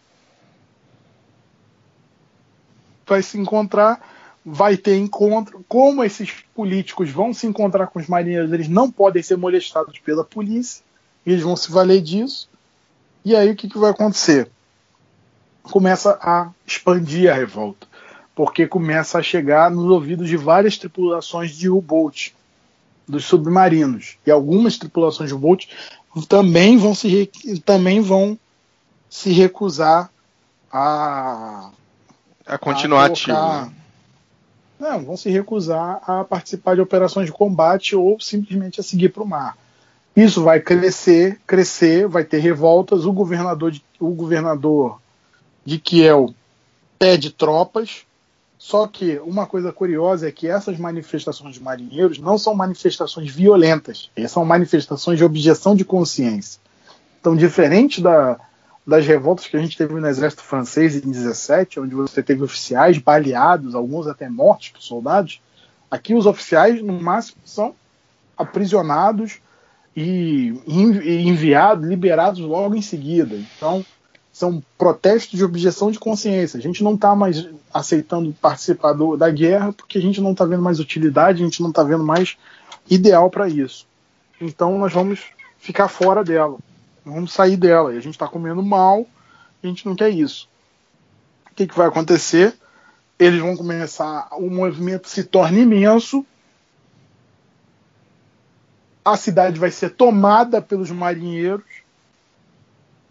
Vai 3.09 3.23
se 3.23 3.37
encontrar, 3.37 3.99
vai 4.45 4.77
ter 4.77 4.97
encontro. 4.97 5.65
Como 5.67 6.03
esses 6.03 6.31
políticos 6.55 7.09
vão 7.09 7.33
se 7.33 7.47
encontrar 7.47 7.87
com 7.87 7.99
os 7.99 8.07
marinheiros, 8.07 8.53
eles 8.53 8.69
não 8.69 8.89
podem 8.91 9.21
ser 9.21 9.35
molestados 9.35 9.99
pela 9.99 10.23
polícia, 10.23 10.83
eles 11.25 11.41
vão 11.41 11.55
se 11.55 11.71
valer 11.71 12.01
disso. 12.01 12.47
E 13.25 13.35
aí 13.35 13.51
o 13.51 13.55
que, 13.55 13.67
que 13.67 13.77
vai 13.77 13.91
acontecer? 13.91 14.49
Começa 15.63 16.17
a 16.21 16.51
expandir 16.65 17.31
a 17.31 17.35
revolta 17.35 17.89
porque 18.39 18.65
começa 18.65 19.19
a 19.19 19.21
chegar 19.21 19.69
nos 19.69 19.91
ouvidos 19.91 20.29
de 20.29 20.37
várias 20.37 20.77
tripulações 20.77 21.51
de 21.51 21.69
U-boat, 21.69 22.33
dos 23.05 23.25
submarinos. 23.25 24.17
E 24.25 24.31
algumas 24.31 24.77
tripulações 24.77 25.29
de 25.29 25.35
U-boat 25.35 25.69
também 26.29 26.77
vão 26.77 26.95
se 26.95 27.29
também 27.65 27.99
vão 27.99 28.39
se 29.09 29.33
recusar 29.33 30.09
a 30.71 31.69
a 32.49 32.57
continuar 32.57 33.03
a 33.03 33.05
ativo. 33.05 33.37
Né? 33.37 33.71
Não, 34.79 35.03
vão 35.03 35.17
se 35.17 35.29
recusar 35.29 36.01
a 36.07 36.23
participar 36.23 36.75
de 36.75 36.81
operações 36.81 37.27
de 37.27 37.31
combate 37.31 37.95
ou 37.95 38.19
simplesmente 38.19 38.79
a 38.79 38.83
seguir 38.83 39.09
para 39.09 39.23
o 39.23 39.27
mar. 39.27 39.57
Isso 40.15 40.41
vai 40.43 40.59
crescer, 40.59 41.39
crescer, 41.45 42.07
vai 42.07 42.23
ter 42.23 42.39
revoltas. 42.39 43.05
O 43.05 43.13
governador 43.13 43.71
de, 43.71 43.83
o 43.99 44.09
governador 44.11 44.99
de 45.65 45.77
Kiel 45.77 46.33
pede 46.97 47.31
tropas, 47.31 48.05
só 48.57 48.87
que 48.87 49.19
uma 49.19 49.45
coisa 49.45 49.71
curiosa 49.71 50.27
é 50.27 50.31
que 50.31 50.47
essas 50.47 50.77
manifestações 50.77 51.55
de 51.55 51.63
marinheiros 51.63 52.17
não 52.17 52.37
são 52.37 52.55
manifestações 52.55 53.31
violentas, 53.31 54.09
são 54.27 54.43
manifestações 54.43 55.17
de 55.17 55.23
objeção 55.23 55.75
de 55.75 55.85
consciência. 55.85 56.59
Então, 57.19 57.35
diferente 57.35 58.01
da, 58.01 58.39
das 58.89 59.05
revoltas 59.05 59.47
que 59.47 59.55
a 59.55 59.59
gente 59.59 59.77
teve 59.77 59.93
no 59.93 60.07
exército 60.07 60.43
francês 60.43 60.95
em 60.95 61.11
17, 61.11 61.79
onde 61.79 61.95
você 61.95 62.21
teve 62.21 62.43
oficiais 62.43 62.97
baleados, 62.97 63.75
alguns 63.75 64.07
até 64.07 64.27
mortos 64.27 64.69
por 64.69 64.81
soldados, 64.81 65.41
aqui 65.89 66.13
os 66.13 66.25
oficiais, 66.25 66.81
no 66.81 66.93
máximo, 66.93 67.37
são 67.45 67.75
aprisionados 68.37 69.39
e 69.95 70.53
enviados, 70.67 71.87
liberados 71.87 72.39
logo 72.39 72.75
em 72.75 72.81
seguida. 72.81 73.35
Então, 73.35 73.85
são 74.31 74.63
protestos 74.77 75.37
de 75.37 75.43
objeção 75.43 75.91
de 75.91 75.99
consciência. 75.99 76.57
A 76.57 76.61
gente 76.61 76.83
não 76.83 76.95
está 76.95 77.13
mais 77.13 77.47
aceitando 77.73 78.33
participar 78.41 78.93
do, 78.93 79.17
da 79.17 79.29
guerra 79.29 79.73
porque 79.73 79.97
a 79.97 80.01
gente 80.01 80.21
não 80.21 80.31
está 80.31 80.45
vendo 80.45 80.63
mais 80.63 80.79
utilidade, 80.79 81.41
a 81.41 81.45
gente 81.45 81.61
não 81.61 81.69
está 81.69 81.83
vendo 81.83 82.03
mais 82.03 82.37
ideal 82.89 83.29
para 83.29 83.49
isso. 83.49 83.85
Então 84.39 84.77
nós 84.77 84.93
vamos 84.93 85.25
ficar 85.59 85.89
fora 85.89 86.23
dela, 86.23 86.57
vamos 87.09 87.33
sair 87.33 87.57
dela. 87.57 87.93
E 87.93 87.97
a 87.97 88.01
gente 88.01 88.15
está 88.15 88.27
comendo 88.27 88.63
mal, 88.63 89.05
a 89.63 89.67
gente 89.67 89.85
não 89.85 89.95
quer 89.95 90.09
isso. 90.09 90.47
O 91.51 91.55
que, 91.55 91.67
que 91.67 91.77
vai 91.77 91.87
acontecer? 91.87 92.55
Eles 93.17 93.41
vão 93.41 93.55
começar, 93.55 94.29
o 94.33 94.49
movimento 94.49 95.09
se 95.09 95.23
torna 95.23 95.59
imenso, 95.59 96.25
a 99.03 99.17
cidade 99.17 99.59
vai 99.59 99.71
ser 99.71 99.89
tomada 99.89 100.61
pelos 100.61 100.89
marinheiros 100.89 101.65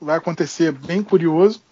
vai 0.00 0.16
acontecer 0.16 0.72
bem 0.72 1.02
curioso. 1.02 1.62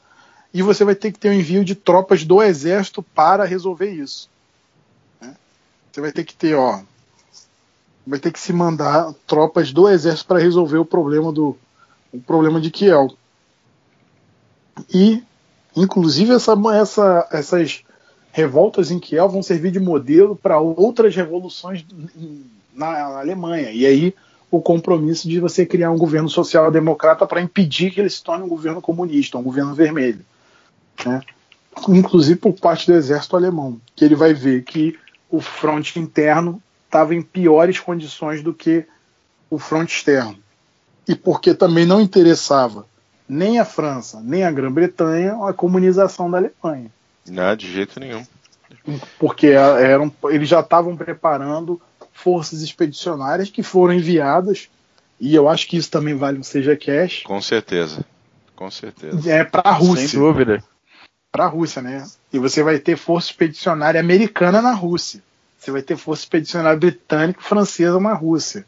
E 0.53 0.63
você 0.63 0.85
vai 0.85 0.95
ter 0.95 1.13
que 1.13 1.19
ter 1.19 1.29
o 1.29 1.33
um 1.33 1.35
envio 1.35 1.65
de 1.65 1.75
tropas 1.75 2.25
do 2.25 2.43
exército 2.43 3.03
para 3.03 3.45
resolver 3.45 3.91
isso. 3.91 4.29
Né? 5.21 5.37
Você 5.93 6.01
vai 6.01 6.13
ter 6.13 6.25
que 6.25 6.35
ter, 6.35 6.55
ó. 6.55 6.81
Vai 8.07 8.19
ter 8.19 8.33
que 8.33 8.41
se 8.41 8.53
mandar 8.53 9.13
tropas 9.27 9.73
do 9.73 9.89
exército 9.89 10.29
para 10.29 10.39
resolver 10.39 10.79
o 10.79 10.85
problema 10.85 11.33
do 11.33 11.57
o 12.17 12.21
problema 12.21 12.61
de 12.61 12.71
Kiel. 12.71 13.09
E, 14.93 15.23
inclusive, 15.75 16.33
essa, 16.33 16.55
essa, 16.75 17.29
essas 17.31 17.83
revoltas 18.33 18.91
em 18.91 18.99
Kiel 18.99 19.29
vão 19.29 19.43
servir 19.43 19.71
de 19.71 19.81
modelo 19.81 20.37
para 20.37 20.59
outras 20.59 21.15
revoluções 21.15 21.85
na 22.75 23.19
Alemanha. 23.19 23.71
E 23.71 23.87
aí 23.87 24.15
o 24.51 24.61
compromisso 24.61 25.29
de 25.29 25.41
você 25.41 25.67
criar 25.67 25.91
um 25.91 25.99
governo 25.99 26.29
social-democrata 26.29 27.27
para 27.27 27.41
impedir 27.41 27.91
que 27.91 28.01
ele 28.01 28.11
se 28.11 28.23
torne 28.23 28.45
um 28.45 28.49
governo 28.49 28.81
comunista, 28.81 29.39
um 29.39 29.43
governo 29.43 29.75
vermelho. 29.75 30.25
Né? 31.05 31.21
Inclusive 31.89 32.39
por 32.39 32.53
parte 32.55 32.87
do 32.87 32.95
exército 32.95 33.37
alemão, 33.37 33.81
que 33.95 34.05
ele 34.05 34.15
vai 34.15 34.33
ver 34.33 34.63
que 34.65 34.99
o 35.31 35.41
fronte 35.41 35.99
interno 35.99 36.63
estava 36.85 37.15
em 37.15 37.23
piores 37.23 37.81
condições 37.81 38.43
do 38.43 38.55
que 38.55 38.87
o 39.51 39.59
fronte 39.59 39.97
externo. 39.97 40.37
E 41.09 41.15
porque 41.15 41.55
também 41.55 41.87
não 41.87 42.01
interessava 42.01 42.87
nem 43.29 43.59
a 43.59 43.65
França, 43.65 44.21
nem 44.23 44.45
a 44.45 44.51
Grã-Bretanha 44.51 45.37
a 45.47 45.53
comunização 45.53 46.31
da 46.31 46.39
Alemanha. 46.39 46.91
Não, 47.29 47.57
de 47.57 47.71
jeito 47.73 47.99
nenhum. 47.99 48.25
Porque 49.19 49.49
eram, 49.49 50.13
eles 50.25 50.49
já 50.49 50.61
estavam 50.61 50.97
preparando 50.97 51.81
forças 52.13 52.63
expedicionárias 52.63 53.51
que 53.51 53.63
foram 53.63 53.95
enviadas, 53.95 54.69
e 55.21 55.35
eu 55.35 55.49
acho 55.49 55.67
que 55.67 55.77
isso 55.77 55.91
também 55.91 56.15
vale 56.15 56.39
um 56.39 56.43
seja 56.43 56.77
cash. 56.77 57.23
Com 57.25 57.41
certeza. 57.41 58.05
Com 58.55 58.71
certeza. 58.71 59.31
É 59.31 59.45
para 59.45 59.69
a 59.69 59.73
Rússia. 59.73 60.09
Sem 60.09 60.21
dúvida. 60.21 60.65
Para 61.31 61.45
a 61.45 61.49
Rússia, 61.49 61.83
né? 61.83 62.07
E 62.33 62.39
você 62.39 62.63
vai 62.63 62.79
ter 62.79 62.97
força 62.97 63.31
expedicionária 63.31 64.01
americana 64.01 64.63
na 64.63 64.73
Rússia. 64.73 65.23
Você 65.59 65.71
vai 65.71 65.83
ter 65.83 65.97
força 65.97 66.23
expedicionária 66.23 66.79
britânica 66.79 67.41
e 67.41 67.45
francesa 67.45 68.01
na 68.01 68.15
Rússia. 68.15 68.65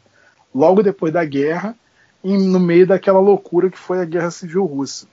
Logo 0.53 0.83
depois 0.83 1.13
da 1.13 1.23
guerra, 1.25 1.75
no 2.23 2.59
meio 2.59 2.85
daquela 2.85 3.19
loucura 3.19 3.69
que 3.69 3.77
foi 3.77 4.01
a 4.01 4.05
Guerra 4.05 4.31
Civil 4.31 4.65
Russa. 4.65 5.07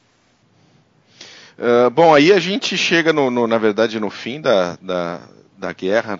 Uh, 1.58 1.88
bom, 1.90 2.14
aí 2.14 2.32
a 2.32 2.38
gente 2.38 2.76
chega, 2.76 3.12
no, 3.12 3.30
no, 3.30 3.46
na 3.46 3.56
verdade, 3.56 3.98
no 3.98 4.10
fim 4.10 4.40
da, 4.40 4.76
da, 4.76 5.20
da, 5.56 5.72
guerra, 5.72 6.18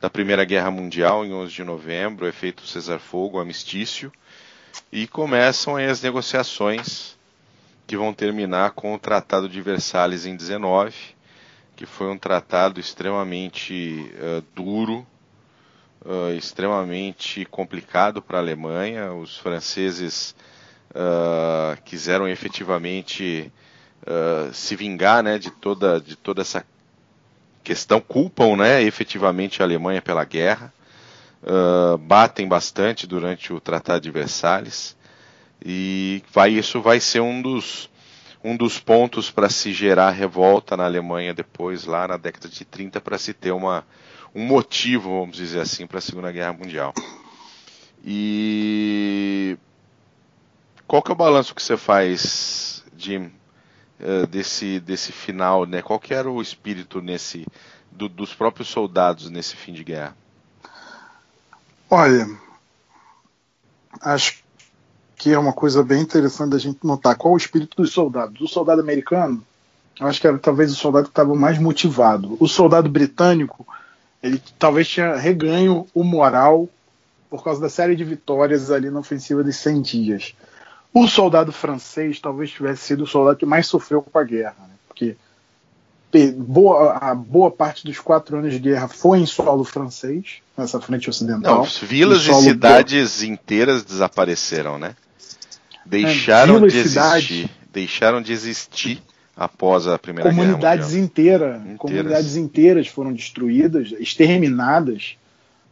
da 0.00 0.08
Primeira 0.08 0.44
Guerra 0.44 0.70
Mundial, 0.70 1.24
em 1.24 1.32
11 1.32 1.52
de 1.52 1.64
novembro, 1.64 2.26
é 2.26 2.32
feito 2.32 2.60
o 2.60 2.66
cessar-fogo, 2.66 3.36
o 3.36 3.40
armistício, 3.40 4.12
e 4.92 5.08
começam 5.08 5.74
aí 5.74 5.86
as 5.86 6.00
negociações 6.00 7.16
que 7.88 7.96
vão 7.96 8.14
terminar 8.14 8.70
com 8.70 8.94
o 8.94 8.98
Tratado 8.98 9.48
de 9.48 9.60
Versalhes 9.60 10.26
em 10.26 10.36
19, 10.36 10.94
que 11.74 11.84
foi 11.84 12.08
um 12.08 12.16
tratado 12.16 12.78
extremamente 12.78 14.12
uh, 14.14 14.44
duro, 14.54 15.04
uh, 16.04 16.32
extremamente 16.36 17.44
complicado 17.46 18.20
para 18.20 18.38
a 18.38 18.40
Alemanha. 18.40 19.12
Os 19.12 19.38
franceses 19.38 20.34
uh, 20.90 21.80
quiseram 21.84 22.28
efetivamente 22.28 23.52
uh, 24.02 24.52
se 24.52 24.76
vingar 24.76 25.22
né, 25.22 25.38
de, 25.38 25.50
toda, 25.50 26.00
de 26.00 26.16
toda 26.16 26.42
essa 26.42 26.64
questão, 27.62 28.00
culpam 28.00 28.56
né, 28.56 28.82
efetivamente 28.82 29.62
a 29.62 29.64
Alemanha 29.64 30.02
pela 30.02 30.24
guerra, 30.24 30.72
batem 32.00 32.46
bastante 32.46 33.04
durante 33.04 33.52
o 33.52 33.60
Tratado 33.60 34.00
de 34.00 34.10
Versalhes. 34.10 34.96
E 35.64 36.22
vai, 36.32 36.50
isso 36.50 36.80
vai 36.80 36.98
ser 37.00 37.20
um 37.20 37.40
dos, 37.40 37.88
um 38.42 38.56
dos 38.56 38.78
pontos 38.80 39.30
para 39.30 39.48
se 39.48 39.72
gerar 39.72 40.10
revolta 40.10 40.76
na 40.76 40.84
Alemanha 40.84 41.32
depois, 41.32 41.84
lá 41.84 42.06
na 42.08 42.16
década 42.16 42.48
de 42.48 42.64
30, 42.64 43.00
para 43.00 43.18
se 43.18 43.32
ter 43.32 43.52
uma, 43.52 43.84
um 44.34 44.44
motivo, 44.46 45.20
vamos 45.20 45.36
dizer 45.36 45.60
assim, 45.60 45.86
para 45.86 45.98
a 45.98 46.02
Segunda 46.02 46.32
Guerra 46.32 46.52
Mundial. 46.52 46.94
E 48.04 49.56
qual 50.86 51.02
que 51.02 51.10
é 51.10 51.14
o 51.14 51.16
balanço 51.16 51.54
que 51.54 51.62
você 51.62 51.76
faz, 51.76 52.84
Jim, 52.96 53.30
eh, 54.00 54.26
desse, 54.26 54.80
desse 54.80 55.12
final, 55.12 55.64
né? 55.64 55.80
Qual 55.80 56.00
que 56.00 56.12
era 56.12 56.30
o 56.30 56.42
espírito 56.42 57.00
nesse 57.00 57.46
do, 57.90 58.08
dos 58.08 58.34
próprios 58.34 58.68
soldados 58.68 59.30
nesse 59.30 59.54
fim 59.54 59.72
de 59.72 59.84
guerra? 59.84 60.16
Olha, 61.88 62.26
acho 64.00 64.42
que 65.16 65.32
é 65.32 65.38
uma 65.38 65.52
coisa 65.52 65.84
bem 65.84 66.02
interessante 66.02 66.50
da 66.50 66.58
gente 66.58 66.84
notar. 66.84 67.16
Qual 67.16 67.34
o 67.34 67.36
espírito 67.36 67.76
dos 67.76 67.92
soldados? 67.92 68.40
O 68.40 68.48
soldado 68.48 68.80
americano, 68.80 69.44
eu 70.00 70.06
acho 70.06 70.20
que 70.20 70.26
era 70.26 70.38
talvez 70.38 70.72
o 70.72 70.76
soldado 70.76 71.04
que 71.04 71.10
estava 71.10 71.34
mais 71.34 71.58
motivado. 71.58 72.36
O 72.40 72.48
soldado 72.48 72.88
britânico, 72.88 73.66
ele 74.22 74.40
talvez 74.58 74.88
tinha 74.88 75.16
reganho 75.16 75.86
o 75.94 76.04
moral 76.04 76.68
por 77.28 77.42
causa 77.42 77.60
da 77.60 77.68
série 77.68 77.96
de 77.96 78.04
vitórias 78.04 78.70
ali 78.70 78.90
na 78.90 79.00
ofensiva 79.00 79.42
de 79.42 79.52
100 79.52 79.82
dias. 79.82 80.34
O 80.92 81.08
soldado 81.08 81.50
francês 81.50 82.20
talvez 82.20 82.50
tivesse 82.50 82.82
sido 82.82 83.04
o 83.04 83.06
soldado 83.06 83.38
que 83.38 83.46
mais 83.46 83.66
sofreu 83.66 84.02
com 84.02 84.18
a 84.18 84.22
guerra, 84.22 84.56
né? 84.60 84.74
porque 84.86 85.16
boa, 86.36 86.98
a 86.98 87.14
boa 87.14 87.50
parte 87.50 87.84
dos 87.84 87.98
quatro 87.98 88.36
anos 88.36 88.52
de 88.52 88.58
guerra 88.58 88.86
foi 88.86 89.20
em 89.20 89.26
solo 89.26 89.64
francês, 89.64 90.42
nessa 90.56 90.78
frente 90.80 91.08
ocidental. 91.08 91.58
Não, 91.58 91.88
vilas 91.88 92.26
e 92.26 92.34
cidades 92.34 93.22
inteiras 93.22 93.82
desapareceram, 93.82 94.78
né? 94.78 94.94
Deixaram 95.86 96.58
é, 96.58 96.68
de 96.68 96.76
existir. 96.76 96.88
Cidade, 96.90 97.50
deixaram 97.72 98.20
de 98.20 98.32
existir 98.32 99.02
após 99.42 99.88
a 99.88 99.98
Primeira 99.98 100.30
comunidades 100.30 100.92
Guerra 100.92 101.04
inteira, 101.04 101.56
inteiras. 101.56 101.78
Comunidades 101.78 102.36
inteiras 102.36 102.86
foram 102.86 103.12
destruídas, 103.12 103.92
exterminadas 103.98 105.16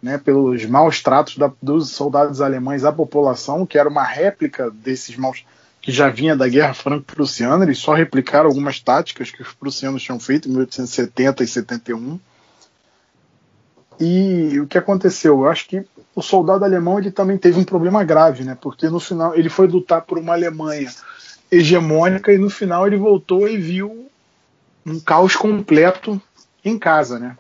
né, 0.02 0.18
pelos 0.18 0.64
maus 0.66 1.01
tratos 1.01 1.36
da, 1.36 1.52
dos 1.62 1.90
soldados 1.90 2.40
alemães 2.40 2.84
à 2.84 2.92
população, 2.92 3.64
que 3.64 3.78
era 3.78 3.88
uma 3.88 4.02
réplica 4.02 4.70
desses 4.70 5.16
maus 5.16 5.44
que 5.80 5.92
já 5.92 6.09
vinha 6.09 6.36
da 6.36 6.48
Guerra 6.48 6.74
Franco-Prussiana, 6.74 7.64
eles 7.64 7.78
só 7.78 7.94
replicaram 7.94 8.48
algumas 8.48 8.80
táticas 8.80 9.30
que 9.30 9.40
os 9.40 9.52
prussianos 9.52 10.02
tinham 10.02 10.20
feito 10.20 10.47
em 10.47 10.51
1870 10.51 11.42
e 11.42 11.47
71. 11.47 12.20
E 13.98 14.60
o 14.60 14.66
que 14.66 14.76
aconteceu? 14.76 15.40
Eu 15.40 15.48
acho 15.48 15.66
que 15.68 15.82
o 16.14 16.20
soldado 16.20 16.64
alemão 16.64 16.98
ele 16.98 17.10
também 17.10 17.38
teve 17.38 17.59
um 17.59 17.64
problema 17.64 18.05
grave, 18.05 18.44
né? 18.44 18.59
Porque 18.60 18.90
no 18.90 19.01
final 19.01 19.34
ele 19.34 19.48
foi 19.48 19.68
lutar 19.68 20.02
por 20.02 20.18
uma 20.18 20.34
Alemanha 20.34 20.90
hegemônica 21.51 22.32
e 22.32 22.39
no 22.39 22.48
final 22.48 22.86
ele 22.86 22.97
voltou 22.97 23.48
e 23.48 23.56
viu 23.56 24.09
um 24.86 25.01
caos 25.01 25.36
completo 25.36 26.20
em 26.64 26.78
casa, 26.78 27.18
né? 27.18 27.36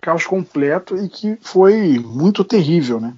Caos 0.00 0.24
completo 0.24 0.96
e 0.96 1.08
que 1.08 1.36
foi 1.42 1.98
muito 1.98 2.44
terrível, 2.44 3.00
né? 3.00 3.14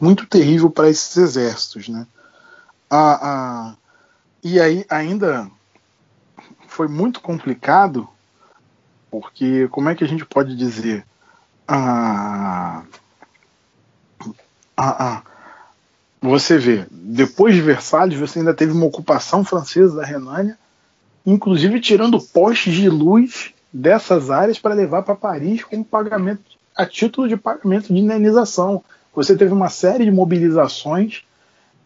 Muito 0.00 0.26
terrível 0.26 0.70
para 0.70 0.88
esses 0.88 1.16
exércitos, 1.16 1.88
né? 1.88 2.06
A, 2.90 3.28
a, 3.28 3.74
e 4.42 4.60
aí 4.60 4.84
ainda 4.88 5.50
foi 6.68 6.88
muito 6.88 7.20
complicado, 7.20 8.08
porque 9.10 9.68
como 9.68 9.88
é 9.88 9.94
que 9.94 10.04
a 10.04 10.08
gente 10.08 10.24
pode 10.24 10.56
dizer? 10.56 11.06
A, 11.66 12.82
a, 14.76 15.06
a, 15.06 15.22
você 16.30 16.56
vê, 16.56 16.86
depois 16.90 17.54
de 17.54 17.60
Versalhes, 17.60 18.18
você 18.18 18.38
ainda 18.38 18.54
teve 18.54 18.72
uma 18.72 18.86
ocupação 18.86 19.44
francesa 19.44 19.96
da 19.96 20.04
Renânia, 20.04 20.58
inclusive 21.26 21.80
tirando 21.80 22.20
postes 22.20 22.74
de 22.74 22.88
luz 22.88 23.52
dessas 23.72 24.30
áreas 24.30 24.58
para 24.58 24.74
levar 24.74 25.02
para 25.02 25.14
Paris 25.14 25.64
como 25.64 25.84
pagamento, 25.84 26.42
a 26.74 26.86
título 26.86 27.28
de 27.28 27.36
pagamento 27.36 27.92
de 27.92 28.00
indenização. 28.00 28.82
Você 29.14 29.36
teve 29.36 29.52
uma 29.52 29.68
série 29.68 30.04
de 30.04 30.10
mobilizações 30.10 31.22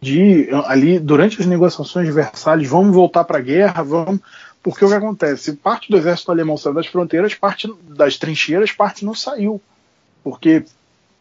de 0.01 0.49
ali 0.67 1.01
durante 1.01 1.41
as 1.41 1.47
negociações 1.47 2.07
de 2.07 2.13
Versalhes, 2.13 2.69
vamos 2.69 2.95
voltar 2.95 3.25
para 3.25 3.39
a 3.39 3.43
guerra, 3.43 3.83
vamos, 3.83 4.21
porque 4.63 4.85
o 4.85 4.89
que 4.89 4.95
acontece? 4.95 5.55
Parte 5.55 5.91
do 5.91 5.97
exército 5.97 6.31
alemão 6.31 6.57
saiu 6.57 6.75
das 6.75 6.87
fronteiras, 6.87 7.35
parte 7.35 7.69
das 7.89 8.17
trincheiras, 8.17 8.71
parte 8.71 9.05
não 9.05 9.15
saiu, 9.15 9.61
porque 10.23 10.65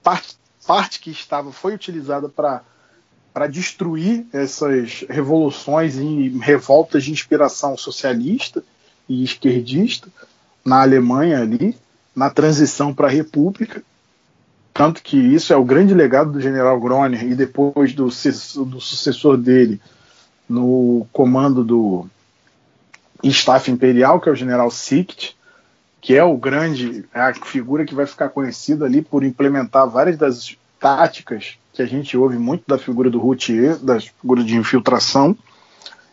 parte, 0.03 0.35
parte 0.68 0.99
que 0.99 1.10
estava 1.10 1.52
foi 1.52 1.73
utilizada 1.73 2.30
para 2.30 2.61
para 3.38 3.45
destruir 3.45 4.26
essas 4.34 5.05
revoluções 5.07 5.95
e 5.95 6.30
revoltas 6.41 7.03
de 7.03 7.11
inspiração 7.11 7.77
socialista 7.77 8.64
e 9.07 9.23
esquerdista 9.23 10.09
na 10.65 10.81
Alemanha 10.81 11.39
ali, 11.39 11.77
na 12.15 12.31
transição 12.31 12.91
para 12.91 13.05
a 13.05 13.11
República. 13.11 13.84
Tanto 14.73 15.03
que 15.03 15.15
isso 15.15 15.53
é 15.53 15.55
o 15.55 15.64
grande 15.64 15.93
legado 15.93 16.31
do 16.31 16.41
general 16.41 16.80
Groner 16.80 17.23
e 17.26 17.35
depois 17.35 17.93
do, 17.93 18.05
do 18.05 18.81
sucessor 18.81 19.38
dele 19.38 19.80
no 20.49 21.05
comando 21.14 21.64
do 21.64 22.07
staff 23.22 23.69
imperial, 23.69 24.19
que 24.19 24.30
é 24.30 24.31
o 24.31 24.35
general 24.35 24.72
Sicht, 24.72 25.38
que 26.01 26.15
é 26.15 26.23
o 26.23 26.35
grande, 26.35 27.05
é 27.14 27.19
a 27.19 27.35
figura 27.35 27.85
que 27.85 27.93
vai 27.93 28.07
ficar 28.07 28.30
conhecida 28.30 28.85
ali 28.85 29.03
por 29.03 29.23
implementar 29.23 29.88
várias 29.88 30.18
das 30.18 30.57
táticas 30.80 31.59
que 31.77 31.83
a 31.83 31.85
gente 31.85 32.17
ouve 32.17 32.39
muito 32.39 32.63
da 32.65 32.79
figura 32.79 33.07
do 33.07 33.19
routier, 33.19 33.77
da 33.77 33.99
figura 33.99 34.43
de 34.43 34.55
infiltração, 34.57 35.37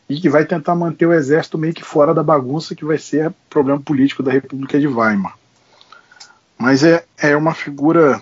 e 0.06 0.20
que 0.20 0.28
vai 0.28 0.44
tentar 0.44 0.74
manter 0.74 1.06
o 1.06 1.12
exército 1.14 1.56
meio 1.56 1.72
que 1.72 1.82
fora 1.82 2.12
da 2.12 2.22
bagunça 2.22 2.74
que 2.74 2.84
vai 2.84 2.98
ser 2.98 3.32
problema 3.48 3.80
político 3.80 4.22
da 4.22 4.30
República 4.30 4.78
de 4.78 4.86
Weimar. 4.86 5.38
Mas 6.58 6.84
é, 6.84 7.02
é 7.18 7.34
uma 7.34 7.54
figura. 7.54 8.20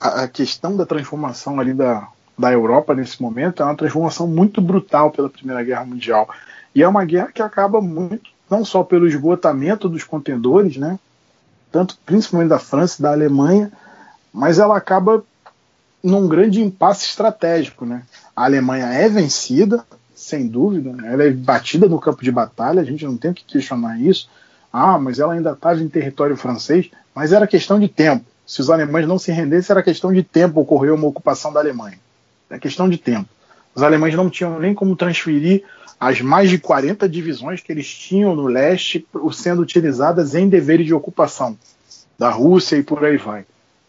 A, 0.00 0.22
a 0.22 0.28
questão 0.28 0.74
da 0.74 0.86
transformação 0.86 1.60
ali 1.60 1.74
da, 1.74 2.08
da 2.38 2.50
Europa 2.50 2.94
nesse 2.94 3.20
momento 3.20 3.62
é 3.62 3.66
uma 3.66 3.76
transformação 3.76 4.26
muito 4.26 4.62
brutal 4.62 5.10
pela 5.10 5.28
Primeira 5.28 5.62
Guerra 5.62 5.84
Mundial. 5.84 6.26
E 6.74 6.82
é 6.82 6.88
uma 6.88 7.04
guerra 7.04 7.32
que 7.32 7.42
acaba 7.42 7.82
muito, 7.82 8.30
não 8.48 8.64
só 8.64 8.82
pelo 8.82 9.06
esgotamento 9.06 9.90
dos 9.90 10.04
contendores, 10.04 10.78
né? 10.78 10.98
Tanto 11.70 11.98
principalmente 12.06 12.48
da 12.48 12.58
França 12.58 12.96
e 12.98 13.02
da 13.02 13.12
Alemanha, 13.12 13.70
mas 14.32 14.58
ela 14.58 14.74
acaba 14.74 15.22
num 16.02 16.28
grande 16.28 16.60
impasse 16.60 17.06
estratégico. 17.06 17.84
Né? 17.84 18.02
A 18.34 18.44
Alemanha 18.44 18.86
é 18.86 19.08
vencida, 19.08 19.84
sem 20.14 20.46
dúvida, 20.46 20.92
né? 20.92 21.12
ela 21.12 21.24
é 21.24 21.30
batida 21.30 21.88
no 21.88 22.00
campo 22.00 22.22
de 22.22 22.30
batalha, 22.30 22.80
a 22.80 22.84
gente 22.84 23.04
não 23.04 23.16
tem 23.16 23.32
que 23.32 23.44
questionar 23.44 24.00
isso. 24.00 24.28
Ah, 24.72 24.98
mas 24.98 25.18
ela 25.18 25.32
ainda 25.32 25.52
estava 25.52 25.80
em 25.80 25.88
território 25.88 26.36
francês, 26.36 26.90
mas 27.14 27.32
era 27.32 27.46
questão 27.46 27.80
de 27.80 27.88
tempo. 27.88 28.24
se 28.46 28.60
os 28.60 28.70
alemães 28.70 29.06
não 29.08 29.18
se 29.18 29.32
rendessem, 29.32 29.72
era 29.72 29.82
questão 29.82 30.12
de 30.12 30.22
tempo 30.22 30.60
ocorrer 30.60 30.92
uma 30.92 31.06
ocupação 31.06 31.52
da 31.52 31.60
Alemanha. 31.60 31.98
É 32.50 32.58
questão 32.58 32.88
de 32.88 32.98
tempo. 32.98 33.28
Os 33.74 33.82
alemães 33.82 34.14
não 34.14 34.30
tinham 34.30 34.58
nem 34.58 34.74
como 34.74 34.96
transferir 34.96 35.64
as 35.98 36.20
mais 36.20 36.50
de 36.50 36.58
40 36.58 37.08
divisões 37.08 37.60
que 37.60 37.72
eles 37.72 37.88
tinham 37.88 38.36
no 38.36 38.46
leste 38.46 39.06
sendo 39.32 39.62
utilizadas 39.62 40.34
em 40.34 40.48
deveres 40.48 40.86
de 40.86 40.94
ocupação 40.94 41.56
da 42.18 42.30
Rússia 42.30 42.76
e 42.76 42.82
por 42.82 43.04
aí 43.04 43.16
vai. 43.16 43.44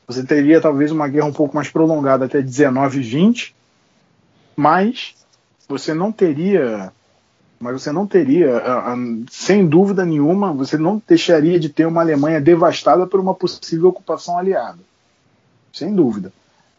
Você 0.07 0.23
teria 0.23 0.61
talvez 0.61 0.91
uma 0.91 1.07
guerra 1.07 1.27
um 1.27 1.33
pouco 1.33 1.55
mais 1.55 1.69
prolongada 1.69 2.25
até 2.25 2.41
19 2.41 2.99
e 2.99 3.03
20, 3.03 3.55
mas 4.55 5.15
você 5.67 5.93
não 5.93 6.11
teria 6.11 6.91
mas 7.59 7.81
você 7.81 7.91
não 7.91 8.05
teria, 8.05 8.61
sem 9.31 9.67
dúvida 9.67 10.05
nenhuma, 10.05 10.53
você 10.53 10.77
não 10.77 11.01
deixaria 11.07 11.59
de 11.59 11.69
ter 11.69 11.87
uma 11.87 12.01
Alemanha 12.01 12.39
devastada 12.39 13.07
por 13.07 13.19
uma 13.19 13.33
possível 13.33 13.89
ocupação 13.89 14.37
aliada. 14.37 14.77
Sem 15.73 15.93
dúvida. 15.93 16.31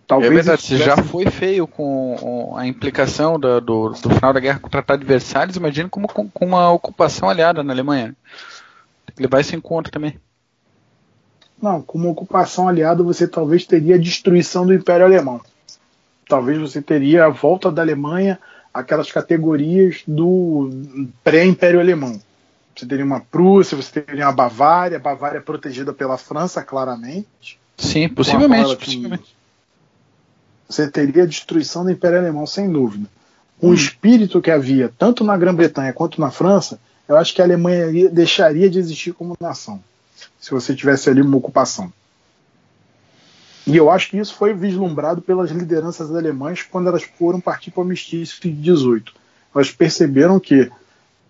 Talvez 0.07 0.31
é 0.31 0.35
verdade, 0.35 0.63
tivesse... 0.63 0.85
já 0.85 0.97
foi 0.97 1.27
feio 1.27 1.67
com 1.67 2.55
a 2.57 2.67
implicação 2.67 3.39
do, 3.39 3.61
do, 3.61 3.89
do, 3.91 4.11
final 4.11 4.33
da 4.33 4.41
guerra 4.41 4.61
de 4.97 5.05
Versalhes, 5.05 5.57
imagina 5.57 5.89
como 5.89 6.07
com, 6.09 6.29
com, 6.29 6.47
uma 6.47 6.71
ocupação 6.71 7.29
aliada 7.29 7.63
na 7.63 7.73
Alemanha. 7.73 8.17
Tem 9.05 9.17
que 9.17 9.23
levar 9.23 9.41
isso 9.41 9.55
em 9.55 9.61
conta 9.61 9.91
também. 9.91 10.19
Não, 11.61 11.83
com 11.83 11.99
uma 11.99 12.11
ocupação 12.11 12.69
aliada 12.69 13.03
você 13.03 13.27
talvez 13.27 13.65
teria 13.65 13.97
a 13.97 13.99
destruição 13.99 14.67
do 14.67 14.75
Império 14.75 15.05
Alemão. 15.05 15.41
Talvez 16.29 16.59
você 16.59 16.81
teria 16.81 17.25
a 17.25 17.29
volta 17.29 17.71
da 17.71 17.83
Alemanha 17.83 18.39
aquelas 18.73 19.11
categorias 19.11 20.03
do 20.07 20.71
pré-império 21.25 21.81
alemão. 21.81 22.21
Você 22.77 22.87
teria 22.87 23.05
uma 23.05 23.21
Prússia, 23.21 23.77
você 23.77 24.01
teria 24.01 24.27
uma 24.27 24.33
Bavária, 24.33 24.99
Bavária 24.99 25.41
protegida 25.41 25.93
pela 25.93 26.17
França, 26.17 26.63
claramente. 26.63 27.59
Sim, 27.77 28.09
possivelmente. 28.09 28.77
possivelmente. 28.77 29.37
Você 30.69 30.89
teria 30.89 31.25
a 31.25 31.27
destruição 31.27 31.83
do 31.83 31.91
Império 31.91 32.19
Alemão, 32.19 32.47
sem 32.47 32.71
dúvida. 32.71 33.09
Um 33.61 33.71
hum. 33.71 33.75
espírito 33.75 34.41
que 34.41 34.51
havia 34.51 34.93
tanto 34.97 35.25
na 35.25 35.37
Grã-Bretanha 35.37 35.93
quanto 35.93 36.21
na 36.21 36.31
França, 36.31 36.79
eu 37.09 37.17
acho 37.17 37.35
que 37.35 37.41
a 37.41 37.45
Alemanha 37.45 38.11
deixaria 38.11 38.69
de 38.69 38.79
existir 38.79 39.13
como 39.13 39.37
nação, 39.41 39.83
se 40.39 40.51
você 40.51 40.75
tivesse 40.75 41.09
ali 41.11 41.21
uma 41.21 41.37
ocupação. 41.37 41.93
E 43.67 43.77
eu 43.77 43.91
acho 43.91 44.09
que 44.09 44.17
isso 44.17 44.35
foi 44.35 44.55
vislumbrado 44.55 45.21
pelas 45.21 45.51
lideranças 45.51 46.15
alemãs 46.15 46.63
quando 46.63 46.89
elas 46.89 47.03
foram 47.03 47.39
partir 47.41 47.71
para 47.71 47.81
o 47.81 47.83
armistício 47.83 48.41
de 48.41 48.51
18. 48.51 49.13
Elas 49.55 49.71
perceberam 49.71 50.41
que 50.41 50.71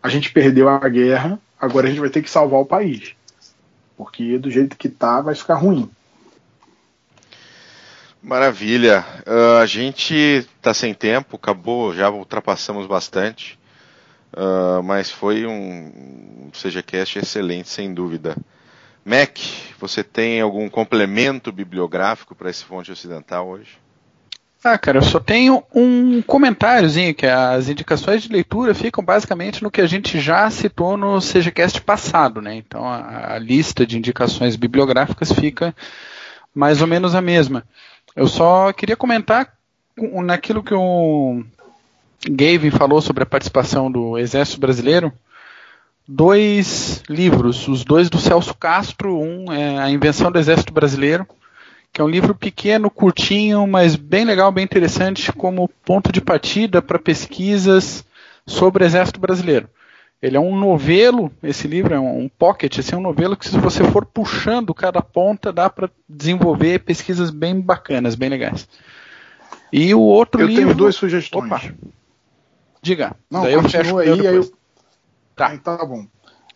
a 0.00 0.08
gente 0.08 0.30
perdeu 0.30 0.68
a 0.68 0.88
guerra, 0.88 1.40
agora 1.60 1.86
a 1.86 1.90
gente 1.90 2.00
vai 2.00 2.10
ter 2.10 2.22
que 2.22 2.30
salvar 2.30 2.60
o 2.60 2.66
país. 2.66 3.16
Porque 3.96 4.38
do 4.38 4.50
jeito 4.50 4.76
que 4.76 4.86
está, 4.86 5.20
vai 5.20 5.34
ficar 5.34 5.54
ruim. 5.54 5.90
Maravilha. 8.22 9.04
Uh, 9.26 9.58
a 9.60 9.66
gente 9.66 10.14
está 10.14 10.72
sem 10.72 10.94
tempo, 10.94 11.36
acabou, 11.36 11.94
já 11.94 12.10
ultrapassamos 12.10 12.86
bastante. 12.86 13.58
Uh, 14.32 14.82
mas 14.82 15.10
foi 15.10 15.46
um 15.46 16.50
CGCast 16.52 17.18
excelente, 17.18 17.68
sem 17.68 17.92
dúvida. 17.92 18.36
Mac, 19.08 19.38
você 19.80 20.04
tem 20.04 20.40
algum 20.40 20.68
complemento 20.68 21.50
bibliográfico 21.50 22.34
para 22.34 22.50
esse 22.50 22.62
fonte 22.62 22.92
ocidental 22.92 23.48
hoje? 23.48 23.78
Ah, 24.62 24.76
cara, 24.76 24.98
eu 24.98 25.02
só 25.02 25.18
tenho 25.18 25.62
um 25.72 26.20
comentáriozinho, 26.20 27.14
que 27.14 27.24
as 27.24 27.68
indicações 27.68 28.22
de 28.22 28.28
leitura 28.28 28.74
ficam 28.74 29.02
basicamente 29.02 29.62
no 29.62 29.70
que 29.70 29.80
a 29.80 29.86
gente 29.86 30.20
já 30.20 30.50
citou 30.50 30.96
no 30.96 31.20
CGCast 31.20 31.80
passado, 31.80 32.42
né? 32.42 32.56
Então 32.56 32.84
a, 32.84 33.34
a 33.34 33.38
lista 33.38 33.86
de 33.86 33.96
indicações 33.96 34.56
bibliográficas 34.56 35.32
fica 35.32 35.74
mais 36.54 36.82
ou 36.82 36.88
menos 36.88 37.14
a 37.14 37.22
mesma. 37.22 37.64
Eu 38.14 38.26
só 38.26 38.72
queria 38.72 38.96
comentar 38.96 39.54
naquilo 39.96 40.62
que 40.62 40.74
o 40.74 41.42
Gavin 42.28 42.70
falou 42.70 43.00
sobre 43.00 43.22
a 43.22 43.26
participação 43.26 43.90
do 43.90 44.18
Exército 44.18 44.60
Brasileiro 44.60 45.12
dois 46.08 47.02
livros, 47.06 47.68
os 47.68 47.84
dois 47.84 48.08
do 48.08 48.18
Celso 48.18 48.54
Castro, 48.54 49.20
um 49.20 49.52
é 49.52 49.78
A 49.78 49.90
Invenção 49.90 50.32
do 50.32 50.38
Exército 50.38 50.72
Brasileiro, 50.72 51.26
que 51.92 52.00
é 52.00 52.04
um 52.04 52.08
livro 52.08 52.34
pequeno, 52.34 52.90
curtinho, 52.90 53.66
mas 53.66 53.94
bem 53.94 54.24
legal, 54.24 54.50
bem 54.50 54.64
interessante 54.64 55.30
como 55.30 55.68
ponto 55.84 56.10
de 56.10 56.22
partida 56.22 56.80
para 56.80 56.98
pesquisas 56.98 58.04
sobre 58.46 58.82
o 58.82 58.86
Exército 58.86 59.20
Brasileiro. 59.20 59.68
Ele 60.20 60.36
é 60.36 60.40
um 60.40 60.58
novelo, 60.58 61.30
esse 61.42 61.68
livro 61.68 61.94
é 61.94 62.00
um 62.00 62.28
pocket, 62.38 62.78
assim, 62.78 62.94
é 62.94 62.98
um 62.98 63.02
novelo 63.02 63.36
que 63.36 63.46
se 63.46 63.56
você 63.58 63.84
for 63.84 64.04
puxando 64.04 64.74
cada 64.74 65.00
ponta, 65.00 65.52
dá 65.52 65.70
para 65.70 65.90
desenvolver 66.08 66.80
pesquisas 66.80 67.30
bem 67.30 67.60
bacanas, 67.60 68.14
bem 68.16 68.28
legais. 68.28 68.66
E 69.72 69.94
o 69.94 70.00
outro 70.00 70.40
eu 70.40 70.46
livro... 70.46 70.62
Eu 70.62 70.66
tenho 70.66 70.76
duas 70.76 70.96
sugestões. 70.96 71.44
Opa. 71.44 71.62
Diga. 72.82 73.14
Não, 73.30 73.42
Daí 73.42 73.52
eu 73.52 73.60
aí, 73.60 74.08
aí 74.08 74.34
eu, 74.36 74.50
Tá. 75.38 75.54
Então, 75.54 75.76
tá 75.76 75.84
bom. 75.84 76.04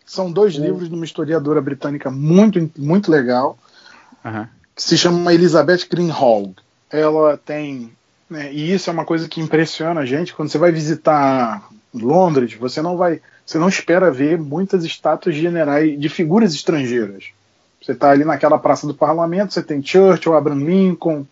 São 0.05 0.29
dois 0.29 0.55
livros 0.55 0.89
de 0.89 0.95
uma 0.95 1.05
historiadora 1.05 1.61
britânica 1.61 2.11
muito, 2.11 2.69
muito 2.77 3.09
legal, 3.09 3.57
uhum. 4.23 4.45
que 4.75 4.83
se 4.83 4.97
chama 4.97 5.33
Elizabeth 5.33 5.87
Greenhalgh. 5.89 6.53
Ela 6.91 7.37
tem. 7.37 7.91
Né, 8.29 8.51
e 8.51 8.73
isso 8.73 8.89
é 8.89 8.93
uma 8.93 9.05
coisa 9.05 9.27
que 9.29 9.39
impressiona 9.39 10.01
a 10.01 10.05
gente. 10.05 10.33
Quando 10.33 10.49
você 10.49 10.57
vai 10.57 10.71
visitar 10.71 11.67
Londres, 11.93 12.53
você 12.55 12.81
não 12.81 12.97
vai. 12.97 13.21
Você 13.45 13.57
não 13.57 13.69
espera 13.69 14.11
ver 14.11 14.37
muitas 14.37 14.83
estátuas 14.83 15.35
de 15.35 15.41
generais 15.41 15.99
de 15.99 16.09
figuras 16.09 16.53
estrangeiras. 16.53 17.31
Você 17.81 17.93
está 17.93 18.11
ali 18.11 18.23
naquela 18.23 18.57
praça 18.57 18.85
do 18.85 18.93
parlamento, 18.93 19.53
você 19.53 19.61
tem 19.61 19.83
Churchill, 19.83 20.35
Abraham 20.35 20.63
Lincoln, 20.63 21.25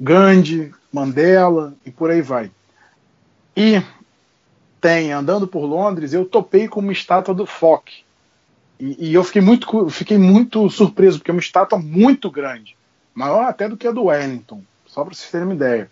Gandhi, 0.00 0.72
Mandela 0.92 1.74
e 1.84 1.90
por 1.90 2.10
aí 2.10 2.22
vai. 2.22 2.50
E 3.56 3.82
tem 4.80 5.12
andando 5.12 5.46
por 5.46 5.64
Londres, 5.64 6.12
eu 6.12 6.24
topei 6.24 6.66
com 6.66 6.80
uma 6.80 6.92
estátua 6.92 7.34
do 7.34 7.46
Foch. 7.46 8.04
E, 8.78 9.10
e, 9.10 9.14
eu 9.14 9.22
fiquei 9.22 9.42
muito, 9.42 9.90
fiquei 9.90 10.16
muito 10.16 10.68
surpreso, 10.70 11.18
porque 11.18 11.30
é 11.30 11.34
uma 11.34 11.40
estátua 11.40 11.78
muito 11.78 12.30
grande. 12.30 12.76
Maior 13.14 13.44
até 13.44 13.68
do 13.68 13.76
que 13.76 13.86
a 13.86 13.92
do 13.92 14.04
Wellington, 14.04 14.62
só 14.86 15.04
para 15.04 15.14
vocês 15.14 15.30
terem 15.30 15.46
uma 15.46 15.54
ideia. 15.54 15.90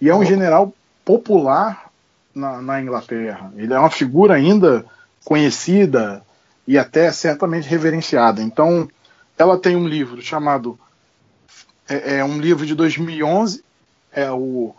E 0.00 0.08
é 0.08 0.14
um 0.14 0.24
general 0.24 0.72
popular 1.04 1.90
na, 2.34 2.62
na 2.62 2.80
Inglaterra. 2.80 3.52
Ele 3.56 3.74
é 3.74 3.78
uma 3.78 3.90
figura 3.90 4.34
ainda 4.34 4.84
conhecida 5.24 6.22
e 6.66 6.78
até 6.78 7.10
certamente 7.10 7.68
reverenciada. 7.68 8.40
Então, 8.40 8.88
ela 9.36 9.58
tem 9.58 9.74
um 9.74 9.88
livro 9.88 10.22
chamado. 10.22 10.78
É, 11.88 12.18
é 12.18 12.24
um 12.24 12.38
livro 12.38 12.64
de 12.64 12.74
2011, 12.74 13.64
é 14.12 14.30
o 14.30 14.74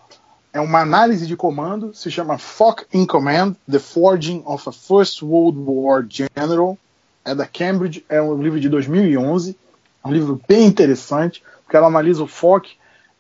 é 0.51 0.59
uma 0.59 0.81
análise 0.81 1.27
de 1.27 1.35
comando, 1.35 1.93
se 1.93 2.09
chama 2.09 2.37
Fock 2.37 2.85
in 2.93 3.05
Command: 3.05 3.55
The 3.69 3.79
Forging 3.79 4.41
of 4.45 4.67
a 4.67 4.71
First 4.71 5.21
World 5.21 5.59
War 5.59 6.05
General. 6.09 6.77
É 7.23 7.35
da 7.35 7.45
Cambridge, 7.45 8.03
é 8.09 8.21
um 8.21 8.41
livro 8.41 8.59
de 8.59 8.69
2011, 8.69 9.55
um 10.03 10.11
livro 10.11 10.41
bem 10.47 10.65
interessante, 10.65 11.43
porque 11.63 11.75
ela 11.75 11.87
analisa 11.87 12.23
o 12.23 12.27
Fock 12.27 12.75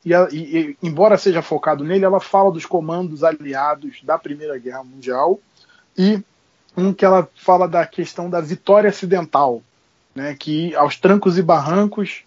e, 0.05 0.13
e, 0.13 0.57
e, 0.57 0.77
embora 0.81 1.17
seja 1.17 1.41
focado 1.41 1.83
nele, 1.83 2.05
ela 2.05 2.19
fala 2.19 2.51
dos 2.51 2.65
comandos 2.65 3.23
aliados 3.23 4.01
da 4.03 4.17
Primeira 4.17 4.57
Guerra 4.57 4.83
Mundial 4.83 5.39
e 5.97 6.23
um 6.75 6.93
que 6.93 7.03
ela 7.03 7.27
fala 7.35 7.67
da 7.67 7.85
questão 7.85 8.29
da 8.29 8.39
vitória 8.39 8.89
acidental, 8.89 9.61
né, 10.15 10.35
que 10.39 10.73
aos 10.75 10.95
trancos 10.95 11.37
e 11.37 11.41
barrancos 11.41 12.23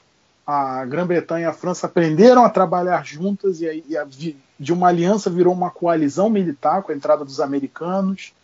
a 0.53 0.85
Grã-Bretanha 0.85 1.47
e 1.47 1.49
a 1.49 1.53
França 1.53 1.87
aprenderam 1.87 2.45
a 2.45 2.51
trabalhar 2.51 3.07
juntas 3.07 3.63
e, 3.63 3.69
a, 3.69 3.75
e 3.75 3.97
a, 3.97 4.07
de 4.61 4.73
uma 4.73 4.89
aliança 4.89 5.31
virou 5.31 5.55
uma 5.55 5.71
coalizão 5.71 6.29
militar 6.29 6.83
com 6.83 6.93
a 6.93 6.95
entrada 6.95 7.25
dos 7.25 7.41
americanos 7.41 8.35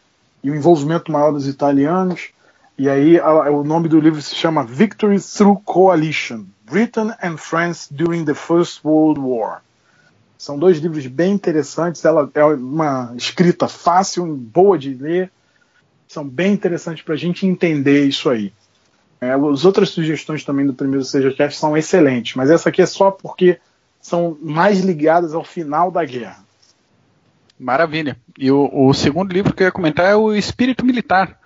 e 0.43 0.51
o 0.51 0.55
envolvimento 0.55 1.12
maior 1.12 1.32
dos 1.32 1.47
italianos. 1.47 2.30
E 2.78 2.89
aí 2.89 3.18
a, 3.18 3.51
o 3.51 3.62
nome 3.62 3.90
do 3.90 4.01
livro 4.01 4.22
se 4.22 4.35
chama 4.35 4.64
Victory 4.64 5.20
Through 5.20 5.60
Coalition: 5.64 6.47
Britain 6.64 7.12
and 7.22 7.36
France 7.36 7.93
During 7.93 8.24
the 8.24 8.35
First 8.35 8.82
World 8.85 9.20
War. 9.20 9.60
São 10.39 10.59
dois 10.59 10.78
livros 10.78 11.06
bem 11.06 11.32
interessantes. 11.32 12.02
Ela 12.06 12.30
é 12.32 12.44
uma 12.44 13.12
escrita 13.16 13.68
fácil, 13.68 14.24
boa 14.35 14.78
de 14.78 14.94
ler. 14.94 15.30
São 16.06 16.26
bem 16.26 16.55
interessantes 16.55 17.02
para 17.02 17.14
a 17.14 17.18
gente 17.18 17.47
entender 17.47 18.06
isso 18.06 18.30
aí. 18.30 18.51
É, 19.20 19.32
as 19.32 19.65
outras 19.65 19.90
sugestões 19.90 20.45
também 20.45 20.66
do 20.66 20.74
primeiro 20.74 21.05
CGCast 21.05 21.59
são 21.59 21.77
excelentes, 21.77 22.35
mas 22.36 22.51
essa 22.51 22.69
aqui 22.69 22.82
é 22.82 22.86
só 22.86 23.11
porque 23.11 23.59
são 24.01 24.39
mais 24.40 24.81
ligadas 24.81 25.35
ao 25.35 25.45
final 25.45 25.90
da 25.90 26.05
guerra. 26.05 26.39
Maravilha. 27.59 28.16
E 28.39 28.51
o, 28.53 28.70
o, 28.73 28.95
segundo 28.95 29.32
livro 29.32 29.53
que 29.53 29.65
eu 29.65 29.66
ia 29.66 29.73
comentar 29.73 30.07
é 30.07 30.15
o 30.15 30.32
Espírito 30.32 30.86
Militar. 30.86 31.36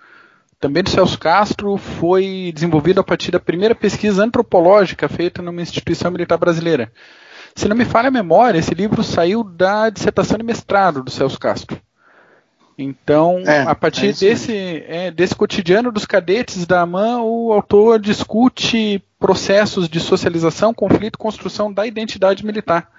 Também 0.61 0.83
do 0.83 0.91
Celso 0.91 1.19
Castro, 1.19 1.77
foi 1.79 2.53
desenvolvido 2.55 3.01
a 3.01 3.05
partir 3.05 3.31
da 3.31 3.41
primeira 3.41 3.75
pesquisa 3.75 4.23
antropológica 4.23 5.09
feita 5.09 5.41
numa 5.41 5.63
instituição 5.63 6.11
militar 6.11 6.37
brasileira. 6.37 6.93
Se 7.55 7.67
não 7.69 7.77
me 7.77 7.85
falha 7.85 8.09
a 8.09 8.13
memória, 8.13 8.59
esse 8.59 8.75
livro 8.75 9.03
saiu 9.03 9.43
da 9.43 9.91
dissertação 9.91 10.37
de 10.37 10.45
mestrado 10.45 11.03
do 11.03 11.11
Celso 11.11 11.39
Castro. 11.39 11.81
Então, 12.77 13.41
é, 13.47 13.63
a 13.63 13.75
partir 13.75 14.09
é 14.09 14.13
desse, 14.13 14.85
é, 14.87 15.11
desse 15.11 15.35
cotidiano 15.35 15.93
dos 15.93 16.07
cadetes 16.07 16.67
da 16.67 16.81
AMAN, 16.81 17.23
o 17.23 17.53
autor 17.53 17.99
discute 17.99 19.03
processos 19.19 19.89
de 19.89 20.01
socialização, 20.01 20.75
conflito, 20.75 21.19
construção 21.19 21.73
da 21.73 21.87
identidade 21.87 22.45
militar 22.45 22.91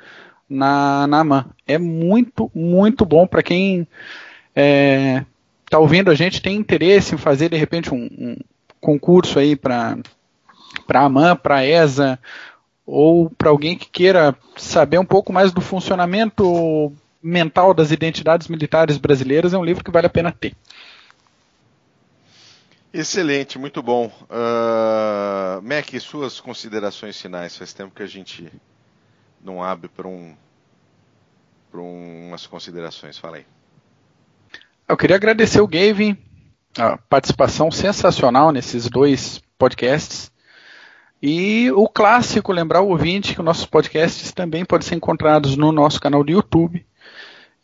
na, 0.49 1.07
na 1.07 1.19
AMAN. 1.19 1.45
É 1.67 1.77
muito, 1.77 2.51
muito 2.53 3.05
bom 3.05 3.25
para 3.25 3.43
quem 3.43 3.87
está 4.55 5.77
é, 5.77 5.77
ouvindo 5.77 6.11
a 6.11 6.15
gente, 6.15 6.41
tem 6.41 6.55
interesse 6.55 7.15
em 7.15 7.17
fazer, 7.17 7.49
de 7.49 7.57
repente, 7.57 7.93
um, 7.93 8.07
um 8.17 8.37
concurso 8.79 9.39
aí 9.39 9.55
para 9.55 9.97
a 10.93 11.05
AMAN, 11.05 11.35
para 11.35 11.57
a 11.57 11.65
ESA, 11.65 12.19
ou 12.85 13.29
para 13.29 13.49
alguém 13.49 13.77
que 13.77 13.89
queira 13.89 14.35
saber 14.55 14.99
um 14.99 15.05
pouco 15.05 15.33
mais 15.33 15.51
do 15.51 15.61
funcionamento 15.61 16.93
mental 17.23 17.73
das 17.73 17.91
identidades 17.91 18.49
militares 18.49 18.97
brasileiras, 18.97 19.53
é 19.53 19.57
um 19.57 19.63
livro 19.63 19.83
que 19.83 19.91
vale 19.91 20.07
a 20.07 20.09
pena 20.09 20.31
ter. 20.31 20.53
Excelente, 22.93 23.57
muito 23.57 23.81
bom. 23.81 24.11
Uh, 24.29 25.61
Mac, 25.63 25.89
suas 25.99 26.39
considerações 26.39 27.19
finais? 27.19 27.57
Faz 27.57 27.73
tempo 27.73 27.95
que 27.95 28.03
a 28.03 28.07
gente 28.07 28.51
não 29.43 29.63
abre 29.63 29.87
para 29.87 30.07
um, 30.07 30.35
um, 31.73 32.27
umas 32.27 32.45
considerações. 32.45 33.17
Fala 33.17 33.37
aí. 33.37 33.45
Eu 34.87 34.97
queria 34.97 35.15
agradecer 35.15 35.61
o 35.61 35.67
Gavin, 35.67 36.15
a 36.77 36.97
participação 36.97 37.71
sensacional 37.71 38.51
nesses 38.51 38.87
dois 38.87 39.41
podcasts. 39.57 40.31
E 41.19 41.71
o 41.71 41.87
clássico, 41.87 42.51
lembrar 42.51 42.81
o 42.81 42.89
ouvinte 42.89 43.33
que 43.33 43.41
nossos 43.41 43.65
podcasts 43.65 44.31
também 44.33 44.65
podem 44.65 44.87
ser 44.87 44.95
encontrados 44.95 45.55
no 45.55 45.71
nosso 45.71 45.99
canal 45.99 46.23
do 46.23 46.31
YouTube 46.31 46.85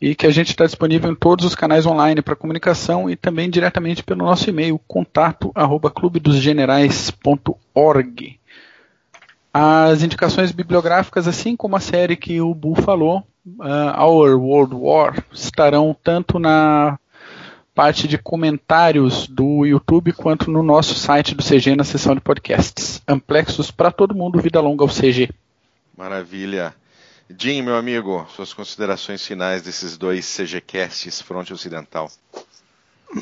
e 0.00 0.14
que 0.14 0.26
a 0.26 0.30
gente 0.30 0.48
está 0.48 0.64
disponível 0.64 1.10
em 1.10 1.14
todos 1.14 1.44
os 1.44 1.54
canais 1.54 1.84
online 1.84 2.22
para 2.22 2.34
comunicação 2.34 3.10
e 3.10 3.16
também 3.16 3.50
diretamente 3.50 4.02
pelo 4.02 4.24
nosso 4.24 4.48
e-mail 4.48 4.80
contato 4.88 5.52
arroba 5.54 5.90
clubedosgenerais.org. 5.90 8.40
As 9.52 10.02
indicações 10.02 10.52
bibliográficas, 10.52 11.28
assim 11.28 11.54
como 11.56 11.76
a 11.76 11.80
série 11.80 12.16
que 12.16 12.40
o 12.40 12.54
Bu 12.54 12.74
falou, 12.76 13.26
uh, 13.58 14.00
Our 14.00 14.40
World 14.40 14.74
War, 14.74 15.22
estarão 15.32 15.94
tanto 16.02 16.38
na 16.38 16.98
parte 17.74 18.08
de 18.08 18.16
comentários 18.16 19.26
do 19.26 19.66
YouTube 19.66 20.12
quanto 20.12 20.50
no 20.50 20.62
nosso 20.62 20.94
site 20.94 21.34
do 21.34 21.42
CG 21.42 21.74
na 21.74 21.84
seção 21.84 22.14
de 22.14 22.20
podcasts. 22.20 23.02
Amplexos 23.06 23.70
para 23.70 23.90
todo 23.90 24.14
mundo, 24.14 24.40
vida 24.40 24.60
longa 24.60 24.84
ao 24.84 24.88
CG. 24.88 25.30
Maravilha. 25.96 26.74
Jim, 27.38 27.62
meu 27.62 27.76
amigo, 27.76 28.26
suas 28.34 28.52
considerações 28.52 29.24
finais 29.24 29.62
desses 29.62 29.96
dois 29.96 30.26
CGcasts 30.26 31.20
Fronte 31.20 31.52
Ocidental. 31.52 32.10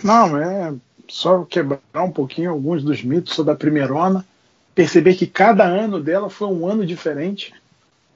Não, 0.02 0.36
é 0.36 0.74
só 1.08 1.44
quebrar 1.44 1.80
um 1.96 2.10
pouquinho 2.10 2.50
alguns 2.50 2.82
dos 2.82 3.02
mitos 3.02 3.34
sobre 3.34 3.52
a 3.52 3.56
primeirona, 3.56 4.24
perceber 4.74 5.14
que 5.14 5.26
cada 5.26 5.64
ano 5.64 6.00
dela 6.00 6.30
foi 6.30 6.48
um 6.48 6.66
ano 6.66 6.86
diferente. 6.86 7.52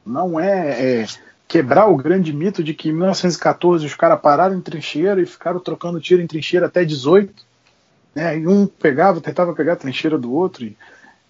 Não 0.05 0.41
é, 0.41 1.01
é 1.03 1.07
quebrar 1.47 1.87
o 1.89 1.97
grande 1.97 2.33
mito 2.33 2.65
de 2.65 2.73
que 2.73 2.89
em 2.89 2.93
1914 2.93 3.85
os 3.85 3.95
caras 3.95 4.21
pararam 4.21 4.57
em 4.57 4.61
trincheira 4.61 5.21
e 5.21 5.27
ficaram 5.27 5.61
trocando 5.61 6.01
tiro 6.01 6.23
em 6.23 6.27
trincheira 6.27 6.67
até 6.67 6.85
18. 6.85 7.35
Né? 8.15 8.39
E 8.39 8.47
um 8.47 8.67
pegava, 8.67 9.21
tentava 9.21 9.55
pegar 9.55 9.75
a 9.75 9.77
trincheira 9.77 10.19
do 10.19 10.33
outro. 10.33 10.65
E 10.65 10.77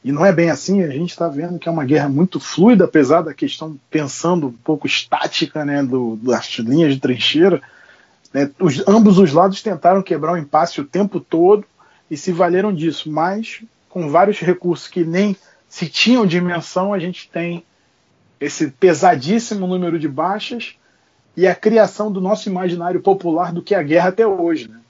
e 0.05 0.11
não 0.11 0.27
é 0.27 0.33
bem 0.33 0.51
assim, 0.51 0.83
a 0.83 0.91
gente 0.91 1.11
está 1.11 1.29
vendo 1.29 1.59
que 1.59 1.69
é 1.69 1.73
uma 1.73 1.85
guerra 1.85 2.09
muito 2.09 2.41
fluida, 2.41 2.85
apesar 2.85 3.23
da 3.23 3.33
questão 3.33 3.79
pensando 3.89 4.49
um 4.49 4.53
pouco 4.53 4.87
estática 4.87 5.65
né, 5.65 5.83
do, 5.83 6.17
das 6.17 6.59
linhas 6.59 6.95
de 6.95 7.01
trincheira. 7.01 7.63
Né, 8.35 8.51
os, 8.59 8.83
ambos 8.89 9.19
os 9.19 9.33
lados 9.33 9.63
tentaram 9.63 10.03
quebrar 10.03 10.33
o 10.33 10.39
impasse 10.39 10.81
o 10.81 10.85
tempo 10.85 11.21
todo 11.21 11.65
e 12.11 12.17
se 12.17 12.33
valeram 12.33 12.75
disso, 12.75 13.11
mas 13.11 13.63
com 13.89 14.11
vários 14.11 14.41
recursos 14.41 14.89
que 14.89 15.05
nem 15.05 15.37
se 15.69 15.89
tinham 15.89 16.27
dimensão, 16.27 16.93
a 16.93 16.99
gente 16.99 17.31
tem 17.31 17.65
esse 18.41 18.73
pesadíssimo 18.73 19.69
número 19.69 19.99
de 19.99 20.09
baixas 20.09 20.75
e 21.37 21.47
a 21.47 21.55
criação 21.55 22.11
do 22.11 22.21
nosso 22.21 22.49
imaginário 22.49 23.01
popular 23.01 23.53
do 23.53 23.63
que 23.63 23.75
é 23.75 23.79
a 23.79 23.83
guerra 23.83 24.09
até 24.09 24.27
hoje. 24.27 24.69
Né? 24.69 24.81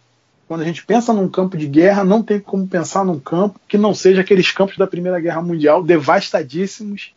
Quando 0.53 0.61
a 0.61 0.67
gente 0.67 0.85
pensa 0.85 1.15
num 1.15 1.31
campo 1.31 1.57
de 1.57 1.67
guerra, 1.67 2.05
não 2.05 2.23
tem 2.23 2.39
como 2.39 2.69
pensar 2.69 3.07
num 3.07 3.19
campo 3.19 3.59
que 3.67 3.79
não 3.79 3.95
seja 3.95 4.21
aqueles 4.21 4.53
campos 4.53 4.77
da 4.77 4.87
Primeira 4.87 5.19
Guerra 5.19 5.41
Mundial, 5.41 5.83
devastadíssimos, 5.83 7.15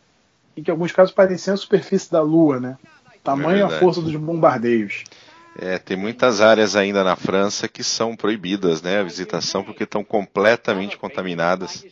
e 0.56 0.62
que 0.62 0.70
em 0.70 0.72
alguns 0.72 0.90
casos 0.90 1.12
parecem 1.12 1.52
a 1.52 1.56
superfície 1.58 2.10
da 2.10 2.22
Lua, 2.22 2.58
né? 2.58 2.78
Tamanho 3.22 3.58
é 3.58 3.62
a 3.62 3.68
força 3.68 4.00
dos 4.00 4.16
bombardeios. 4.16 5.04
É, 5.58 5.76
tem 5.76 5.98
muitas 5.98 6.40
áreas 6.40 6.74
ainda 6.74 7.04
na 7.04 7.14
França 7.14 7.68
que 7.68 7.84
são 7.84 8.16
proibidas, 8.16 8.80
né, 8.80 9.00
a 9.00 9.04
visitação, 9.04 9.62
porque 9.62 9.84
estão 9.84 10.02
completamente 10.02 10.96
contaminadas 10.96 11.84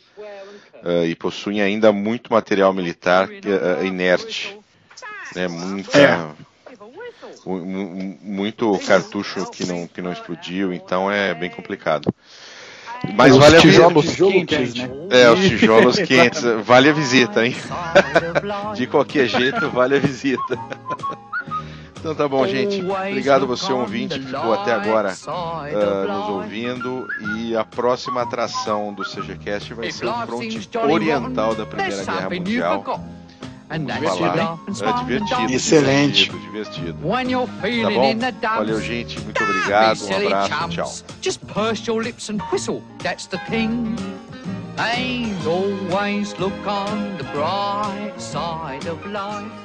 uh, 0.83 1.05
e 1.05 1.13
possuem 1.13 1.61
ainda 1.61 1.91
muito 1.91 2.33
material 2.33 2.73
militar 2.73 3.29
uh, 3.29 3.85
inerte, 3.85 4.57
né, 5.35 5.47
muita, 5.47 5.95
é 5.95 6.27
muito 7.45 8.77
cartucho 8.85 9.49
que 9.51 9.65
não, 9.65 9.87
que 9.87 10.01
não 10.01 10.11
explodiu, 10.11 10.73
então 10.73 11.11
é 11.11 11.33
bem 11.33 11.49
complicado. 11.49 12.13
Mas 13.13 13.33
os 13.33 13.39
vale 13.39 13.59
tijolos 13.59 14.05
a 14.05 14.09
visita. 14.09 14.31
quentes, 14.31 14.75
né? 14.75 14.89
É, 15.11 15.29
os 15.29 15.39
tijolos 15.39 15.95
quentes. 15.97 16.41
Vale 16.65 16.89
a 16.89 16.93
visita, 16.93 17.45
hein? 17.45 17.55
De 18.75 18.87
qualquer 18.87 19.27
jeito, 19.27 19.69
vale 19.69 19.97
a 19.97 19.99
visita. 19.99 20.57
Então 21.99 22.13
tá 22.13 22.27
bom, 22.27 22.47
gente. 22.47 22.81
Obrigado 22.81 23.47
você, 23.47 23.71
ouvinte, 23.71 24.19
que 24.19 24.25
ficou 24.25 24.53
até 24.53 24.71
agora 24.73 25.13
uh, 25.13 26.07
nos 26.11 26.29
ouvindo. 26.29 27.07
E 27.35 27.55
a 27.55 27.63
próxima 27.63 28.21
atração 28.21 28.93
do 28.93 29.03
CGCast 29.03 29.73
vai 29.73 29.91
ser 29.91 30.05
o 30.05 30.13
fronte 30.25 30.69
oriental 30.77 31.55
da 31.55 31.65
Primeira 31.65 32.03
Guerra 32.03 32.29
Mundial. 32.29 33.05
Falar. 34.19 34.35
É 34.67 34.93
divertido. 35.03 35.53
Excelente. 35.53 36.29
Divertido, 36.29 36.39
divertido. 36.39 36.97
Tá 37.81 37.89
bom? 37.91 38.01
Valeu, 38.57 38.81
gente. 38.81 39.19
Muito 39.19 39.43
obrigado. 39.43 39.97
Um 40.03 40.07
abraço. 40.27 40.49
Tchau. 40.69 40.93
Just 41.21 41.41
purse 41.45 41.83
your 41.87 42.01
lips 42.03 42.29
and 42.29 42.37
whistle. 42.51 42.81
That's 43.01 43.27
the 43.27 43.37
thing. 43.49 43.95
And 44.77 45.35
always 45.47 46.33
look 46.37 46.53
on 46.67 47.17
the 47.17 47.23
bright 47.33 48.13
side 48.21 48.87
of 48.89 49.05
life. 49.07 49.64